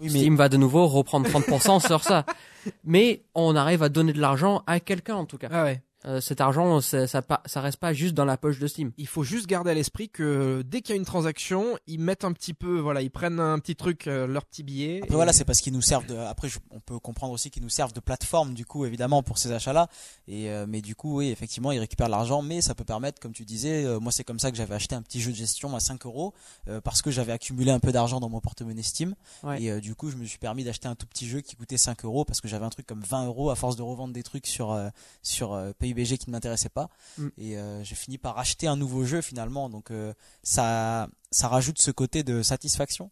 Oui, 0.00 0.10
mais 0.12 0.20
Steam 0.20 0.36
va 0.36 0.48
de 0.48 0.56
nouveau 0.56 0.86
reprendre 0.86 1.28
30% 1.28 1.84
sur 1.84 2.04
ça. 2.04 2.24
Mais 2.84 3.24
on 3.34 3.56
arrive 3.56 3.82
à 3.82 3.88
donner 3.88 4.12
de 4.12 4.20
l'argent 4.20 4.62
à 4.68 4.78
quelqu'un, 4.78 5.16
en 5.16 5.26
tout 5.26 5.38
cas. 5.38 5.48
Ah 5.50 5.64
ouais. 5.64 5.82
Euh, 6.04 6.20
cet 6.20 6.40
argent, 6.40 6.80
ça, 6.80 7.08
ça, 7.08 7.22
ça 7.46 7.60
reste 7.60 7.78
pas 7.78 7.92
juste 7.92 8.14
dans 8.14 8.24
la 8.24 8.36
poche 8.36 8.60
de 8.60 8.66
Steam. 8.68 8.92
Il 8.98 9.08
faut 9.08 9.24
juste 9.24 9.46
garder 9.46 9.72
à 9.72 9.74
l'esprit 9.74 10.08
que 10.08 10.62
dès 10.64 10.80
qu'il 10.80 10.94
y 10.94 10.96
a 10.96 10.96
une 10.96 11.04
transaction, 11.04 11.76
ils 11.88 11.98
mettent 11.98 12.24
un 12.24 12.32
petit 12.32 12.54
peu, 12.54 12.78
voilà, 12.78 13.02
ils 13.02 13.10
prennent 13.10 13.40
un 13.40 13.58
petit 13.58 13.74
truc, 13.74 14.06
euh, 14.06 14.26
leur 14.28 14.44
petit 14.44 14.62
billet. 14.62 14.98
Après, 14.98 15.08
et- 15.10 15.14
voilà, 15.16 15.32
c'est 15.32 15.44
parce 15.44 15.60
qu'ils 15.60 15.72
nous 15.72 15.82
servent 15.82 16.06
de. 16.06 16.16
Après, 16.16 16.48
je- 16.48 16.60
on 16.70 16.78
peut 16.78 17.00
comprendre 17.00 17.32
aussi 17.32 17.50
qu'ils 17.50 17.64
nous 17.64 17.68
servent 17.68 17.92
de 17.92 17.98
plateforme, 17.98 18.54
du 18.54 18.64
coup, 18.64 18.84
évidemment, 18.86 19.24
pour 19.24 19.38
ces 19.38 19.50
achats-là. 19.50 19.88
Et 20.28 20.50
euh, 20.50 20.66
mais 20.68 20.82
du 20.82 20.94
coup, 20.94 21.16
oui, 21.18 21.30
effectivement, 21.30 21.72
ils 21.72 21.80
récupèrent 21.80 22.08
l'argent, 22.08 22.42
mais 22.42 22.60
ça 22.60 22.76
peut 22.76 22.84
permettre, 22.84 23.18
comme 23.20 23.32
tu 23.32 23.44
disais, 23.44 23.84
euh, 23.84 23.98
moi, 23.98 24.12
c'est 24.12 24.22
comme 24.24 24.38
ça 24.38 24.52
que 24.52 24.56
j'avais 24.56 24.76
acheté 24.76 24.94
un 24.94 25.02
petit 25.02 25.20
jeu 25.20 25.32
de 25.32 25.36
gestion 25.36 25.74
à 25.74 25.80
5 25.80 26.06
euros 26.06 26.32
euh, 26.68 26.80
parce 26.80 27.02
que 27.02 27.10
j'avais 27.10 27.32
accumulé 27.32 27.72
un 27.72 27.80
peu 27.80 27.90
d'argent 27.90 28.20
dans 28.20 28.28
mon 28.28 28.40
porte-monnaie 28.40 28.82
Steam. 28.84 29.16
Ouais. 29.42 29.60
Et 29.62 29.70
euh, 29.72 29.80
du 29.80 29.96
coup, 29.96 30.10
je 30.10 30.16
me 30.16 30.24
suis 30.26 30.38
permis 30.38 30.62
d'acheter 30.62 30.86
un 30.86 30.94
tout 30.94 31.06
petit 31.06 31.26
jeu 31.26 31.40
qui 31.40 31.56
coûtait 31.56 31.76
5 31.76 32.04
euros 32.04 32.24
parce 32.24 32.40
que 32.40 32.46
j'avais 32.46 32.64
un 32.64 32.70
truc 32.70 32.86
comme 32.86 33.02
20 33.02 33.26
euros 33.26 33.50
à 33.50 33.56
force 33.56 33.74
de 33.74 33.82
revendre 33.82 34.14
des 34.14 34.22
trucs 34.22 34.46
sur 34.46 34.70
euh, 34.70 34.88
sur 35.22 35.54
euh, 35.54 35.72
PUBG 35.94 36.18
qui 36.18 36.28
ne 36.28 36.32
m'intéressaient 36.32 36.68
pas. 36.68 36.88
Mm. 37.16 37.28
Et 37.38 37.58
euh, 37.58 37.82
j'ai 37.84 37.94
fini 37.94 38.18
par 38.18 38.38
acheter 38.38 38.66
un 38.66 38.76
nouveau 38.76 39.04
jeu 39.04 39.20
finalement. 39.20 39.68
Donc 39.68 39.90
euh, 39.90 40.12
ça 40.42 41.08
ça 41.30 41.48
rajoute 41.48 41.78
ce 41.80 41.90
côté 41.90 42.22
de 42.22 42.42
satisfaction, 42.42 43.10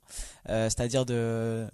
Euh, 0.49 0.65
c'est-à-dire 0.71 1.05
de 1.05 1.67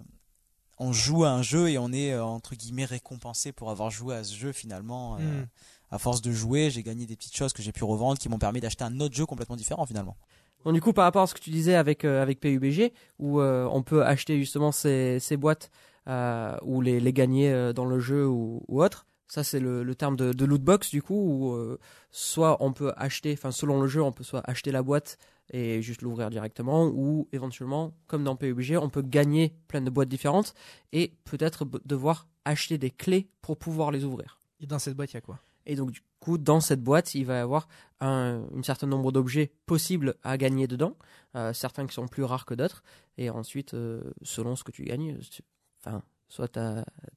on 0.79 0.91
joue 0.91 1.23
à 1.23 1.29
un 1.29 1.41
jeu 1.41 1.69
et 1.69 1.77
on 1.77 1.91
est 1.93 2.17
entre 2.17 2.55
guillemets 2.55 2.85
récompensé 2.85 3.51
pour 3.51 3.69
avoir 3.69 3.89
joué 3.89 4.15
à 4.15 4.23
ce 4.23 4.35
jeu 4.35 4.51
finalement. 4.51 5.17
Mm. 5.19 5.45
À 5.91 5.99
force 5.99 6.21
de 6.23 6.31
jouer, 6.31 6.71
j'ai 6.71 6.81
gagné 6.81 7.05
des 7.05 7.15
petites 7.15 7.35
choses 7.35 7.53
que 7.53 7.61
j'ai 7.61 7.71
pu 7.71 7.83
revendre 7.83 8.17
qui 8.17 8.27
m'ont 8.27 8.39
permis 8.39 8.59
d'acheter 8.59 8.83
un 8.83 8.99
autre 8.99 9.13
jeu 9.13 9.27
complètement 9.27 9.55
différent 9.55 9.85
finalement. 9.85 10.17
Donc, 10.65 10.73
du 10.73 10.81
coup, 10.81 10.91
par 10.91 11.03
rapport 11.03 11.21
à 11.21 11.27
ce 11.27 11.35
que 11.35 11.39
tu 11.39 11.51
disais 11.51 11.75
avec, 11.75 12.03
avec 12.03 12.39
PUBG, 12.39 12.93
où 13.19 13.39
on 13.41 13.83
peut 13.83 14.03
acheter 14.03 14.39
justement 14.39 14.71
ces, 14.71 15.19
ces 15.19 15.37
boîtes 15.37 15.69
ou 16.07 16.81
les, 16.81 16.99
les 16.99 17.13
gagner 17.13 17.73
dans 17.73 17.85
le 17.85 17.99
jeu 17.99 18.25
ou, 18.27 18.63
ou 18.67 18.81
autre, 18.81 19.05
ça 19.27 19.43
c'est 19.43 19.59
le, 19.59 19.83
le 19.83 19.95
terme 19.95 20.15
de, 20.15 20.33
de 20.33 20.45
loot 20.45 20.61
box 20.61 20.89
du 20.91 21.01
coup, 21.01 21.15
où 21.15 21.53
euh, 21.55 21.79
soit 22.11 22.57
on 22.63 22.73
peut 22.73 22.93
acheter, 22.97 23.33
enfin 23.33 23.51
selon 23.51 23.81
le 23.81 23.87
jeu, 23.87 24.01
on 24.01 24.11
peut 24.11 24.23
soit 24.23 24.41
acheter 24.49 24.71
la 24.71 24.83
boîte 24.83 25.17
et 25.51 25.81
juste 25.81 26.01
l'ouvrir 26.01 26.29
directement, 26.29 26.85
ou 26.87 27.27
éventuellement, 27.33 27.93
comme 28.07 28.23
dans 28.23 28.35
PUBG, 28.35 28.77
on 28.77 28.89
peut 28.89 29.01
gagner 29.01 29.53
plein 29.67 29.81
de 29.81 29.89
boîtes 29.89 30.09
différentes 30.09 30.53
et 30.93 31.13
peut-être 31.25 31.65
devoir 31.85 32.27
acheter 32.45 32.77
des 32.77 32.91
clés 32.91 33.27
pour 33.41 33.57
pouvoir 33.57 33.91
les 33.91 34.05
ouvrir. 34.05 34.39
Et 34.61 34.65
dans 34.67 34.79
cette 34.79 34.95
boîte, 34.95 35.11
il 35.11 35.15
y 35.15 35.17
a 35.17 35.21
quoi? 35.21 35.39
Et 35.65 35.75
donc, 35.75 35.91
du 35.91 36.01
coup, 36.19 36.37
dans 36.37 36.59
cette 36.61 36.81
boîte, 36.81 37.15
il 37.15 37.25
va 37.25 37.35
y 37.35 37.41
avoir 37.41 37.67
un, 37.99 38.43
un 38.55 38.63
certain 38.63 38.87
nombre 38.87 39.11
d'objets 39.11 39.51
possibles 39.65 40.15
à 40.23 40.37
gagner 40.37 40.67
dedans, 40.67 40.95
euh, 41.35 41.53
certains 41.53 41.87
qui 41.87 41.93
sont 41.93 42.07
plus 42.07 42.23
rares 42.23 42.45
que 42.45 42.53
d'autres. 42.53 42.83
Et 43.17 43.29
ensuite, 43.29 43.73
euh, 43.73 44.01
selon 44.21 44.55
ce 44.55 44.63
que 44.63 44.71
tu 44.71 44.83
gagnes, 44.83 45.17
tu- 45.19 45.41
enfin, 45.79 46.03
soit 46.29 46.47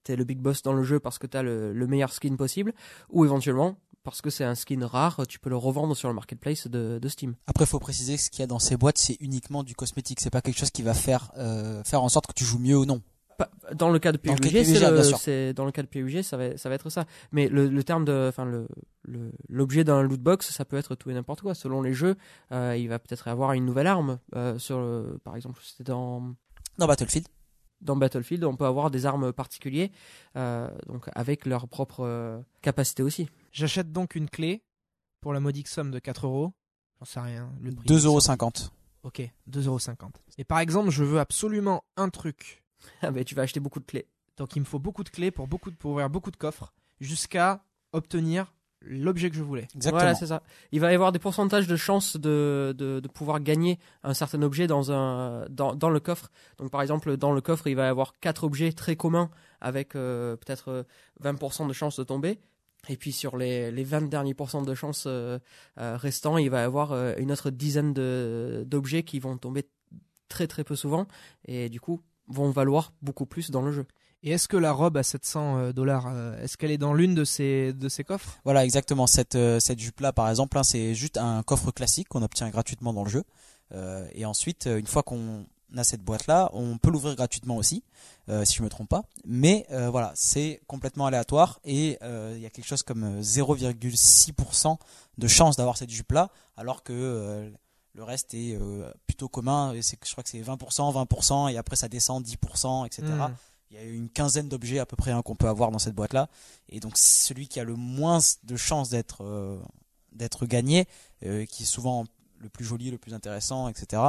tu 0.04 0.12
es 0.12 0.16
le 0.16 0.24
big 0.24 0.38
boss 0.38 0.62
dans 0.62 0.72
le 0.72 0.82
jeu 0.82 1.00
parce 1.00 1.18
que 1.18 1.26
tu 1.26 1.36
as 1.36 1.42
le, 1.42 1.72
le 1.72 1.86
meilleur 1.86 2.12
skin 2.12 2.36
possible, 2.36 2.72
ou 3.11 3.24
éventuellement, 3.24 3.76
parce 4.02 4.20
que 4.22 4.30
c'est 4.30 4.44
un 4.44 4.54
skin 4.54 4.86
rare, 4.86 5.26
tu 5.28 5.38
peux 5.40 5.50
le 5.50 5.57
revendre 5.57 5.96
sur 5.96 6.09
le 6.09 6.14
marketplace 6.14 6.68
de, 6.68 6.98
de 7.00 7.09
Steam. 7.09 7.34
Après, 7.46 7.64
il 7.64 7.68
faut 7.68 7.80
préciser 7.80 8.16
que 8.16 8.20
ce 8.22 8.30
qu'il 8.30 8.40
y 8.40 8.42
a 8.44 8.46
dans 8.46 8.59
ces 8.61 8.76
boîtes, 8.76 8.98
c'est 8.98 9.16
uniquement 9.20 9.64
du 9.64 9.74
cosmétique. 9.74 10.20
C'est 10.20 10.30
pas 10.30 10.42
quelque 10.42 10.59
chose 10.59 10.70
qui 10.70 10.82
va 10.82 10.94
faire 10.94 11.32
euh, 11.38 11.82
faire 11.84 12.02
en 12.02 12.09
sorte 12.09 12.26
que 12.28 12.32
tu 12.34 12.44
joues 12.44 12.59
mieux 12.61 12.76
ou 12.78 12.84
non. 12.84 13.02
Pas- 13.36 13.50
Dans 13.74 13.90
le 13.90 13.98
cas 13.98 14.12
de 14.12 14.16
PUBG, 14.18 14.64
c'est 15.18 15.52
dans 15.54 15.64
le 15.66 15.72
cas 15.72 15.82
de 15.82 15.88
PUBG, 15.88 16.22
ça 16.22 16.36
va, 16.36 16.57
ça 16.57 16.68
va 16.70 16.74
être 16.76 16.88
ça. 16.88 17.04
Mais 17.32 17.48
le, 17.48 17.68
le 17.68 17.84
terme 17.84 18.04
de, 18.04 18.26
enfin 18.28 18.44
le, 18.46 18.66
le- 19.02 19.32
l'objet 19.48 19.82
d'un 19.84 20.02
loot 20.02 20.20
box, 20.20 20.50
ça 20.52 20.64
peut 20.64 20.76
être 20.78 20.94
tout 20.94 21.11
et 21.11 21.14
n'importe 21.14 21.42
quoi. 21.42 21.54
Selon 21.54 21.82
les 21.82 21.92
jeux, 21.92 22.14
euh, 22.52 22.76
il 22.78 22.88
va 22.88 22.98
peut-être 22.98 23.28
avoir 23.28 23.52
une 23.52 23.66
nouvelle 23.66 23.88
arme. 23.88 24.18
euh, 24.36 24.57
sur, 24.59 24.78
le- 24.80 25.18
par 25.24 25.36
exemple, 25.36 25.61
c'était 25.62 25.84
dans 25.84 26.34
Dans 26.78 26.86
Battlefield. 26.86 27.26
Dans 27.87 27.97
Battlefield, 27.97 28.45
on 28.45 28.57
peut 28.57 28.66
avoir 28.66 28.91
des 28.91 29.07
armes 29.07 29.32
particulières, 29.32 29.89
euh, 30.37 30.68
donc 30.87 31.09
avec 31.14 31.47
leur 31.47 31.68
propre 31.68 32.01
euh, 32.01 32.39
capacité 32.61 33.03
aussi. 33.03 33.28
J'achète 33.53 33.93
donc 33.93 34.14
une 34.14 34.28
clé 34.28 34.62
pour 35.20 35.32
la 35.32 35.41
modique 35.41 35.68
somme 35.68 35.91
de 35.91 35.99
4 35.99 36.26
euros. 36.26 36.53
J'en 36.99 37.07
sais 37.07 37.20
rien. 37.20 37.51
Le 37.62 37.72
prix 37.72 37.89
2,50€. 37.89 38.70
Ok, 39.03 39.20
2,50 39.51 39.64
euros. 39.66 39.78
Et 40.37 40.45
par 40.45 40.59
exemple, 40.59 40.91
je 40.91 41.05
veux 41.05 41.20
absolument 41.20 41.84
un 41.97 42.11
truc. 42.11 42.62
Ah, 43.03 43.11
mais 43.11 43.24
tu 43.24 43.34
vas 43.34 43.43
acheter 43.43 43.59
beaucoup 43.59 43.80
de 43.80 43.87
clés. 43.87 44.07
Donc 44.37 44.55
il 44.55 44.61
me 44.61 44.64
faut 44.64 44.78
beaucoup 44.78 45.03
de 45.03 45.09
clés 45.09 45.30
pour, 45.30 45.49
beaucoup 45.49 45.70
de, 45.70 45.76
pour 45.76 45.93
ouvrir 45.93 46.11
beaucoup 46.11 46.30
de 46.30 46.37
coffres 46.37 46.72
jusqu'à 47.01 47.64
obtenir 47.93 48.55
l'objet 48.83 49.31
que 49.31 49.37
je 49.37 49.43
voulais. 49.43 49.66
Exactement. 49.74 50.01
Voilà, 50.01 50.14
c'est 50.14 50.27
ça. 50.27 50.43
Il 50.72 50.81
va 50.81 50.93
y 50.93 50.95
avoir 50.95 51.12
des 51.12 51.18
pourcentages 51.18 51.66
de 51.66 51.77
chances 51.77 52.16
de, 52.16 52.74
de, 52.77 53.01
de 53.01 53.09
pouvoir 53.09 53.41
gagner 53.41 53.79
un 54.05 54.14
certain 54.14 54.43
objet 54.43 54.66
dans, 54.66 54.93
un, 54.93 55.47
dans, 55.51 55.74
dans 55.74 55.91
le 55.91 56.01
coffre. 56.01 56.31
Donc, 56.59 56.70
par 56.70 56.83
exemple, 56.83 57.16
dans 57.16 57.33
le 57.33 57.41
coffre, 57.41 57.66
il 57.66 57.74
va 57.74 57.85
y 57.87 57.89
avoir 57.89 58.12
quatre 58.20 58.45
objets 58.45 58.72
très 58.72 58.95
communs 58.97 59.31
avec 59.61 59.97
euh, 59.97 60.37
peut-être 60.37 60.68
euh, 60.68 60.83
20% 61.22 61.66
de 61.66 61.72
chances 61.72 61.99
de 61.99 62.05
tomber. 62.05 62.39
Et 62.89 62.97
puis, 62.97 63.11
sur 63.11 63.37
les, 63.37 63.72
les 63.72 63.83
20 63.83 64.09
derniers 64.09 64.35
pourcents 64.35 64.62
de 64.62 64.74
chances 64.74 65.05
euh, 65.09 65.39
euh, 65.79 65.97
restants, 65.97 66.39
il 66.39 66.51
va 66.51 66.61
y 66.61 66.64
avoir 66.64 66.93
euh, 66.93 67.14
une 67.18 67.33
autre 67.33 67.51
dizaine 67.51 67.93
de- 67.93 68.62
d'objets 68.66 69.03
qui 69.03 69.18
vont 69.18 69.37
tomber 69.39 69.66
très 70.29 70.47
très 70.47 70.62
peu 70.62 70.77
souvent. 70.77 71.07
Et 71.47 71.68
du 71.68 71.81
coup, 71.81 72.03
vont 72.29 72.51
valoir 72.51 72.93
beaucoup 73.03 73.27
plus 73.27 73.51
dans 73.51 73.62
le 73.62 73.72
jeu. 73.72 73.87
Et 74.27 74.33
est-ce 74.33 74.49
que 74.49 74.57
la 74.57 74.72
robe 74.72 74.97
à 74.97 75.03
700 75.03 75.57
euh, 75.57 75.72
dollars, 75.72 76.09
est-ce 76.43 76.57
qu'elle 76.59 76.72
est 76.72 76.79
dans 76.79 76.93
l'une 76.93 77.14
de 77.14 77.24
ces, 77.24 77.72
de 77.72 77.89
ces 77.89 78.05
coffres? 78.05 78.39
Voilà, 78.45 78.64
exactement. 78.64 79.07
Cette, 79.07 79.37
euh, 79.37 79.61
cette 79.61 79.79
jupe-là, 79.79 80.12
par 80.12 80.29
exemple, 80.29 80.59
hein, 80.59 80.64
c'est 80.64 80.95
juste 80.95 81.16
un 81.16 81.43
coffre 81.45 81.70
classique 81.70 82.09
qu'on 82.09 82.22
obtient 82.22 82.51
gratuitement 82.51 82.93
dans 82.93 83.05
le 83.05 83.09
jeu. 83.09 83.22
Euh, 83.72 84.07
et 84.12 84.27
ensuite, 84.27 84.66
euh, 84.66 84.79
une 84.79 84.87
fois 84.87 85.03
qu'on 85.03 85.47
a 85.77 85.85
cette 85.85 86.03
boîte-là, 86.03 86.51
on 86.53 86.79
peut 86.79 86.91
l'ouvrir 86.91 87.14
gratuitement 87.16 87.57
aussi, 87.57 87.85
euh, 88.29 88.45
si 88.45 88.55
je 88.57 88.62
me 88.62 88.68
trompe 88.68 88.89
pas. 88.89 89.05
Mais 89.24 89.66
euh, 89.70 89.91
voilà, 89.91 90.12
c'est 90.14 90.61
complètement 90.66 91.07
aléatoire 91.07 91.61
et 91.64 91.99
euh, 92.03 92.35
il 92.37 92.43
y 92.43 92.47
a 92.47 92.51
quelque 92.51 92.66
chose 92.66 92.83
comme 92.83 93.05
euh, 93.05 93.20
0,6% 93.20 94.77
de 95.18 95.29
chance 95.29 95.57
d'avoir 95.57 95.77
cette 95.77 95.91
jupe-là, 95.91 96.31
alors 96.57 96.83
que 96.83 96.93
euh, 96.93 97.51
le 97.95 98.05
reste 98.05 98.35
est 98.35 98.57
euh, 98.61 98.91
plutôt 99.07 99.29
commun. 99.29 99.72
Et 99.72 99.83
je 99.83 100.12
crois 100.12 100.22
que 100.22 100.31
c'est 100.31 100.41
20%, 100.41 101.07
20%, 101.07 101.53
et 101.53 101.57
après 101.57 101.77
ça 101.77 101.89
descend 101.89 102.24
10%, 102.24 102.87
etc. 102.87 103.03
Il 103.79 103.83
y 103.85 103.91
a 103.91 103.93
une 103.95 104.09
quinzaine 104.09 104.49
d'objets 104.49 104.79
à 104.79 104.87
peu 104.87 104.97
près 104.97 105.11
hein, 105.11 105.22
qu'on 105.22 105.37
peut 105.37 105.49
avoir 105.49 105.70
dans 105.70 105.79
cette 105.79 105.95
boîte-là. 105.95 106.29
Et 106.68 106.81
donc 106.81 106.97
celui 106.97 107.47
qui 107.49 107.61
a 107.61 107.64
le 107.64 107.74
moins 107.74 108.18
de 108.45 108.57
chances 108.57 108.89
d'être 108.89 109.22
euh, 109.22 109.59
d'être 110.12 110.47
gagné, 110.47 110.87
euh, 111.24 111.45
qui 111.45 111.64
est 111.64 111.66
souvent 111.66 112.05
le 112.39 112.49
plus 112.49 112.64
joli, 112.64 112.91
le 112.91 112.99
plus 112.99 113.12
intéressant, 113.14 113.68
etc. 113.68 114.03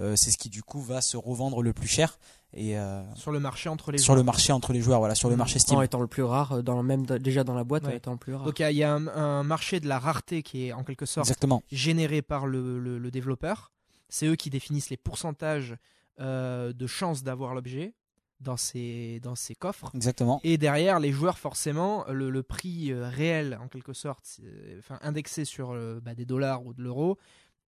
euh, 0.00 0.16
c'est 0.16 0.30
ce 0.30 0.36
qui 0.38 0.48
du 0.50 0.62
coup 0.62 0.80
va 0.80 1.00
se 1.00 1.16
revendre 1.16 1.62
le 1.62 1.72
plus 1.72 1.86
cher 1.88 2.18
et 2.54 2.78
euh, 2.78 3.02
Sur 3.14 3.30
le 3.32 3.40
marché 3.40 3.68
entre 3.68 3.92
les 3.92 3.98
sur 3.98 4.06
joueurs. 4.06 4.16
le 4.18 4.22
marché 4.22 4.52
entre 4.52 4.72
les 4.72 4.80
joueurs, 4.80 4.98
voilà, 5.00 5.14
sur 5.14 5.28
le 5.30 5.36
marché 5.36 5.58
Steam. 5.58 5.78
En 5.78 5.82
étant 5.82 6.00
le 6.00 6.06
plus 6.06 6.22
rare, 6.22 6.62
dans 6.62 6.76
le 6.76 6.82
même, 6.82 7.04
déjà 7.06 7.44
dans 7.44 7.54
la 7.54 7.64
boîte, 7.64 7.84
Ouais. 7.84 7.96
étant 7.96 8.12
le 8.12 8.16
plus 8.18 8.34
rare. 8.34 8.44
Donc 8.44 8.58
il 8.58 8.62
y 8.62 8.64
a, 8.64 8.70
il 8.70 8.76
y 8.76 8.82
a 8.84 8.92
un, 8.92 9.06
un 9.08 9.42
marché 9.42 9.80
de 9.80 9.88
la 9.88 9.98
rareté 9.98 10.42
qui 10.42 10.66
est 10.66 10.72
en 10.72 10.84
quelque 10.84 11.04
sorte 11.06 11.26
Exactement. 11.26 11.62
généré 11.72 12.22
par 12.22 12.46
le, 12.46 12.78
le- 12.78 12.98
le 12.98 13.10
développeur. 13.10 13.72
C'est 14.08 14.26
eux 14.26 14.36
qui 14.36 14.50
définissent 14.50 14.90
les 14.90 14.96
pourcentages 14.96 15.74
euh, 16.20 16.72
de 16.72 16.86
chances 16.86 17.22
d'avoir 17.24 17.54
l'objet. 17.54 17.92
Dans 18.40 18.56
ces, 18.56 19.20
dans 19.22 19.34
coffres. 19.58 19.90
Exactement. 19.94 20.40
Et 20.44 20.58
derrière, 20.58 21.00
les 21.00 21.12
joueurs, 21.12 21.38
forcément, 21.38 22.04
le, 22.10 22.30
le 22.30 22.42
prix 22.42 22.92
euh, 22.92 23.08
réel, 23.08 23.58
en 23.62 23.68
quelque 23.68 23.92
sorte, 23.92 24.40
enfin 24.78 24.98
indexé 25.02 25.44
sur 25.44 25.72
euh, 25.72 26.00
bah, 26.02 26.14
des 26.14 26.24
dollars 26.26 26.64
ou 26.66 26.74
de 26.74 26.82
l'euro, 26.82 27.16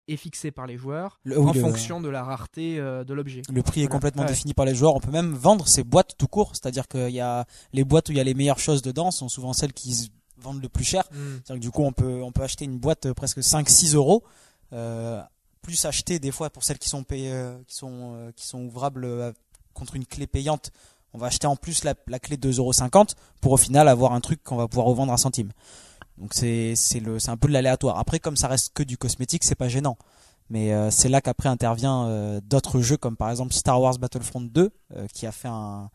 est 0.09 0.17
fixé 0.17 0.51
par 0.53 0.67
les 0.67 0.77
joueurs 0.77 1.19
Le- 1.25 1.41
en 1.41 1.53
le- 1.53 1.61
fonction 1.61 2.01
de 2.01 2.09
la 2.09 2.23
rareté 2.23 2.79
euh, 2.79 3.03
de 3.05 3.13
l'objet. 3.15 3.43
Le 3.53 3.63
prix 3.63 3.83
est 3.83 3.89
complètement 3.89 4.23
Ouais. 4.23 4.29
défini 4.29 4.55
par 4.55 4.65
les 4.65 4.75
joueurs. 4.75 4.95
On 4.95 5.01
peut 5.01 5.11
même 5.11 5.33
vendre 5.35 5.67
ces 5.67 5.83
boîtes 5.83 6.17
tout 6.17 6.29
court. 6.29 6.51
C'est-à-dire 6.55 6.87
qu'il 6.89 7.11
y 7.11 7.21
a 7.21 7.45
les 7.73 7.83
boîtes 7.85 8.09
où 8.09 8.13
il 8.13 8.19
y 8.19 8.21
a 8.21 8.25
les 8.25 8.35
meilleures 8.35 8.59
choses 8.61 8.83
dedans 8.83 9.11
sont 9.11 9.29
souvent 9.29 9.53
celles 9.53 9.73
qui 9.73 9.95
se 9.95 10.09
vendent 10.39 10.63
le 10.63 10.69
plus 10.69 10.85
cher. 10.85 11.05
Mm. 11.11 11.17
C'est-à-dire 11.45 11.55
que 11.57 11.61
du 11.61 11.71
coup, 11.71 11.83
on 11.83 11.93
peut, 11.93 12.23
on 12.23 12.31
peut 12.31 12.43
acheter 12.43 12.65
une 12.67 12.79
boîte 12.79 13.13
presque 13.15 13.39
5-6 13.39 13.95
euros. 13.97 14.23
Euh, 14.73 15.21
plus 15.63 15.85
acheter 15.85 16.21
des 16.21 16.31
fois 16.31 16.51
pour 16.51 16.63
celles 16.63 16.79
qui 16.79 16.89
sont 16.89 17.03
payées, 17.03 17.43
qui 17.67 17.75
sont, 17.75 18.31
qui 18.37 18.47
sont 18.47 18.61
ouvrables 18.61 19.35
contre 19.77 19.97
une 19.97 20.07
clé 20.07 20.27
payante. 20.27 20.73
On 21.15 21.19
va 21.19 21.29
acheter 21.29 21.47
en 21.47 21.57
plus 21.57 21.85
la, 21.85 21.95
la 22.09 22.19
clé 22.19 22.37
de 22.37 22.53
2,50€ 22.53 23.15
pour 23.41 23.53
au 23.53 23.57
final 23.57 23.89
avoir 23.89 24.13
un 24.13 24.21
truc 24.21 24.43
qu'on 24.43 24.57
va 24.57 24.67
pouvoir 24.67 24.87
revendre 24.87 25.13
à 25.13 25.17
centime. 25.17 25.53
Donc 26.19 26.33
c'est, 26.33 26.75
un 27.29 27.37
peu 27.37 27.49
de 27.49 27.53
l'aléatoire. 27.53 27.99
Après, 27.99 28.19
comme 28.19 28.37
ça 28.37 28.49
reste 28.49 28.73
que 28.75 28.83
du 28.83 28.97
cosmétique, 28.97 29.45
c'est 29.45 29.55
pas 29.55 29.69
gênant. 29.69 29.99
Mais 30.49 30.73
euh, 30.73 30.91
c'est 30.91 31.09
là 31.09 31.21
qu'après 31.21 31.49
intervient 31.49 32.07
euh, 32.07 32.41
d'autres 32.43 32.81
jeux 32.81 32.97
comme 32.97 33.17
par 33.17 33.31
exemple 33.31 33.53
Star 33.53 33.81
Wars 33.81 33.99
Battlefront 33.99 34.43
2 34.43 34.71
euh, 34.95 35.07
qui 35.13 35.27
a 35.27 35.33
fait 35.33 35.49
un, 35.49 35.91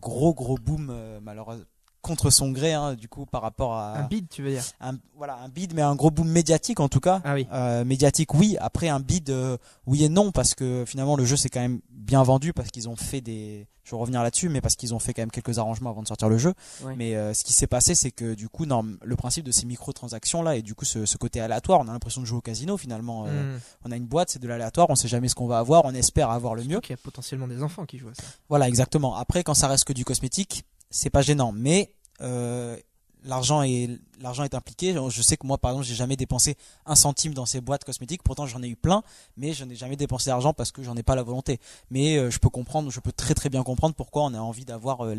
gros 0.00 0.34
gros 0.34 0.56
boom 0.56 0.94
malheureusement 1.22 1.64
contre 2.04 2.30
son 2.30 2.50
gré 2.52 2.72
hein, 2.74 2.94
du 2.94 3.08
coup 3.08 3.26
par 3.26 3.42
rapport 3.42 3.74
à 3.74 3.98
Un 3.98 4.02
bid, 4.04 4.28
tu 4.28 4.42
veux 4.42 4.50
dire? 4.50 4.62
Un, 4.80 4.92
voilà 5.16 5.36
un 5.42 5.48
bid 5.48 5.74
mais 5.74 5.82
un 5.82 5.94
gros 5.96 6.10
boom 6.10 6.28
médiatique 6.28 6.78
en 6.80 6.88
tout 6.88 7.00
cas 7.00 7.20
Ah 7.24 7.34
oui. 7.34 7.46
Euh, 7.52 7.84
médiatique 7.84 8.34
oui 8.34 8.56
après 8.60 8.88
un 8.88 9.00
bid 9.00 9.30
euh, 9.30 9.56
oui 9.86 10.04
et 10.04 10.08
non 10.08 10.30
parce 10.30 10.54
que 10.54 10.84
finalement 10.86 11.16
le 11.16 11.24
jeu 11.24 11.36
s'est 11.36 11.48
quand 11.48 11.60
même 11.60 11.80
bien 11.90 12.22
vendu 12.22 12.52
parce 12.52 12.70
qu'ils 12.70 12.88
ont 12.88 12.96
fait 12.96 13.20
des 13.20 13.66
je 13.86 13.90
vais 13.90 13.98
revenir 14.00 14.22
là-dessus 14.22 14.48
mais 14.48 14.62
parce 14.62 14.76
qu'ils 14.76 14.94
ont 14.94 14.98
fait 14.98 15.12
quand 15.12 15.20
même 15.22 15.30
quelques 15.30 15.58
arrangements 15.58 15.90
avant 15.90 16.02
de 16.02 16.08
sortir 16.08 16.30
le 16.30 16.38
jeu 16.38 16.54
mais 16.96 17.16
euh, 17.16 17.34
ce 17.34 17.44
qui 17.44 17.52
s'est 17.52 17.66
passé 17.66 17.94
c'est 17.94 18.10
que 18.10 18.34
du 18.34 18.48
coup 18.48 18.64
non, 18.64 18.82
le 19.02 19.16
principe 19.16 19.44
de 19.44 19.52
ces 19.52 19.66
microtransactions 19.66 20.42
là 20.42 20.56
et 20.56 20.62
du 20.62 20.74
coup 20.74 20.84
ce, 20.86 21.04
ce 21.04 21.16
côté 21.18 21.40
aléatoire 21.40 21.80
on 21.80 21.88
a 21.88 21.92
l'impression 21.92 22.20
de 22.22 22.26
jouer 22.26 22.38
au 22.38 22.42
casino 22.42 22.76
finalement 22.78 23.26
Euh, 23.26 23.56
Mm. 23.56 23.60
on 23.86 23.92
a 23.92 23.96
une 23.96 24.06
boîte 24.06 24.30
c'est 24.30 24.38
de 24.40 24.48
l'aléatoire 24.48 24.86
on 24.90 24.94
sait 24.94 25.08
jamais 25.08 25.28
ce 25.28 25.34
qu'on 25.34 25.46
va 25.46 25.58
avoir 25.58 25.84
on 25.84 25.92
espère 25.94 26.30
avoir 26.30 26.54
le 26.54 26.64
mieux 26.64 26.80
qu'il 26.80 26.90
y 26.92 26.94
a 26.94 27.02
potentiellement 27.02 27.46
des 27.48 27.62
enfants 27.62 27.84
qui 27.84 27.98
jouent 27.98 28.08
à 28.08 28.14
ça. 28.14 28.22
voilà, 28.48 28.68
exactement. 28.68 29.16
Après, 29.16 29.42
quand 29.44 29.54
ça 29.54 29.68
reste 29.68 29.84
que 29.84 29.92
du 29.92 30.04
cosmétique, 30.04 30.64
c'est 30.94 31.10
pas 31.10 31.22
gênant. 31.22 31.52
Mais 31.52 31.92
euh, 32.20 32.76
l'argent 33.24 33.62
est 33.62 34.54
impliqué. 34.54 34.94
Je 35.08 35.22
sais 35.22 35.36
que 35.36 35.46
moi, 35.46 35.58
par 35.58 35.72
exemple, 35.72 35.86
j'ai 35.86 35.94
jamais 35.94 36.16
dépensé 36.16 36.56
un 36.86 36.94
centime 36.94 37.34
dans 37.34 37.46
ces 37.46 37.60
boîtes 37.60 37.84
cosmétiques. 37.84 38.22
Pourtant, 38.22 38.46
j'en 38.46 38.62
ai 38.62 38.68
eu 38.68 38.76
plein, 38.76 39.02
mais 39.36 39.52
je 39.52 39.64
n'ai 39.64 39.74
jamais 39.74 39.96
dépensé 39.96 40.30
d'argent 40.30 40.54
parce 40.54 40.70
que 40.72 40.82
j'en 40.82 40.96
ai 40.96 41.02
pas 41.02 41.16
la 41.16 41.22
volonté. 41.22 41.58
Mais 41.90 42.16
euh, 42.16 42.30
je 42.30 42.38
peux 42.38 42.48
comprendre, 42.48 42.90
je 42.90 43.00
peux 43.00 43.12
très 43.12 43.34
très 43.34 43.50
bien 43.50 43.62
comprendre 43.62 43.94
pourquoi 43.94 44.22
on 44.22 44.34
a 44.34 44.38
envie 44.38 44.64
d'avoir 44.64 45.04
euh, 45.04 45.14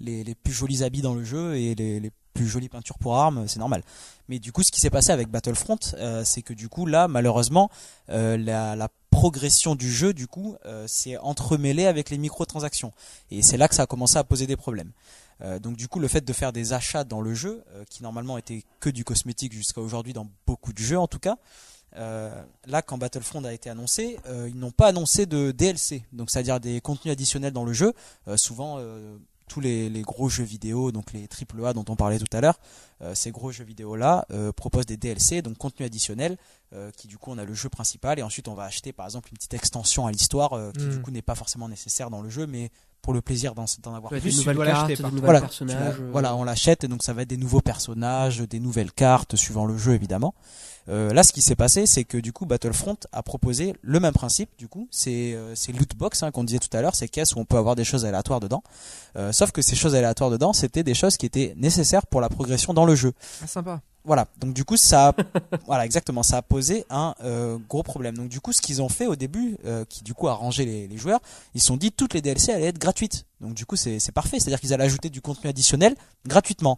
les 0.00 0.34
plus 0.34 0.52
jolis 0.52 0.82
habits 0.82 1.02
dans 1.02 1.14
le 1.14 1.24
jeu 1.24 1.56
et 1.56 1.74
les, 1.74 2.00
les 2.00 2.10
plus 2.32 2.46
jolies 2.46 2.68
peintures 2.68 2.98
pour 2.98 3.16
armes. 3.16 3.46
C'est 3.48 3.58
normal. 3.58 3.82
Mais 4.28 4.38
du 4.38 4.52
coup, 4.52 4.62
ce 4.62 4.70
qui 4.70 4.80
s'est 4.80 4.90
passé 4.90 5.10
avec 5.10 5.28
Battlefront, 5.28 5.78
euh, 5.94 6.24
c'est 6.24 6.42
que 6.42 6.54
du 6.54 6.68
coup, 6.68 6.86
là, 6.86 7.08
malheureusement, 7.08 7.70
euh, 8.08 8.36
la, 8.36 8.88
progression 9.10 9.74
du 9.74 9.92
jeu, 9.92 10.14
du 10.14 10.26
coup, 10.26 10.56
euh, 10.64 10.86
s'est 10.88 11.18
entremêlée 11.18 11.84
avec 11.84 12.08
les 12.08 12.16
microtransactions. 12.16 12.94
Et 13.30 13.42
c'est 13.42 13.58
là 13.58 13.68
que 13.68 13.74
ça 13.74 13.82
a 13.82 13.86
commencé 13.86 14.16
à 14.16 14.24
poser 14.24 14.46
des 14.46 14.56
problèmes. 14.56 14.90
Donc 15.60 15.76
du 15.76 15.88
coup, 15.88 15.98
le 15.98 16.06
fait 16.06 16.24
de 16.24 16.32
faire 16.32 16.52
des 16.52 16.72
achats 16.72 17.02
dans 17.02 17.20
le 17.20 17.34
jeu, 17.34 17.64
qui 17.90 18.04
normalement 18.04 18.38
était 18.38 18.62
que 18.78 18.88
du 18.88 19.04
cosmétique 19.04 19.52
jusqu'à 19.52 19.80
aujourd'hui 19.80 20.12
dans 20.12 20.28
beaucoup 20.46 20.72
de 20.72 20.78
jeux 20.78 20.98
en 20.98 21.08
tout 21.08 21.18
cas, 21.18 21.36
là 21.96 22.80
quand 22.86 22.96
Battlefront 22.96 23.42
a 23.42 23.52
été 23.52 23.68
annoncé, 23.68 24.18
ils 24.46 24.56
n'ont 24.56 24.70
pas 24.70 24.86
annoncé 24.86 25.26
de 25.26 25.50
DLC, 25.50 26.04
donc 26.12 26.30
c'est-à-dire 26.30 26.60
des 26.60 26.80
contenus 26.80 27.10
additionnels 27.10 27.52
dans 27.52 27.64
le 27.64 27.72
jeu. 27.72 27.92
Souvent, 28.36 28.78
tous 29.52 29.60
les, 29.60 29.90
les 29.90 30.00
gros 30.00 30.30
jeux 30.30 30.44
vidéo, 30.44 30.92
donc 30.92 31.12
les 31.12 31.28
AAA 31.28 31.74
dont 31.74 31.84
on 31.90 31.96
parlait 31.96 32.18
tout 32.18 32.34
à 32.34 32.40
l'heure, 32.40 32.58
euh, 33.02 33.14
ces 33.14 33.30
gros 33.32 33.52
jeux 33.52 33.64
vidéo 33.64 33.96
là 33.96 34.26
proposent 34.56 34.86
des 34.86 34.96
DLC, 34.96 35.42
donc 35.42 35.58
contenu 35.58 35.84
additionnel, 35.84 36.38
euh, 36.74 36.90
qui 36.96 37.06
du 37.06 37.18
coup 37.18 37.30
on 37.30 37.36
a 37.36 37.44
le 37.44 37.52
jeu 37.52 37.68
principal 37.68 38.18
et 38.18 38.22
ensuite 38.22 38.48
on 38.48 38.54
va 38.54 38.64
acheter 38.64 38.94
par 38.94 39.04
exemple 39.04 39.28
une 39.30 39.36
petite 39.36 39.52
extension 39.52 40.06
à 40.06 40.10
l'histoire 40.10 40.54
euh, 40.54 40.72
qui 40.72 40.88
du 40.88 41.02
coup 41.02 41.10
n'est 41.10 41.20
pas 41.20 41.34
forcément 41.34 41.68
nécessaire 41.68 42.08
dans 42.08 42.22
le 42.22 42.30
jeu, 42.30 42.46
mais 42.46 42.70
pour 43.02 43.12
le 43.12 43.20
plaisir 43.20 43.54
d'en 43.54 43.64
avoir 43.94 44.12
Ouais, 44.12 44.20
plus. 44.20 44.30
Des 44.30 44.36
nouvelles 44.52 44.66
cartes, 44.66 44.88
des 44.88 44.94
Voilà, 45.20 45.40
personnages. 45.40 45.96
euh, 46.00 46.08
voilà, 46.12 46.34
on 46.36 46.44
l'achète 46.44 46.84
et 46.84 46.88
donc 46.88 47.02
ça 47.02 47.12
va 47.12 47.22
être 47.22 47.28
des 47.28 47.36
nouveaux 47.36 47.60
personnages, 47.60 48.38
des 48.38 48.60
nouvelles 48.60 48.92
cartes 48.92 49.36
suivant 49.36 49.66
le 49.66 49.76
jeu 49.76 49.92
évidemment. 49.94 50.34
Euh, 50.88 51.12
là, 51.12 51.22
ce 51.22 51.32
qui 51.32 51.42
s'est 51.42 51.54
passé, 51.54 51.86
c'est 51.86 52.02
que 52.04 52.18
du 52.18 52.32
coup 52.32 52.44
Battlefront 52.46 52.96
a 53.12 53.22
proposé 53.22 53.74
le 53.82 54.00
même 54.00 54.12
principe. 54.12 54.50
Du 54.58 54.66
coup, 54.66 54.88
c'est 54.90 55.32
euh, 55.34 55.54
c'est 55.54 55.70
loot 55.72 55.94
box 55.96 56.22
hein, 56.24 56.30
qu'on 56.32 56.42
disait 56.42 56.58
tout 56.58 56.74
à 56.76 56.80
l'heure, 56.82 56.94
ces 56.96 57.08
caisses 57.08 57.36
où 57.36 57.38
on 57.38 57.44
peut 57.44 57.56
avoir 57.56 57.76
des 57.76 57.84
choses 57.84 58.04
aléatoires 58.04 58.40
dedans. 58.40 58.62
Euh, 59.16 59.30
sauf 59.30 59.52
que 59.52 59.62
ces 59.62 59.76
choses 59.76 59.94
aléatoires 59.94 60.30
dedans, 60.30 60.52
c'était 60.52 60.82
des 60.82 60.94
choses 60.94 61.16
qui 61.16 61.26
étaient 61.26 61.54
nécessaires 61.56 62.04
pour 62.06 62.20
la 62.20 62.28
progression 62.28 62.74
dans 62.74 62.84
le 62.84 62.94
jeu. 62.96 63.12
Ah, 63.42 63.46
sympa. 63.46 63.80
Voilà, 64.04 64.26
donc 64.38 64.52
du 64.52 64.64
coup 64.64 64.76
ça, 64.76 65.08
a- 65.10 65.14
voilà 65.66 65.84
exactement, 65.84 66.22
ça 66.24 66.38
a 66.38 66.42
posé 66.42 66.84
un 66.90 67.14
euh, 67.22 67.56
gros 67.68 67.82
problème. 67.84 68.16
Donc 68.16 68.28
du 68.28 68.40
coup, 68.40 68.52
ce 68.52 68.60
qu'ils 68.60 68.82
ont 68.82 68.88
fait 68.88 69.06
au 69.06 69.14
début, 69.14 69.56
euh, 69.64 69.84
qui 69.84 70.02
du 70.02 70.12
coup 70.12 70.26
a 70.28 70.34
rangé 70.34 70.64
les, 70.64 70.88
les 70.88 70.96
joueurs, 70.98 71.20
ils 71.54 71.60
se 71.60 71.68
sont 71.68 71.76
dit 71.76 71.92
toutes 71.92 72.14
les 72.14 72.20
DLC 72.20 72.52
allaient 72.52 72.66
être 72.66 72.78
gratuites. 72.80 73.26
Donc 73.40 73.54
du 73.54 73.64
coup 73.64 73.76
c'est 73.76 74.00
c'est 74.00 74.10
parfait, 74.12 74.40
c'est-à-dire 74.40 74.60
qu'ils 74.60 74.72
allaient 74.74 74.84
ajouter 74.84 75.08
du 75.08 75.20
contenu 75.20 75.48
additionnel 75.50 75.94
gratuitement. 76.26 76.76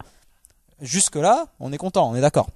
Jusque 0.81 1.17
là, 1.17 1.47
on 1.61 1.73
est 1.73 1.79
content, 1.79 2.11
on 2.11 2.15
est 2.15 2.21
d'accord. 2.21 2.49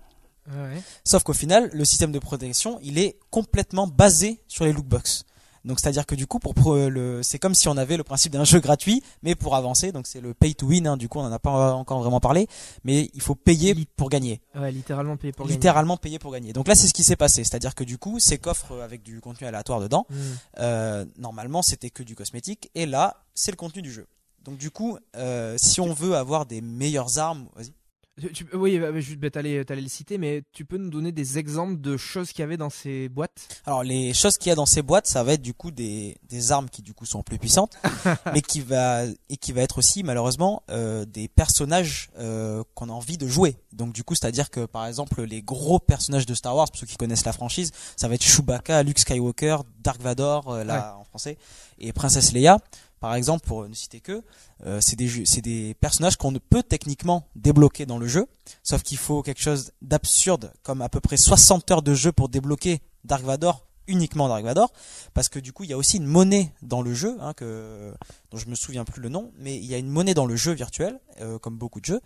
Ouais. 0.51 0.83
Sauf 1.05 1.23
qu'au 1.23 1.33
final, 1.35 1.71
le 1.73 1.85
système 1.85 2.11
de 2.13 2.19
protection, 2.19 2.79
il 2.83 2.99
est 2.99 3.19
complètement 3.31 3.87
basé 3.87 4.41
sur 4.49 4.65
les 4.65 4.73
lootbox. 4.73 5.25
Donc 5.69 5.79
c'est-à-dire 5.79 6.07
que 6.07 6.15
du 6.17 6.27
coup, 6.27 6.39
pour 6.41 6.55
pro- 6.55 6.89
le, 6.89 7.23
c'est 7.23 7.39
comme 7.39 7.55
si 7.55 7.69
on 7.69 7.77
avait 7.77 7.97
le 7.97 8.03
principe 8.03 8.33
d'un 8.33 8.43
jeu 8.45 8.59
gratuit, 8.59 9.03
mais 9.23 9.35
pour 9.37 9.55
avancer. 9.55 9.93
Donc 9.93 10.07
c'est 10.09 10.21
le 10.21 10.35
pay 10.35 10.55
to 10.55 10.67
win. 10.67 10.87
hein, 10.89 10.97
du 10.97 11.09
coup, 11.09 11.19
on 11.21 11.23
n'en 11.23 11.31
a 11.33 11.39
pas 11.39 11.75
encore 11.75 12.01
vraiment 12.01 12.19
parlé, 12.21 12.49
mais 12.85 13.11
il 13.15 13.21
faut 13.21 13.35
payer 13.37 13.77
pour 13.97 14.09
gagner 14.09 14.41
Ouais, 14.57 14.73
littéralement 14.73 15.17
payé 15.17 15.33
pour 15.33 15.45
gagner. 15.47 15.55
littéralement 15.57 15.97
payer 15.97 16.19
pour 16.19 16.33
gagner. 16.33 16.53
Donc 16.53 16.67
là, 16.67 16.75
c'est 16.75 16.89
ce 16.89 16.95
qui 16.95 17.05
s'est 17.05 17.17
passé. 17.17 17.45
C'est-à-dire 17.45 17.75
que 17.77 17.85
du 17.85 17.99
coup, 17.99 18.19
ces 18.19 18.39
coffres 18.39 18.73
euh, 18.73 18.85
avec 18.85 19.03
du 19.03 19.21
contenu 19.21 19.47
aléatoire 19.47 19.79
dedans, 19.81 20.07
Mm. 20.11 20.15
euh, 20.61 21.05
normalement, 21.19 21.63
c'était 21.63 21.91
que 21.91 22.03
du 22.03 22.17
cosmétique. 22.17 22.71
Et 22.75 22.87
là, 22.87 23.23
c'est 23.35 23.51
le 23.53 23.57
contenu 23.57 23.83
du 23.83 23.93
jeu. 23.93 24.07
Donc 24.45 24.57
du 24.57 24.71
coup, 24.71 24.97
euh, 25.17 25.57
si 25.59 25.81
on 25.83 25.93
veut 25.93 26.15
avoir 26.17 26.47
des 26.47 26.63
meilleures 26.63 27.19
armes, 27.19 27.47
vas-y. 27.55 27.73
Tu- 28.21 28.33
tu- 28.33 28.47
oui, 28.55 28.79
bah, 28.79 28.89
je 28.99 29.15
vais 29.15 29.31
t'aller 29.31 29.65
t'aller 29.65 29.83
le 29.83 29.89
citer, 29.89 30.19
mais 30.19 30.43
tu 30.53 30.65
peux 30.65 30.77
nous 30.77 30.91
donner 30.91 31.13
des 31.13 31.39
exemples 31.39 31.81
de 31.81 31.97
choses 31.97 32.33
qu'il 32.33 32.41
y 32.41 32.43
avait 32.43 32.57
dans 32.57 32.71
ces 32.71 33.09
boîtes? 33.09 33.61
Alors 33.67 33.83
les 33.85 34.13
choses 34.15 34.39
qu'il 34.39 34.51
y 34.51 34.53
a 34.53 34.57
dans 34.57 34.67
ces 34.67 34.83
boîtes, 34.83 35.07
ça 35.07 35.23
va 35.23 35.35
être 35.35 35.43
du 35.43 35.55
coup 35.55 35.71
des, 35.71 36.17
des 36.29 36.53
armes 36.53 36.69
qui 36.69 36.83
du 36.83 36.95
coup 36.95 37.07
sont 37.07 37.23
plus 37.23 37.39
puissantes, 37.39 37.77
mais 38.35 38.41
qui 38.43 38.61
va 38.61 39.05
et 39.29 39.37
qui 39.37 39.53
va 39.53 39.63
être 39.63 39.79
aussi 39.79 40.03
malheureusement 40.03 40.63
euh, 40.71 41.05
des 41.05 41.29
personnages 41.29 42.11
euh, 42.19 42.63
qu'on 42.75 42.89
a 42.89 42.93
envie 42.93 43.19
de 43.19 43.27
jouer. 43.29 43.57
Donc 43.73 43.93
du 43.93 44.03
coup, 44.05 44.15
c'est-à-dire 44.15 44.51
que 44.51 44.67
par 44.67 44.87
exemple 44.87 45.23
les 45.23 45.43
gros 45.43 45.79
personnages 45.79 46.27
de 46.27 46.35
Star 46.35 46.57
Wars, 46.57 46.67
pour 46.69 46.79
ceux 46.79 46.87
qui 46.87 46.97
connaissent 46.97 47.25
la 47.25 47.33
franchise, 47.33 47.71
ça 47.97 48.09
va 48.09 48.15
être 48.15 48.25
Chewbacca, 48.25 48.83
Luke 48.83 48.99
Skywalker, 48.99 49.59
Dark 49.81 50.01
Vador, 50.01 50.49
euh, 50.51 50.65
là 50.65 50.97
en 50.99 51.05
français, 51.05 51.39
et 51.79 51.93
Princesse 51.93 52.33
Leia. 52.33 52.59
Par 53.01 53.15
exemple, 53.15 53.47
pour 53.47 53.69
ne 53.69 53.75
citer 53.75 54.01
que, 54.01 54.23
euh, 54.67 54.81
c'est 54.81 54.97
des 54.97 55.07
jeux- 55.09 55.25
c'est 55.25 55.41
des 55.41 55.75
personnages 55.75 56.17
qu'on 56.17 56.33
ne 56.33 56.39
peut 56.39 56.63
techniquement 56.63 57.29
débloquer 57.37 57.87
dans 57.87 57.99
le 57.99 58.09
jeu, 58.09 58.27
sauf 58.63 58.83
qu'il 58.83 58.99
faut 58.99 59.23
quelque 59.23 59.41
chose 59.43 59.73
d'absurde, 59.83 60.53
comme 60.63 60.83
à 60.83 60.89
peu 60.89 61.01
près 61.01 61.17
60 61.17 61.71
heures 61.71 61.83
de 61.83 61.95
jeu 61.95 62.13
pour 62.13 62.29
débloquer 62.29 62.81
Dark 63.05 63.23
Vador, 63.25 63.65
uniquement 63.87 64.29
Dark 64.29 64.45
Vador, 64.45 64.71
parce 65.15 65.31
que 65.31 65.39
du 65.39 65.53
coup 65.55 65.65
il 65.65 65.71
y 65.71 65.73
a 65.73 65.79
aussi 65.79 65.97
une 65.97 66.05
monnaie 66.07 66.53
dans 66.61 66.83
le 66.83 66.93
jeu, 66.93 67.17
hein, 67.21 67.33
que, 67.33 67.95
dont 68.31 68.37
je 68.37 68.47
me 68.49 68.55
souviens 68.55 68.85
plus 68.85 69.01
le 69.01 69.09
nom, 69.09 69.33
mais 69.39 69.57
il 69.57 69.65
y 69.65 69.73
a 69.75 69.79
une 69.79 69.89
monnaie 69.89 70.13
dans 70.13 70.27
le 70.27 70.37
jeu 70.37 70.53
virtuel, 70.53 71.01
euh, 71.23 71.39
comme 71.39 71.57
beaucoup 71.57 71.81
de 71.81 71.87
jeux, 71.87 72.01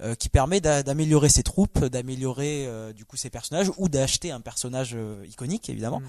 euh, 0.00 0.14
qui 0.14 0.30
permet 0.30 0.62
d'a- 0.62 0.82
d'améliorer 0.82 1.28
ses 1.28 1.42
troupes, 1.42 1.84
d'améliorer 1.84 2.66
euh, 2.66 2.92
du 2.94 3.04
coup 3.04 3.16
ses 3.18 3.28
personnages, 3.28 3.70
ou 3.76 3.88
d'acheter 3.90 4.30
un 4.30 4.40
personnage 4.40 4.96
iconique 5.28 5.68
évidemment. 5.68 6.00
Mm. 6.00 6.04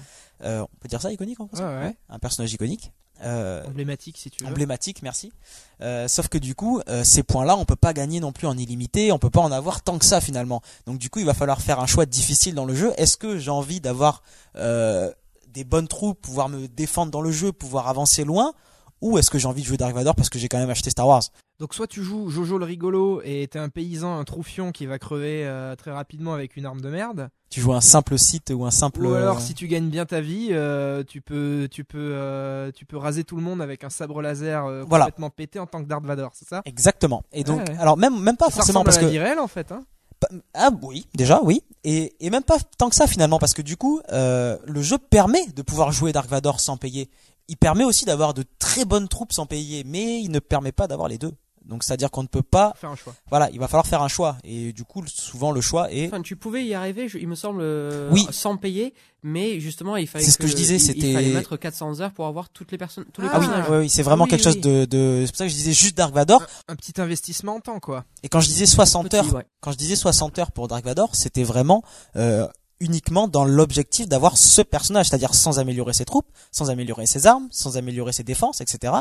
On 0.46 0.68
peut 0.80 0.88
dire 0.88 1.02
ça 1.02 1.12
iconique 1.12 1.40
en 1.40 1.48
français? 1.48 1.64
Ouais, 1.64 1.78
ouais. 1.88 1.96
Un 2.08 2.18
personnage 2.20 2.52
iconique. 2.52 2.92
Euh, 3.22 3.64
Emblématique 3.66 4.16
si 4.16 4.30
tu 4.30 4.44
veux. 4.44 4.50
emblématique, 4.50 5.02
merci. 5.02 5.32
Euh, 5.80 6.06
sauf 6.08 6.28
que 6.28 6.38
du 6.38 6.54
coup, 6.54 6.80
euh, 6.88 7.02
ces 7.04 7.22
points-là, 7.22 7.56
on 7.56 7.64
peut 7.64 7.76
pas 7.76 7.92
gagner 7.92 8.20
non 8.20 8.32
plus 8.32 8.46
en 8.46 8.56
illimité, 8.56 9.10
on 9.12 9.18
peut 9.18 9.30
pas 9.30 9.40
en 9.40 9.52
avoir 9.52 9.82
tant 9.82 9.98
que 9.98 10.04
ça 10.04 10.20
finalement. 10.20 10.62
Donc 10.86 10.98
du 10.98 11.10
coup, 11.10 11.18
il 11.18 11.26
va 11.26 11.34
falloir 11.34 11.60
faire 11.60 11.80
un 11.80 11.86
choix 11.86 12.06
difficile 12.06 12.54
dans 12.54 12.64
le 12.64 12.74
jeu. 12.74 12.92
Est-ce 12.96 13.16
que 13.16 13.38
j'ai 13.38 13.50
envie 13.50 13.80
d'avoir 13.80 14.22
des 14.54 15.64
bonnes 15.64 15.88
troupes, 15.88 16.20
pouvoir 16.20 16.48
me 16.48 16.68
défendre 16.68 17.10
dans 17.10 17.22
le 17.22 17.32
jeu, 17.32 17.52
pouvoir 17.52 17.88
avancer 17.88 18.24
loin, 18.24 18.52
ou 19.00 19.18
est-ce 19.18 19.30
que 19.30 19.38
j'ai 19.38 19.46
envie 19.48 19.62
de 19.62 19.66
jouer 19.66 19.76
Dark 19.76 19.94
Vador 19.94 20.14
parce 20.14 20.28
que 20.28 20.38
j'ai 20.38 20.48
quand 20.48 20.58
même 20.58 20.70
acheté 20.70 20.90
Star 20.90 21.06
Wars 21.06 21.22
Donc 21.60 21.74
soit 21.74 21.86
tu 21.86 22.02
joues 22.02 22.30
Jojo 22.30 22.58
le 22.58 22.64
rigolo 22.64 23.20
et 23.24 23.46
t'es 23.50 23.58
un 23.58 23.68
paysan, 23.68 24.18
un 24.18 24.24
troufion 24.24 24.72
qui 24.72 24.86
va 24.86 24.98
crever 24.98 25.46
euh, 25.46 25.76
très 25.76 25.90
rapidement 25.92 26.34
avec 26.34 26.56
une 26.56 26.66
arme 26.66 26.80
de 26.80 26.88
merde. 26.90 27.28
Tu 27.50 27.60
joues 27.60 27.72
un 27.72 27.80
simple 27.80 28.18
site 28.18 28.52
ou 28.54 28.64
un 28.66 28.70
simple. 28.70 29.06
Ou 29.06 29.14
alors 29.14 29.38
euh, 29.38 29.40
si 29.40 29.54
tu 29.54 29.68
gagnes 29.68 29.88
bien 29.88 30.04
ta 30.04 30.20
vie, 30.20 30.48
euh, 30.50 31.02
tu 31.04 31.20
peux 31.20 31.66
tu 31.70 31.84
peux 31.84 31.98
euh, 32.12 32.70
tu 32.72 32.84
peux 32.84 32.96
raser 32.98 33.24
tout 33.24 33.36
le 33.36 33.42
monde 33.42 33.62
avec 33.62 33.84
un 33.84 33.90
sabre 33.90 34.20
laser 34.20 34.66
euh, 34.66 34.84
Voilà. 34.86 35.06
complètement 35.06 35.30
pété 35.30 35.58
en 35.58 35.66
tant 35.66 35.82
que 35.82 35.88
Darth 35.88 36.04
Vader, 36.04 36.28
c'est 36.34 36.46
ça? 36.48 36.60
Exactement. 36.66 37.22
Et 37.32 37.44
donc, 37.44 37.60
Ouais, 37.60 37.70
ouais. 37.70 37.78
alors 37.78 37.96
même 37.96 38.20
même 38.20 38.36
pas 38.36 38.46
Ça 38.46 38.56
forcément 38.56 38.84
parce 38.84 38.98
à 38.98 39.00
la 39.02 39.06
que 39.06 39.12
vie 39.12 39.18
réelle 39.18 39.38
en 39.38 39.48
fait. 39.48 39.72
Hein 39.72 39.84
Pas- 40.20 40.28
Ah 40.52 40.70
oui, 40.82 41.06
déjà 41.14 41.40
oui, 41.44 41.62
et, 41.84 42.12
et 42.20 42.28
même 42.28 42.42
pas 42.42 42.56
tant 42.76 42.88
que 42.90 42.96
ça 42.96 43.06
finalement 43.06 43.38
parce 43.38 43.54
que 43.54 43.62
du 43.62 43.76
coup 43.76 44.00
euh, 44.12 44.58
le 44.66 44.82
jeu 44.82 44.98
permet 44.98 45.46
de 45.54 45.62
pouvoir 45.62 45.92
jouer 45.92 46.12
Dark 46.12 46.28
Vador 46.28 46.58
sans 46.60 46.76
payer. 46.76 47.08
Il 47.48 47.56
permet 47.56 47.84
aussi 47.84 48.04
d'avoir 48.04 48.34
de 48.34 48.44
très 48.58 48.84
bonnes 48.84 49.08
troupes 49.08 49.32
sans 49.32 49.46
payer, 49.46 49.82
mais 49.84 50.20
il 50.20 50.30
ne 50.30 50.38
permet 50.38 50.72
pas 50.72 50.86
d'avoir 50.86 51.08
les 51.08 51.18
deux. 51.18 51.32
Donc 51.66 51.84
c'est-à-dire 51.84 52.10
qu'on 52.10 52.22
ne 52.22 52.28
peut 52.28 52.42
pas. 52.42 52.72
Faire 52.80 52.88
un 52.88 52.96
choix. 52.96 53.14
Voilà, 53.28 53.50
il 53.50 53.58
va 53.60 53.68
falloir 53.68 53.86
faire 53.86 54.00
un 54.00 54.08
choix. 54.08 54.38
Et 54.42 54.72
du 54.72 54.84
coup, 54.84 55.04
souvent 55.06 55.52
le 55.52 55.60
choix 55.60 55.92
est. 55.92 56.06
Enfin, 56.06 56.22
tu 56.22 56.34
pouvais 56.34 56.64
y 56.64 56.72
arriver, 56.72 57.10
je- 57.10 57.18
il 57.18 57.28
me 57.28 57.34
semble, 57.34 57.60
euh, 57.60 58.08
Oui. 58.10 58.26
sans 58.30 58.56
payer, 58.56 58.94
mais 59.22 59.60
justement, 59.60 59.96
il 59.96 60.06
fallait 60.06 60.24
C'est 60.24 60.30
ce 60.30 60.38
que 60.38 60.46
je 60.46 60.56
disais, 60.56 60.76
il- 60.76 60.80
c'était- 60.80 61.08
Il 61.10 61.14
fallait 61.14 61.28
mettre 61.30 61.58
400 61.58 62.00
heures 62.00 62.12
pour 62.12 62.26
avoir 62.26 62.48
toutes 62.48 62.72
les 62.72 62.78
personnes, 62.78 63.04
tous 63.12 63.20
les 63.20 63.28
Ah 63.30 63.38
oui, 63.38 63.46
personnages. 63.46 63.70
Oui, 63.70 63.76
oui, 63.80 63.88
c'est 63.90 64.02
vraiment 64.02 64.24
Oui, 64.24 64.30
quelque 64.30 64.46
oui. 64.48 64.52
chose 64.54 64.60
de. 64.62 64.86
de... 64.86 65.24
C'est 65.26 65.32
pour 65.32 65.36
ça 65.36 65.44
que 65.44 65.50
je 65.50 65.56
disais 65.56 65.72
juste 65.74 65.94
Dark 65.98 66.14
Vador. 66.14 66.42
Un 66.68 66.76
petit 66.76 66.98
investissement 67.02 67.56
en 67.56 67.60
temps, 67.60 67.80
quoi. 67.80 68.06
Et 68.22 68.30
quand 68.30 68.40
je 68.40 68.46
disais 68.46 68.64
60 68.64 69.04
Petit, 69.10 69.16
heures, 69.16 69.34
ouais. 69.34 69.44
quand 69.60 69.72
je 69.72 69.76
disais 69.76 69.96
60 69.96 70.38
heures 70.38 70.52
pour 70.52 70.68
Dark 70.68 70.82
Vador, 70.86 71.14
c'était 71.16 71.44
vraiment 71.44 71.82
euh, 72.16 72.46
uniquement 72.80 73.26
dans 73.28 73.44
l'objectif 73.44 74.08
d'avoir 74.08 74.36
ce 74.38 74.62
personnage, 74.62 75.08
c'est-à-dire 75.08 75.34
sans 75.34 75.58
améliorer 75.58 75.92
ses 75.92 76.04
troupes, 76.04 76.28
sans 76.52 76.70
améliorer 76.70 77.06
ses 77.06 77.26
armes, 77.26 77.48
sans 77.50 77.76
améliorer 77.76 78.12
ses 78.12 78.22
défenses, 78.22 78.60
etc. 78.60 78.92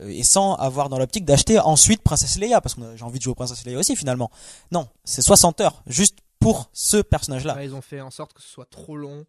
euh, 0.00 0.08
et 0.08 0.22
sans 0.22 0.54
avoir 0.54 0.88
dans 0.88 0.98
l'optique 0.98 1.24
d'acheter 1.24 1.58
ensuite 1.58 2.02
Princesse 2.02 2.38
Leia, 2.38 2.60
parce 2.60 2.74
que 2.74 2.80
j'ai 2.96 3.04
envie 3.04 3.18
de 3.18 3.22
jouer 3.24 3.34
Princesse 3.34 3.64
Leia 3.64 3.78
aussi 3.78 3.96
finalement. 3.96 4.30
Non, 4.72 4.88
c'est 5.04 5.22
60 5.22 5.60
heures, 5.60 5.82
juste 5.86 6.18
pour 6.40 6.70
ce 6.72 6.96
personnage-là. 6.98 7.56
Ouais, 7.56 7.66
ils 7.66 7.74
ont 7.74 7.82
fait 7.82 8.00
en 8.00 8.10
sorte 8.10 8.32
que 8.32 8.40
ce 8.42 8.48
soit 8.48 8.68
trop 8.70 8.96
long 8.96 9.26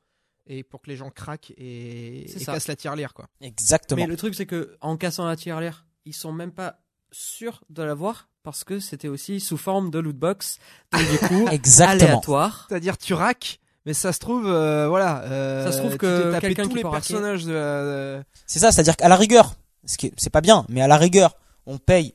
et 0.48 0.64
pour 0.64 0.82
que 0.82 0.90
les 0.90 0.96
gens 0.96 1.10
craquent 1.10 1.52
et, 1.58 2.32
et 2.32 2.46
cassent 2.46 2.68
la 2.68 2.76
tirelire, 2.76 3.14
quoi. 3.14 3.28
Exactement. 3.42 4.02
Mais 4.02 4.08
le 4.08 4.18
truc, 4.18 4.34
c'est 4.34 4.46
que 4.46 4.78
en 4.82 4.98
cassant 4.98 5.26
la 5.26 5.36
tirelire, 5.36 5.86
ils 6.06 6.14
sont 6.14 6.32
même 6.32 6.52
pas 6.52 6.80
sûrs 7.12 7.64
de 7.70 7.84
l'avoir 7.84 8.30
parce 8.44 8.64
que 8.64 8.80
c'était 8.80 9.08
aussi 9.10 9.40
sous 9.40 9.58
forme 9.58 9.92
de 9.92 10.00
loot 10.00 10.16
box. 10.16 10.58
Donc, 10.92 11.10
du 11.12 11.18
coup, 11.20 11.48
Exactement. 11.52 12.06
aléatoire. 12.08 12.66
C'est-à-dire, 12.70 12.98
tu 12.98 13.14
raques, 13.14 13.60
mais 13.86 13.94
ça 13.94 14.12
se 14.14 14.20
trouve, 14.20 14.46
euh, 14.48 14.88
voilà. 14.88 15.22
euh, 15.24 15.66
Ça 15.66 15.72
se 15.72 15.78
trouve 15.80 15.98
que 15.98 16.40
quelqu'un 16.40 16.64
tous 16.64 16.70
qui 16.70 16.76
les 16.76 16.82
personnages 16.84 17.44
de 17.46 17.54
la- 17.54 18.24
C'est 18.46 18.60
ça, 18.60 18.72
c'est-à-dire 18.72 18.96
qu'à 18.98 19.08
la 19.10 19.16
rigueur, 19.16 19.54
ce 19.86 19.98
qui 19.98 20.08
est- 20.08 20.14
c'est 20.18 20.30
pas 20.30 20.42
bien, 20.42 20.66
mais 20.70 20.82
à 20.82 20.88
la 20.88 20.98
rigueur, 20.98 21.36
on 21.66 21.78
paye, 21.78 22.14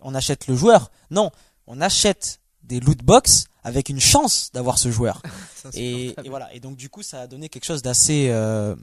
on 0.00 0.14
achète 0.14 0.46
le 0.46 0.54
joueur. 0.56 0.90
Non, 1.10 1.30
on 1.66 1.80
achète 1.80 2.40
des 2.62 2.80
loot 2.80 3.02
box 3.02 3.44
avec 3.64 3.88
une 3.88 4.00
chance 4.00 4.50
d'avoir 4.54 4.78
ce 4.78 4.90
joueur. 4.90 5.20
Et, 5.74 6.14
voilà. 6.28 6.52
Et 6.54 6.60
donc 6.60 6.76
du 6.76 6.88
coup, 6.88 7.02
ça 7.02 7.22
a 7.22 7.26
donné 7.26 7.48
quelque 7.48 7.64
chose 7.66 7.82
d'assez 7.82 8.28
euh, 8.30 8.74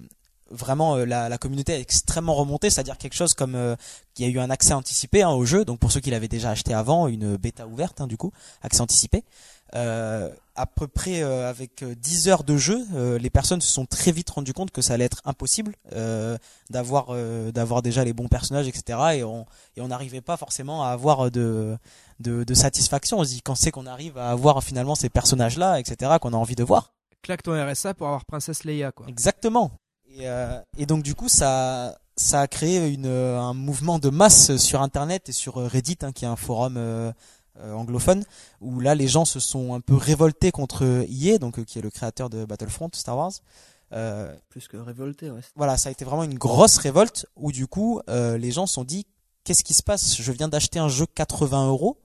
vraiment 0.51 0.95
euh, 0.97 1.05
la, 1.05 1.29
la 1.29 1.37
communauté 1.37 1.73
est 1.73 1.81
extrêmement 1.81 2.35
remontée, 2.35 2.69
c'est-à-dire 2.69 2.97
quelque 2.97 3.15
chose 3.15 3.33
comme 3.33 3.55
euh, 3.55 3.75
qu'il 4.13 4.25
y 4.25 4.29
a 4.29 4.31
eu 4.31 4.39
un 4.39 4.49
accès 4.49 4.73
anticipé 4.73 5.23
hein, 5.23 5.29
au 5.31 5.45
jeu. 5.45 5.65
Donc 5.65 5.79
pour 5.79 5.91
ceux 5.91 5.99
qui 5.99 6.11
l'avaient 6.11 6.27
déjà 6.27 6.51
acheté 6.51 6.73
avant, 6.73 7.07
une 7.07 7.37
bêta 7.37 7.65
ouverte 7.65 7.99
hein, 8.01 8.07
du 8.07 8.17
coup, 8.17 8.31
accès 8.61 8.81
anticipé. 8.81 9.23
Euh, 9.75 10.29
à 10.57 10.65
peu 10.65 10.87
près 10.87 11.21
euh, 11.21 11.49
avec 11.49 11.83
euh, 11.83 11.95
10 11.95 12.27
heures 12.27 12.43
de 12.43 12.57
jeu, 12.57 12.85
euh, 12.93 13.17
les 13.17 13.29
personnes 13.29 13.61
se 13.61 13.71
sont 13.71 13.85
très 13.85 14.11
vite 14.11 14.29
rendues 14.29 14.53
compte 14.53 14.71
que 14.71 14.81
ça 14.81 14.95
allait 14.95 15.05
être 15.05 15.21
impossible 15.23 15.75
euh, 15.93 16.37
d'avoir 16.69 17.07
euh, 17.11 17.51
d'avoir 17.51 17.81
déjà 17.81 18.03
les 18.03 18.13
bons 18.13 18.27
personnages, 18.27 18.67
etc. 18.67 18.99
Et 19.13 19.23
on 19.23 19.45
et 19.75 19.81
on 19.81 19.87
n'arrivait 19.87 20.21
pas 20.21 20.35
forcément 20.35 20.83
à 20.83 20.89
avoir 20.89 21.31
de, 21.31 21.77
de 22.19 22.43
de 22.43 22.53
satisfaction. 22.53 23.19
On 23.19 23.23
se 23.23 23.29
dit 23.29 23.41
quand 23.41 23.55
c'est 23.55 23.71
qu'on 23.71 23.85
arrive 23.85 24.17
à 24.17 24.31
avoir 24.31 24.63
finalement 24.63 24.95
ces 24.95 25.09
personnages-là, 25.09 25.79
etc. 25.79 26.15
Qu'on 26.19 26.33
a 26.33 26.37
envie 26.37 26.55
de 26.55 26.63
voir. 26.63 26.93
Claque 27.21 27.43
ton 27.43 27.53
RSA 27.53 27.93
pour 27.93 28.07
avoir 28.07 28.25
Princesse 28.25 28.63
Leia, 28.63 28.91
quoi. 28.91 29.05
Exactement. 29.07 29.71
Et, 30.09 30.27
euh, 30.27 30.59
et 30.77 30.85
donc 30.85 31.03
du 31.03 31.13
coup, 31.13 31.29
ça, 31.29 31.97
ça 32.15 32.41
a 32.41 32.47
créé 32.47 32.87
une, 32.89 33.05
euh, 33.05 33.39
un 33.39 33.53
mouvement 33.53 33.99
de 33.99 34.09
masse 34.09 34.57
sur 34.57 34.81
Internet 34.81 35.29
et 35.29 35.31
sur 35.31 35.57
euh, 35.57 35.67
Reddit, 35.67 35.99
hein, 36.01 36.11
qui 36.11 36.25
est 36.25 36.27
un 36.27 36.35
forum 36.35 36.75
euh, 36.77 37.11
euh, 37.11 37.11
anglophone, 37.63 38.23
où 38.61 38.79
là 38.79 38.95
les 38.95 39.07
gens 39.07 39.25
se 39.25 39.39
sont 39.39 39.73
un 39.73 39.79
peu 39.81 39.95
révoltés 39.95 40.51
contre 40.51 41.05
EA, 41.09 41.37
donc 41.37 41.59
euh, 41.59 41.63
qui 41.63 41.79
est 41.79 41.81
le 41.81 41.89
créateur 41.89 42.29
de 42.29 42.45
Battlefront, 42.45 42.89
Star 42.93 43.17
Wars. 43.17 43.31
Euh, 43.93 44.35
Plus 44.49 44.67
que 44.67 44.75
révolté, 44.77 45.31
ouais. 45.31 45.39
voilà, 45.55 45.77
ça 45.77 45.87
a 45.89 45.91
été 45.93 46.03
vraiment 46.03 46.23
une 46.23 46.37
grosse 46.37 46.77
révolte 46.77 47.25
où 47.37 47.51
du 47.53 47.67
coup 47.67 48.01
euh, 48.09 48.37
les 48.37 48.51
gens 48.51 48.65
se 48.67 48.73
sont 48.73 48.83
dit 48.83 49.05
qu'est-ce 49.45 49.63
qui 49.63 49.73
se 49.73 49.81
passe? 49.81 50.21
Je 50.21 50.31
viens 50.33 50.49
d'acheter 50.49 50.77
un 50.79 50.89
jeu 50.89 51.05
80 51.05 51.67
euros 51.69 51.97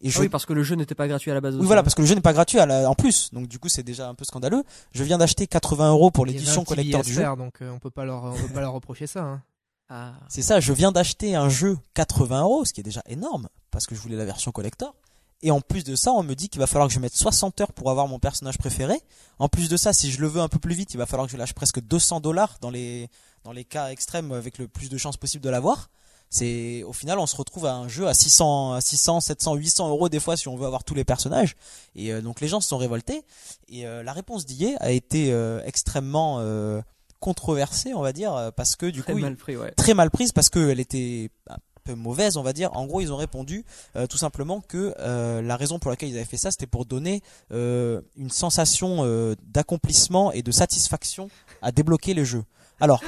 et 0.00 0.08
je 0.08 0.16
Ah 0.18 0.22
oui, 0.22 0.28
parce 0.30 0.46
que 0.46 0.54
le 0.54 0.62
jeu 0.62 0.76
n'était 0.76 0.94
pas 0.94 1.06
gratuit 1.08 1.30
à 1.30 1.34
la 1.34 1.42
base. 1.42 1.56
oui, 1.56 1.66
voilà, 1.66 1.80
hein. 1.80 1.84
parce 1.84 1.94
que 1.94 2.00
le 2.00 2.06
jeu 2.06 2.14
n'est 2.14 2.22
pas 2.22 2.32
gratuit 2.32 2.58
à 2.58 2.64
la- 2.64 2.88
en 2.88 2.94
plus, 2.94 3.30
donc 3.34 3.48
du 3.48 3.58
coup 3.58 3.68
c'est 3.68 3.82
déjà 3.82 4.08
un 4.08 4.14
peu 4.14 4.24
scandaleux. 4.24 4.62
Je 4.92 5.04
viens 5.04 5.18
d'acheter 5.18 5.46
80 5.46 5.90
euros 5.90 6.10
pour 6.10 6.24
l'édition 6.24 6.64
collector 6.64 7.02
du 7.02 7.12
jeu. 7.12 7.22
donc 7.36 7.60
euh, 7.60 7.70
on 7.70 7.78
peut 7.80 7.90
pas 7.90 8.06
leur, 8.06 8.24
on 8.24 8.32
peut 8.34 8.54
pas 8.54 8.60
leur 8.62 8.72
reprocher 8.72 9.06
ça. 9.06 9.22
Hein. 9.22 9.42
Ah. 9.88 10.14
C'est 10.28 10.42
ça, 10.42 10.60
je 10.60 10.72
viens 10.72 10.92
d'acheter 10.92 11.36
un 11.36 11.48
jeu 11.48 11.78
80 11.94 12.42
euros, 12.42 12.64
ce 12.64 12.72
qui 12.72 12.80
est 12.80 12.84
déjà 12.84 13.02
énorme, 13.06 13.48
parce 13.70 13.86
que 13.86 13.94
je 13.94 14.00
voulais 14.00 14.16
la 14.16 14.24
version 14.24 14.50
collector. 14.50 14.94
Et 15.42 15.50
en 15.50 15.60
plus 15.60 15.84
de 15.84 15.94
ça, 15.94 16.12
on 16.12 16.22
me 16.22 16.34
dit 16.34 16.48
qu'il 16.48 16.60
va 16.60 16.66
falloir 16.66 16.88
que 16.88 16.94
je 16.94 16.98
mette 16.98 17.14
60 17.14 17.60
heures 17.60 17.72
pour 17.72 17.90
avoir 17.90 18.08
mon 18.08 18.18
personnage 18.18 18.58
préféré. 18.58 19.00
En 19.38 19.48
plus 19.48 19.68
de 19.68 19.76
ça, 19.76 19.92
si 19.92 20.10
je 20.10 20.20
le 20.20 20.26
veux 20.26 20.40
un 20.40 20.48
peu 20.48 20.58
plus 20.58 20.74
vite, 20.74 20.94
il 20.94 20.96
va 20.96 21.06
falloir 21.06 21.26
que 21.26 21.32
je 21.32 21.36
lâche 21.36 21.52
presque 21.52 21.80
200 21.80 22.20
dollars 22.20 22.56
dans 22.60 22.70
les, 22.70 23.10
dans 23.44 23.52
les 23.52 23.64
cas 23.64 23.90
extrêmes 23.90 24.32
avec 24.32 24.58
le 24.58 24.66
plus 24.66 24.88
de 24.88 24.96
chances 24.96 25.18
possible 25.18 25.44
de 25.44 25.50
l'avoir. 25.50 25.90
C'est, 26.30 26.82
au 26.82 26.92
final, 26.92 27.18
on 27.18 27.26
se 27.26 27.36
retrouve 27.36 27.66
à 27.66 27.74
un 27.74 27.86
jeu 27.86 28.08
à 28.08 28.14
600, 28.14 28.72
à 28.72 28.80
600, 28.80 29.20
700, 29.20 29.54
800 29.54 29.88
euros 29.90 30.08
des 30.08 30.18
fois 30.18 30.36
si 30.36 30.48
on 30.48 30.56
veut 30.56 30.66
avoir 30.66 30.84
tous 30.84 30.94
les 30.94 31.04
personnages. 31.04 31.54
Et 31.94 32.12
euh, 32.12 32.20
donc 32.20 32.40
les 32.40 32.48
gens 32.48 32.60
se 32.60 32.68
sont 32.68 32.78
révoltés. 32.78 33.22
Et 33.68 33.86
euh, 33.86 34.02
la 34.02 34.12
réponse 34.12 34.46
d'IA 34.46 34.76
a 34.80 34.90
été 34.90 35.32
euh, 35.32 35.62
extrêmement 35.64 36.38
euh, 36.40 36.80
controversée, 37.20 37.94
on 37.94 38.02
va 38.02 38.12
dire, 38.12 38.34
euh, 38.34 38.50
parce 38.50 38.76
que 38.76 38.86
du 38.86 39.02
Très 39.02 39.12
coup, 39.12 39.18
mal 39.18 39.36
pris, 39.36 39.56
ouais. 39.56 39.72
très 39.72 39.94
mal 39.94 40.10
prise 40.10 40.32
parce 40.32 40.50
qu'elle 40.50 40.80
était 40.80 41.30
un 41.48 41.56
peu 41.84 41.94
mauvaise, 41.94 42.36
on 42.36 42.42
va 42.42 42.52
dire. 42.52 42.70
En 42.76 42.86
gros, 42.86 43.00
ils 43.00 43.12
ont 43.12 43.16
répondu 43.16 43.64
euh, 43.94 44.06
tout 44.06 44.18
simplement 44.18 44.60
que 44.60 44.94
euh, 44.98 45.40
la 45.40 45.56
raison 45.56 45.78
pour 45.78 45.90
laquelle 45.90 46.10
ils 46.10 46.16
avaient 46.16 46.24
fait 46.24 46.36
ça, 46.36 46.50
c'était 46.50 46.66
pour 46.66 46.84
donner 46.84 47.22
euh, 47.52 48.02
une 48.16 48.30
sensation 48.30 49.06
d'accomplissement 49.42 50.32
et 50.32 50.42
de 50.42 50.50
satisfaction 50.50 51.30
à 51.62 51.72
débloquer 51.72 52.12
les 52.12 52.24
jeux. 52.24 52.44
Alors, 52.80 53.02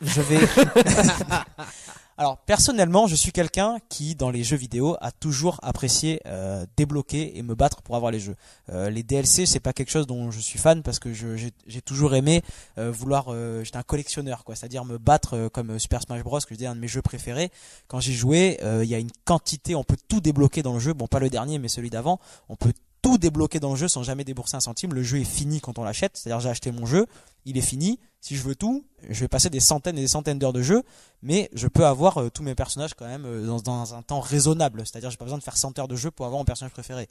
je 0.00 0.20
vais. 0.20 0.40
Alors 2.18 2.38
personnellement, 2.38 3.06
je 3.06 3.14
suis 3.14 3.32
quelqu'un 3.32 3.78
qui, 3.88 4.14
dans 4.14 4.30
les 4.30 4.44
jeux 4.44 4.56
vidéo, 4.56 4.96
a 5.00 5.10
toujours 5.12 5.58
apprécié 5.62 6.20
euh, 6.26 6.66
débloquer 6.76 7.38
et 7.38 7.42
me 7.42 7.54
battre 7.54 7.82
pour 7.82 7.96
avoir 7.96 8.12
les 8.12 8.20
jeux. 8.20 8.36
Euh, 8.70 8.90
les 8.90 9.02
DLC, 9.02 9.46
c'est 9.46 9.60
pas 9.60 9.72
quelque 9.72 9.90
chose 9.90 10.06
dont 10.06 10.30
je 10.30 10.38
suis 10.40 10.58
fan 10.58 10.82
parce 10.82 10.98
que 10.98 11.12
j'ai 11.12 11.82
toujours 11.82 12.14
aimé 12.14 12.42
euh, 12.78 12.90
vouloir. 12.92 13.28
euh, 13.28 13.64
J'étais 13.64 13.78
un 13.78 13.82
collectionneur, 13.82 14.44
quoi, 14.44 14.54
c'est-à-dire 14.54 14.84
me 14.84 14.98
battre 14.98 15.34
euh, 15.34 15.48
comme 15.48 15.70
euh, 15.70 15.78
Super 15.78 16.02
Smash 16.02 16.22
Bros, 16.22 16.38
que 16.40 16.46
je 16.54 16.58
dis 16.58 16.66
un 16.66 16.74
de 16.74 16.80
mes 16.80 16.88
jeux 16.88 17.02
préférés. 17.02 17.50
Quand 17.88 18.00
j'y 18.00 18.14
jouais, 18.14 18.58
il 18.62 18.88
y 18.88 18.94
a 18.94 18.98
une 18.98 19.10
quantité, 19.24 19.74
on 19.74 19.84
peut 19.84 19.96
tout 20.08 20.20
débloquer 20.20 20.62
dans 20.62 20.74
le 20.74 20.80
jeu. 20.80 20.92
Bon, 20.92 21.06
pas 21.06 21.18
le 21.18 21.30
dernier, 21.30 21.58
mais 21.58 21.68
celui 21.68 21.90
d'avant. 21.90 22.20
On 22.48 22.56
peut 22.56 22.72
tout 23.02 23.18
débloquer 23.18 23.60
dans 23.60 23.70
le 23.70 23.76
jeu 23.76 23.88
sans 23.88 24.02
jamais 24.02 24.24
débourser 24.24 24.56
un 24.56 24.60
centime. 24.60 24.94
Le 24.94 25.02
jeu 25.02 25.18
est 25.18 25.24
fini 25.24 25.60
quand 25.60 25.78
on 25.78 25.84
l'achète, 25.84 26.16
c'est-à-dire 26.16 26.40
j'ai 26.40 26.48
acheté 26.48 26.70
mon 26.70 26.86
jeu, 26.86 27.06
il 27.44 27.58
est 27.58 27.62
fini. 27.62 27.98
Si 28.20 28.36
je 28.36 28.42
veux 28.42 28.54
tout, 28.54 28.86
je 29.10 29.18
vais 29.20 29.28
passer 29.28 29.50
des 29.50 29.58
centaines 29.58 29.98
et 29.98 30.02
des 30.02 30.08
centaines 30.08 30.38
d'heures 30.38 30.52
de 30.52 30.62
jeu, 30.62 30.84
mais 31.22 31.50
je 31.52 31.66
peux 31.66 31.84
avoir 31.84 32.18
euh, 32.18 32.30
tous 32.30 32.44
mes 32.44 32.54
personnages 32.54 32.94
quand 32.94 33.06
même 33.06 33.26
euh, 33.26 33.44
dans, 33.44 33.60
dans 33.60 33.94
un 33.94 34.02
temps 34.02 34.20
raisonnable. 34.20 34.86
C'est-à-dire 34.86 35.10
j'ai 35.10 35.16
pas 35.16 35.24
besoin 35.24 35.38
de 35.38 35.42
faire 35.42 35.56
100 35.56 35.76
heures 35.80 35.88
de 35.88 35.96
jeu 35.96 36.12
pour 36.12 36.26
avoir 36.26 36.38
mon 36.38 36.44
personnage 36.44 36.72
préféré. 36.72 37.08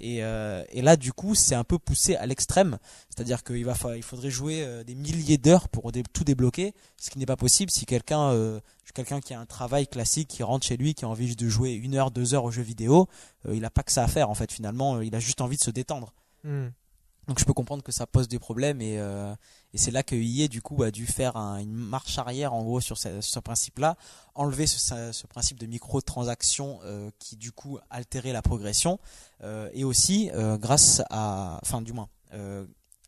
Et, 0.00 0.24
euh, 0.24 0.64
et 0.70 0.82
là, 0.82 0.96
du 0.96 1.12
coup, 1.12 1.34
c'est 1.34 1.54
un 1.54 1.64
peu 1.64 1.78
poussé 1.78 2.16
à 2.16 2.26
l'extrême. 2.26 2.78
C'est-à-dire 3.08 3.44
qu'il 3.44 3.64
va, 3.64 3.74
il 3.96 4.02
faudrait 4.02 4.30
jouer 4.30 4.62
euh, 4.62 4.84
des 4.84 4.94
milliers 4.94 5.38
d'heures 5.38 5.68
pour 5.68 5.92
dé- 5.92 6.02
tout 6.12 6.24
débloquer, 6.24 6.74
ce 6.96 7.10
qui 7.10 7.18
n'est 7.18 7.26
pas 7.26 7.36
possible 7.36 7.70
si 7.70 7.86
quelqu'un, 7.86 8.30
euh, 8.32 8.60
quelqu'un 8.94 9.20
qui 9.20 9.34
a 9.34 9.40
un 9.40 9.46
travail 9.46 9.86
classique, 9.86 10.28
qui 10.28 10.42
rentre 10.42 10.66
chez 10.66 10.76
lui, 10.76 10.94
qui 10.94 11.04
a 11.04 11.08
envie 11.08 11.34
de 11.34 11.48
jouer 11.48 11.72
une 11.72 11.94
heure, 11.94 12.10
deux 12.10 12.34
heures 12.34 12.44
aux 12.44 12.50
jeux 12.50 12.62
vidéo, 12.62 13.08
il 13.52 13.64
a 13.64 13.70
pas 13.70 13.82
que 13.82 13.92
ça 13.92 14.04
à 14.04 14.08
faire 14.08 14.30
en 14.30 14.34
fait. 14.34 14.52
Finalement, 14.52 15.00
il 15.00 15.14
a 15.14 15.20
juste 15.20 15.40
envie 15.40 15.56
de 15.56 15.62
se 15.62 15.70
détendre. 15.70 16.12
Hmm. 16.44 16.68
Donc 17.26 17.38
je 17.38 17.44
peux 17.44 17.54
comprendre 17.54 17.82
que 17.82 17.90
ça 17.92 18.06
pose 18.06 18.28
des 18.28 18.38
problèmes 18.38 18.80
et, 18.82 18.98
euh, 18.98 19.34
et 19.74 19.78
c'est 19.78 19.90
là 19.90 20.02
que 20.04 20.14
EA 20.14 20.46
du 20.48 20.62
coup 20.62 20.82
a 20.84 20.90
dû 20.92 21.04
faire 21.04 21.36
un- 21.36 21.58
une 21.58 21.74
marche 21.74 22.16
arrière 22.18 22.54
en 22.54 22.62
gros 22.62 22.80
sur 22.80 22.96
ce, 22.96 23.38
principe-là, 23.40 23.96
enlever 24.36 24.66
ce, 24.68 25.26
principe 25.26 25.58
de 25.58 25.66
microtransactions 25.66 26.78
euh, 26.84 27.10
qui 27.18 27.36
du 27.36 27.50
coup 27.50 27.78
altérait 27.90 28.32
la 28.32 28.40
progression. 28.40 29.00
Euh, 29.42 29.68
et 29.74 29.82
aussi 29.84 30.30
euh, 30.32 30.56
grâce 30.56 31.02
à, 31.10 31.58
enfin 31.62 31.82
du 31.82 31.92
moins 31.92 32.08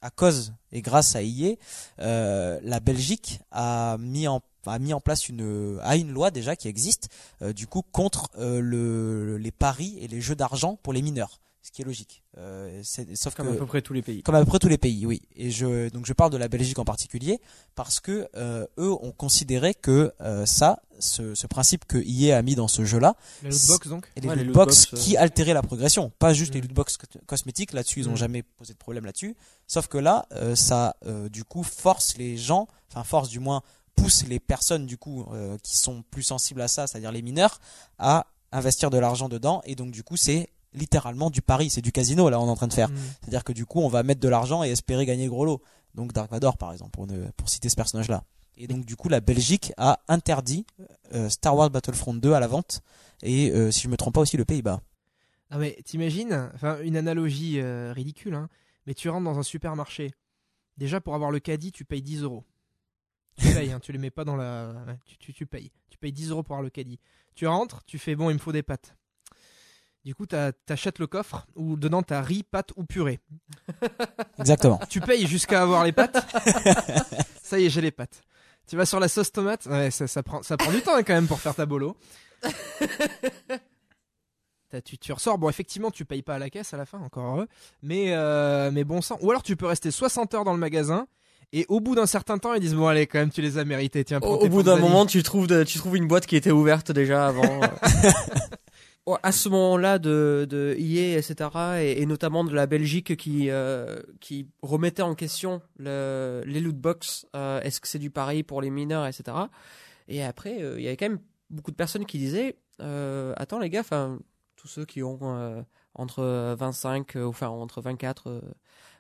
à 0.03 0.11
cause 0.11 0.53
et 0.71 0.83
grâce 0.83 1.17
à 1.17 1.21
euh, 1.21 2.61
la 2.63 2.81
Belgique 2.81 3.41
a 3.51 3.97
mis 3.99 4.29
en 4.29 4.41
place 5.01 5.29
une 5.29 5.81
une 5.97 6.11
loi 6.13 6.31
déjà 6.31 6.55
qui 6.55 6.69
existe 6.69 7.09
du 7.55 7.67
coup 7.67 7.83
contre 7.83 8.31
le, 8.37 9.37
les 9.37 9.51
paris 9.51 9.99
et 10.01 10.07
les 10.07 10.21
jeux 10.21 10.37
d'argent 10.37 10.77
pour 10.83 10.93
les 10.93 11.03
mineurs, 11.03 11.41
ce 11.67 11.73
qui 11.73 11.83
est 11.83 11.85
logique. 11.85 12.23
Euh, 12.39 12.81
sauf 12.85 13.35
Comme 13.35 13.49
que 13.49 13.53
à 13.55 13.57
peu 13.57 13.67
près 13.67 13.83
tous 13.83 13.93
les 13.93 14.03
pays. 14.03 14.23
comme 14.23 14.37
à 14.37 14.41
peu 14.41 14.47
près 14.47 14.61
tous 14.61 14.69
les 14.69 14.79
pays, 14.79 15.05
oui. 15.05 15.21
Et 15.35 15.51
je 15.51 15.89
donc 15.89 16.07
je 16.07 16.13
parle 16.13 16.31
de 16.31 16.37
la 16.37 16.47
Belgique 16.47 16.79
en 16.79 16.85
particulier 16.85 17.41
parce 17.75 17.99
que 17.99 18.29
euh, 18.37 18.67
eux 18.79 18.93
ont 18.93 19.11
considéré 19.11 19.75
que 19.75 20.13
euh, 20.21 20.47
ça, 20.47 20.81
ce, 21.01 21.35
ce 21.35 21.47
principe 21.49 21.85
que 21.85 21.99
EA 21.99 22.37
a 22.39 22.43
mis 22.43 22.55
dans 22.55 22.69
ce 22.69 22.85
jeu-là, 22.85 23.17
La 23.43 23.49
lootbox 23.51 23.89
donc 23.89 24.07
et 24.15 24.21
les 24.21 24.29
Ouais, 24.29 24.37
les 24.37 24.49
euh. 24.57 24.97
qui 24.97 25.17
altéraient 25.17 25.55
la 25.55 25.63
progression, 25.63 26.11
pas 26.21 26.33
juste 26.33 26.55
les 26.55 26.61
Mm. 26.61 26.65
lootbox 26.65 26.97
co- 26.99 27.07
cosmétiques. 27.27 27.73
Là-dessus, 27.73 28.01
ils 28.01 28.09
ont 28.09 28.13
Mm. 28.13 28.17
jamais 28.17 28.43
posé 28.43 28.73
de 28.73 28.79
problème 28.79 29.05
là-dessus. 29.05 29.35
Sauf 29.67 29.89
que 29.89 29.99
là, 29.99 30.27
euh, 30.33 30.55
ça 30.55 30.95
euh, 31.07 31.29
du 31.29 31.43
coup 31.43 31.65
force 31.65 32.17
les 32.17 32.37
gens, 32.37 32.69
enfin 32.93 33.03
force 33.03 33.29
du 33.29 33.41
moins 33.41 33.63
pousse 33.97 34.25
les 34.29 34.39
personnes 34.39 34.87
du 34.87 34.99
coup 34.99 35.27
euh, 35.33 35.57
qui 35.65 35.77
sont 35.79 36.05
plus 36.11 36.23
sensibles 36.23 36.61
à 36.61 36.69
ça, 36.69 36.87
c'est-à-dire 36.87 37.11
les 37.11 37.23
mineurs, 37.23 37.59
à 37.99 38.27
investir 38.53 38.91
de 38.91 38.99
l'argent 38.99 39.29
dedans. 39.29 39.63
Et 39.65 39.75
donc 39.75 39.91
du 39.91 40.05
coup, 40.05 40.17
c'est 40.17 40.49
littéralement 40.77 41.31
du 41.31 41.43
pari, 41.43 41.71
c'est 41.71 41.81
du 41.81 41.93
casino 41.93 42.29
là 42.31 42.41
on 42.41 42.47
est 42.47 42.51
en 42.51 42.57
train 42.57 42.69
de 42.69 42.73
faire. 42.73 42.89
Hmm. 42.91 42.97
C'est-à-dire 43.21 43.45
que 43.45 43.53
du 43.53 43.67
coup, 43.67 43.81
on 43.81 43.89
va 43.89 44.03
mettre 44.03 44.21
de 44.21 44.29
l'argent 44.29 44.63
et 44.63 44.71
espérer 44.71 45.07
gagner 45.07 45.27
gros 45.27 45.45
lot. 45.45 45.63
Donc 45.95 46.13
Dark 46.13 46.31
Vador, 46.31 46.59
par 46.59 46.73
exemple, 46.73 46.91
pour, 46.93 47.07
ne- 47.07 47.31
pour 47.37 47.49
citer 47.49 47.69
ce 47.69 47.77
personnage-là. 47.77 48.23
Et 48.59 48.67
donc 48.67 48.85
du 48.85 48.97
coup, 48.97 49.09
la 49.09 49.21
Belgique 49.21 49.73
a 49.77 50.01
interdit 50.09 50.65
euh, 51.15 51.29
Star 51.29 51.57
Wars 51.57 51.71
Battlefront 51.71 52.15
2 52.15 52.33
à 52.33 52.41
la 52.41 52.47
vente. 52.47 52.83
Et 53.23 53.51
euh, 53.51 53.71
si 53.71 53.83
je 53.83 53.89
me 53.89 53.97
trompe 53.97 54.15
pas 54.15 54.21
aussi, 54.21 54.37
le 54.37 54.45
Pays-Bas. 54.45 54.81
Ah 55.51 55.59
mais 55.59 55.79
t'imagines, 55.85 56.51
enfin 56.55 56.79
une 56.83 56.97
analogie 56.97 57.61
euh, 57.61 57.93
ridicule, 57.93 58.35
hein, 58.35 58.49
mais 58.87 58.95
tu 58.95 59.09
rentres 59.09 59.25
dans 59.25 59.39
un 59.39 59.45
supermarché. 59.45 60.13
Déjà 60.77 61.01
pour 61.01 61.15
avoir 61.15 61.31
le 61.31 61.39
caddie, 61.39 61.71
tu 61.73 61.85
payes 61.85 62.03
10 62.03 62.23
euros. 62.23 62.45
Tu 63.39 63.53
payes, 63.53 63.71
hein, 63.71 63.81
tu 63.81 63.93
les 63.93 63.99
mets 63.99 64.11
pas 64.11 64.25
dans 64.25 64.37
la, 64.37 64.75
tu, 65.05 65.17
tu, 65.19 65.33
tu 65.33 65.47
payes. 65.47 65.71
Tu 65.91 65.99
payes 65.99 66.13
10 66.13 66.31
euros 66.31 66.43
pour 66.43 66.55
avoir 66.55 66.65
le 66.65 66.71
caddie. 66.71 66.99
Tu 67.35 67.47
rentres, 67.47 67.85
tu 67.85 67.99
fais 67.99 68.17
bon, 68.17 68.31
il 68.31 68.35
me 68.35 68.39
faut 68.39 68.53
des 68.53 68.63
pâtes. 68.63 68.97
Du 70.07 70.15
coup, 70.15 70.25
t'achètes 70.25 71.01
le 71.01 71.09
coffre 71.09 71.49
où 71.57 71.77
dedans 71.77 72.01
t'as 72.01 72.21
riz, 72.23 72.45
pâtes 72.45 72.71
ou 72.77 72.85
purée. 72.85 73.19
Exactement. 74.39 74.79
Tu 74.89 75.01
payes 75.01 75.27
jusqu'à 75.27 75.63
avoir 75.63 75.83
les 75.85 75.91
pâtes. 75.91 76.25
ça 77.43 77.59
y 77.59 77.67
est, 77.67 77.71
j'ai 77.71 77.81
les 77.81 77.91
pâtes. 77.91 78.23
Tu 78.69 78.77
vas 78.77 78.87
sur 78.87 79.01
la 79.01 79.09
sauce 79.09 79.33
tomate. 79.33 79.67
Ouais, 79.67 79.91
ça, 79.91 80.07
ça 80.07 80.23
prend, 80.23 80.45
ça 80.45 80.57
prend 80.57 80.71
du 80.71 80.81
temps 80.81 80.95
hein, 80.95 81.03
quand 81.03 81.13
même 81.15 81.27
pour 81.27 81.41
faire 81.41 81.57
ta 81.57 81.67
bolo. 81.67 81.97
T'as- 84.71 84.81
Tu, 84.81 84.97
tu 84.97 85.13
ressors. 85.13 85.39
Bon, 85.39 85.49
effectivement, 85.49 85.91
tu 85.91 86.05
payes 86.05 86.23
pas 86.23 86.37
à 86.37 86.39
la 86.39 86.51
caisse 86.51 86.73
à 86.73 86.77
la 86.77 86.87
fin, 86.87 87.01
encore 87.01 87.25
heureux. 87.35 87.49
Mais, 87.83 88.15
euh, 88.15 88.71
mais 88.73 88.85
bon 88.85 89.01
sang. 89.03 89.19
Ou 89.23 89.31
alors 89.31 89.43
tu 89.43 89.57
peux 89.57 89.67
rester 89.67 89.91
60 89.91 90.35
heures 90.35 90.45
dans 90.45 90.53
le 90.53 90.59
magasin. 90.61 91.09
Et 91.53 91.65
au 91.69 91.81
bout 91.81 91.97
d'un 91.97 92.07
certain 92.07 92.39
temps, 92.39 92.55
ils 92.55 92.61
disent 92.61 92.75
Bon, 92.75 92.87
allez, 92.87 93.09
quand 93.09 93.19
même, 93.19 93.31
tu 93.31 93.43
les 93.43 93.59
as 93.59 93.65
mérités. 93.65 94.05
Tiens, 94.05 94.19
Au, 94.23 94.35
au 94.37 94.49
bout 94.49 94.63
d'un 94.63 94.77
moment, 94.77 95.05
tu 95.07 95.23
trouves, 95.25 95.47
de- 95.49 95.65
tu 95.65 95.79
trouves 95.79 95.97
une 95.97 96.07
boîte 96.07 96.27
qui 96.27 96.37
était 96.37 96.51
ouverte 96.53 96.93
déjà 96.93 97.27
avant. 97.29 97.61
À 99.23 99.33
ce 99.33 99.49
moment-là 99.49 99.99
de, 99.99 100.47
de 100.49 100.75
EA, 100.79 101.17
etc., 101.19 101.51
et, 101.81 102.03
et 102.03 102.07
notamment 102.07 102.43
de 102.45 102.53
la 102.53 102.67
Belgique 102.67 103.17
qui, 103.17 103.51
euh, 103.51 104.03
qui 104.21 104.49
remettait 104.63 105.03
en 105.03 105.15
question 105.15 105.63
le, 105.77 106.43
les 106.45 106.61
loot 106.61 106.77
box, 106.77 107.27
euh, 107.37 107.61
est-ce 107.61 107.81
que 107.81 107.87
c'est 107.89 108.01
du 108.01 108.11
pareil 108.11 108.43
pour 108.43 108.61
les 108.61 108.71
mineurs, 108.71 109.07
etc. 109.07 109.37
Et 110.09 110.23
après, 110.25 110.63
euh, 110.63 110.79
il 110.79 110.85
y 110.85 110.89
avait 110.89 110.97
quand 110.97 111.09
même 111.09 111.21
beaucoup 111.51 111.71
de 111.71 111.77
personnes 111.77 112.05
qui 112.05 112.19
disaient, 112.19 112.59
euh, 112.81 113.33
attends 113.37 113.61
les 113.61 113.71
gars, 113.71 113.85
tous 114.57 114.69
ceux 114.69 114.85
qui 114.85 115.03
ont 115.03 115.19
euh, 115.23 115.63
entre 115.95 116.55
25, 116.59 117.17
euh, 117.17 117.27
enfin 117.27 117.49
entre 117.49 117.81
24, 117.81 118.29
euh, 118.29 118.41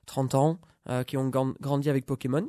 30 0.06 0.34
ans, 0.34 0.60
qui 1.08 1.16
ont 1.16 1.28
grandi 1.28 1.90
avec 1.90 2.06
Pokémon, 2.06 2.48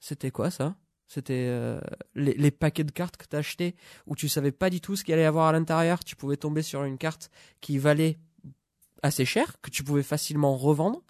c'était 0.00 0.32
quoi 0.32 0.50
ça? 0.50 0.74
C'était 1.08 1.46
euh, 1.48 1.80
les, 2.14 2.34
les 2.34 2.50
paquets 2.50 2.84
de 2.84 2.90
cartes 2.90 3.16
que 3.16 3.26
tu 3.26 3.36
acheté 3.36 3.74
où 4.06 4.16
tu 4.16 4.28
savais 4.28 4.52
pas 4.52 4.70
du 4.70 4.80
tout 4.80 4.96
ce 4.96 5.04
qu'il 5.04 5.14
allait 5.14 5.22
y 5.22 5.26
avoir 5.26 5.46
à 5.46 5.52
l'intérieur. 5.52 6.02
Tu 6.04 6.16
pouvais 6.16 6.36
tomber 6.36 6.62
sur 6.62 6.82
une 6.84 6.98
carte 6.98 7.30
qui 7.60 7.78
valait 7.78 8.18
assez 9.02 9.24
cher, 9.24 9.60
que 9.62 9.70
tu 9.70 9.84
pouvais 9.84 10.02
facilement 10.02 10.56
revendre. 10.56 11.02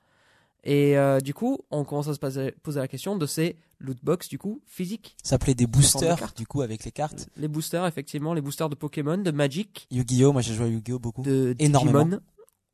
Et 0.64 0.98
euh, 0.98 1.20
du 1.20 1.32
coup, 1.32 1.60
on 1.70 1.84
commence 1.84 2.08
à 2.08 2.14
se 2.14 2.18
poser, 2.18 2.50
poser 2.62 2.80
la 2.80 2.88
question 2.88 3.16
de 3.16 3.24
ces 3.24 3.56
loot 3.78 3.98
box 4.02 4.28
du 4.28 4.36
coup 4.36 4.60
physiques. 4.66 5.16
Ça 5.22 5.30
s'appelait 5.30 5.54
des 5.54 5.66
de 5.66 5.70
boosters, 5.70 6.32
du 6.36 6.46
coup, 6.46 6.60
avec 6.60 6.84
les 6.84 6.90
cartes. 6.90 7.28
Les 7.36 7.46
boosters, 7.46 7.86
effectivement, 7.86 8.34
les 8.34 8.40
boosters 8.40 8.68
de 8.68 8.74
Pokémon, 8.74 9.16
de 9.16 9.30
Magic, 9.30 9.86
Yu-Gi-Oh! 9.92 10.32
Moi, 10.32 10.42
j'ai 10.42 10.54
joué 10.54 10.66
à 10.66 10.68
Yu-Gi-Oh! 10.68 10.98
beaucoup. 10.98 11.22
de 11.22 11.54
Énormément. 11.60 12.04
Digimon. 12.04 12.20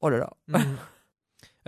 Oh 0.01 0.09
là 0.09 0.19
là. 0.19 0.31
Mhm. 0.49 0.65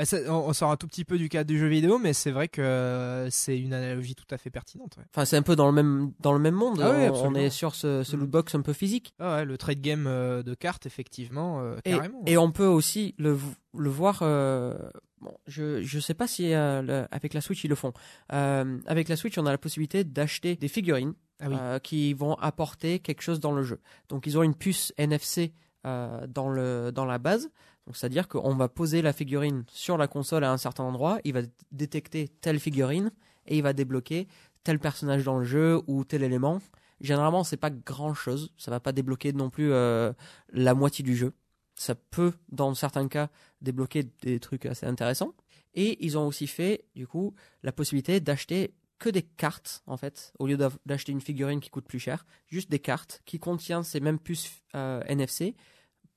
Ça- 0.02 0.16
on, 0.28 0.48
on 0.48 0.52
sort 0.52 0.70
un 0.72 0.76
tout 0.76 0.88
petit 0.88 1.04
peu 1.04 1.18
du 1.18 1.28
cadre 1.28 1.46
du 1.46 1.56
jeu 1.58 1.68
vidéo, 1.68 1.98
mais 1.98 2.12
c'est 2.12 2.32
vrai 2.32 2.48
que 2.48 2.60
euh, 2.60 3.30
c'est 3.30 3.56
une 3.58 3.72
analogie 3.72 4.14
tout 4.16 4.26
à 4.30 4.38
fait 4.38 4.50
pertinente. 4.50 4.96
ouais. 4.98 5.04
Enfin, 5.14 5.24
c'est 5.24 5.36
un 5.36 5.42
peu 5.42 5.54
dans 5.54 5.66
le 5.66 5.72
même 5.72 6.12
dans 6.20 6.32
le 6.32 6.40
même 6.40 6.54
monde. 6.54 6.80
Ah 6.82 6.90
oui, 6.90 7.08
on, 7.22 7.34
est 7.34 7.50
sur 7.50 7.74
ce, 7.76 8.02
ce 8.02 8.16
Mm. 8.16 8.20
loot 8.20 8.30
box 8.30 8.54
un 8.56 8.62
peu 8.62 8.72
physique. 8.72 9.14
Ah 9.20 9.36
ouais, 9.36 9.44
le 9.44 9.56
trade 9.56 9.80
game 9.80 10.06
euh, 10.08 10.42
de 10.42 10.54
cartes, 10.54 10.86
effectivement, 10.86 11.60
euh, 11.60 11.76
Et, 11.84 11.92
carrément. 11.92 12.22
et 12.26 12.36
on 12.36 12.50
peut 12.50 12.66
aussi 12.66 13.14
le, 13.18 13.38
le 13.76 13.88
voir. 13.90 14.20
euh, 14.22 14.76
bon, 15.20 15.36
je 15.46 15.82
je 15.82 16.00
sais 16.00 16.14
pas 16.14 16.26
si 16.26 16.52
euh, 16.54 16.82
le- 16.82 17.06
avec 17.12 17.32
la 17.32 17.40
Switch 17.40 17.62
ils 17.62 17.68
le 17.68 17.76
font. 17.76 17.92
Avec 18.30 19.08
la 19.08 19.16
Switch, 19.16 19.38
on 19.38 19.46
a 19.46 19.50
la 19.52 19.58
possibilité 19.58 20.02
d'acheter 20.04 20.56
des 20.56 20.68
figurines 20.68 21.14
Ah 21.40 21.46
oui. 21.48 21.56
qui 21.82 22.14
vont 22.14 22.34
apporter 22.34 22.98
quelque 22.98 23.22
chose 23.22 23.38
dans 23.40 23.52
le 23.52 23.62
jeu. 23.62 23.78
Donc 24.08 24.26
ils 24.26 24.36
ont 24.38 24.42
une 24.42 24.54
puce 24.56 24.92
NFC 24.98 25.52
dans 25.84 26.48
le 26.48 26.90
dans 26.92 27.04
la 27.04 27.18
base. 27.18 27.50
C'est-à-dire 27.93 28.28
qu'on 28.28 28.55
va 28.55 28.69
poser 28.69 29.02
la 29.02 29.12
figurine 29.12 29.65
sur 29.69 29.98
la 29.98 30.09
console 30.09 30.44
à 30.44 30.52
un 30.52 30.56
certain 30.56 30.85
endroit, 30.85 31.19
il 31.24 31.35
va 31.35 31.43
détecter 31.70 32.28
telle 32.40 32.59
figurine 32.59 33.11
et 33.47 33.59
il 33.59 33.62
va 33.62 33.73
débloquer 33.73 34.27
tel 34.62 34.78
personnage 34.78 35.24
dans 35.24 35.39
le 35.39 35.44
jeu 35.44 35.82
ou 35.86 36.05
tel 36.05 36.23
élément. 36.23 36.61
Généralement, 37.01 37.44
c'est 37.44 37.59
pas 37.59 37.70
grand-chose, 37.70 38.52
ça 38.56 38.70
va 38.70 38.81
pas 38.81 38.93
débloquer 38.93 39.32
non 39.32 39.51
plus 39.51 39.73
euh, 39.73 40.12
la 40.52 40.74
moitié 40.74 41.05
du 41.05 41.15
jeu. 41.15 41.35
Ça 41.74 41.94
peut, 41.94 42.32
dans 42.48 42.73
certains 42.74 43.09
cas, 43.09 43.28
débloquer 43.61 44.05
des 44.23 44.40
trucs 44.40 44.65
assez 44.65 44.86
intéressants. 44.86 45.35
Et 45.74 46.02
ils 46.05 46.16
ont 46.16 46.27
aussi 46.27 46.47
fait, 46.47 46.85
du 46.94 47.06
coup, 47.06 47.35
la 47.62 47.73
possibilité 47.73 48.20
d'acheter 48.20 48.74
que 48.98 49.11
des 49.11 49.23
cartes, 49.23 49.82
en 49.86 49.97
fait, 49.97 50.32
au 50.39 50.47
lieu 50.47 50.56
d'acheter 50.86 51.12
une 51.12 51.20
figurine 51.20 51.61
qui 51.61 51.69
coûte 51.69 51.86
plus 51.86 51.98
cher, 51.98 52.24
juste 52.47 52.70
des 52.70 52.78
cartes 52.78 53.23
qui 53.27 53.39
contiennent 53.39 53.82
ces 53.82 54.01
mêmes 54.01 54.20
puces 54.20 54.62
euh, 54.77 55.02
NFC 55.06 55.56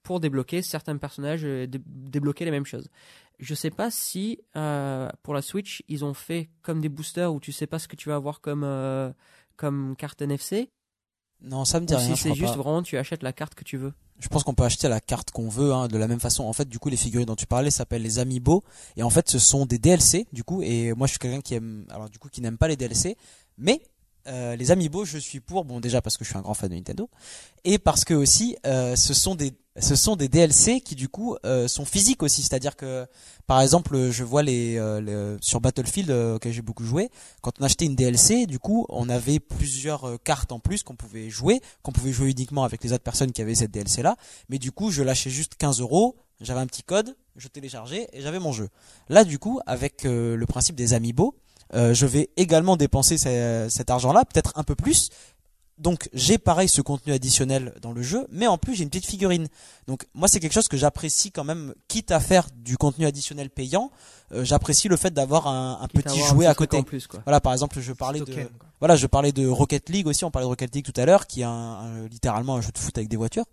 pour 0.07 0.21
débloquer 0.21 0.61
certains 0.61 0.95
personnages 0.95 1.43
et 1.43 1.67
dé- 1.67 1.81
débloquer 1.85 2.45
les 2.45 2.51
mêmes 2.51 2.65
choses. 2.65 2.87
Je 3.39 3.53
sais 3.53 3.69
pas 3.69 3.91
si 3.91 4.39
euh, 4.55 5.09
pour 5.21 5.33
la 5.33 5.41
Switch 5.41 5.83
ils 5.89 6.05
ont 6.05 6.13
fait 6.13 6.49
comme 6.61 6.79
des 6.79 6.87
boosters 6.89 7.33
où 7.33 7.41
tu 7.41 7.51
sais 7.51 7.67
pas 7.67 7.77
ce 7.77 7.89
que 7.89 7.97
tu 7.97 8.07
vas 8.07 8.15
avoir 8.15 8.39
comme 8.39 8.63
euh, 8.63 9.11
comme 9.57 9.95
carte 9.97 10.21
NFC 10.21 10.69
Non, 11.41 11.65
ça 11.65 11.81
me 11.81 11.85
dit 11.85 11.93
ou 11.93 11.97
rien, 11.97 12.15
si 12.15 12.21
c'est 12.23 12.33
juste 12.35 12.53
pas. 12.55 12.61
vraiment 12.61 12.81
tu 12.83 12.97
achètes 12.97 13.21
la 13.21 13.33
carte 13.33 13.53
que 13.53 13.65
tu 13.65 13.75
veux. 13.75 13.93
Je 14.19 14.29
pense 14.29 14.43
qu'on 14.45 14.55
peut 14.55 14.63
acheter 14.63 14.87
la 14.87 14.99
carte 15.01 15.29
qu'on 15.31 15.49
veut 15.49 15.73
hein, 15.73 15.87
de 15.89 15.97
la 15.97 16.07
même 16.07 16.19
façon. 16.21 16.43
En 16.45 16.53
fait, 16.53 16.67
du 16.67 16.79
coup, 16.79 16.89
les 16.89 16.97
figurines 16.97 17.27
dont 17.27 17.35
tu 17.35 17.45
parlais 17.45 17.69
s'appellent 17.69 18.01
les 18.01 18.17
Amiibo 18.17 18.63
et 18.95 19.03
en 19.03 19.09
fait, 19.11 19.29
ce 19.29 19.37
sont 19.39 19.65
des 19.67 19.77
DLC 19.77 20.25
du 20.31 20.43
coup. 20.45 20.61
Et 20.63 20.93
moi, 20.93 21.05
je 21.05 21.11
suis 21.11 21.19
quelqu'un 21.19 21.41
qui 21.41 21.53
aime, 21.53 21.85
alors 21.89 22.09
du 22.09 22.17
coup, 22.17 22.29
qui 22.29 22.41
n'aime 22.41 22.57
pas 22.57 22.67
les 22.69 22.77
DLC, 22.77 23.17
mais 23.57 23.81
euh, 24.27 24.55
les 24.55 24.71
Amiibo, 24.71 25.05
je 25.05 25.17
suis 25.17 25.39
pour. 25.39 25.65
Bon, 25.65 25.79
déjà 25.79 26.01
parce 26.01 26.17
que 26.17 26.25
je 26.25 26.29
suis 26.29 26.37
un 26.37 26.41
grand 26.41 26.53
fan 26.53 26.69
de 26.69 26.75
Nintendo 26.75 27.09
et 27.63 27.77
parce 27.77 28.03
que 28.03 28.13
aussi, 28.13 28.57
euh, 28.65 28.95
ce 28.95 29.13
sont 29.13 29.35
des 29.35 29.53
ce 29.79 29.95
sont 29.95 30.15
des 30.15 30.27
DLC 30.27 30.81
qui 30.81 30.95
du 30.95 31.07
coup 31.07 31.37
euh, 31.45 31.67
sont 31.67 31.85
physiques 31.85 32.23
aussi, 32.23 32.41
c'est-à-dire 32.41 32.75
que 32.75 33.05
par 33.45 33.61
exemple, 33.61 34.09
je 34.09 34.23
vois 34.23 34.41
les, 34.41 34.81
sur 35.39 35.61
Battlefield 35.61 36.09
auquel 36.09 36.51
j'ai 36.51 36.63
beaucoup 36.63 36.83
joué, 36.83 37.09
quand 37.41 37.51
on 37.59 37.63
achetait 37.63 37.85
une 37.85 37.95
DLC, 37.95 38.47
du 38.47 38.57
coup, 38.57 38.87
on 38.89 39.07
avait 39.07 39.39
plusieurs 39.39 40.17
cartes 40.23 40.51
en 40.51 40.59
plus 40.59 40.81
qu'on 40.81 40.95
pouvait 40.95 41.29
jouer, 41.29 41.61
qu'on 41.83 41.91
pouvait 41.91 42.11
jouer 42.11 42.31
uniquement 42.31 42.63
avec 42.63 42.83
les 42.83 42.91
autres 42.91 43.03
personnes 43.03 43.31
qui 43.31 43.41
avaient 43.41 43.53
cette 43.53 43.71
DLC 43.71 44.01
là, 44.01 44.17
mais 44.49 44.57
du 44.57 44.71
coup, 44.71 44.89
je 44.89 45.03
lâchais 45.03 45.29
juste 45.29 45.53
15 45.55 45.79
euros, 45.79 46.15
j'avais 46.41 46.59
un 46.59 46.67
petit 46.67 46.83
code, 46.83 47.15
je 47.35 47.47
téléchargeais 47.47 48.09
et 48.13 48.21
j'avais 48.21 48.39
mon 48.39 48.51
jeu. 48.51 48.69
Là, 49.09 49.23
du 49.23 49.37
coup, 49.37 49.59
avec 49.67 50.03
le 50.05 50.43
principe 50.47 50.75
des 50.75 50.93
amiibo, 50.95 51.35
euh, 51.73 51.93
je 51.93 52.05
vais 52.05 52.29
également 52.37 52.77
dépenser 52.77 53.17
ce- 53.17 53.67
cet 53.69 53.89
argent-là, 53.89 54.23
peut-être 54.25 54.53
un 54.55 54.63
peu 54.63 54.75
plus. 54.75 55.09
Donc 55.77 56.09
j'ai 56.11 56.39
pareil 56.39 56.67
ce 56.67 56.81
contenu 56.81 57.13
additionnel 57.13 57.71
dans 57.83 57.91
le 57.91 58.01
jeu, 58.01 58.25
mais 58.31 58.47
en 58.47 58.57
plus 58.57 58.73
j'ai 58.73 58.81
une 58.83 58.89
petite 58.89 59.05
figurine. 59.05 59.47
Donc 59.87 60.07
moi 60.15 60.27
c'est 60.27 60.39
quelque 60.39 60.53
chose 60.53 60.67
que 60.67 60.75
j'apprécie 60.77 61.29
quand 61.29 61.43
même, 61.43 61.75
quitte 61.87 62.09
à 62.11 62.19
faire 62.19 62.47
du 62.55 62.77
contenu 62.77 63.05
additionnel 63.05 63.51
payant, 63.51 63.91
euh, 64.31 64.43
j'apprécie 64.43 64.87
le 64.87 64.97
fait 64.97 65.11
d'avoir 65.13 65.45
un, 65.45 65.77
un 65.79 65.87
petit 65.87 66.19
un 66.19 66.27
jouet 66.29 66.45
petit 66.45 66.51
à 66.51 66.55
côté. 66.55 66.77
en 66.77 66.83
plus 66.83 67.05
quoi. 67.05 67.19
Voilà 67.25 67.41
par 67.41 67.53
exemple 67.53 67.79
je 67.79 67.93
parlais 67.93 68.19
de 68.21 68.25
Token. 68.31 68.47
Voilà, 68.79 68.95
je 68.95 69.07
parlais 69.07 69.31
de 69.31 69.47
Rocket 69.47 69.89
League 69.89 70.07
aussi, 70.07 70.23
on 70.25 70.31
parlait 70.31 70.45
de 70.45 70.49
Rocket 70.49 70.73
League 70.75 70.85
tout 70.85 70.99
à 70.99 71.05
l'heure, 71.05 71.25
qui 71.27 71.41
est 71.41 71.45
un, 71.45 71.49
un- 71.49 72.07
littéralement 72.07 72.55
un 72.55 72.61
jeu 72.61 72.71
de 72.71 72.77
foot 72.77 72.97
avec 72.97 73.09
des 73.09 73.17
voitures. 73.17 73.45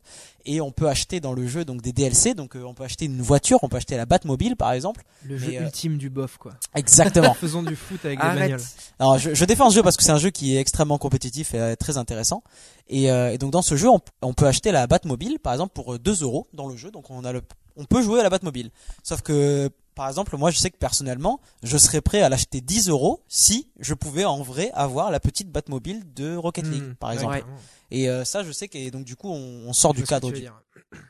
Et 0.46 0.60
on 0.60 0.70
peut 0.72 0.88
acheter 0.88 1.20
dans 1.20 1.32
le 1.32 1.46
jeu 1.46 1.64
donc 1.64 1.80
des 1.80 1.92
DLC, 1.92 2.34
donc 2.34 2.54
euh, 2.56 2.64
on 2.64 2.74
peut 2.74 2.84
acheter 2.84 3.06
une 3.06 3.22
voiture, 3.22 3.58
on 3.62 3.68
peut 3.68 3.78
acheter 3.78 3.96
la 3.96 4.04
Batmobile 4.06 4.56
par 4.56 4.72
exemple. 4.72 5.02
Le 5.24 5.38
jeu 5.38 5.52
euh, 5.56 5.64
ultime 5.64 5.96
du 5.96 6.10
bof, 6.10 6.36
quoi. 6.36 6.52
Exactement. 6.74 7.32
Faisons 7.40 7.62
du 7.62 7.76
foot 7.76 8.04
avec 8.04 8.18
des 8.20 8.26
bagnoles. 8.26 8.60
Alors 8.98 9.18
je, 9.18 9.32
je 9.34 9.44
défends 9.46 9.70
ce 9.70 9.76
jeu 9.76 9.82
parce 9.82 9.96
que 9.96 10.02
c'est 10.02 10.12
un 10.12 10.18
jeu 10.18 10.30
qui 10.30 10.54
est 10.56 10.60
extrêmement 10.60 10.98
compétitif 10.98 11.54
et 11.54 11.60
euh, 11.60 11.76
très 11.76 11.96
intéressant. 11.96 12.42
Et, 12.88 13.10
euh, 13.10 13.32
et 13.32 13.38
donc 13.38 13.50
dans 13.52 13.62
ce 13.62 13.76
jeu, 13.76 13.88
on, 13.88 14.00
on 14.20 14.34
peut 14.34 14.46
acheter 14.46 14.70
la 14.72 14.86
Batmobile 14.86 15.38
par 15.38 15.54
exemple 15.54 15.72
pour 15.72 15.94
euh, 15.94 15.98
2 15.98 16.22
euros 16.22 16.46
dans 16.52 16.68
le 16.68 16.76
jeu. 16.76 16.90
Donc 16.90 17.08
on 17.08 17.24
a 17.24 17.32
le, 17.32 17.40
on 17.76 17.84
peut 17.86 18.02
jouer 18.02 18.20
à 18.20 18.22
la 18.22 18.28
Batmobile. 18.30 18.70
Sauf 19.02 19.22
que 19.22 19.70
par 19.94 20.08
exemple, 20.08 20.36
moi 20.36 20.50
je 20.50 20.58
sais 20.58 20.70
que 20.70 20.76
personnellement, 20.76 21.40
je 21.62 21.76
serais 21.76 22.00
prêt 22.00 22.20
à 22.22 22.28
l'acheter 22.28 22.60
10 22.60 22.88
euros 22.88 23.22
si 23.28 23.68
je 23.78 23.94
pouvais 23.94 24.24
en 24.24 24.42
vrai 24.42 24.70
avoir 24.74 25.10
la 25.10 25.20
petite 25.20 25.50
Batmobile 25.50 26.02
de 26.14 26.36
Rocket 26.36 26.66
League 26.66 26.82
Hmm, 26.82 26.94
par 26.94 27.10
ouais, 27.10 27.14
exemple. 27.16 27.38
carrément. 27.38 27.58
Et 27.90 28.08
euh, 28.08 28.24
ça, 28.24 28.42
je 28.42 28.50
sais 28.52 28.66
que 28.68 28.90
donc 28.90 29.04
du 29.04 29.14
coup, 29.16 29.28
on, 29.28 29.68
on 29.68 29.72
sort 29.72 29.94
Je 29.94 30.00
du 30.00 30.06
cadre 30.06 30.32
du. 30.32 30.44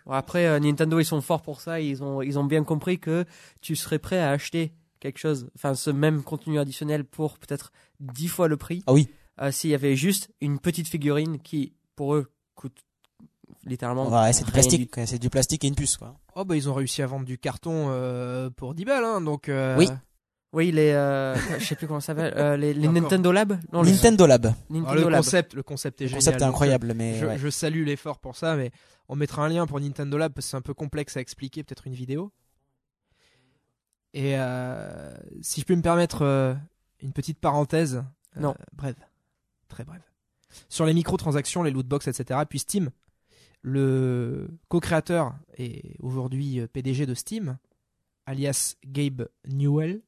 après 0.06 0.46
euh, 0.46 0.58
Nintendo 0.60 0.98
ils 1.00 1.04
sont 1.04 1.20
forts 1.20 1.42
pour 1.42 1.60
ça, 1.60 1.80
ils 1.80 2.02
ont 2.02 2.20
ils 2.22 2.38
ont 2.38 2.44
bien 2.44 2.64
compris 2.64 2.98
que 2.98 3.24
tu 3.60 3.76
serais 3.76 3.98
prêt 3.98 4.18
à 4.18 4.30
acheter 4.30 4.72
quelque 5.00 5.18
chose, 5.18 5.48
enfin 5.54 5.74
ce 5.74 5.90
même 5.90 6.22
contenu 6.22 6.58
additionnel 6.58 7.04
pour 7.04 7.38
peut-être 7.38 7.72
10 8.00 8.28
fois 8.28 8.48
le 8.48 8.56
prix. 8.56 8.82
Ah 8.86 8.92
oui. 8.92 9.08
euh, 9.40 9.50
s'il 9.50 9.70
y 9.70 9.74
avait 9.74 9.96
juste 9.96 10.30
une 10.40 10.58
petite 10.58 10.88
figurine 10.88 11.38
qui 11.40 11.72
pour 11.96 12.14
eux 12.14 12.30
coûte 12.54 12.76
littéralement 13.66 14.08
Ouais, 14.08 14.32
c'est 14.32 14.44
du 14.44 14.52
plastique, 14.52 14.90
c'est 15.06 15.18
du 15.18 15.30
plastique 15.30 15.64
et 15.64 15.68
une 15.68 15.74
puce, 15.74 15.96
quoi. 15.96 16.14
Oh 16.34 16.44
bah 16.44 16.56
ils 16.56 16.68
ont 16.68 16.74
réussi 16.74 17.02
à 17.02 17.06
vendre 17.06 17.24
du 17.24 17.38
carton 17.38 17.86
euh, 17.88 18.50
pour 18.50 18.74
10 18.74 18.84
balles, 18.84 19.04
hein, 19.04 19.20
donc... 19.20 19.48
euh, 19.48 19.76
Oui. 19.78 19.88
Oui, 20.52 20.70
les 20.70 20.92
euh, 20.92 21.34
je 21.58 21.64
sais 21.64 21.74
plus 21.74 21.88
comment 21.88 21.98
ça 21.98 22.14
s'appelle, 22.14 22.32
euh, 22.36 22.56
les. 22.56 22.74
Nintendo 22.74 23.32
Lab? 23.32 23.58
Non, 23.72 23.82
les 23.82 23.90
Nintendo 23.90 24.24
Lab. 24.24 24.46
ah, 24.86 24.94
le 24.94 25.08
Lab. 25.08 25.24
concept, 25.24 25.54
le 25.54 25.62
concept 25.64 26.00
est 26.00 26.04
Le 26.04 26.08
génial. 26.10 26.18
concept 26.20 26.36
est 26.36 26.40
donc, 26.40 26.48
incroyable, 26.50 26.92
mais 26.94 27.18
Je, 27.18 27.26
ouais. 27.26 27.38
je 27.38 27.48
salue 27.50 27.84
l'effort 27.84 28.20
pour 28.20 28.36
ça, 28.36 28.54
mais 28.54 28.70
on 29.08 29.16
mettra 29.16 29.44
un 29.44 29.48
lien 29.48 29.66
pour 29.66 29.80
Nintendo 29.80 30.16
Lab 30.16 30.32
parce 30.32 30.46
que 30.46 30.50
c'est 30.52 30.56
un 30.56 30.60
peu 30.62 30.72
complexe 30.74 31.16
à 31.16 31.20
expliquer, 31.20 31.64
peut-être 31.64 31.88
une 31.88 31.94
vidéo. 31.94 32.30
Et 34.12 34.38
euh, 34.38 35.12
si 35.42 35.60
je 35.60 35.66
peux 35.66 35.74
me 35.74 35.82
permettre 35.82 36.22
euh, 36.22 36.54
une 37.00 37.12
petite 37.12 37.40
parenthèse, 37.40 38.04
euh, 38.36 38.40
Non. 38.40 38.54
brève, 38.74 38.94
très 39.68 39.82
brève. 39.84 40.02
sur 40.68 40.86
les 40.86 40.94
microtransactions, 40.94 41.64
les 41.64 41.72
lootbox, 41.72 42.06
etc. 42.06 42.38
Puis 42.48 42.60
Steam, 42.60 42.90
le 43.64 44.46
co-créateur 44.68 45.34
et 45.56 45.96
aujourd'hui 46.00 46.60
euh, 46.60 46.66
PDG 46.68 47.06
de 47.06 47.14
Steam, 47.14 47.56
alias 48.26 48.76
Gabe 48.84 49.26
Newell, 49.48 50.02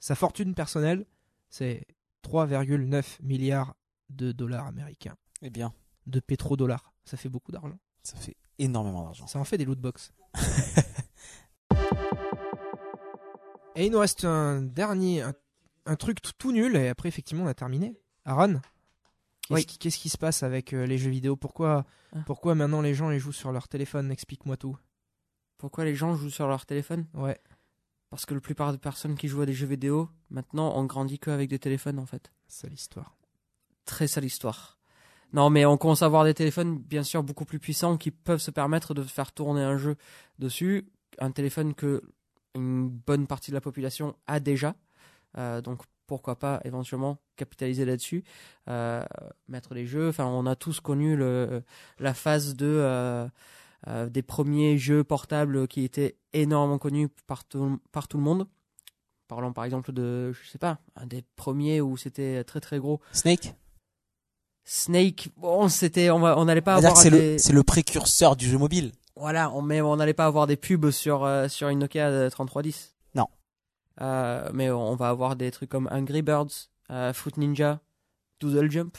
sa 0.00 0.14
fortune 0.14 0.54
personnelle, 0.54 1.04
c'est 1.50 1.86
3,9 2.26 3.18
milliards 3.22 3.76
de 4.08 4.32
dollars 4.32 4.66
américains, 4.66 5.16
Eh 5.42 5.50
bien, 5.50 5.74
de 6.06 6.20
pétrodollars. 6.20 6.94
Ça 7.04 7.18
fait 7.18 7.28
beaucoup 7.28 7.52
d'argent. 7.52 7.78
ça 8.02 8.16
fait 8.16 8.36
énormément 8.58 9.04
d'argent. 9.04 9.26
Ça 9.26 9.38
en 9.38 9.44
fait 9.44 9.58
des 9.58 9.66
lootbox. 9.66 10.14
et 13.76 13.84
il 13.84 13.92
nous 13.92 13.98
reste 13.98 14.24
un 14.24 14.62
dernier, 14.62 15.20
un, 15.20 15.34
un 15.84 15.96
truc 15.96 16.22
tout, 16.22 16.32
tout 16.38 16.52
nul, 16.52 16.76
et 16.76 16.88
après 16.88 17.10
effectivement 17.10 17.44
on 17.44 17.48
a 17.48 17.54
terminé. 17.54 17.94
Aaron? 18.24 18.62
Qu'est-ce 19.48 19.54
Oui. 19.54 19.66
qui, 19.66 19.78
qu'est-ce 19.78 19.98
qui 19.98 20.08
se 20.08 20.18
passe 20.18 20.42
avec 20.42 20.72
euh, 20.72 20.86
les 20.86 20.96
jeux 20.98 21.10
vidéo? 21.10 21.36
Pourquoi, 21.36 21.84
Ah. 22.14 22.20
pourquoi 22.26 22.54
maintenant 22.54 22.80
les 22.80 22.94
gens 22.94 23.10
ils 23.10 23.18
jouent 23.18 23.32
sur 23.32 23.52
leur 23.52 23.68
téléphone? 23.68 24.10
Explique-moi 24.10 24.56
tout. 24.56 24.76
Pourquoi 25.58 25.84
les 25.84 25.94
gens 25.94 26.14
jouent 26.14 26.30
sur 26.30 26.48
leur 26.48 26.64
téléphone? 26.66 27.06
Ouais. 27.14 27.38
Parce 28.10 28.26
que 28.26 28.34
la 28.34 28.40
plupart 28.40 28.72
des 28.72 28.78
personnes 28.78 29.16
qui 29.16 29.28
jouent 29.28 29.42
à 29.42 29.46
des 29.46 29.52
jeux 29.52 29.66
vidéo, 29.66 30.08
maintenant, 30.30 30.72
on 30.76 30.84
grandit 30.84 31.18
qu'avec 31.18 31.48
des 31.50 31.58
téléphones, 31.58 31.98
en 31.98 32.06
fait. 32.06 32.30
C'est 32.48 32.68
l'histoire. 32.70 33.16
Très 33.84 34.06
sale 34.06 34.24
histoire. 34.24 34.78
Non, 35.32 35.50
mais 35.50 35.66
on 35.66 35.76
commence 35.76 36.02
à 36.02 36.06
avoir 36.06 36.24
des 36.24 36.32
téléphones, 36.34 36.78
bien 36.78 37.02
sûr, 37.02 37.22
beaucoup 37.24 37.44
plus 37.44 37.58
puissants 37.58 37.96
qui 37.96 38.10
peuvent 38.12 38.40
se 38.40 38.50
permettre 38.52 38.94
de 38.94 39.02
faire 39.02 39.32
tourner 39.32 39.62
un 39.62 39.76
jeu 39.76 39.96
dessus. 40.38 40.86
Un 41.18 41.32
téléphone 41.32 41.74
que 41.74 42.02
une 42.54 42.88
bonne 42.88 43.26
partie 43.26 43.50
de 43.50 43.54
la 43.56 43.60
population 43.60 44.14
a 44.28 44.38
déjà. 44.38 44.76
Euh, 45.36 45.60
donc, 45.60 45.82
pourquoi 46.06 46.38
pas 46.38 46.60
éventuellement 46.64 47.18
capitaliser 47.36 47.84
là-dessus, 47.84 48.24
euh, 48.68 49.02
mettre 49.48 49.74
les 49.74 49.86
jeux. 49.86 50.08
Enfin, 50.08 50.26
on 50.26 50.46
a 50.46 50.54
tous 50.56 50.80
connu 50.80 51.16
le, 51.16 51.62
la 51.98 52.14
phase 52.14 52.54
de 52.56 52.66
euh, 52.66 53.26
euh, 53.88 54.08
des 54.08 54.22
premiers 54.22 54.78
jeux 54.78 55.04
portables 55.04 55.66
qui 55.68 55.84
étaient 55.84 56.16
énormément 56.32 56.78
connus 56.78 57.08
par 57.26 57.44
tout, 57.44 57.80
par 57.92 58.08
tout 58.08 58.16
le 58.18 58.22
monde. 58.22 58.46
Parlons 59.28 59.52
par 59.54 59.64
exemple 59.64 59.92
de, 59.92 60.32
je 60.32 60.48
sais 60.50 60.58
pas, 60.58 60.78
un 60.96 61.06
des 61.06 61.22
premiers 61.36 61.80
où 61.80 61.96
c'était 61.96 62.44
très 62.44 62.60
très 62.60 62.78
gros. 62.78 63.00
Snake? 63.12 63.54
Snake, 64.66 65.28
bon, 65.36 65.68
c'était, 65.68 66.10
on 66.10 66.20
va- 66.20 66.38
on 66.38 66.44
n'allait 66.46 66.60
pas 66.62 66.76
avoir 66.76 66.96
c'est 66.96 67.10
des, 67.10 67.36
le, 67.36 67.54
le 67.54 67.62
précurseur 67.62 68.34
du 68.36 68.46
jeu 68.48 68.56
mobile. 68.58 68.92
voilà, 69.16 69.50
on 69.52 69.60
mais 69.62 69.80
on 69.82 69.96
n'allait 69.96 70.14
pas 70.14 70.24
avoir 70.26 70.46
des 70.46 70.56
pubs 70.56 70.90
sur 70.90 71.28
sur 71.48 71.68
une 71.68 71.80
Nokia 71.80 72.08
euh, 72.08 72.30
3310. 72.30 72.93
Euh, 74.00 74.50
mais 74.52 74.70
on 74.70 74.96
va 74.96 75.08
avoir 75.08 75.36
des 75.36 75.50
trucs 75.50 75.70
comme 75.70 75.88
Angry 75.92 76.22
Birds, 76.22 76.70
euh, 76.90 77.12
Fruit 77.12 77.32
Ninja, 77.36 77.80
Doodle 78.40 78.70
Jump. 78.70 78.96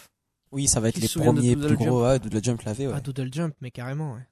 Oui, 0.52 0.68
ça 0.68 0.80
va 0.80 0.90
être 0.90 0.96
Qui 0.96 1.02
les 1.02 1.10
premiers 1.10 1.56
plus 1.56 1.76
gros. 1.76 2.04
Ouais, 2.04 2.20
Doodle 2.20 2.44
Jump 2.44 2.62
l'avait. 2.62 2.88
Ouais. 2.88 2.94
Ah, 2.96 3.02
Doodle 3.02 3.34
Jump, 3.34 3.56
mais 3.62 3.72
carrément, 3.72 4.14
ouais. 4.14 4.28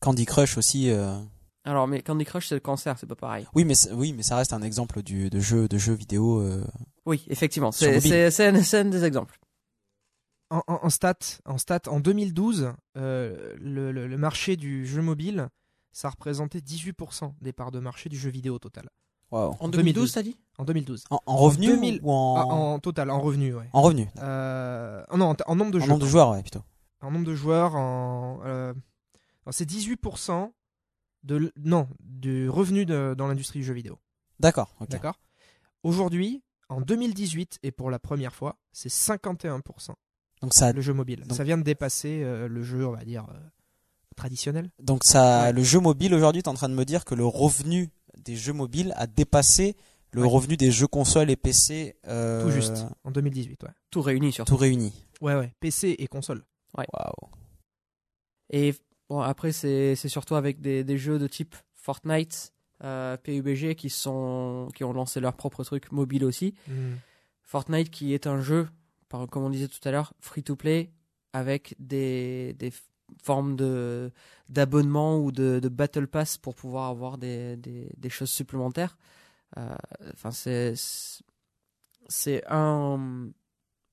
Candy 0.00 0.24
Crush 0.24 0.56
aussi. 0.58 0.90
euh, 0.90 1.18
Alors, 1.64 1.86
mais 1.88 2.02
Candy 2.02 2.24
Crush 2.24 2.48
c'est 2.48 2.54
le 2.54 2.60
cancer, 2.60 2.96
c'est 2.98 3.06
pas 3.06 3.14
pareil. 3.16 3.46
Oui, 3.54 3.64
mais 3.64 3.74
oui, 3.92 4.12
mais 4.12 4.22
ça 4.22 4.36
reste 4.36 4.52
un 4.52 4.62
exemple 4.62 5.02
du, 5.02 5.30
de 5.30 5.40
jeu 5.40 5.68
de 5.68 5.78
jeu 5.78 5.94
vidéo. 5.94 6.40
euh, 6.40 6.64
Oui, 7.06 7.24
effectivement, 7.28 7.72
c'est 7.72 7.94
mobile. 7.94 8.10
c'est 8.10 8.30
c'est 8.30 8.46
un, 8.48 8.62
c'est 8.62 8.78
un 8.80 8.84
des 8.84 9.04
exemples. 9.04 9.38
En, 10.50 10.62
en, 10.66 10.80
en 10.82 10.90
stats, 10.90 11.40
en 11.46 11.56
stats, 11.58 11.82
en 11.88 11.98
2012, 12.00 12.72
euh, 12.98 13.54
le, 13.58 13.90
le- 13.90 14.06
le 14.06 14.18
marché 14.18 14.56
du 14.56 14.86
jeu 14.86 15.00
mobile, 15.02 15.48
ça 15.92 16.10
représentait 16.10 16.58
18% 16.60 17.32
des 17.40 17.52
parts 17.52 17.70
de 17.70 17.78
marché 17.80 18.08
du 18.08 18.18
jeu 18.18 18.30
vidéo 18.30 18.58
total. 18.58 18.88
Waouh. 19.32 19.56
En 19.60 19.68
2012, 19.68 20.12
2012, 20.12 20.12
t'as 20.12 20.22
dit 20.22 20.36
En 20.58 20.64
2012. 20.64 21.04
En, 21.10 21.18
en 21.26 21.36
revenu 21.36 21.66
2000 21.68 22.00
ou 22.02 22.12
en, 22.12 22.36
Ah, 22.36 22.44
en 22.44 22.78
total, 22.78 23.10
en 23.10 23.20
revenu, 23.20 23.54
ouais. 23.54 23.68
en 23.72 23.82
revenu 23.82 24.08
Euh, 24.18 25.02
non, 25.16 25.30
en, 25.30 25.36
en 25.46 25.56
nombre 25.56 25.72
de 25.72 25.78
En 25.78 25.80
jeux. 25.82 25.88
nombre 25.88 26.02
de 26.02 26.06
joueurs, 26.08 26.30
ouais, 26.30 26.42
plutôt. 26.42 26.62
En 27.00 27.10
nombre 27.10 27.26
de 27.26 27.34
joueurs, 27.34 27.74
en. 27.74 28.40
euh, 28.44 28.72
c'est 29.50 29.68
18% 29.68 30.52
de, 31.24 31.52
non, 31.56 31.88
du 32.00 32.48
revenu 32.48 32.84
de- 32.86 33.14
dans 33.18 33.26
l'industrie 33.26 33.58
du 33.60 33.64
jeu 33.64 33.74
vidéo. 33.74 33.98
D'accord. 34.38 34.74
D'accord? 34.88 35.18
Aujourd'hui, 35.82 36.42
en 36.68 36.80
2018, 36.80 37.58
et 37.62 37.72
pour 37.72 37.90
la 37.90 37.98
première 37.98 38.34
fois, 38.34 38.56
c'est 38.72 38.88
51% 38.90 39.94
Donc 40.42 40.54
ça, 40.54 40.72
le 40.72 40.80
jeu 40.80 40.92
mobile. 40.92 41.22
Donc- 41.26 41.36
Ça 41.36 41.44
vient 41.44 41.58
de 41.58 41.62
dépasser 41.62 42.22
euh, 42.22 42.48
le 42.48 42.62
jeu, 42.62 42.86
on 42.86 42.92
va 42.92 43.04
dire, 43.04 43.26
euh, 43.30 43.38
traditionnel. 44.16 44.70
donc 44.78 45.04
ça, 45.04 45.44
Ouais. 45.44 45.52
le 45.52 45.62
jeu 45.62 45.80
mobile 45.80 46.14
aujourd'hui, 46.14 46.42
t'es 46.42 46.48
en 46.48 46.54
train 46.54 46.68
de 46.68 46.74
me 46.74 46.84
dire 46.84 47.04
que 47.04 47.14
le 47.14 47.24
revenu 47.24 47.90
des 48.18 48.36
jeux 48.36 48.52
mobiles 48.52 48.92
a 48.96 49.06
dépassé 49.06 49.76
le 50.12 50.22
Ouais. 50.22 50.28
revenu 50.28 50.56
des 50.56 50.70
jeux 50.70 50.86
consoles 50.86 51.30
et 51.30 51.36
PC. 51.36 51.96
euh, 52.06 52.42
Tout 52.44 52.50
juste. 52.50 52.84
En 53.04 53.10
2018, 53.10 53.62
ouais. 53.62 53.70
Tout 53.90 54.02
réuni 54.02 54.32
surtout. 54.32 54.52
Tout 54.54 54.58
réuni. 54.58 54.92
Ouais, 55.20 55.34
ouais. 55.34 55.52
PC 55.60 55.96
et 55.98 56.06
console. 56.06 56.44
Waouh. 56.76 56.86
Et 58.50 58.74
bon, 59.08 59.20
après, 59.20 59.52
c'est 59.52 59.94
c'est 59.96 60.08
surtout 60.08 60.34
avec 60.34 60.60
des, 60.60 60.84
des 60.84 60.98
jeux 60.98 61.18
de 61.18 61.26
type 61.26 61.54
Fortnite, 61.74 62.52
euh, 62.84 63.16
PUBG 63.16 63.74
qui, 63.74 63.88
sont, 63.90 64.68
qui 64.74 64.84
ont 64.84 64.92
lancé 64.92 65.20
leur 65.20 65.34
propre 65.34 65.64
truc 65.64 65.90
mobile 65.92 66.24
aussi. 66.24 66.54
Fortnite 67.42 67.90
qui 67.90 68.14
est 68.14 68.26
un 68.26 68.40
jeu, 68.40 68.68
par- 69.08 69.26
comme 69.28 69.44
on 69.44 69.50
disait 69.50 69.68
tout 69.68 69.86
à 69.88 69.90
l'heure, 69.90 70.12
free-to-play, 70.20 70.90
avec 71.32 71.74
des, 71.78 72.54
des 72.58 72.72
f- 73.12 73.22
formes 73.22 73.56
de 73.56 74.10
d'abonnement 74.48 75.18
ou 75.18 75.32
de, 75.32 75.60
de 75.60 75.68
battle 75.68 76.06
pass 76.06 76.38
pour 76.38 76.54
pouvoir 76.54 76.88
avoir 76.90 77.18
des, 77.18 77.56
des, 77.56 77.88
des 77.96 78.10
choses 78.10 78.30
supplémentaires. 78.30 78.96
Euh, 79.56 79.74
Enfin, 80.14 80.30
c'est 80.30 80.74
c'est 82.08 82.42
un 82.48 83.30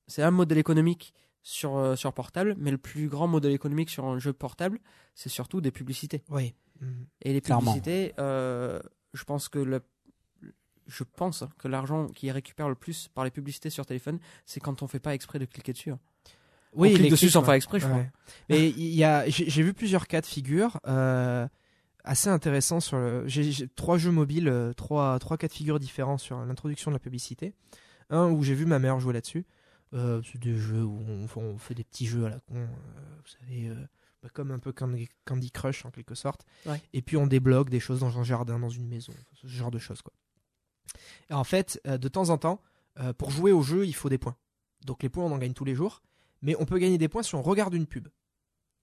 c'est 0.07 0.23
un 0.23 0.31
modèle 0.31 0.57
économique 0.57 1.13
sur 1.43 1.77
euh, 1.77 1.95
sur 1.95 2.13
portable, 2.13 2.55
mais 2.57 2.71
le 2.71 2.77
plus 2.77 3.07
grand 3.07 3.27
modèle 3.27 3.53
économique 3.53 3.89
sur 3.89 4.05
un 4.05 4.19
jeu 4.19 4.33
portable, 4.33 4.79
c'est 5.15 5.29
surtout 5.29 5.61
des 5.61 5.71
publicités. 5.71 6.23
Oui. 6.29 6.53
Mhm. 6.81 7.05
Et 7.21 7.33
les 7.33 7.41
Clairement. 7.41 7.71
publicités, 7.73 8.13
euh, 8.19 8.79
je 9.13 9.23
pense 9.23 9.49
que 9.49 9.59
le, 9.59 9.81
je 10.87 11.03
pense 11.03 11.43
que 11.57 11.67
l'argent 11.67 12.07
qui 12.07 12.31
récupère 12.31 12.69
le 12.69 12.75
plus 12.75 13.07
par 13.09 13.23
les 13.23 13.31
publicités 13.31 13.69
sur 13.69 13.85
téléphone, 13.85 14.19
c'est 14.45 14.59
quand 14.59 14.81
on 14.81 14.87
fait 14.87 14.99
pas 14.99 15.13
exprès 15.13 15.39
de 15.39 15.45
cliquer 15.45 15.73
dessus. 15.73 15.93
Oui, 16.73 16.91
on 16.93 16.95
clique 16.95 17.11
dessus 17.11 17.29
sans 17.29 17.43
faire 17.43 17.55
exprès, 17.55 17.79
je 17.79 17.85
crois. 17.85 17.97
Ouais. 17.97 18.11
Mais 18.49 18.69
il 18.69 18.93
y 18.93 19.03
a, 19.03 19.27
j'ai 19.27 19.63
vu 19.63 19.73
plusieurs 19.73 20.07
cas 20.07 20.21
de 20.21 20.25
figure 20.25 20.79
euh, 20.87 21.47
assez 22.03 22.29
intéressants 22.29 22.79
sur 22.79 22.97
le. 22.97 23.27
J'ai 23.27 23.67
trois 23.69 23.97
jeux 23.97 24.11
mobiles, 24.11 24.47
euh, 24.47 24.73
trois 24.73 25.17
trois 25.19 25.37
cas 25.37 25.47
de 25.47 25.53
figure 25.53 25.79
différents 25.79 26.17
sur 26.17 26.39
l'introduction 26.45 26.91
de 26.91 26.95
la 26.95 26.99
publicité. 26.99 27.53
Un 28.09 28.29
où 28.29 28.43
j'ai 28.43 28.53
vu 28.53 28.65
ma 28.65 28.79
mère 28.79 28.99
jouer 28.99 29.13
là-dessus. 29.13 29.45
Euh, 29.93 30.21
c'est 30.31 30.39
des 30.39 30.55
jeux 30.55 30.83
où 30.83 31.03
on, 31.07 31.39
on 31.39 31.57
fait 31.57 31.73
des 31.73 31.83
petits 31.83 32.05
jeux 32.05 32.25
à 32.25 32.29
la 32.29 32.39
con, 32.39 32.55
euh, 32.55 32.67
vous 33.23 33.31
savez, 33.39 33.71
bah, 34.21 34.29
comme 34.31 34.51
un 34.51 34.59
peu 34.59 34.71
Candy, 34.71 35.51
Crush 35.51 35.85
en 35.85 35.89
quelque 35.89 36.13
sorte. 36.13 36.45
Ouais. 36.67 36.79
Et 36.93 37.01
puis 37.01 37.17
on 37.17 37.25
débloque 37.25 37.71
des 37.71 37.79
choses 37.79 38.01
dans 38.01 38.19
un 38.19 38.23
jardin, 38.23 38.59
dans 38.59 38.69
une 38.69 38.87
maison, 38.87 39.13
ce 39.33 39.47
genre 39.47 39.71
de 39.71 39.79
choses 39.79 40.03
quoi. 40.03 40.13
Et 41.31 41.33
en 41.33 41.43
fait, 41.43 41.81
de 41.85 42.07
temps 42.07 42.29
en 42.29 42.37
temps, 42.37 42.61
pour 43.17 43.31
jouer 43.31 43.51
au 43.51 43.63
jeu, 43.63 43.87
il 43.87 43.93
faut 43.95 44.09
des 44.09 44.19
points. 44.19 44.35
Donc 44.85 45.01
les 45.01 45.09
points, 45.09 45.23
on 45.23 45.31
en 45.31 45.37
gagne 45.39 45.53
tous 45.53 45.65
les 45.65 45.75
jours 45.75 46.03
mais 46.41 46.55
on 46.59 46.65
peut 46.65 46.77
gagner 46.77 46.97
des 46.97 47.07
points 47.07 47.23
si 47.23 47.35
on 47.35 47.41
regarde 47.41 47.73
une 47.73 47.85
pub. 47.87 48.07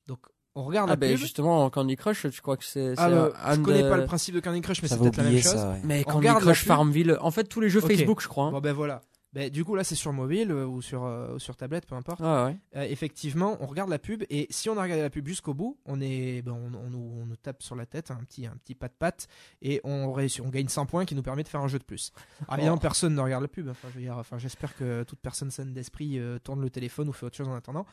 Donc 0.07 0.21
on 0.55 0.65
regarde 0.65 0.89
Ah 0.89 0.93
la 0.93 0.97
ben 0.97 1.11
pub. 1.11 1.19
justement, 1.19 1.69
Candy 1.71 1.97
Crush, 1.97 2.27
tu 2.31 2.41
crois 2.41 2.57
que 2.57 2.65
c'est 2.65 2.95
Ah, 2.97 3.09
euh, 3.11 3.31
un 3.45 3.55
je 3.55 3.59
de- 3.61 3.65
connais 3.65 3.83
pas 3.89 3.97
le 3.97 4.07
principe 4.07 4.35
de 4.35 4.41
Candy 4.41 4.61
Crush, 4.63 4.83
mais 4.83 4.89
c'est 4.89 4.99
peut-être 4.99 5.17
la 5.19 5.25
même 5.25 5.39
chose. 5.41 5.55
ouais. 5.55 5.81
Mais 5.85 6.03
On 6.07 6.13
Candy 6.13 6.29
Crush. 6.41 6.65
Farmville, 6.65 7.19
en 7.21 7.31
fait 7.31 7.45
tous 7.45 7.61
les 7.61 7.69
jeux 7.69 7.83
Ok. 7.85 7.91
Facebook, 7.91 8.23
je 8.23 8.29
crois. 8.29 8.47
hein. 8.47 8.53
Bon 8.53 8.61
ben 8.61 8.73
voilà. 8.73 9.01
Ben, 9.37 9.51
du 9.51 9.67
coup 9.67 9.75
là 9.75 9.85
c'est 9.85 9.95
sur 9.95 10.15
mobile 10.15 10.51
euh, 10.51 10.65
ou 10.67 10.81
sur 10.81 11.05
euh, 11.05 11.35
ou 11.35 11.39
sur 11.39 11.57
tablette, 11.57 11.85
peu 11.87 11.95
importe. 11.95 12.21
Ouais. 12.21 12.57
Euh, 12.75 12.83
effectivement, 12.89 13.59
on 13.61 13.67
regarde 13.67 13.91
la 13.91 13.99
pub 13.99 14.25
et 14.31 14.47
si 14.49 14.71
on 14.71 14.79
a 14.79 14.83
regardé 14.83 15.03
la 15.03 15.11
pub 15.11 15.27
jusqu'au 15.29 15.53
bout, 15.53 15.77
on 15.85 16.01
est, 16.01 16.41
ben, 16.41 16.53
on, 16.53 16.73
on 16.75 16.89
nous, 16.89 17.13
on 17.23 17.27
nous 17.27 17.37
tape 17.37 17.63
sur 17.63 17.77
la 17.77 17.85
tête 17.85 18.11
un 18.11 18.17
petit, 18.25 18.47
un 18.47 18.57
petit 18.57 18.75
pas 18.75 18.89
de 18.89 18.95
patte 18.99 19.29
et 19.61 19.83
on 19.85 20.11
réussit, 20.13 20.41
on 20.41 20.49
gagne 20.49 20.69
100 20.69 20.87
points 20.87 21.05
qui 21.05 21.15
nous 21.15 21.23
permet 21.23 21.43
de 21.43 21.49
faire 21.49 21.61
un 21.61 21.69
jeu 21.69 21.79
de 21.79 21.85
plus. 21.85 22.13
Alors, 22.49 22.55
évidemment, 22.55 22.77
Oh. 22.79 22.81
personne 22.81 23.15
ne 23.15 23.21
regarde 23.21 23.43
la 23.43 23.49
pub. 23.49 23.69
Enfin, 23.69 23.89
je 23.91 23.97
veux 23.99 24.01
dire, 24.05 24.17
enfin, 24.17 24.39
j'espère 24.39 24.75
que 24.75 25.03
toute 25.03 25.21
personne 25.21 25.51
saine 25.51 25.75
d'esprit 25.75 26.19
euh, 26.19 26.39
tourne 26.39 26.63
le 26.63 26.71
téléphone 26.71 27.09
ou 27.11 27.13
fait 27.13 27.27
autre 27.27 27.37
chose 27.37 27.49
en 27.49 27.55
attendant 27.55 27.85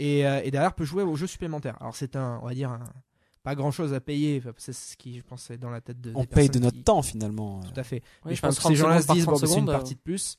et, 0.00 0.26
euh, 0.26 0.40
et 0.42 0.50
derrière 0.50 0.74
peut 0.74 0.84
jouer 0.84 1.04
aux 1.04 1.14
jeux 1.14 1.28
supplémentaires. 1.28 1.76
Alors 1.80 1.94
c'est 1.94 2.16
un, 2.16 2.40
on 2.42 2.46
va 2.46 2.54
dire, 2.54 2.70
un- 2.72 2.82
pas 3.44 3.54
grand 3.54 3.70
chose 3.70 3.94
à 3.94 4.00
payer. 4.00 4.42
C'est 4.58 4.72
ce 4.74 4.96
qui, 4.96 5.16
je 5.18 5.22
pense, 5.22 5.50
est 5.50 5.56
dans 5.56 5.70
la 5.70 5.80
tête 5.80 6.00
de. 6.00 6.12
On 6.16 6.22
des 6.22 6.26
paye 6.26 6.48
de 6.50 6.58
notre 6.58 6.76
qui- 6.76 6.82
temps 6.82 7.00
finalement. 7.02 7.60
Tout 7.62 7.78
à 7.80 7.84
fait. 7.84 8.02
Oui, 8.24 8.30
Mais 8.30 8.34
je 8.34 8.42
pense 8.42 8.56
que 8.56 8.60
30 8.60 8.72
ces 8.72 8.76
gens-là 8.76 9.00
se 9.02 9.12
disent, 9.12 9.24
bon, 9.24 9.32
30 9.32 9.40
bah, 9.42 9.46
c'est 9.46 9.58
une 9.60 9.66
partie 9.66 9.94
de 9.94 10.00
plus. 10.00 10.36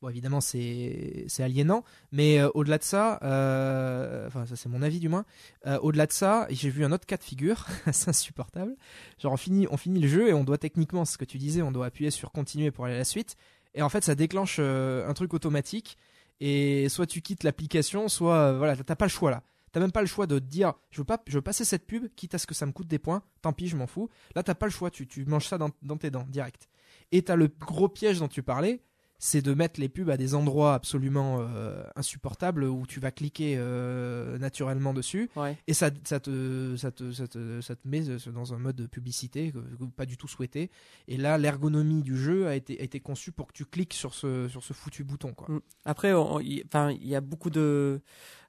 Bon, 0.00 0.08
évidemment, 0.10 0.40
c'est 0.40 1.26
aliénant, 1.40 1.82
mais 2.12 2.38
euh, 2.38 2.48
au-delà 2.54 2.78
de 2.78 2.84
ça, 2.84 3.18
euh, 3.24 4.28
enfin, 4.28 4.46
ça 4.46 4.54
c'est 4.54 4.68
mon 4.68 4.80
avis 4.80 5.00
du 5.00 5.08
moins. 5.08 5.24
euh, 5.66 5.76
au-delà 5.80 6.06
de 6.06 6.12
ça, 6.12 6.46
j'ai 6.50 6.70
vu 6.70 6.84
un 6.84 6.92
autre 6.92 7.04
cas 7.04 7.16
de 7.16 7.24
figure, 7.24 7.66
c'est 7.92 8.10
insupportable. 8.10 8.76
Genre, 9.18 9.32
on 9.32 9.36
finit, 9.36 9.66
le 10.00 10.06
jeu 10.06 10.28
et 10.28 10.32
on 10.32 10.44
doit 10.44 10.58
techniquement, 10.58 11.04
ce 11.04 11.18
que 11.18 11.24
tu 11.24 11.36
disais, 11.38 11.62
on 11.62 11.72
doit 11.72 11.86
appuyer 11.86 12.12
sur 12.12 12.30
continuer 12.30 12.70
pour 12.70 12.84
aller 12.84 12.94
à 12.94 12.98
la 12.98 13.04
suite. 13.04 13.34
Et 13.74 13.82
en 13.82 13.88
fait, 13.88 14.04
ça 14.04 14.14
déclenche 14.14 14.60
un 14.60 15.12
truc 15.14 15.34
automatique. 15.34 15.98
Et 16.40 16.88
soit 16.88 17.06
tu 17.06 17.20
quittes 17.20 17.42
l'application, 17.42 18.08
soit 18.08 18.52
voilà, 18.52 18.76
t'as 18.76 18.94
pas 18.94 19.06
le 19.06 19.10
choix 19.10 19.32
là. 19.32 19.42
T'as 19.72 19.80
même 19.80 19.92
pas 19.92 20.00
le 20.00 20.06
choix 20.06 20.26
de 20.28 20.38
te 20.38 20.44
dire, 20.44 20.74
je 20.90 20.98
veux 20.98 21.04
pas, 21.04 21.20
je 21.26 21.34
veux 21.34 21.42
passer 21.42 21.64
cette 21.64 21.86
pub, 21.86 22.06
quitte 22.14 22.34
à 22.34 22.38
ce 22.38 22.46
que 22.46 22.54
ça 22.54 22.64
me 22.66 22.72
coûte 22.72 22.86
des 22.86 22.98
points. 22.98 23.22
Tant 23.42 23.52
pis, 23.52 23.66
je 23.68 23.76
m'en 23.76 23.86
fous. 23.88 24.08
Là, 24.36 24.42
t'as 24.44 24.54
pas 24.54 24.66
le 24.66 24.72
choix. 24.72 24.90
Tu, 24.90 25.06
tu 25.08 25.24
manges 25.26 25.46
ça 25.46 25.58
dans, 25.58 25.70
dans 25.82 25.96
tes 25.96 26.10
dents 26.10 26.24
direct. 26.28 26.68
Et 27.12 27.22
t'as 27.22 27.36
le 27.36 27.48
gros 27.48 27.88
piège 27.88 28.18
dont 28.20 28.28
tu 28.28 28.42
parlais, 28.42 28.80
c'est 29.18 29.42
de 29.42 29.52
mettre 29.54 29.80
les 29.80 29.88
pubs 29.88 30.10
à 30.10 30.16
des 30.16 30.34
endroits 30.34 30.74
absolument 30.74 31.38
euh, 31.40 31.82
insupportables 31.96 32.64
où 32.64 32.86
tu 32.86 33.00
vas 33.00 33.10
cliquer 33.10 33.56
euh, 33.58 34.38
naturellement 34.38 34.94
dessus 34.94 35.30
Ouais. 35.36 35.56
et 35.66 35.74
ça, 35.74 35.90
ça, 36.04 36.20
te, 36.20 36.76
ça, 36.76 36.90
te, 36.90 37.12
ça, 37.12 37.26
te, 37.26 37.60
ça 37.60 37.76
te 37.76 37.86
met 37.86 38.02
dans 38.32 38.54
un 38.54 38.58
mode 38.58 38.76
de 38.76 38.86
publicité 38.86 39.52
que, 39.52 39.58
que 39.58 39.84
pas 39.96 40.06
du 40.06 40.16
tout 40.16 40.28
souhaité. 40.28 40.70
Et 41.08 41.16
là, 41.16 41.38
l'ergonomie 41.38 42.02
du 42.02 42.16
jeu 42.16 42.46
a 42.46 42.54
été, 42.54 42.80
a 42.80 42.82
été 42.82 43.00
conçue 43.00 43.32
pour 43.32 43.48
que 43.48 43.52
tu 43.52 43.64
cliques 43.64 43.94
sur 43.94 44.14
ce, 44.14 44.48
sur 44.48 44.62
ce 44.62 44.72
foutu 44.72 45.04
bouton. 45.04 45.32
Quoi. 45.32 45.54
Mm. 45.54 45.60
Après, 45.84 46.12
il 46.42 47.08
y 47.08 47.14
a 47.14 47.20
beaucoup 47.20 47.50
de, 47.50 48.00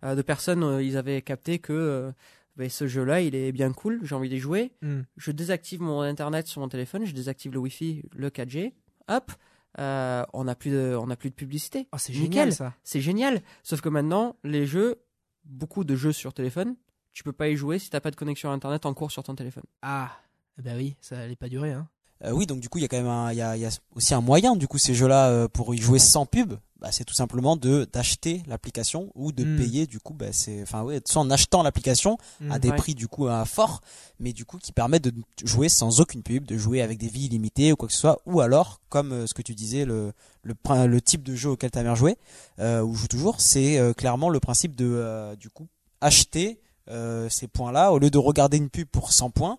euh, 0.03 0.15
de 0.15 0.21
personnes, 0.21 0.63
euh, 0.63 0.83
ils 0.83 0.97
avaient 0.97 1.21
capté 1.21 1.59
que 1.59 1.73
euh, 1.73 2.11
ben, 2.55 2.69
ce 2.69 2.87
jeu-là, 2.87 3.21
il 3.21 3.35
est 3.35 3.51
bien 3.51 3.71
cool, 3.71 3.99
j'ai 4.03 4.15
envie 4.15 4.29
d'y 4.29 4.39
jouer. 4.39 4.71
Mm. 4.81 5.01
Je 5.17 5.31
désactive 5.31 5.81
mon 5.81 6.01
internet 6.01 6.47
sur 6.47 6.61
mon 6.61 6.69
téléphone, 6.69 7.05
je 7.05 7.13
désactive 7.13 7.53
le 7.53 7.59
Wi-Fi, 7.59 8.03
le 8.15 8.29
4G, 8.29 8.73
hop, 9.07 9.31
euh, 9.77 10.25
on 10.33 10.45
n'a 10.45 10.55
plus 10.55 10.71
de, 10.71 10.97
on 10.99 11.09
a 11.09 11.15
plus 11.15 11.29
de 11.29 11.35
publicité. 11.35 11.87
Ah, 11.91 11.97
c'est 11.99 12.13
Nickel. 12.13 12.25
génial 12.31 12.53
ça. 12.53 12.73
C'est 12.83 13.01
génial. 13.01 13.41
Sauf 13.63 13.81
que 13.81 13.89
maintenant, 13.89 14.35
les 14.43 14.65
jeux, 14.65 15.01
beaucoup 15.45 15.83
de 15.83 15.95
jeux 15.95 16.11
sur 16.11 16.33
téléphone, 16.33 16.75
tu 17.13 17.23
peux 17.23 17.33
pas 17.33 17.49
y 17.49 17.55
jouer 17.55 17.79
si 17.79 17.89
t'as 17.89 17.99
pas 17.99 18.11
de 18.11 18.15
connexion 18.15 18.49
à 18.49 18.53
internet 18.53 18.85
en 18.85 18.93
cours 18.93 19.11
sur 19.11 19.23
ton 19.23 19.35
téléphone. 19.35 19.63
Ah, 19.81 20.11
ben 20.57 20.75
oui, 20.77 20.95
ça 21.01 21.19
allait 21.19 21.35
pas 21.35 21.49
durer. 21.49 21.71
Hein. 21.73 21.87
Euh, 22.25 22.31
oui, 22.31 22.45
donc 22.45 22.59
du 22.59 22.69
coup, 22.69 22.79
il 22.79 22.81
y 22.81 22.85
a 22.85 22.87
quand 22.87 22.97
même 22.97 23.07
un, 23.07 23.31
il 23.31 23.37
y 23.37 23.41
a, 23.41 23.55
il 23.55 23.61
y 23.61 23.65
a 23.65 23.69
aussi 23.95 24.13
un 24.13 24.21
moyen, 24.21 24.55
du 24.55 24.67
coup, 24.67 24.77
ces 24.77 24.93
jeux-là, 24.93 25.29
euh, 25.29 25.47
pour 25.47 25.73
y 25.73 25.77
jouer 25.77 25.99
sans 25.99 26.25
pub, 26.25 26.53
bah, 26.81 26.91
c'est 26.91 27.03
tout 27.03 27.13
simplement 27.13 27.57
de 27.57 27.85
d'acheter 27.91 28.41
l'application 28.47 29.11
ou 29.15 29.31
de 29.31 29.43
Mm. 29.43 29.57
payer, 29.57 29.87
du 29.87 29.99
coup, 29.99 30.13
bah, 30.13 30.27
c'est, 30.31 30.61
enfin, 30.61 30.83
ouais, 30.83 31.01
soit 31.05 31.21
en 31.21 31.29
achetant 31.29 31.61
l'application 31.61 32.17
à 32.49 32.57
Mm. 32.57 32.59
des 32.59 32.69
Ouais. 32.69 32.75
prix, 32.77 32.95
du 32.95 33.07
coup, 33.07 33.27
à 33.27 33.43
fort, 33.45 33.81
mais 34.19 34.31
du 34.33 34.45
coup, 34.45 34.57
qui 34.57 34.71
permettent 34.71 35.03
de 35.03 35.13
jouer 35.43 35.67
sans 35.69 35.99
aucune 35.99 36.23
pub, 36.23 36.45
de 36.45 36.57
jouer 36.57 36.81
avec 36.81 36.97
des 36.97 37.07
vies 37.09 37.25
illimitées 37.25 37.73
ou 37.73 37.75
quoi 37.75 37.87
que 37.87 37.93
ce 37.93 37.99
soit, 37.99 38.21
ou 38.25 38.39
alors, 38.41 38.79
comme 38.89 39.11
euh, 39.11 39.27
ce 39.27 39.33
que 39.33 39.41
tu 39.41 39.55
disais, 39.55 39.83
le, 39.85 40.13
le, 40.43 41.01
type 41.01 41.23
de 41.23 41.35
jeu 41.35 41.49
auquel 41.49 41.69
tu 41.71 41.77
as 41.79 41.83
bien 41.83 41.95
joué, 41.95 42.17
euh, 42.59 42.81
ou 42.81 42.95
joue 42.95 43.07
toujours, 43.07 43.41
c'est 43.41 43.77
euh, 43.77 43.93
clairement 43.93 44.29
le 44.29 44.39
principe 44.39 44.75
de, 44.75 44.85
euh, 44.89 45.35
du 45.35 45.49
coup, 45.49 45.67
acheter 46.01 46.61
euh, 46.89 47.29
ces 47.29 47.47
points-là, 47.47 47.91
au 47.91 47.99
lieu 47.99 48.09
de 48.09 48.17
regarder 48.17 48.57
une 48.57 48.69
pub 48.69 48.87
pour 48.87 49.11
100 49.11 49.29
points, 49.31 49.57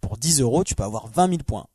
pour 0.00 0.16
10 0.16 0.40
euros, 0.40 0.64
tu 0.64 0.74
peux 0.74 0.84
avoir 0.84 1.08
20 1.08 1.28
000 1.28 1.38
points. 1.46 1.66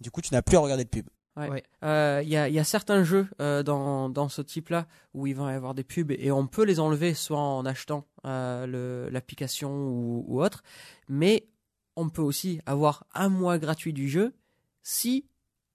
Du 0.00 0.10
coup, 0.10 0.20
tu 0.20 0.32
n'as 0.34 0.42
plus 0.42 0.56
à 0.56 0.60
regarder 0.60 0.84
de 0.84 0.88
pub. 0.90 1.06
Ouais. 1.36 1.50
Ouais. 1.50 1.62
Euh, 1.82 2.20
Il 2.24 2.28
y, 2.30 2.36
a, 2.36 2.48
il 2.48 2.54
y 2.54 2.58
a 2.58 2.64
certains 2.64 3.04
jeux 3.04 3.28
euh, 3.40 3.62
dans, 3.62 4.08
dans 4.08 4.28
ce 4.28 4.40
type-là 4.42 4.86
où 5.12 5.26
il 5.26 5.34
va 5.34 5.52
y 5.52 5.54
avoir 5.54 5.74
des 5.74 5.84
pubs 5.84 6.10
et 6.12 6.30
on 6.32 6.46
peut 6.46 6.64
les 6.64 6.80
enlever 6.80 7.12
soit 7.14 7.38
en 7.38 7.66
achetant 7.66 8.06
euh, 8.24 9.10
l'application 9.10 9.70
ou, 9.70 10.24
ou 10.26 10.42
autre, 10.42 10.62
mais 11.08 11.46
on 11.96 12.08
peut 12.08 12.22
aussi 12.22 12.60
avoir 12.66 13.04
un 13.14 13.28
mois 13.28 13.58
gratuit 13.58 13.92
du 13.92 14.08
jeu 14.08 14.32
si 14.82 15.26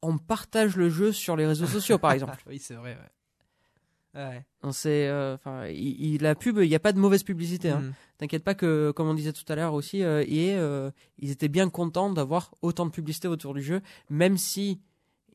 on 0.02 0.18
partage 0.18 0.76
le 0.78 0.90
jeu 0.90 1.12
sur 1.12 1.36
les 1.36 1.46
réseaux 1.46 1.68
sociaux, 1.68 2.00
par 2.00 2.12
exemple. 2.14 2.42
oui, 2.48 2.58
c'est 2.60 2.74
vrai. 2.76 2.96
Ouais. 2.96 4.22
Ouais. 4.22 4.46
On 4.64 4.72
sait, 4.72 5.10
enfin, 5.34 5.68
il- 5.68 6.16
il- 6.16 6.22
la 6.22 6.36
pub, 6.36 6.58
il 6.58 6.68
n'y 6.68 6.76
a 6.76 6.80
pas 6.80 6.92
de 6.92 7.00
mauvaise 7.00 7.24
publicité. 7.24 7.70
Hein. 7.70 7.80
Mm. 7.82 7.94
T'inquiète 8.18 8.44
pas 8.44 8.56
que, 8.56 8.92
comme 8.92 9.08
on 9.08 9.14
disait 9.14 9.32
tout 9.32 9.46
à 9.48 9.56
l'heure 9.56 9.74
aussi, 9.74 10.00
ils 10.00 11.32
étaient 11.32 11.48
bien 11.48 11.70
contents 11.70 12.10
d'avoir 12.12 12.54
autant 12.62 12.86
de 12.86 12.92
publicité 12.92 13.28
autour 13.28 13.54
du 13.54 13.62
jeu, 13.62 13.82
même 14.10 14.38
si 14.38 14.82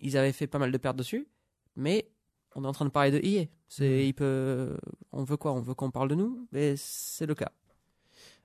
ils 0.07 0.16
avaient 0.16 0.33
fait 0.33 0.47
pas 0.47 0.59
mal 0.59 0.73
de 0.73 0.78
pertes 0.78 0.97
dessus. 0.97 1.27
Mais 1.77 2.09
on 2.55 2.65
est 2.65 2.66
en 2.66 2.73
train 2.73 2.85
de 2.87 2.91
parler 2.91 3.11
de 3.11 3.19
EA. 3.24 3.47
C'est, 3.69 3.89
Mhm. 3.89 4.01
il 4.01 4.15
peut, 4.15 4.77
on 5.12 5.24
veut 5.24 5.37
quoi? 5.37 5.53
On 5.53 5.61
veut 5.61 5.74
qu'on 5.74 5.91
parle 5.91 6.09
de 6.09 6.15
nous, 6.15 6.47
mais 6.53 6.74
c'est 6.77 7.27
le 7.27 7.35
cas. 7.35 7.51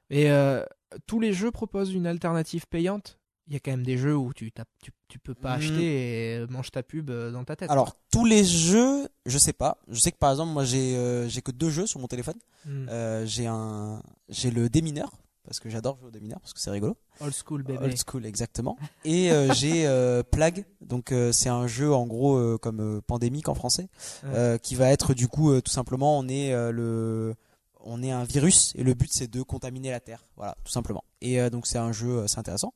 Et 0.10 0.30
euh, 0.32 0.66
tous 1.08 1.20
les 1.20 1.32
jeux 1.34 1.52
proposent 1.52 1.94
une 1.94 2.06
alternative 2.08 2.68
payante. 2.68 3.18
Il 3.48 3.54
y 3.54 3.56
a 3.56 3.60
quand 3.60 3.72
même 3.72 3.86
des 3.86 3.98
jeux 3.98 4.16
où 4.16 4.34
tu, 4.34 4.52
tapes- 4.52 4.68
tu, 4.82 4.92
tu 5.08 5.20
peux 5.20 5.34
pas 5.34 5.56
Mm. 5.58 5.60
acheter 5.60 6.34
et 6.36 6.48
mange 6.48 6.72
ta 6.72 6.84
pub 6.84 7.10
euh, 7.10 7.32
dans 7.32 7.44
ta 7.44 7.56
tête. 7.56 7.70
Alors 7.72 7.96
tous 8.12 8.26
les 8.26 8.44
jeux, 8.46 9.08
je 9.26 9.38
sais 9.38 9.54
pas. 9.54 9.78
Je 9.90 10.00
sais 10.00 10.12
que 10.12 10.18
par 10.18 10.32
exemple 10.32 10.52
moi 10.54 10.64
j'ai 10.64 10.96
euh, 10.96 11.28
j'ai 11.28 11.42
que 11.42 11.52
deux 11.52 11.70
jeux 11.70 11.88
sur 11.88 12.00
mon 12.00 12.08
téléphone. 12.08 12.38
Mm. 12.66 12.88
Euh, 12.90 13.26
j'ai 13.26 13.48
un 13.48 14.02
j'ai 14.30 14.52
le 14.52 14.70
démineur 14.70 15.12
parce 15.52 15.60
que 15.60 15.70
j'adore 15.70 15.98
jouer 15.98 16.08
au 16.08 16.12
démineur 16.12 16.40
parce 16.40 16.54
que 16.54 16.62
c'est 16.62 16.72
rigolo. 16.72 16.96
Old 17.20 17.34
school 17.34 17.62
bébé. 17.64 17.80
Old 17.84 17.98
school 18.08 18.26
exactement. 18.26 18.78
Et 19.04 19.34
euh, 19.34 19.54
j'ai 19.54 19.86
euh, 19.86 20.24
Plague 20.24 20.64
donc 20.80 21.12
euh, 21.12 21.34
c'est 21.34 21.50
un 21.50 21.68
jeu 21.68 21.94
en 21.94 22.08
gros 22.08 22.58
comme 22.60 23.02
pandémique 23.06 23.50
en 23.50 23.54
français 23.54 23.90
Ouais. 24.24 24.60
qui 24.64 24.76
va 24.76 24.90
être 24.92 25.14
du 25.14 25.28
coup 25.28 25.60
tout 25.62 25.72
simplement 25.72 26.18
on 26.18 26.28
est 26.30 26.54
le 26.72 27.36
on 27.84 28.02
est 28.02 28.12
un 28.12 28.24
virus 28.24 28.72
et 28.76 28.84
le 28.84 28.94
but 28.94 29.12
c'est 29.12 29.28
de 29.30 29.42
contaminer 29.42 29.92
la 29.92 30.00
terre 30.00 30.26
voilà 30.38 30.56
tout 30.64 30.72
simplement 30.72 31.04
et 31.20 31.50
donc 31.50 31.68
c'est 31.68 31.80
un 31.80 31.92
jeu 31.92 32.26
c'est 32.28 32.38
intéressant 32.38 32.74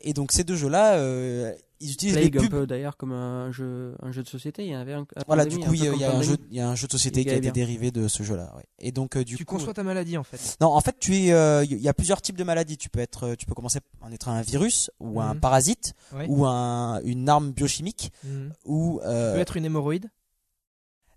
et 0.00 0.12
donc 0.12 0.32
ces 0.32 0.44
deux 0.44 0.56
jeux 0.56 0.68
là 0.68 0.98
ils 1.80 1.92
utilisent 1.92 2.14
Plague 2.16 2.34
les 2.34 2.38
un 2.40 2.42
pubs 2.42 2.50
peu 2.50 2.66
d'ailleurs 2.66 2.96
comme 2.96 3.12
un 3.12 3.50
jeu, 3.52 3.94
un 4.02 4.10
jeu 4.12 4.22
de 4.22 4.28
société. 4.28 4.64
Il 4.64 4.70
y 4.70 4.74
avait 4.74 4.94
un. 4.94 5.06
Voilà, 5.26 5.44
Pandémie, 5.44 5.62
du 5.62 5.66
coup, 5.68 5.72
un 5.72 5.76
il 5.76 5.84
y, 5.84 5.88
a- 5.88 5.94
y 5.94 6.04
un 6.16 6.22
jeu, 6.22 6.36
il 6.50 6.56
y 6.56 6.60
a 6.60 6.68
un 6.68 6.74
jeu 6.74 6.86
de 6.86 6.92
société 6.92 7.22
qui 7.24 7.30
a 7.30 7.34
été 7.34 7.40
bien. 7.42 7.52
dérivé 7.52 7.90
de 7.90 8.08
ce 8.08 8.22
jeu-là. 8.22 8.52
ouais. 8.56 8.64
Et 8.80 8.92
donc, 8.92 9.16
euh, 9.16 9.24
du 9.24 9.36
tu 9.36 9.44
coup, 9.44 9.56
conçois 9.56 9.74
ta 9.74 9.82
maladie 9.82 10.16
en 10.16 10.24
fait. 10.24 10.56
non, 10.60 10.68
en 10.68 10.80
fait, 10.80 10.96
tu 10.98 11.16
es, 11.16 11.32
euh, 11.32 11.64
il 11.64 11.78
y 11.80 11.88
a 11.88 11.94
plusieurs 11.94 12.20
types 12.22 12.36
de 12.36 12.44
maladies. 12.44 12.76
Tu 12.78 12.88
peux 12.90 13.00
être, 13.00 13.28
euh, 13.28 13.34
tu 13.36 13.46
peux 13.46 13.54
commencer 13.54 13.80
en 14.00 14.10
être 14.12 14.28
un 14.28 14.42
virus 14.42 14.90
ou 15.00 15.20
un 15.20 15.34
Mhm. 15.34 15.40
parasite 15.40 15.94
ou 16.28 16.46
un, 16.46 17.00
une 17.04 17.28
arme 17.28 17.52
biochimique 17.52 18.12
Mm. 18.24 18.48
ou. 18.64 19.00
Tu 19.02 19.06
euh, 19.08 19.34
peux 19.34 19.40
être 19.40 19.56
une 19.56 19.64
hémorroïde. 19.64 20.10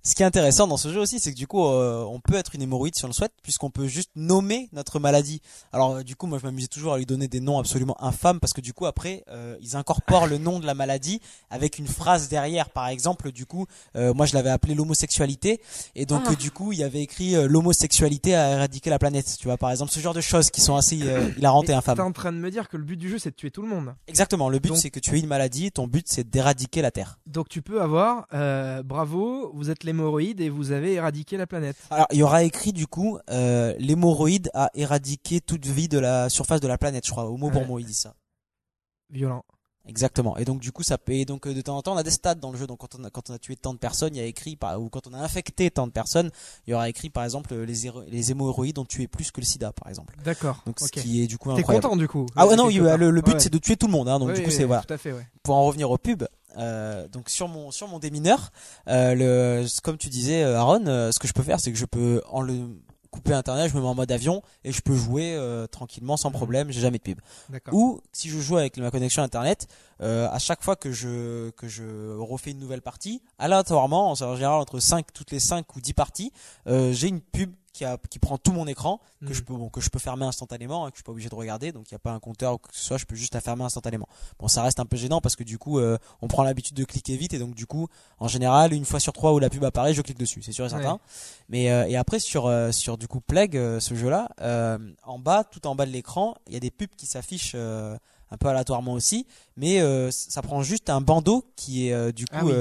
Ce 0.04 0.16
qui 0.16 0.24
est 0.24 0.26
intéressant 0.26 0.66
dans 0.66 0.78
ce 0.78 0.92
jeu 0.92 1.00
aussi, 1.00 1.20
c'est 1.20 1.32
que 1.32 1.38
du 1.38 1.46
coup, 1.46 1.64
euh, 1.64 2.04
on 2.04 2.20
peut 2.20 2.34
être 2.34 2.56
une 2.56 2.64
hémorroïde 2.64 2.96
si 2.96 3.06
on 3.06 3.08
le 3.08 3.14
souhaite, 3.14 3.34
puisqu'on 3.44 3.70
peut 3.70 3.88
juste 3.88 4.10
nommer 4.16 4.68
notre 4.74 5.00
maladie. 5.00 5.42
Alors, 5.74 5.98
euh, 5.98 6.04
du 6.04 6.16
coup, 6.16 6.26
moi, 6.26 6.40
je 6.40 6.46
m'amusais 6.46 6.68
toujours 6.68 6.94
à 6.94 6.98
lui 6.98 7.06
donner 7.06 7.28
des 7.28 7.40
noms 7.40 7.60
absolument 7.60 7.96
infâmes, 8.04 8.40
parce 8.40 8.52
que 8.54 8.62
du 8.62 8.74
coup, 8.74 8.88
après, 8.88 9.24
euh, 9.30 9.56
ils 9.62 9.76
incorporent 9.76 10.26
le 10.26 10.40
nom 10.40 10.60
de 10.60 10.66
la 10.66 10.74
maladie 10.74 11.22
avec 11.52 11.78
une 11.78 11.86
phrase 11.88 12.30
derrière. 12.30 12.72
Par 12.72 12.88
exemple, 12.88 13.32
du 13.32 13.46
coup, 13.46 13.68
euh, 13.96 14.12
moi, 14.16 14.26
je 14.26 14.34
l'avais 14.34 14.50
appelé 14.50 14.74
l'homosexualité, 14.74 15.62
et 15.96 16.08
donc, 16.08 16.24
Ah. 16.26 16.32
euh, 16.32 16.36
du 16.36 16.50
coup, 16.50 16.72
il 16.72 16.80
y 16.80 16.84
avait 16.84 17.02
écrit 17.02 17.36
euh, 17.36 17.48
l'homosexualité 17.48 18.34
a 18.34 18.54
éradiqué 18.54 18.90
la 18.90 18.98
planète. 18.98 19.36
Tu 19.40 19.46
vois, 19.48 19.58
par 19.58 19.70
exemple, 19.70 19.92
ce 19.92 20.00
genre 20.00 20.16
de 20.16 20.22
choses 20.22 20.50
qui 20.50 20.62
sont 20.62 20.76
assez 20.76 21.00
euh, 21.04 21.30
hilarantes 21.38 21.66
et 21.66 21.68
T'es 21.68 21.74
infâmes. 21.74 22.00
en 22.00 22.12
train 22.12 22.32
de 22.32 22.38
me 22.38 22.50
dire 22.50 22.70
que 22.70 22.78
le 22.78 22.84
but 22.84 22.98
du 22.98 23.08
jeu 23.08 23.20
c'est 23.20 23.30
de 23.30 23.36
tuer 23.36 23.52
tout 23.52 23.62
le 23.62 23.68
monde. 23.68 23.94
Exactement. 24.08 24.50
Le 24.50 24.58
but, 24.58 24.70
Donc- 24.70 24.78
c'est 24.78 24.90
que 24.90 25.00
tu 25.00 25.16
aies 25.16 25.20
une 25.20 25.28
maladie. 25.28 25.72
Ton 25.72 25.86
but, 25.88 26.08
c'est 26.10 26.28
d'éradiquer 26.28 26.82
la 26.82 26.90
Terre. 26.90 27.20
Donc 27.28 27.50
tu 27.50 27.62
peux 27.62 27.82
avoir, 27.84 28.28
euh, 28.34 28.82
bravo, 28.84 29.52
vous 29.54 29.70
êtes 29.70 29.84
l'hémorroïde 29.92 30.42
et 30.42 30.50
vous 30.50 30.72
avez 30.72 30.94
éradiqué 30.94 31.38
la 31.38 31.48
planète. 31.48 31.76
Alors, 31.90 32.08
il 32.12 32.18
y 32.18 32.24
aura 32.24 32.44
écrit 32.44 32.74
du 32.74 32.88
coup, 32.88 33.20
euh, 33.30 33.74
l'hémorroïde 33.80 34.50
a 34.54 34.70
éradiqué 34.74 35.42
toute 35.42 35.66
vie 35.66 35.88
de 35.88 36.00
la 36.00 36.30
surface 36.30 36.62
de 36.62 36.68
la 36.68 36.78
planète, 36.78 37.06
je 37.06 37.12
crois. 37.12 37.26
Au 37.26 37.38
mot 37.38 37.48
Ouais. 37.48 37.54
pour 37.54 37.66
mot, 37.66 37.80
il 37.80 37.86
dit 37.86 37.94
ça. 37.94 38.14
Violent. 39.10 39.44
Exactement. 39.88 40.38
Et 40.38 40.46
donc 40.46 40.60
du 40.62 40.72
coup, 40.72 40.84
ça 40.84 41.00
peut. 41.00 41.14
Et 41.14 41.26
donc 41.26 41.48
euh, 41.48 41.56
de 41.56 41.62
temps 41.62 41.76
en 41.76 41.82
temps, 41.82 41.94
on 41.96 41.98
a 41.98 42.04
des 42.04 42.12
stats 42.12 42.36
dans 42.36 42.52
le 42.52 42.58
jeu. 42.58 42.68
Donc 42.68 42.78
quand 42.78 42.94
on 43.00 43.04
a, 43.04 43.10
quand 43.10 43.32
on 43.32 43.34
a 43.34 43.40
tué 43.40 43.56
tant 43.56 43.74
de 43.74 43.80
personnes, 43.80 44.16
il 44.16 44.20
y 44.20 44.22
a 44.22 44.26
écrit 44.28 44.56
par 44.56 44.80
ou 44.80 44.90
quand 44.90 45.08
on 45.08 45.14
a 45.14 45.18
infecté 45.18 45.72
tant 45.72 45.88
de 45.88 45.92
personnes, 45.92 46.30
il 46.68 46.72
y 46.72 46.74
aura 46.76 46.88
écrit 46.88 47.10
par 47.10 47.24
exemple 47.24 47.56
les 47.56 47.88
héro- 47.88 48.04
les 48.08 48.30
hémorroïdes 48.30 48.78
ont 48.78 48.86
tué 48.86 49.08
plus 49.08 49.32
que 49.32 49.42
le 49.42 49.46
SIDA, 49.46 49.74
par 49.74 49.90
exemple. 49.90 50.16
D'accord. 50.24 50.62
Donc 50.68 50.80
Ok. 50.80 50.88
ce 50.88 51.02
qui 51.02 51.24
est 51.24 51.28
du 51.28 51.40
coup 51.40 51.52
T'es 51.54 51.62
incroyable. 51.62 51.84
content 51.88 51.98
du 51.98 52.08
coup 52.08 52.28
Ah 52.36 52.46
ouais 52.46 52.56
non, 52.56 52.70
il- 52.70 52.80
le, 52.80 53.10
le 53.10 53.22
but 53.22 53.34
Ouais. 53.34 53.40
c'est 53.40 53.52
de 53.52 53.58
tuer 53.58 53.76
tout 53.76 53.88
le 53.88 53.92
monde. 53.92 54.08
Hein, 54.08 54.20
donc 54.20 54.32
du 54.34 54.44
coup 54.44 54.52
c'est 54.52 54.66
voilà. 54.66 54.84
Tout 54.84 54.94
à 54.94 54.98
fait, 55.00 55.14
ouais. 55.14 55.28
Pour 55.42 55.56
en 55.56 55.64
revenir 55.66 55.90
aux 55.90 55.98
pubs, 55.98 56.28
euh, 56.58 57.08
donc 57.08 57.30
sur 57.30 57.48
mon 57.48 57.72
sur 57.72 57.88
mon 57.88 58.00
démineur, 58.00 58.52
euh, 58.88 59.16
le 59.16 59.82
comme 59.84 59.98
tu 59.98 60.10
disais 60.10 60.44
euh, 60.44 60.58
Aaron, 60.58 60.86
euh, 60.88 61.12
ce 61.12 61.20
que 61.20 61.28
je 61.28 61.34
peux 61.34 61.44
faire, 61.44 61.60
c'est 61.60 61.72
que 61.72 61.78
je 61.78 61.86
peux 61.86 62.22
en 62.30 62.42
le 62.42 62.60
couper 63.10 63.34
internet, 63.34 63.70
je 63.70 63.76
me 63.76 63.82
mets 63.82 63.88
en 63.90 63.94
mode 63.96 64.10
avion 64.10 64.42
et 64.64 64.72
je 64.72 64.82
peux 64.82 64.96
jouer 64.96 65.36
euh, 65.36 65.68
tranquillement 65.68 66.16
sans 66.16 66.30
Mhm. 66.30 66.36
problème, 66.38 66.72
j'ai 66.72 66.80
jamais 66.80 66.98
de 66.98 67.04
pub. 67.04 67.20
Ou 67.74 68.00
si 68.14 68.30
je 68.30 68.40
joue 68.40 68.56
avec 68.56 68.78
ma 68.78 68.90
connexion 68.90 69.22
internet, 69.22 69.68
euh, 70.02 70.30
à 70.32 70.40
chaque 70.40 70.64
fois 70.64 70.78
que 70.78 70.94
je 70.94 71.50
que 71.52 71.68
je 71.68 72.16
refais 72.18 72.52
une 72.52 72.60
nouvelle 72.60 72.82
partie, 72.82 73.22
aléatoirement, 73.38 74.12
en 74.12 74.16
général 74.36 74.62
entre 74.62 74.80
5 74.80 75.12
toutes 75.14 75.32
les 75.32 75.42
5 75.42 75.76
ou 75.76 75.82
10 75.82 75.94
parties, 75.94 76.32
euh, 76.68 76.94
j'ai 76.94 77.10
une 77.10 77.20
pub 77.20 77.52
qui 77.74 77.86
a 77.86 77.98
qui 78.10 78.20
prend 78.20 78.38
tout 78.38 78.52
mon 78.52 78.68
écran 78.68 79.00
que 79.26 79.34
je 79.34 79.42
peux 79.42 79.54
bon, 79.54 79.70
que 79.70 79.82
je 79.82 79.90
peux 79.90 80.00
fermer 80.00 80.26
instantanément, 80.26 80.86
hein, 80.86 80.90
que 80.90 80.96
je 80.96 81.00
suis 81.00 81.04
pas 81.04 81.12
obligé 81.12 81.30
de 81.30 81.36
regarder, 81.36 81.72
donc 81.72 81.90
il 81.90 81.94
y 81.94 81.96
a 81.96 82.00
pas 82.00 82.12
un 82.12 82.20
compteur 82.20 82.54
ou 82.54 82.58
que 82.58 82.70
ce 82.72 82.84
soit, 82.84 82.98
je 82.98 83.06
peux 83.06 83.16
juste 83.16 83.34
la 83.34 83.42
fermer 83.42 83.64
instantanément. 83.64 84.08
Bon, 84.40 84.48
ça 84.48 84.64
reste 84.64 84.80
un 84.80 84.86
peu 84.86 84.98
gênant 84.98 85.22
parce 85.22 85.36
que 85.36 85.44
du 85.44 85.58
coup, 85.58 85.80
euh, 85.80 85.98
on 86.22 86.28
prend 86.28 86.44
l'habitude 86.44 86.76
de 86.76 86.84
cliquer 86.84 87.18
vite 87.18 87.34
et 87.34 87.40
donc 87.40 87.56
du 87.56 87.66
coup, 87.66 87.88
en 88.20 88.28
général, 88.28 88.74
une 88.74 88.86
fois 88.86 89.00
sur 89.00 89.14
trois 89.14 89.34
où 89.34 89.40
la 89.40 89.50
pub 89.50 89.64
apparaît, 89.64 89.94
je 89.94 90.02
clique 90.02 90.18
dessus, 90.18 90.42
c'est 90.42 90.52
sûr 90.52 90.66
et 90.66 90.70
certain. 90.70 90.94
Ouais. 90.94 91.00
Mais 91.50 91.72
euh, 91.72 91.88
et 91.88 91.96
après 91.98 92.20
sur 92.20 92.48
euh, 92.48 92.72
sur 92.72 92.98
du 92.98 93.08
coup 93.08 93.22
Plague, 93.22 93.56
euh, 93.56 93.80
ce 93.80 93.94
jeu-là, 93.96 94.30
euh, 94.42 94.78
en 95.04 95.20
bas, 95.20 95.44
tout 95.44 95.66
en 95.68 95.76
bas 95.76 95.86
de 95.86 95.92
l'écran, 95.92 96.36
il 96.48 96.54
y 96.54 96.58
a 96.58 96.60
des 96.60 96.72
pubs 96.72 96.96
qui 96.98 97.06
s'affichent 97.06 97.54
euh, 97.56 97.96
un 98.32 98.38
peu 98.38 98.48
aléatoirement 98.48 98.94
aussi, 98.94 99.28
mais 99.56 99.82
euh, 99.82 100.10
ça 100.12 100.42
prend 100.42 100.64
juste 100.64 100.90
un 100.90 101.02
bandeau 101.02 101.46
qui 101.56 101.88
est 101.88 101.94
euh, 101.94 102.12
du 102.12 102.26
coup 102.26 102.36
Ah 102.38 102.46
oui. 102.46 102.54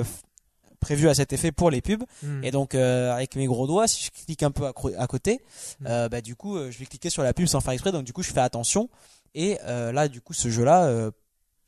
Prévu 0.80 1.08
à 1.08 1.14
cet 1.14 1.32
effet 1.32 1.52
pour 1.52 1.70
les 1.70 1.80
pubs. 1.80 2.02
Hmm. 2.22 2.42
Et 2.42 2.50
donc 2.50 2.74
euh, 2.74 3.12
avec 3.12 3.36
mes 3.36 3.46
gros 3.46 3.66
doigts, 3.66 3.86
si 3.86 4.04
je 4.04 4.24
clique 4.24 4.42
un 4.42 4.50
peu 4.50 4.66
à, 4.66 4.72
côté, 5.06 5.40
Mm. 5.80 5.86
euh, 5.86 6.08
bah 6.08 6.20
du 6.20 6.34
coup 6.36 6.56
euh, 6.56 6.70
je 6.70 6.78
vais 6.78 6.86
cliquer 6.86 7.10
sur 7.10 7.22
la 7.22 7.32
pub 7.32 7.46
sans 7.46 7.60
faire 7.60 7.72
exprès. 7.72 7.92
Donc 7.92 8.04
du 8.04 8.12
coup 8.12 8.22
je 8.22 8.32
fais 8.32 8.40
attention. 8.40 8.88
Et 9.34 9.58
là 9.64 10.08
du 10.08 10.20
coup 10.20 10.32
ce 10.32 10.48
jeu-là, 10.50 11.10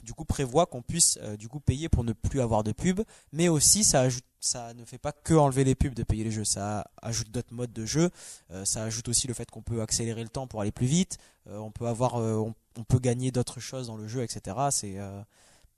du 0.02 0.14
coup 0.14 0.24
prévoit 0.24 0.66
qu'on 0.66 0.82
puisse 0.82 1.16
du 1.38 1.48
coup 1.48 1.60
payer 1.60 1.88
pour 1.88 2.02
ne 2.02 2.12
plus 2.12 2.40
avoir 2.40 2.64
de 2.64 2.72
pub, 2.72 3.02
mais 3.32 3.48
aussi 3.48 3.84
ça 3.84 4.00
ajoute, 4.00 4.24
ça 4.40 4.74
ne 4.74 4.84
fait 4.84 4.98
pas 4.98 5.12
que 5.12 5.34
enlever 5.34 5.62
les 5.62 5.76
pubs 5.76 5.94
de 5.94 6.02
payer 6.02 6.24
les 6.24 6.32
jeux, 6.32 6.44
ça 6.44 6.90
ajoute 7.00 7.30
d'autres 7.30 7.54
modes 7.54 7.72
de 7.72 7.86
jeu. 7.86 8.10
Euh, 8.50 8.64
ça 8.64 8.82
ajoute 8.82 9.08
aussi 9.08 9.28
le 9.28 9.34
fait 9.34 9.48
qu'on 9.48 9.62
peut 9.62 9.80
accélérer 9.80 10.22
le 10.24 10.28
temps 10.28 10.48
pour 10.48 10.60
aller 10.60 10.72
plus 10.72 10.86
vite. 10.86 11.18
Euh, 11.46 11.58
on 11.58 11.70
peut 11.70 11.86
avoir, 11.86 12.16
euh, 12.16 12.34
on, 12.34 12.52
on 12.76 12.82
peut 12.82 12.98
gagner 12.98 13.30
d'autres 13.30 13.60
choses 13.60 13.86
dans 13.86 13.96
le 13.96 14.08
jeu, 14.08 14.22
etc. 14.24 14.56
C'est 14.70 14.96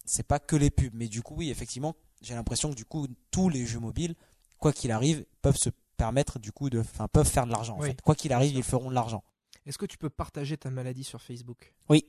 c'est 0.07 0.27
pas 0.27 0.39
que 0.39 0.57
les 0.57 0.71
pubs. 0.71 0.93
Mais 0.95 1.09
du 1.09 1.23
coup, 1.23 1.35
oui, 1.37 1.51
effectivement, 1.51 1.95
j'ai 2.25 2.35
l'impression 2.35 2.71
que 2.71 2.75
du 2.75 2.85
coup, 2.85 3.07
tous 3.31 3.49
les 3.49 3.67
jeux 3.67 3.79
mobiles, 3.81 4.15
quoi 4.59 4.73
qu'il 4.73 4.91
arrive, 4.91 5.25
peuvent 5.43 5.57
se 5.57 5.71
permettre 5.97 6.39
du 6.39 6.51
coup 6.53 6.71
de, 6.71 6.81
enfin, 6.81 7.07
peuvent 7.09 7.29
faire 7.29 7.47
de 7.47 7.53
l'argent. 7.53 7.77
en 7.79 7.83
fait. 7.83 8.01
Quoi 8.03 8.15
qu'il 8.15 8.33
arrive, 8.33 8.55
ils 8.57 8.63
feront 8.65 8.89
de 8.91 8.95
l'argent. 8.95 9.23
Est-ce 9.67 9.79
que 9.79 9.87
tu 9.87 9.97
peux 9.99 10.11
partager 10.11 10.57
ta 10.57 10.71
maladie 10.71 11.05
sur 11.05 11.23
Facebook? 11.23 11.73
Oui. 11.89 12.05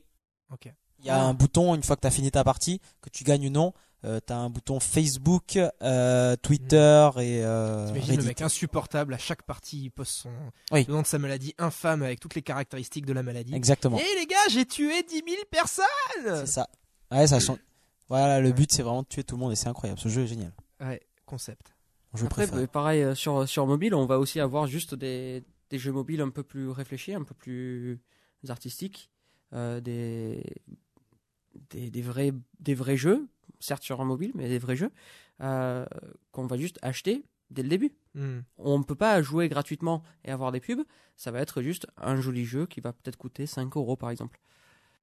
Ok. 0.52 0.68
Il 0.98 1.04
y 1.06 1.10
a 1.10 1.16
Ah. 1.20 1.24
un 1.24 1.34
bouton, 1.34 1.74
une 1.74 1.82
fois 1.82 1.94
que 1.96 2.00
tu 2.00 2.06
as 2.06 2.10
fini 2.10 2.30
ta 2.30 2.42
partie, 2.42 2.80
que 3.02 3.10
tu 3.10 3.22
gagnes 3.22 3.46
ou 3.48 3.50
non, 3.50 3.72
euh, 4.04 4.18
tu 4.26 4.32
as 4.32 4.36
un 4.36 4.48
bouton 4.50 4.80
Facebook, 4.80 5.58
euh, 5.82 6.36
Twitter 6.36 7.10
et 7.18 7.42
euh, 7.44 7.86
T'imagines 7.88 8.08
le 8.12 8.16
Reddit. 8.16 8.26
mec 8.28 8.40
insupportable, 8.42 9.12
à 9.14 9.18
chaque 9.18 9.42
partie, 9.42 9.84
il 9.84 9.90
poste 9.90 10.12
son 10.12 10.30
Oui. 10.72 10.84
le 10.88 10.94
nom 10.94 11.02
de 11.02 11.06
sa 11.06 11.18
maladie 11.18 11.54
infâme 11.58 12.02
avec 12.02 12.18
toutes 12.20 12.34
les 12.34 12.42
caractéristiques 12.42 13.04
de 13.06 13.12
la 13.12 13.22
maladie. 13.22 13.54
Exactement. 13.54 13.98
Et 13.98 14.14
les 14.18 14.26
gars, 14.26 14.36
j'ai 14.50 14.64
tué 14.66 15.02
10 15.02 15.22
000 15.26 15.42
personnes 15.50 15.84
C'est 16.24 16.46
ça. 16.46 16.68
Ouais, 17.10 17.26
ça 17.26 17.40
change. 17.40 17.58
Voilà, 18.08 18.40
le 18.40 18.52
but 18.52 18.72
c'est 18.72 18.82
vraiment 18.82 19.02
de 19.02 19.08
tuer 19.08 19.24
tout 19.24 19.36
le 19.36 19.40
monde 19.40 19.52
et 19.52 19.56
c'est 19.56 19.68
incroyable. 19.68 20.00
Ce 20.00 20.08
jeu 20.08 20.22
est 20.22 20.26
génial. 20.26 20.52
Ouais, 20.80 21.00
concept. 21.24 21.74
Jeu 22.14 22.26
Après, 22.26 22.44
préféré. 22.44 22.62
bah, 22.62 22.68
pareil, 22.68 23.02
euh, 23.02 23.14
sur, 23.14 23.48
sur 23.48 23.66
mobile, 23.66 23.94
on 23.94 24.06
va 24.06 24.18
aussi 24.18 24.40
avoir 24.40 24.66
juste 24.66 24.94
des, 24.94 25.44
des 25.70 25.78
jeux 25.78 25.92
mobiles 25.92 26.20
un 26.20 26.30
peu 26.30 26.42
plus 26.42 26.68
réfléchis, 26.70 27.14
un 27.14 27.24
peu 27.24 27.34
plus 27.34 28.00
artistiques, 28.48 29.10
euh, 29.52 29.80
des, 29.80 30.42
des, 31.70 31.90
des, 31.90 32.02
vrais, 32.02 32.32
des 32.60 32.74
vrais 32.74 32.96
jeux, 32.96 33.26
certes 33.60 33.82
sur 33.82 34.00
un 34.00 34.04
mobile, 34.04 34.32
mais 34.34 34.48
des 34.48 34.58
vrais 34.58 34.76
jeux, 34.76 34.90
euh, 35.40 35.84
qu'on 36.32 36.46
va 36.46 36.56
juste 36.56 36.78
acheter 36.82 37.24
dès 37.50 37.62
le 37.62 37.68
début. 37.68 37.92
Hmm. 38.14 38.40
On 38.58 38.78
ne 38.78 38.84
peut 38.84 38.94
pas 38.94 39.20
jouer 39.22 39.48
gratuitement 39.48 40.02
et 40.24 40.30
avoir 40.30 40.52
des 40.52 40.60
pubs, 40.60 40.84
ça 41.16 41.30
va 41.30 41.40
être 41.40 41.60
juste 41.62 41.86
un 41.96 42.20
joli 42.20 42.44
jeu 42.44 42.66
qui 42.66 42.80
va 42.80 42.92
peut-être 42.92 43.16
coûter 43.16 43.46
5 43.46 43.76
euros 43.76 43.96
par 43.96 44.10
exemple. 44.10 44.40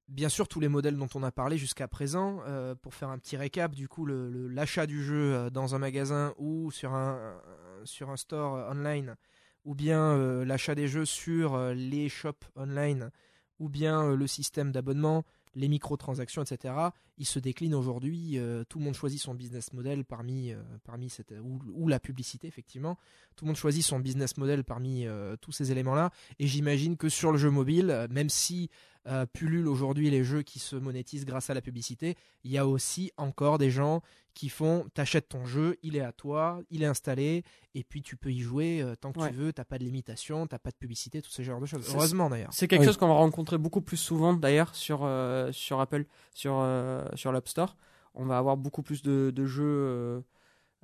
Bien 0.08 0.28
sûr, 0.28 0.48
tous 0.48 0.60
les 0.60 0.68
modèles 0.68 0.96
dont 0.96 1.08
on 1.14 1.22
a 1.22 1.32
parlé 1.32 1.56
jusqu'à 1.56 1.88
présent, 1.88 2.40
euh, 2.46 2.74
pour 2.74 2.94
faire 2.94 3.08
un 3.08 3.18
petit 3.18 3.38
récap, 3.38 3.74
du 3.74 3.88
coup, 3.88 4.04
le- 4.04 4.28
le- 4.30 4.48
l'achat 4.48 4.86
du 4.86 5.02
jeu 5.02 5.34
euh, 5.34 5.50
dans 5.50 5.74
un 5.74 5.78
magasin 5.78 6.34
ou 6.36 6.70
sur 6.70 6.92
un, 6.92 7.40
sur 7.84 8.10
un 8.10 8.16
store 8.16 8.54
euh, 8.56 8.70
online, 8.70 9.16
ou 9.64 9.74
bien 9.74 10.14
l'achat 10.44 10.74
des 10.74 10.88
jeux 10.88 11.06
sur 11.06 11.56
les 11.72 12.10
shops 12.10 12.44
online, 12.54 13.10
ou 13.58 13.70
bien 13.70 14.14
le 14.14 14.26
système 14.26 14.72
d'abonnement, 14.72 15.24
les 15.54 15.68
microtransactions, 15.68 16.42
etc., 16.42 16.74
il 17.16 17.24
se 17.24 17.38
décline 17.38 17.74
aujourd'hui. 17.74 18.38
tout 18.68 18.78
le 18.78 18.84
monde 18.84 18.92
choisit 18.94 19.22
son 19.22 19.32
business 19.32 19.72
model 19.72 20.04
parmi, 20.04 20.52
parmi 20.82 21.08
cette, 21.08 21.32
ou, 21.42 21.88
la 21.88 21.98
publicité, 21.98 22.46
effectivement. 22.46 22.98
Tout 23.36 23.46
le 23.46 23.50
monde 23.50 23.56
choisit 23.56 23.82
son 23.82 24.00
business 24.00 24.36
model 24.36 24.64
parmi 24.64 25.06
tous 25.40 25.52
ces 25.52 25.72
éléments-là. 25.72 26.10
Et 26.38 26.46
j'imagine 26.46 26.98
que 26.98 27.08
sur 27.08 27.32
le 27.32 27.38
jeu 27.38 27.48
mobile, 27.48 28.06
même 28.10 28.28
si 28.28 28.68
euh, 29.06 29.26
pullulent 29.26 29.68
aujourd'hui 29.68 30.08
les 30.10 30.24
jeux 30.24 30.42
qui 30.42 30.58
se 30.58 30.76
monétisent 30.76 31.24
grâce 31.26 31.50
à 31.50 31.54
la 31.54 31.60
publicité, 31.60 32.16
il 32.42 32.50
y 32.50 32.58
a 32.58 32.66
aussi 32.66 33.12
encore 33.16 33.58
des 33.58 33.70
gens 33.70 34.00
qui 34.32 34.48
font 34.48 34.86
t'achètes 34.94 35.28
ton 35.28 35.44
jeu, 35.44 35.76
il 35.82 35.94
est 35.96 36.00
à 36.00 36.12
toi, 36.12 36.60
il 36.70 36.82
est 36.82 36.86
installé, 36.86 37.44
et 37.74 37.84
puis 37.84 38.02
tu 38.02 38.16
peux 38.16 38.32
y 38.32 38.40
jouer 38.40 38.80
euh, 38.82 38.96
tant 38.96 39.12
que 39.12 39.20
Ouais. 39.20 39.30
tu 39.30 39.34
veux, 39.36 39.52
t'as 39.52 39.64
pas 39.64 39.78
de 39.78 39.84
limitation, 39.84 40.46
t'as 40.46 40.58
pas 40.58 40.70
de 40.70 40.76
publicité, 40.76 41.20
tous 41.22 41.30
ces 41.30 41.44
genres 41.44 41.60
de 41.60 41.66
choses. 41.66 41.86
Heureusement 41.94 42.30
d'ailleurs. 42.30 42.52
C'est 42.52 42.66
quelque 42.66 42.80
Oui. 42.80 42.86
chose 42.86 42.96
qu'on 42.96 43.08
va 43.08 43.14
rencontrer 43.14 43.58
beaucoup 43.58 43.80
plus 43.82 43.96
souvent 43.98 44.32
d'ailleurs 44.34 44.74
sur, 44.74 45.00
euh, 45.04 45.52
sur 45.52 45.80
Apple, 45.80 46.06
sur, 46.32 46.54
euh, 46.60 47.04
sur 47.14 47.30
l'App 47.30 47.46
Store. 47.48 47.76
On 48.14 48.24
va 48.26 48.38
avoir 48.38 48.56
beaucoup 48.56 48.82
plus 48.82 49.02
de, 49.02 49.30
de 49.34 49.44
jeux. 49.46 49.62
euh, 49.64 50.20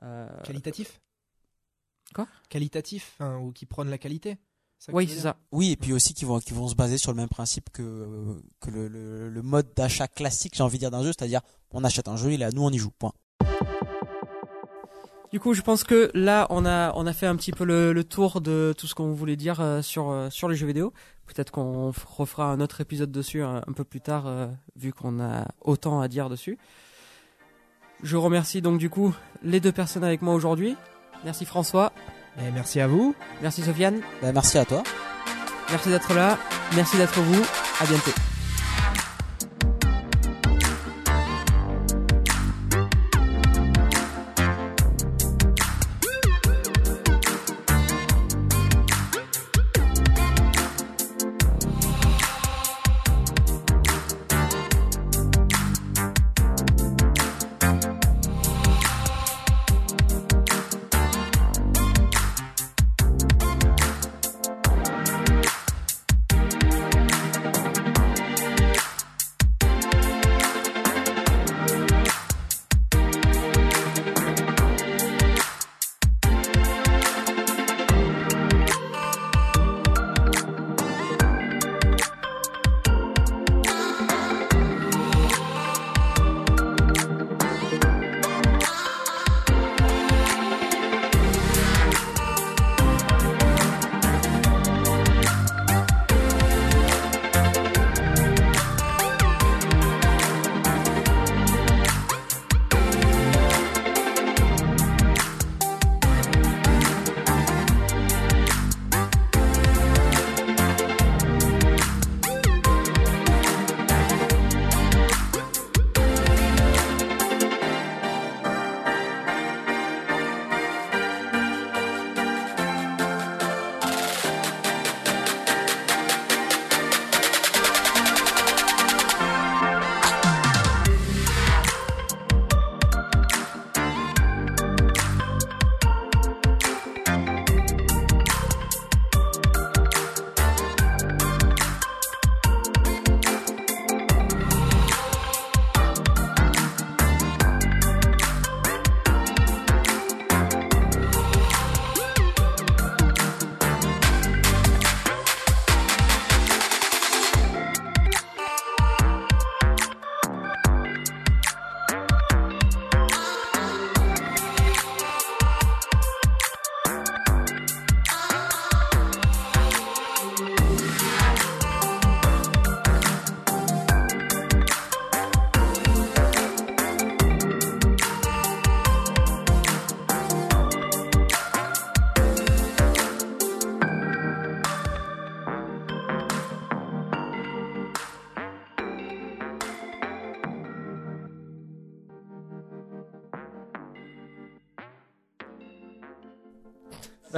euh, 0.02 0.42
Qualitatif 0.42 1.00
Quoi? 2.14 2.26
Qualitatif, 2.48 3.14
enfin, 3.18 3.38
ou 3.38 3.52
qui 3.52 3.66
prônent 3.66 3.90
la 3.90 3.98
qualité 3.98 4.36
oui, 4.92 5.08
c'est 5.08 5.20
ça. 5.20 5.36
Oui, 5.52 5.72
et 5.72 5.76
puis 5.76 5.92
aussi 5.92 6.14
qui 6.14 6.24
vont, 6.24 6.38
qui 6.40 6.52
vont 6.54 6.68
se 6.68 6.74
baser 6.74 6.98
sur 6.98 7.12
le 7.12 7.16
même 7.16 7.28
principe 7.28 7.70
que, 7.70 8.40
que 8.60 8.70
le, 8.70 8.88
le, 8.88 9.28
le 9.28 9.42
mode 9.42 9.68
d'achat 9.76 10.08
classique, 10.08 10.54
j'ai 10.56 10.62
envie 10.62 10.78
de 10.78 10.80
dire, 10.80 10.90
d'un 10.90 11.02
jeu, 11.02 11.12
c'est-à-dire 11.16 11.40
on 11.72 11.84
achète 11.84 12.08
un 12.08 12.16
jeu, 12.16 12.32
il 12.32 12.42
est 12.42 12.46
à 12.46 12.50
nous, 12.50 12.62
on 12.62 12.70
y 12.70 12.78
joue. 12.78 12.90
Point. 12.90 13.12
Du 15.32 15.38
coup, 15.38 15.54
je 15.54 15.62
pense 15.62 15.84
que 15.84 16.10
là, 16.14 16.48
on 16.50 16.66
a, 16.66 16.92
on 16.96 17.06
a 17.06 17.12
fait 17.12 17.26
un 17.26 17.36
petit 17.36 17.52
peu 17.52 17.64
le, 17.64 17.92
le 17.92 18.04
tour 18.04 18.40
de 18.40 18.74
tout 18.76 18.88
ce 18.88 18.96
qu'on 18.96 19.12
voulait 19.12 19.36
dire 19.36 19.60
euh, 19.60 19.80
sur, 19.80 20.10
euh, 20.10 20.28
sur 20.28 20.48
les 20.48 20.56
jeux 20.56 20.66
vidéo. 20.66 20.92
Peut-être 21.26 21.52
qu'on 21.52 21.92
refera 22.08 22.50
un 22.50 22.60
autre 22.60 22.80
épisode 22.80 23.12
dessus 23.12 23.42
un, 23.42 23.58
un 23.58 23.72
peu 23.72 23.84
plus 23.84 24.00
tard, 24.00 24.26
euh, 24.26 24.48
vu 24.74 24.92
qu'on 24.92 25.20
a 25.20 25.46
autant 25.60 26.00
à 26.00 26.08
dire 26.08 26.28
dessus. 26.28 26.58
Je 28.02 28.16
remercie 28.16 28.62
donc 28.62 28.78
du 28.78 28.90
coup 28.90 29.14
les 29.42 29.60
deux 29.60 29.70
personnes 29.70 30.02
avec 30.02 30.22
moi 30.22 30.34
aujourd'hui. 30.34 30.74
Merci 31.24 31.44
François, 31.44 31.92
Et 32.38 32.50
merci 32.52 32.80
à 32.80 32.86
vous. 32.86 33.14
merci 33.42 33.62
Sofiane, 33.62 34.00
Ben, 34.22 34.32
merci 34.32 34.58
à 34.58 34.64
toi. 34.64 34.82
merci 35.70 35.88
d'être 35.88 36.14
là, 36.14 36.38
merci 36.74 36.96
d'être 36.96 37.20
vous, 37.20 37.42
à 37.80 37.84
bientôt. 37.86 38.12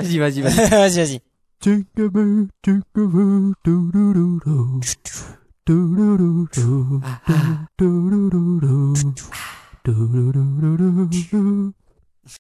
Vas-y, 0.02 0.18
vas-y, 0.18 0.42
vas-y. 0.42 0.70
vas-y, 0.70 0.98
vas-y. 1.00 1.22